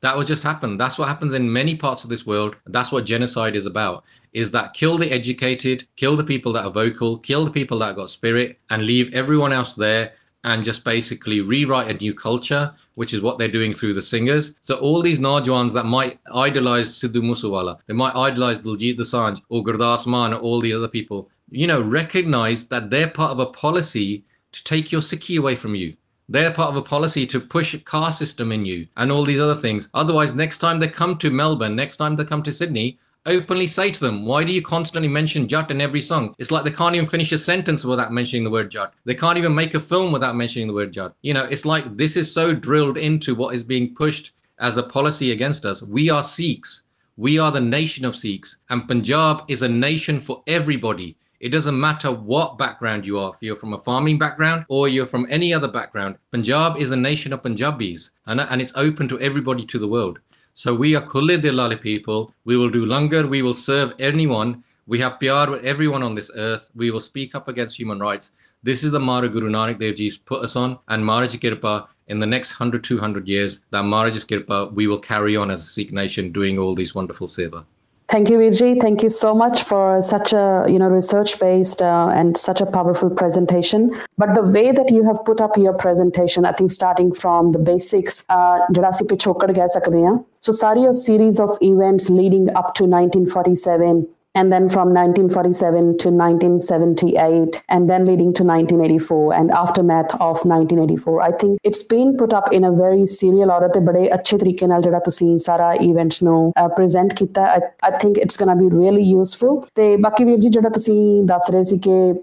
That 0.00 0.16
was 0.16 0.26
just 0.26 0.42
happened. 0.42 0.80
That's 0.80 0.98
what 0.98 1.06
happens 1.06 1.34
in 1.34 1.52
many 1.52 1.76
parts 1.76 2.02
of 2.02 2.10
this 2.10 2.26
world. 2.26 2.56
That's 2.66 2.90
what 2.90 3.04
genocide 3.04 3.54
is 3.54 3.66
about. 3.66 4.04
Is 4.32 4.50
that 4.52 4.72
kill 4.72 4.96
the 4.96 5.12
educated, 5.12 5.84
kill 5.96 6.16
the 6.16 6.24
people 6.24 6.50
that 6.54 6.64
are 6.64 6.70
vocal, 6.70 7.18
kill 7.18 7.44
the 7.44 7.50
people 7.50 7.78
that 7.80 7.94
got 7.94 8.08
spirit, 8.08 8.58
and 8.70 8.86
leave 8.86 9.12
everyone 9.12 9.52
else 9.52 9.74
there 9.74 10.12
and 10.44 10.64
just 10.64 10.82
basically 10.82 11.40
rewrite 11.42 11.88
a 11.88 11.98
new 11.98 12.14
culture, 12.14 12.74
which 12.94 13.12
is 13.12 13.20
what 13.20 13.38
they're 13.38 13.48
doing 13.48 13.74
through 13.74 13.94
the 13.94 14.02
singers. 14.02 14.54
So 14.62 14.76
all 14.76 15.02
these 15.02 15.20
Najwans 15.20 15.74
that 15.74 15.86
might 15.86 16.18
idolize 16.34 16.98
Sidhu 16.98 17.22
Moosewala, 17.22 17.78
they 17.86 17.94
might 17.94 18.16
idolize 18.16 18.62
Diljit 18.62 18.96
Dosanjh 18.96 19.42
or 19.50 19.62
Gurdas 19.62 20.06
Mann 20.06 20.32
or 20.32 20.40
all 20.40 20.60
the 20.60 20.72
other 20.72 20.88
people, 20.88 21.28
you 21.50 21.66
know, 21.66 21.82
recognize 21.82 22.66
that 22.68 22.90
they're 22.90 23.10
part 23.10 23.30
of 23.30 23.40
a 23.40 23.46
policy 23.46 24.24
to 24.52 24.64
take 24.64 24.90
your 24.90 25.02
Sikhi 25.02 25.38
away 25.38 25.54
from 25.54 25.74
you. 25.74 25.94
They're 26.32 26.50
part 26.50 26.70
of 26.70 26.76
a 26.76 26.82
policy 26.82 27.26
to 27.26 27.40
push 27.40 27.76
caste 27.84 28.18
system 28.18 28.52
in 28.52 28.64
you 28.64 28.88
and 28.96 29.12
all 29.12 29.24
these 29.24 29.38
other 29.38 29.54
things. 29.54 29.90
Otherwise, 29.92 30.34
next 30.34 30.58
time 30.58 30.80
they 30.80 30.88
come 30.88 31.18
to 31.18 31.30
Melbourne, 31.30 31.76
next 31.76 31.98
time 31.98 32.16
they 32.16 32.24
come 32.24 32.42
to 32.44 32.50
Sydney, 32.50 32.98
openly 33.26 33.66
say 33.66 33.90
to 33.90 34.00
them, 34.00 34.24
why 34.24 34.42
do 34.42 34.50
you 34.50 34.62
constantly 34.62 35.08
mention 35.08 35.46
Jat 35.46 35.70
in 35.70 35.82
every 35.82 36.00
song? 36.00 36.34
It's 36.38 36.50
like 36.50 36.64
they 36.64 36.70
can't 36.70 36.94
even 36.94 37.06
finish 37.06 37.32
a 37.32 37.38
sentence 37.38 37.84
without 37.84 38.14
mentioning 38.14 38.44
the 38.44 38.50
word 38.50 38.70
Jat. 38.70 38.94
They 39.04 39.14
can't 39.14 39.36
even 39.36 39.54
make 39.54 39.74
a 39.74 39.80
film 39.80 40.10
without 40.10 40.34
mentioning 40.34 40.68
the 40.68 40.74
word 40.74 40.94
Jat. 40.94 41.12
You 41.20 41.34
know, 41.34 41.44
it's 41.44 41.66
like 41.66 41.98
this 41.98 42.16
is 42.16 42.32
so 42.32 42.54
drilled 42.54 42.96
into 42.96 43.34
what 43.34 43.54
is 43.54 43.62
being 43.62 43.94
pushed 43.94 44.32
as 44.58 44.78
a 44.78 44.82
policy 44.82 45.32
against 45.32 45.66
us. 45.66 45.82
We 45.82 46.08
are 46.08 46.22
Sikhs. 46.22 46.84
We 47.18 47.38
are 47.38 47.52
the 47.52 47.60
nation 47.60 48.06
of 48.06 48.16
Sikhs. 48.16 48.56
And 48.70 48.88
Punjab 48.88 49.42
is 49.48 49.60
a 49.60 49.68
nation 49.68 50.18
for 50.18 50.42
everybody. 50.46 51.14
It 51.42 51.50
doesn't 51.50 51.80
matter 51.80 52.12
what 52.12 52.56
background 52.56 53.04
you 53.04 53.18
are, 53.18 53.32
if 53.34 53.42
you're 53.42 53.56
from 53.56 53.72
a 53.72 53.78
farming 53.78 54.16
background 54.16 54.64
or 54.68 54.86
you're 54.86 55.06
from 55.06 55.26
any 55.28 55.52
other 55.52 55.66
background. 55.66 56.14
Punjab 56.30 56.76
is 56.76 56.92
a 56.92 56.96
nation 56.96 57.32
of 57.32 57.42
Punjabis 57.42 58.12
and, 58.28 58.40
and 58.40 58.60
it's 58.60 58.72
open 58.76 59.08
to 59.08 59.18
everybody 59.18 59.66
to 59.66 59.80
the 59.80 59.88
world. 59.88 60.20
So 60.54 60.72
we 60.72 60.94
are 60.94 61.04
Kulle 61.04 61.36
Dilali 61.38 61.80
people. 61.80 62.32
We 62.44 62.56
will 62.56 62.70
do 62.70 62.86
langar. 62.86 63.28
We 63.28 63.42
will 63.42 63.54
serve 63.54 63.92
anyone. 63.98 64.62
We 64.86 65.00
have 65.00 65.18
pyar 65.18 65.50
with 65.50 65.64
everyone 65.64 66.04
on 66.04 66.14
this 66.14 66.30
earth. 66.36 66.70
We 66.76 66.92
will 66.92 67.00
speak 67.00 67.34
up 67.34 67.48
against 67.48 67.76
human 67.76 67.98
rights. 67.98 68.30
This 68.62 68.84
is 68.84 68.92
the 68.92 69.00
Mara 69.00 69.28
Guru 69.28 69.50
Nanak 69.50 69.80
Dev 69.80 69.96
Ji's 69.96 70.18
put 70.18 70.44
us 70.44 70.54
on. 70.54 70.78
And 70.86 71.04
Maharaj 71.04 71.34
Kirpa, 71.34 71.88
in 72.06 72.20
the 72.20 72.26
next 72.26 72.60
100, 72.60 72.84
200 72.84 73.26
years, 73.26 73.62
that 73.70 73.82
Maharaj 73.82 74.14
Kirpa, 74.26 74.72
we 74.72 74.86
will 74.86 75.00
carry 75.00 75.36
on 75.36 75.50
as 75.50 75.62
a 75.62 75.64
Sikh 75.64 75.92
nation 75.92 76.30
doing 76.30 76.56
all 76.56 76.76
these 76.76 76.94
wonderful 76.94 77.26
seva. 77.26 77.66
Thank 78.11 78.29
you, 78.29 78.37
Virji. 78.37 78.79
Thank 78.81 79.03
you 79.03 79.09
so 79.09 79.35
much 79.35 79.63
for 79.63 80.01
such 80.01 80.31
a 80.31 80.65
you 80.67 80.79
know 80.79 80.87
research-based 80.87 81.81
uh, 81.81 82.09
and 82.15 82.37
such 82.37 82.61
a 82.61 82.65
powerful 82.65 83.09
presentation. 83.09 83.93
But 84.17 84.33
the 84.33 84.43
way 84.43 84.71
that 84.71 84.89
you 84.89 85.03
have 85.03 85.19
put 85.25 85.41
up 85.41 85.57
your 85.57 85.73
presentation, 85.73 86.45
I 86.45 86.53
think 86.53 86.71
starting 86.71 87.11
from 87.23 87.51
the 87.51 87.59
basics, 87.59 88.23
ਜਿਹੜਾ 88.71 88.89
ਅਸੀਂ 88.89 89.05
ਪਿਛੋਕੜ 89.09 89.51
ਕਹਿ 89.51 89.67
ਸਕਦੇ 89.73 90.05
ਹਾਂ 90.05 90.17
so 90.41 90.51
ਸਾਰੀ 90.61 90.87
ਉਹ 90.87 90.93
series 91.01 91.43
of 91.45 91.57
events 91.71 92.09
leading 92.19 92.47
up 92.61 92.71
to 92.79 92.87
1947 92.93 94.05
and 94.35 94.53
then 94.53 94.69
from 94.69 94.89
1947 94.93 95.97
to 95.97 96.09
1978 96.09 97.63
and 97.69 97.89
then 97.89 98.05
leading 98.05 98.33
to 98.33 98.43
1984 98.43 99.33
and 99.33 99.51
aftermath 99.51 100.13
of 100.19 100.43
1984 100.45 101.15
i 101.21 101.31
think 101.33 101.57
it's 101.63 101.81
been 101.83 102.11
put 102.17 102.35
up 102.39 102.51
in 102.51 102.67
a 102.69 102.71
very 102.73 103.05
serial 103.13 103.51
order 103.51 103.67
ਤੇ 103.67 103.79
ਬੜੇ 103.79 104.03
ਅੱਛੇ 104.13 104.37
ਤਰੀਕੇ 104.37 104.67
ਨਾਲ 104.67 104.81
ਜਿਹੜਾ 104.81 104.99
ਤੁਸੀਂ 104.99 105.37
ਸਾਰਾ 105.37 105.71
ਇਵੈਂਟਸ 105.73 106.21
ਨੂੰ 106.23 106.51
ਪ੍ਰੈਜ਼ੈਂਟ 106.75 107.13
ਕੀਤਾ 107.13 107.43
I 107.45 107.91
think 107.99 108.17
it's 108.17 108.39
gonna 108.39 108.53
be 108.53 108.69
really 108.69 109.01
useful 109.01 109.59
ਤੇ 109.75 109.95
ਬਾਕੀ 109.97 110.23
ਵੀਰ 110.23 110.37
ਜੀ 110.39 110.49
ਜਿਹੜਾ 110.49 110.69
ਤੁਸੀਂ 110.69 111.23
ਦੱਸ 111.23 111.49
ਰਹੇ 111.51 111.63
ਸੀ 111.63 111.77
ਕਿ 111.77 112.13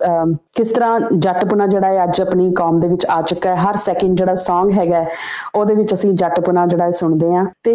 ਕਿਸ 0.57 0.73
ਤਰ੍ਹਾਂ 0.73 1.01
ਜੱਟਪੁਣਾ 1.13 1.67
ਜਿਹੜਾ 1.67 1.89
ਹੈ 1.89 2.05
ਅੱਜ 2.05 2.21
ਆਪਣੀ 2.23 2.51
ਕੌਮ 2.53 2.81
ਦੇ 2.81 2.89
ਵਿੱਚ 2.89 3.07
ਆ 3.11 3.21
ਚੁੱਕਾ 3.23 3.51
ਹੈ 3.51 3.63
ਹਰ 3.63 3.77
ਸੈਕਿੰਡ 3.77 4.17
ਜਿਹੜਾ 4.19 4.35
Song 4.45 4.73
ਹੈਗਾ 4.79 5.05
ਉਹਦੇ 5.55 5.75
ਵਿੱਚ 5.75 5.95
ਅਸੀਂ 5.95 6.13
ਜੱਟਪੁਣਾ 6.15 6.67
ਜਿਹੜਾ 6.67 6.91
ਸੁਣਦੇ 6.91 7.35
ਆ 7.37 7.45
ਤੇ 7.65 7.75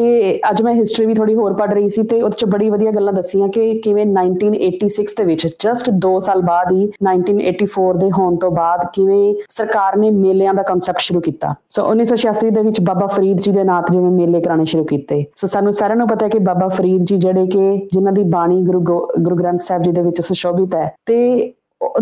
ਅੱਜ 0.50 0.64
ਮੈਂ 0.64 0.74
ਹਿਸਟਰੀ 0.74 1.06
ਵੀ 1.06 1.14
ਥੋੜੀ 1.14 1.36
ਹੋਰ 1.36 1.54
ਪੜ੍ਹ 1.54 1.74
ਰਹੀ 1.74 1.90
ਸੀ 1.90 2.04
ਤੇ 2.04 2.22
ਉਹਦੇ 2.22 2.38
ਚ 2.38 2.46
ਬੜੀ 2.46 2.70
ਵਧੀਆ 2.70 2.92
ਗੱਲਾਂ 2.92 3.14
ਦੱਸੀਆਂ 3.14 3.48
ਕਿ 3.48 3.74
ਕਿਵੇਂ 3.80 4.06
1986 4.27 5.15
ਦੇ 5.17 5.25
ਵਿੱਚ 5.25 5.47
ਜਸਟ 5.47 5.91
2 5.91 6.19
ਸਾਲ 6.21 6.43
ਬਾਅਦ 6.43 6.73
ਹੀ 6.73 6.91
1984 7.03 7.99
ਦੇ 7.99 8.11
ਹੋਣ 8.19 8.37
ਤੋਂ 8.37 8.51
ਬਾਅਦ 8.51 8.81
ਕਿਵੇਂ 8.93 9.35
ਸਰਕਾਰ 9.49 9.97
ਨੇ 9.97 10.11
ਮੇਲਿਆਂ 10.11 10.55
ਦਾ 10.55 10.63
ਕਨਸੈਪਟ 10.63 11.01
ਸ਼ੁਰੂ 11.01 11.21
ਕੀਤਾ। 11.21 11.55
ਸੋ 11.69 11.83
1986 11.83 12.51
ਦੇ 12.51 12.63
ਵਿੱਚ 12.63 12.81
ਬਾਬਾ 12.81 13.07
ਫਰੀਦ 13.07 13.39
ਜੀ 13.39 13.53
ਦੇ 13.53 13.65
ਨਾਂ 13.65 13.83
ਤੇ 13.83 13.95
ਜਿਵੇਂ 13.95 14.11
ਮੇਲੇ 14.11 14.41
ਕਰਾਣੇ 14.41 14.65
ਸ਼ੁਰੂ 14.65 14.85
ਕੀਤੇ। 14.85 15.27
ਸੋ 15.37 15.47
ਸਾਨੂੰ 15.47 15.73
ਸਾਰਿਆਂ 15.73 15.97
ਨੂੰ 15.97 16.09
ਪਤਾ 16.09 16.27
ਹੈ 16.27 16.31
ਕਿ 16.31 16.39
ਬਾਬਾ 16.39 16.69
ਫਰੀਦ 16.69 17.03
ਜੀ 17.03 17.17
ਜਿਹੜੇ 17.17 17.47
ਕਿ 17.47 17.89
ਜਿਨ੍ਹਾਂ 17.93 18.13
ਦੀ 18.13 18.25
ਬਾਣੀ 18.25 18.63
ਗੁਰੂ 18.63 18.81
ਗੁਰੂ 19.21 19.37
ਗ੍ਰੰਥ 19.37 19.61
ਸਾਹਿਬ 19.61 19.83
ਜੀ 19.83 19.93
ਦੇ 19.93 20.03
ਵਿੱਚ 20.03 20.21
ਸੁਸ਼ੋਭਿਤ 20.21 20.75
ਹੈ, 20.75 20.95
ਤੇ 21.07 21.53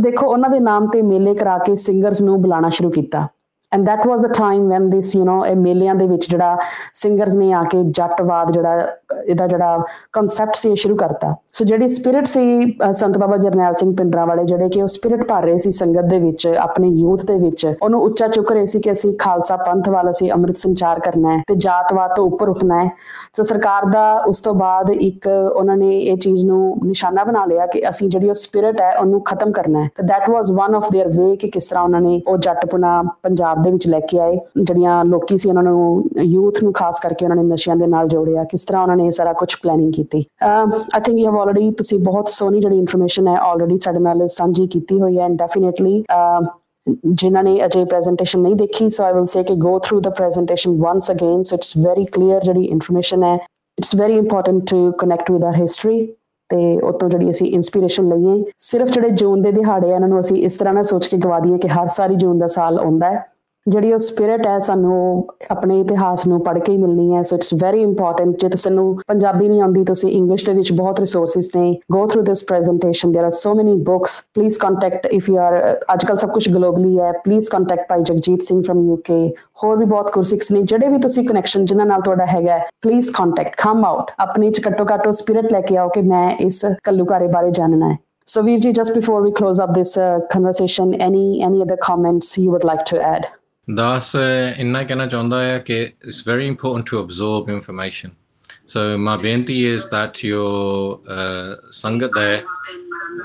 ਦੇਖੋ, 0.00 0.26
ਉਹਨਾਂ 0.26 0.50
ਦੇ 0.50 0.60
ਨਾਮ 0.60 0.86
ਤੇ 0.86 1.02
ਮੇਲੇ 1.02 1.34
ਕਰਾ 1.34 1.58
ਕੇ 1.58 1.74
ਸਿੰਗਰਸ 1.74 2.22
ਨੂੰ 2.22 2.42
ਬੁਲਾਉਣਾ 2.42 2.68
ਸ਼ੁਰੂ 2.68 2.90
ਕੀਤਾ। 2.90 3.28
And 3.72 3.88
that 3.88 4.10
was 4.10 4.20
the 4.20 4.30
time 4.40 4.64
when 4.70 4.82
this, 4.82 5.20
you 5.20 5.28
know, 5.28 5.44
ਇਹ 5.44 5.56
ਮੇਲਿਆਂ 5.56 5.94
ਦੇ 5.94 6.06
ਵਿੱਚ 6.06 6.30
ਜਿਹੜਾ 6.30 6.58
ਸਿੰਗਰਸ 6.94 7.34
ਨੇ 7.34 7.52
ਆ 7.52 7.62
ਕੇ 7.62 7.82
ਜੱਟਵਾਦ 7.82 8.52
ਜਿਹੜਾ, 8.52 8.96
ਇਹਦਾ 9.26 9.46
ਜਿਹੜਾ 9.46 9.84
ਕਨਸੈਪਟ 10.12 10.54
ਸੀ 10.54 10.74
ਸ਼ੁਰੂ 10.74 10.96
ਕਰਤਾ। 10.96 11.34
ਸੋ 11.54 11.64
ਜਿਹੜੀ 11.64 11.86
ਸਪਿਰਿਟ 11.88 12.26
ਸੀ 12.26 12.76
ਸੰਤ 12.92 13.16
ਬਾਬਾ 13.18 13.36
ਜਰਨੈਲ 13.36 13.74
ਸਿੰਘ 13.74 13.94
ਪਿੰਡਰਾ 13.96 14.24
ਵਾਲੇ 14.24 14.44
ਜਿਹੜੇ 14.44 14.68
ਕਿ 14.68 14.82
ਉਹ 14.82 14.86
ਸਪਿਰਿਟ 14.86 15.24
ਭਰ 15.28 15.42
ਰਹੇ 15.42 15.56
ਸੀ 15.56 15.70
ਸੰਗਤ 15.70 16.04
ਦੇ 16.10 16.18
ਵਿੱਚ, 16.18 16.46
ਆਪਣੇ 16.58 16.88
ਯੂਥ 16.88 17.24
ਦੇ 17.26 17.34
ਵਿੱਚ, 17.38 17.66
ਉਹਨੂੰ 17.82 18.00
ਉੱਚਾ 18.02 18.26
ਚੁੱਕ 18.26 18.52
ਰਹੇ 18.52 18.66
ਸੀ 18.66 18.80
ਕਿ 18.80 18.92
ਅਸੀਂ 18.92 19.12
ਖਾਲਸਾ 19.18 19.56
ਪੰਥ 19.56 19.88
ਵਾਲਾ 19.88 20.12
ਸੀ 20.12 20.30
ਅੰਮ੍ਰਿਤ 20.32 20.56
ਸੰਚਾਰ 20.56 21.00
ਕਰਨਾ 21.00 21.32
ਹੈ 21.32 21.42
ਤੇ 21.48 21.54
ਜਾਤਵਾਦ 21.54 22.14
ਤੋਂ 22.16 22.24
ਉੱਪਰ 22.26 22.48
ਉੱਠਣਾ 22.48 22.82
ਹੈ। 22.84 22.90
ਸੋ 23.36 23.42
ਸਰਕਾਰ 23.42 23.84
ਦਾ 23.90 24.12
ਉਸ 24.28 24.40
ਤੋਂ 24.40 24.54
ਬਾਅਦ 24.54 24.90
ਇੱਕ 24.90 25.26
ਉਹਨਾਂ 25.26 25.76
ਨੇ 25.76 25.98
ਇਹ 25.98 26.16
ਚੀਜ਼ 26.18 26.44
ਨੂੰ 26.46 26.78
ਨਿਸ਼ਾਨਾ 26.84 27.24
ਬਣਾ 27.24 27.44
ਲਿਆ 27.44 27.66
ਕਿ 27.66 27.82
ਅਸੀਂ 27.88 28.08
ਜਿਹੜੀ 28.08 28.28
ਉਹ 28.28 28.34
ਸਪਿਰਿਟ 28.34 28.80
ਹੈ, 28.80 28.90
ਉਹਨੂੰ 28.98 29.20
ਖਤਮ 29.20 29.52
ਕਰਨਾ 29.52 29.82
ਹੈ। 29.82 29.88
ਤੇ 29.96 30.06
that 30.12 30.26
was 30.34 30.54
one 30.62 30.78
of 30.80 30.88
their 30.96 31.10
way 31.18 31.36
ਕਿ 31.36 31.50
ਕਿਸ 31.50 31.68
ਤਰ੍ਹਾਂ 31.68 31.84
ਉਹਨਾਂ 31.84 32.00
ਨੇ 32.00 32.20
ਉਹ 32.26 32.38
ਜੱਟਪੁਣਾ 32.38 33.02
ਪੰਜਾਬ 33.22 33.62
ਦੇ 33.62 33.70
ਵਿੱਚ 33.70 33.88
ਲੈ 33.88 34.00
ਕੇ 34.08 34.20
ਆਏ। 34.20 34.38
ਜਿਹੜੀਆਂ 34.56 35.04
ਲੋਕੀ 35.04 35.36
ਸੀ 35.36 35.48
ਉਹਨਾਂ 35.48 35.62
ਨੂੰ 35.62 36.04
ਯੂਥ 36.22 36.62
ਨੂੰ 36.64 36.72
ਖਾਸ 36.72 37.00
ਕਰਕੇ 37.00 37.26
ਉਹਨਾਂ 37.26 37.36
ਨੇ 37.36 37.48
ਨਸ਼ਿਆਂ 37.52 37.76
ਦੇ 37.76 37.86
ਨਾਲ 37.86 38.08
ਜੋੜਿਆ, 38.08 38.44
ਕਿਸ 38.44 38.64
ਤਰ੍ਹਾਂ 38.64 38.82
ਉਹਨਾਂ 38.82 38.96
ਨੇ 38.96 39.06
ਇਹ 39.06 39.10
ਸਾਰਾ 39.10 39.32
ਕੁਝ 39.32 39.54
ਪਲੈਨਿੰਗ 39.62 39.92
ਕੀਤੀ। 39.92 40.24
I 40.42 41.00
think 41.00 41.18
you 41.18 41.26
have 41.26 41.40
already 41.42 41.70
ਤੁਸੀਂ 41.70 41.98
ਬਹੁਤ 41.98 42.28
ਸੋਹਣੀ 42.28 42.60
ਜਿਹੜੀ 42.60 42.78
ਇਨਫੋਰਮੇਸ਼ਨ 42.78 43.28
ਹੈ 43.28 43.36
ਆਲਰੇਡੀ 43.36 43.78
ਸਾਡੇ 43.78 43.98
ਨਾਲ 43.98 44.26
ਸਾਂਝੀ 44.26 44.66
ਕੀਤੀ 44.66 45.00
ਹੋਈ 45.00 45.18
ਹੈ 45.18 45.24
ਐਂਡ 45.24 45.36
ਡੈਫੀਨਿਟਲੀ 45.38 46.02
ਜਿਨ੍ਹਾਂ 47.06 47.42
ਨੇ 47.44 47.64
ਅਜੇ 47.64 47.84
ਪ੍ਰੈਜੈਂਟੇਸ਼ਨ 47.84 48.40
ਨਹੀਂ 48.40 48.56
ਦੇਖੀ 48.56 48.90
ਸੋ 48.90 49.04
ਆਈ 49.04 49.12
ਵਿਲ 49.12 49.24
ਸੇ 49.24 49.42
ਕਿ 49.42 49.54
go 49.54 49.78
through 49.78 50.00
the 50.00 50.08
presentation 50.08 50.80
once 50.82 51.10
again 51.10 51.42
so 51.42 51.56
it's 51.56 51.72
very 51.78 52.04
clear 52.04 52.40
ਜਿਹੜੀ 52.40 52.64
ਇਨਫੋਰਮੇਸ਼ਨ 52.64 53.22
ਹੈ 53.24 53.34
it's 53.78 53.94
very 53.94 54.18
important 54.18 54.70
to 54.70 54.92
connect 54.92 55.30
with 55.30 55.44
our 55.44 55.56
history 55.56 56.14
ਤੇ 56.50 56.80
ਉਤੋਂ 56.80 57.08
ਜਿਹੜੀ 57.08 57.30
ਅਸੀਂ 57.30 57.46
ਇਨਸਪੀਰੇਸ਼ਨ 57.52 58.08
ਲਈਏ, 58.08 58.44
ਸਿਰਫ 58.58 58.90
ਜਿਹੜੇ 58.90 59.10
ਜੂਨ 59.10 59.42
ਦੇ 59.42 59.52
ਦਿਹਾੜੇ 59.52 59.88
ਇਹਨਾਂ 59.88 60.08
ਨੂੰ 60.08 60.20
ਅਸੀਂ 60.20 60.36
ਇਸ 60.36 60.56
ਤਰ੍ਹਾਂ 60.56 60.74
ਨਾ 60.74 60.82
ਸੋਚ 60.82 61.06
ਕੇ 61.06 61.16
ਗਵਾ 61.16 61.38
ਦਈਏ 61.40 61.58
ਕਿ 61.58 61.68
ਹਰ 61.68 61.86
ਸਾਰੀ 61.86 62.14
ਜੂਨ 62.14 62.38
ਦਾ 62.38 62.46
ਸਾਲ 62.46 62.78
ਆਉਂਦਾ 62.78 63.10
ਹੈ। 63.10 63.31
ਜਿਹੜੀ 63.66 63.92
ਉਹ 63.92 63.98
ਸਪਿਰਿਟ 63.98 64.46
ਹੈ 64.46 64.58
ਸਾਨੂੰ 64.58 65.26
ਆਪਣੇ 65.50 65.78
ਇਤਿਹਾਸ 65.80 66.26
ਨੂੰ 66.26 66.40
ਪੜ੍ਹ 66.44 66.58
ਕੇ 66.58 66.72
ਹੀ 66.72 66.78
ਮਿਲਣੀ 66.78 67.14
ਹੈ 67.14 67.20
ਸੋ 67.22 67.36
ਇਟਸ 67.36 67.52
ਵੈਰੀ 67.54 67.82
ਇੰਪੋਰਟੈਂਟ 67.82 68.40
ਜੇ 68.40 68.48
ਤੁਹਾਨੂੰ 68.48 68.96
ਪੰਜਾਬੀ 69.08 69.48
ਨਹੀਂ 69.48 69.60
ਆਉਂਦੀ 69.62 69.84
ਤੁਸੀਂ 69.84 70.10
ਇੰਗਲਿਸ਼ 70.10 70.46
ਦੇ 70.46 70.52
ਵਿੱਚ 70.52 70.72
ਬਹੁਤ 70.72 71.00
ਰਿਸੋਰਸਸ 71.00 71.50
ਨੇ 71.56 71.72
go 71.92 72.06
through 72.06 72.22
this 72.22 72.42
presentation 72.44 73.10
there 73.10 73.24
are 73.24 73.30
so 73.32 73.54
many 73.54 73.74
books 73.84 74.18
please 74.34 74.58
contact 74.58 75.06
if 75.06 75.28
you 75.28 75.38
are 75.38 75.58
ਅੱਜਕੱਲ 75.92 76.16
ਸਭ 76.16 76.30
ਕੁਝ 76.30 76.48
ਗਲੋਬਲੀ 76.48 76.98
ਹੈ 76.98 77.12
please 77.24 77.50
contact 77.50 77.88
Bhai 77.88 78.02
Jagjit 78.02 78.42
Singh 78.42 78.60
firm 78.62 78.84
UK 78.84 79.26
ਹੋਰ 79.64 79.76
ਵੀ 79.76 79.84
ਬਹੁਤ 79.84 80.10
ਕੋਰਸਿਕਸ 80.10 80.52
ਨੇ 80.52 80.62
ਜਿਹੜੇ 80.62 80.88
ਵੀ 80.88 80.98
ਤੁਸੀਂ 80.98 81.24
ਕਨੈਕਸ਼ਨ 81.28 81.64
ਜਿਨ੍ਹਾਂ 81.64 81.86
ਨਾਲ 81.86 82.00
ਤੁਹਾਡਾ 82.00 82.26
ਹੈਗਾ 82.26 82.58
ਪਲੀਜ਼ 82.82 83.10
ਕੰਟੈਕਟ 83.12 83.54
ਕਮ 83.62 83.84
ਆਊਟ 83.84 84.10
ਆਪਣੇ 84.20 84.50
ਚ 84.50 84.66
ਘੱਟੋ 84.68 84.86
ਘੱਟ 84.94 85.06
ਉਹ 85.06 85.12
ਸਪਿਰਿਟ 85.12 85.52
ਲੈ 85.52 85.60
ਕੇ 85.60 85.76
ਆਓ 85.76 85.88
ਕਿ 85.88 86.02
ਮੈਂ 86.04 86.30
ਇਸ 86.40 86.64
ਕੱਲੂਕਾਰੇ 86.84 87.28
ਬਾਰੇ 87.28 87.50
ਜਾਣਨਾ 87.50 87.88
ਹੈ 87.88 87.96
So, 88.28 88.40
Virji, 88.40 88.70
just 88.72 88.94
before 88.94 89.20
we 89.20 89.30
close 89.32 89.58
up 89.58 89.74
this 89.74 89.90
uh, 89.98 90.20
conversation, 90.30 90.94
any 90.96 91.42
any 91.42 91.60
other 91.60 91.76
comments 91.78 92.28
you 92.38 92.50
would 92.52 92.64
like 92.64 92.84
to 92.86 93.00
add? 93.04 93.26
Das 93.67 94.15
inna 94.15 94.85
ਕਹਿਣਾ 94.87 95.05
ਚਾਹੁੰਦਾ 95.07 95.41
ਹੈ 95.43 95.57
ਕਿ 95.59 95.93
it's 96.03 96.21
very 96.25 96.47
important 96.47 96.85
to 96.91 96.99
absorb 96.99 97.49
information. 97.49 98.11
So 98.65 98.97
my 98.97 99.15
benti 99.17 99.65
is 99.65 99.87
that 99.89 100.21
your 100.23 100.99
uh, 101.07 101.55
sangat 101.71 102.11
there, 102.11 102.43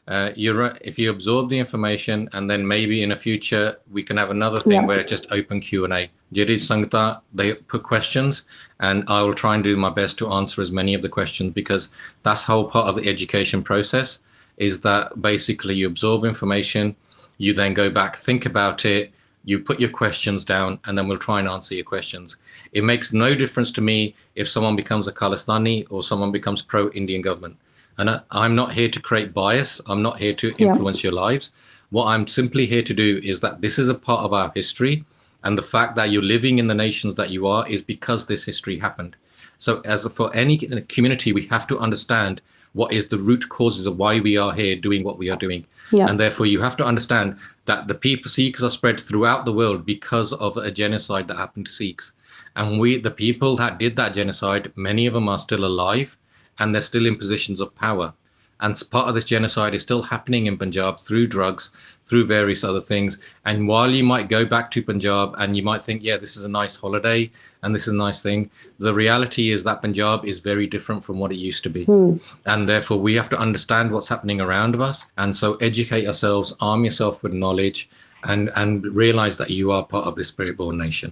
uh, 0.07 0.31
you're 0.37 0.73
if 0.81 0.99
you 0.99 1.11
absorb 1.11 1.49
the 1.49 1.59
information 1.59 2.29
and 2.33 2.49
then 2.51 2.67
maybe 2.67 3.03
in 3.03 3.13
a 3.13 3.17
future 3.17 3.77
we 3.91 4.03
can 4.03 4.17
have 4.17 4.31
another 4.31 4.59
thing 4.59 4.81
yeah. 4.81 4.87
where 4.87 5.01
it's 5.01 5.11
just 5.11 5.27
open 5.33 5.61
Q 5.61 5.85
and 5.85 5.93
A. 5.93 6.11
Jiri 6.35 6.59
sangta 6.67 7.21
they 7.35 7.55
put 7.55 7.83
questions 7.83 8.45
and 8.81 9.05
I 9.09 9.23
will 9.23 9.35
try 9.35 9.55
and 9.55 9.65
do 9.65 9.77
my 9.77 9.91
best 9.91 10.19
to 10.19 10.31
answer 10.41 10.63
as 10.63 10.73
many 10.81 10.95
of 10.95 11.03
the 11.03 11.09
questions 11.09 11.53
because 11.53 11.89
that's 12.23 12.45
whole 12.45 12.65
part 12.65 12.89
of 12.89 12.95
the 12.97 13.09
education 13.09 13.63
process 13.63 14.19
is 14.57 14.81
that 14.81 15.21
basically 15.21 15.75
you 15.75 15.87
absorb 15.89 16.25
information, 16.25 16.95
you 17.39 17.53
then 17.53 17.75
go 17.75 17.91
back, 17.91 18.17
think 18.17 18.47
about 18.47 18.85
it, 18.85 19.13
you 19.48 19.58
put 19.58 19.80
your 19.80 19.90
questions 19.90 20.44
down 20.44 20.78
and 20.86 20.98
then 20.98 21.08
we'll 21.08 21.18
try 21.18 21.40
and 21.40 21.48
answer 21.48 21.74
your 21.74 21.86
questions. 21.86 22.36
It 22.74 22.84
makes 22.84 23.14
no 23.14 23.34
difference 23.34 23.72
to 23.72 23.82
me 23.82 24.14
if 24.36 24.46
someone 24.46 24.76
becomes 24.76 25.08
a 25.08 25.14
Khalistani 25.14 25.88
or 25.90 26.04
someone 26.04 26.34
becomes 26.34 26.62
pro-Indian 26.62 27.22
government. 27.22 27.56
And 27.98 28.10
I, 28.10 28.20
I'm 28.30 28.56
not 28.56 28.74
here 28.74 28.90
to 28.90 29.02
create 29.02 29.34
bias. 29.34 29.80
I'm 29.88 30.02
not 30.02 30.20
here 30.20 30.34
to 30.34 30.48
Yeah. 30.50 30.68
influence 30.68 31.02
your 31.02 31.14
lives. 31.14 31.54
What 31.92 32.08
I'm 32.08 32.28
simply 32.28 32.66
here 32.66 32.84
to 32.84 32.94
do 32.94 33.22
is 33.24 33.40
that 33.40 33.62
this 33.62 33.80
is 33.80 33.88
a 33.88 33.96
part 33.96 34.26
of 34.26 34.34
our 34.34 34.52
history. 34.54 35.06
And 35.46 35.58
the 35.58 35.70
fact 35.76 35.96
that 35.96 36.12
you're 36.12 36.22
living 36.36 36.60
in 36.60 36.68
the 36.68 36.76
nations 36.76 37.16
that 37.16 37.30
you 37.30 37.48
are 37.48 37.66
is 37.70 37.82
because 37.82 38.26
this 38.26 38.44
history 38.44 38.80
happened. 38.80 39.16
So, 39.58 39.80
as 39.86 40.06
for 40.14 40.30
any 40.36 40.58
community, 40.90 41.32
we 41.32 41.46
have 41.46 41.66
to 41.68 41.80
understand 41.80 42.42
what 42.78 42.94
is 42.94 43.08
the 43.08 43.18
root 43.18 43.50
causes 43.50 43.88
of 43.88 43.98
why 43.98 44.20
we 44.20 44.38
are 44.38 44.54
here 44.54 44.76
doing 44.76 45.04
what 45.04 45.18
we 45.18 45.32
are 45.32 45.36
doing. 45.36 45.66
Yeah. 45.92 46.08
And 46.08 46.20
therefore, 46.20 46.46
you 46.46 46.62
have 46.62 46.78
to 46.78 46.86
understand 46.86 47.38
that 47.66 47.88
the 47.88 47.96
people 47.96 48.30
Sikhs 48.30 48.62
are 48.64 48.70
spread 48.70 49.00
throughout 49.00 49.46
the 49.46 49.52
world 49.52 49.84
because 49.84 50.32
of 50.34 50.58
a 50.58 50.70
genocide 50.70 51.28
that 51.28 51.38
happened 51.38 51.66
to 51.66 51.72
Sikhs. 51.72 52.14
And 52.56 52.80
we, 52.80 52.98
the 53.00 53.12
people 53.12 53.56
that 53.56 53.80
did 53.80 53.96
that 53.96 54.14
genocide, 54.14 54.72
many 54.76 55.08
of 55.08 55.16
them 55.16 55.28
are 55.28 55.40
still 55.40 55.66
alive 55.66 56.18
and 56.60 56.74
they're 56.74 56.82
still 56.82 57.08
in 57.08 57.16
positions 57.16 57.60
of 57.60 57.74
power. 57.74 58.14
And 58.60 58.76
part 58.90 59.08
of 59.08 59.16
this 59.16 59.26
genocide 59.26 59.76
is 59.76 59.82
still 59.82 60.02
happening 60.02 60.48
in 60.48 60.58
Punjab 60.58 61.00
through 61.00 61.28
drugs, 61.28 61.98
through 62.06 62.26
various 62.26 62.64
other 62.64 62.82
things. 62.82 63.20
And 63.46 63.68
while 63.68 63.92
you 63.92 64.04
might 64.04 64.30
go 64.30 64.46
back 64.46 64.72
to 64.72 64.82
Punjab 64.82 65.36
and 65.38 65.56
you 65.56 65.64
might 65.64 65.84
think, 65.84 66.04
yeah, 66.04 66.18
this 66.18 66.38
is 66.38 66.46
a 66.46 66.52
nice 66.52 66.76
holiday 66.76 67.30
and 67.62 67.76
this 67.76 67.88
is 67.88 67.94
a 67.94 67.98
nice 67.98 68.24
thing, 68.24 68.50
the 68.80 68.94
reality 68.94 69.52
is 69.52 69.64
that 69.64 69.82
Punjab 69.82 70.26
is 70.26 70.40
very 70.40 70.66
different 70.66 71.04
from 71.04 71.20
what 71.20 71.32
it 71.32 71.38
used 71.38 71.64
to 71.64 71.70
be. 71.70 71.86
Hmm. 71.86 72.18
And 72.46 72.68
therefore, 72.68 73.00
we 73.00 73.14
have 73.16 73.30
to 73.30 73.38
understand 73.38 73.92
what's 73.92 74.10
happening 74.10 74.42
around 74.42 74.76
us. 74.76 75.08
And 75.18 75.36
so, 75.36 75.56
educate 75.56 76.08
ourselves, 76.08 76.56
arm 76.60 76.84
yourself 76.84 77.24
with 77.24 77.34
knowledge, 77.34 77.90
and, 78.24 78.50
and 78.56 78.84
realize 78.86 79.38
that 79.38 79.50
you 79.50 79.72
are 79.72 79.84
part 79.86 80.08
of 80.08 80.16
this 80.16 80.30
spirit 80.30 80.58
born 80.58 80.78
nation. 80.78 81.12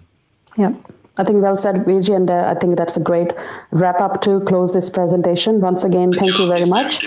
Yeah. 0.58 0.74
I 1.17 1.25
think 1.25 1.43
well 1.43 1.57
said, 1.57 1.79
Virji, 1.85 2.13
and 2.17 2.31
uh, 2.31 2.37
I 2.47 2.55
think 2.55 2.77
that's 2.79 2.97
a 2.97 3.03
great 3.03 3.33
wrap 3.73 4.01
up 4.01 4.21
to 4.23 4.41
close 4.43 4.73
this 4.73 4.89
presentation. 4.91 5.61
Once 5.61 5.83
again, 5.85 6.13
thank 6.15 6.39
you 6.39 6.47
very 6.49 6.69
much. 6.69 7.01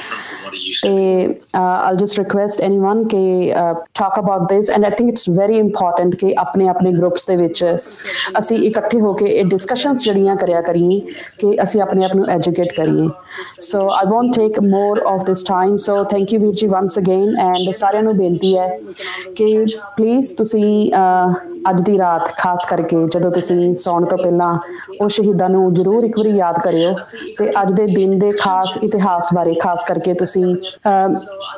ਤੇ 0.81 0.89
ਆਲ 1.55 1.95
just 1.97 2.17
request 2.19 2.61
anyone 2.61 3.03
ਕਿ 3.07 3.21
talk 3.93 4.19
about 4.19 4.47
this 4.49 4.69
and 4.69 4.85
I 4.85 4.91
think 4.91 5.09
it's 5.09 5.27
very 5.29 5.57
important 5.57 6.15
ਕਿ 6.15 6.33
ਆਪਣੇ 6.39 6.67
ਆਪਣੇ 6.67 6.91
groups 6.91 7.25
ਦੇ 7.27 7.35
ਵਿੱਚ 7.37 7.63
ਅਸੀਂ 8.39 8.57
ਇਕੱਠੇ 8.63 8.99
ਹੋ 8.99 9.13
ਕੇ 9.13 9.25
ਇਹ 9.29 9.45
ਡਿਸਕਸ਼ਨਸ 9.45 10.03
ਜਿਹੜੀਆਂ 10.03 10.35
ਕਰਿਆ 10.35 10.61
ਕਰੀਏ 10.61 10.99
ਕਿ 11.39 11.55
ਅਸੀਂ 11.63 11.81
ਆਪਣੇ 11.81 12.05
ਆਪ 12.05 12.15
ਨੂੰ 12.15 12.25
ਐਜੂਕੇਟ 12.29 12.71
ਕਰੀਏ 12.75 13.07
ਸੋ 13.61 13.79
ਆਈ 13.93 14.07
won't 14.07 14.33
take 14.35 14.59
more 14.65 15.01
of 15.07 15.23
this 15.25 15.43
time 15.43 15.75
so 15.85 16.03
thank 16.11 16.33
you 16.33 16.39
ਵੀਰ 16.39 16.53
ਜੀ 16.53 16.67
ਵਾਂਸ 16.67 16.97
ਅਗੇਨ 16.99 17.35
ਐਂਡ 17.39 17.71
ਸਾਰਿਆਂ 17.73 18.03
ਨੂੰ 18.03 18.15
ਬੇਨਤੀ 18.17 18.57
ਹੈ 18.57 18.67
ਕਿ 19.35 19.65
ਪਲੀਜ਼ 19.97 20.33
ਤੁਸੀਂ 20.37 20.91
ਅਹ, 20.93 21.33
ਅੱਜ 21.69 21.81
ਦੀ 21.81 21.97
ਰਾਤ 21.97 22.27
ਖਾਸ 22.37 22.65
ਕਰਕੇ 22.69 23.05
ਜਦੋਂ 23.07 23.29
ਤੁਸੀਂ 23.31 23.75
ਸੌਣ 23.77 23.96
ਤੋਂ 24.04 24.18
ਪਹਿਲਾਂ 24.18 24.58
ਉਹ 25.00 25.08
ਸ਼ਹੀਦਾਂ 25.08 25.48
ਨੂੰ 25.50 25.74
ਜ਼ਰੂਰ 25.74 26.04
ਇੱਕ 26.04 26.18
ਵਾਰੀ 26.18 26.36
ਯਾਦ 26.36 26.58
ਕਰਿਓ 26.58 26.92
ਤੇ 27.38 27.50
ਅੱਜ 27.62 27.72
ਦੇ 27.72 27.86
ਦਿਨ 27.86 28.18
ਦੇ 28.18 28.30
ਖਾਸ 28.40 28.78
ਇਤਿਹਾਸ 28.82 29.28
ਬਾਰੇ 29.34 29.54
ਖਾਸ 29.54 29.84
ਕਰਕੇ 29.84 30.14
ਤੁਸੀਂ 30.14 30.54
ਅਹ, 30.54 31.12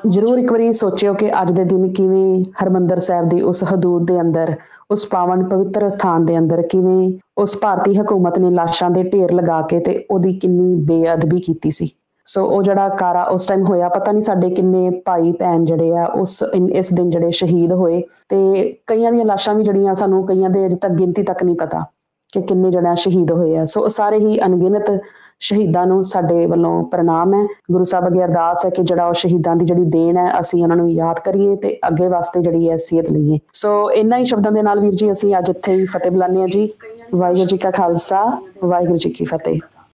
ਜ਼ਰੂਰ 0.09 0.39
ਇੱਕ 0.39 0.53
ਵਾਰੀ 0.53 0.73
ਸੋਚਿਓ 0.73 1.15
ਕਿ 1.15 1.43
ਅੱਜ 1.43 1.53
ਦੇ 1.53 1.65
ਦਿਨ 1.65 1.93
ਕਿਵੇਂ 1.93 2.45
ਹਰਮੰਦਰ 2.65 2.99
ਸਾਹਿਬ 2.99 3.29
ਦੀ 3.29 3.43
ਉਸ 3.43 3.65
ਹਦੂਦ 3.75 4.07
ਦੇ 4.07 4.21
ਅੰਦਰ 4.21 4.55
ਉਸ 4.91 5.07
ਪਾਵਨ 5.07 5.45
ਪਵਿੱਤਰ 5.45 5.89
ਸਥਾਨ 5.89 6.25
ਦੇ 6.25 6.39
ਅੰਦਰ 6.39 6.63
ਕਿਵੇਂ 6.63 7.13
ਉਸ 7.39 7.57
ਭਾਰਤੀ 7.63 7.97
ਹਕੂਮਤ 7.99 8.39
ਨੇ 8.39 8.51
ਲਾਸ਼ਾਂ 8.51 8.91
ਦੇ 8.91 9.03
ਢੇਰ 9.03 9.33
ਲਗਾ 9.33 9.63
ਕੇ 9.63 9.81
ਤੇ 9.81 10.05
ਉਹਦੀ 10.11 10.33
ਕਿੰਨੀ 10.33 10.75
ਬੇਅਦਬੀ 10.75 11.41
ਕੀਤੀ 11.41 11.71
ਸੀ। 11.71 11.89
ਸੋ 12.27 12.47
ਉਹ 12.47 12.63
ਜਿਹੜਾ 12.63 12.89
ਕਾਰਾ 12.89 13.23
ਉਸ 13.25 13.47
ਟਾਈਮ 13.47 13.65
ਹੋਇਆ 13.65 13.89
ਪਤਾ 13.89 14.13
ਨਹੀਂ 14.13 14.23
ਸਾਡੇ 14.23 14.51
ਕਿੰਨੇ 14.51 14.91
ਭਾਈ 14.91 15.33
ਭੈਣ 15.33 15.65
ਜਿਹੜੇ 15.65 15.97
ਆ 15.97 16.05
ਉਸ 16.05 16.45
ਇਨ- 16.55 16.69
ਇਸ 16.69 16.95
ਦਿਨ 16.95 17.11
ਜਿਹੜੇ 17.11 17.31
ਸ਼ਹੀਦ 17.31 17.73
ਹੋਏ 17.73 18.03
ਤੇ 18.29 18.73
ਕਈਆਂ 18.87 19.13
ਦੀਆਂ 19.13 19.25
ਲਾਸ਼ਾਂ 19.25 19.55
ਵੀ 19.55 19.65
ਜਿਹੜੀਆਂ 19.65 19.95
ਸਾਨੂੰ 19.95 20.27
ਕਈਆਂ 20.27 20.51
ਦੇ 20.51 20.67
ਅਜੇ 20.67 20.77
ਤੱਕ 20.77 20.93
ਗਿਣਤੀ 20.93 21.23
ਤੱਕ 21.23 21.45
ਨਹੀਂ 21.45 21.57
ਪਤਾ। 21.57 21.85
ਕਿ 22.33 22.41
ਕਿੰਨੇ 22.41 22.71
ਜਣੇ 22.71 22.95
ਸ਼ਹੀਦ 22.95 23.33
ਹੋਏ 23.33 23.57
ਆ। 23.57 23.65
ਸੋ 23.65 23.81
ਉਹ 23.81 23.89
ਸਾਰੇ 23.89 24.19
ਹੀ 24.19 24.41
ਅਣਗਿਣਤ 24.41 25.01
ਸ਼ਹੀਦਾਂ 25.41 25.87
ਨੂੰ 25.87 26.05
ਸਾਡੇ 26.05 26.47
ਵੱਲੋਂ 26.47 26.85
ਪ੍ਰਣਾਮ 26.85 27.35
ਹੈ। 27.35 27.47
ਗੁਰੂ 27.73 27.85
ਸਾਹਿਬ 27.85 28.07
ਅੱਗੇ 28.07 28.25
ਅਰਦਾਸ 28.25 28.65
ਹੈ 28.65 28.71
ਕਿ 28.71 28.83
ਜਿਹੜਾ 28.83 29.07
ਉਹ 29.07 29.13
ਸ਼ਹੀਦਾਂ 29.13 29.57
ਦੀ 29.57 29.67
ਜਿਹੜੀ 29.67 29.85
ਦੇਣ 29.85 30.17
ਹੈ, 30.17 30.41
ਅਸੀਂ 30.41 30.63
ਉਹਨਾਂ 30.63 30.77
ਨੂੰ 30.77 30.91
ਯਾਦ 30.93 31.21
ਕਰੀਏ 31.21 31.57
ਤੇ 31.57 31.79
ਅੱਗੇ 31.87 32.09
ਵਾਸਤੇ 32.09 32.41
ਜਿਹੜੀ 32.41 32.71
ਹੈ 32.71 32.77
ਸਿਹਤ 32.77 33.11
ਲਈਏ। 33.13 33.39
ਸੋ 33.55 33.91
ਇੰਨਾ 33.91 34.17
ਹੀ 34.17 34.25
ਸ਼ਬਦਾਂ 34.25 34.53
ਦੇ 34.53 34.63
ਨਾਲ 34.63 34.81
ਵੀਰ 34.81 34.95
ਜੀ, 34.95 35.11
ਅਸੀਂ 35.11 35.39
ਅੱਜ 35.39 35.51
ਇੱਥੇ 35.51 35.73
ਹੀ 35.73 35.87
ਫਤਿਹ 35.87 36.11
ਬੁਲਾਉਂਦੇ 36.11 36.41
ਹਾਂ 36.41 36.49
ਜੀ। 36.49 36.73
ਵਾਹਿਗੁਰੂ 37.15 37.47
ਜੀ 37.47 37.57
ਕਾ 37.57 37.71
ਖਾਲਸਾ, 37.71 38.25
ਵਾਹਿਗੁਰੂ 38.65 38.97
ਜੀ 38.97 39.11
ਕੀ 39.11 39.25
ਫਤਿਹ। 39.25 39.61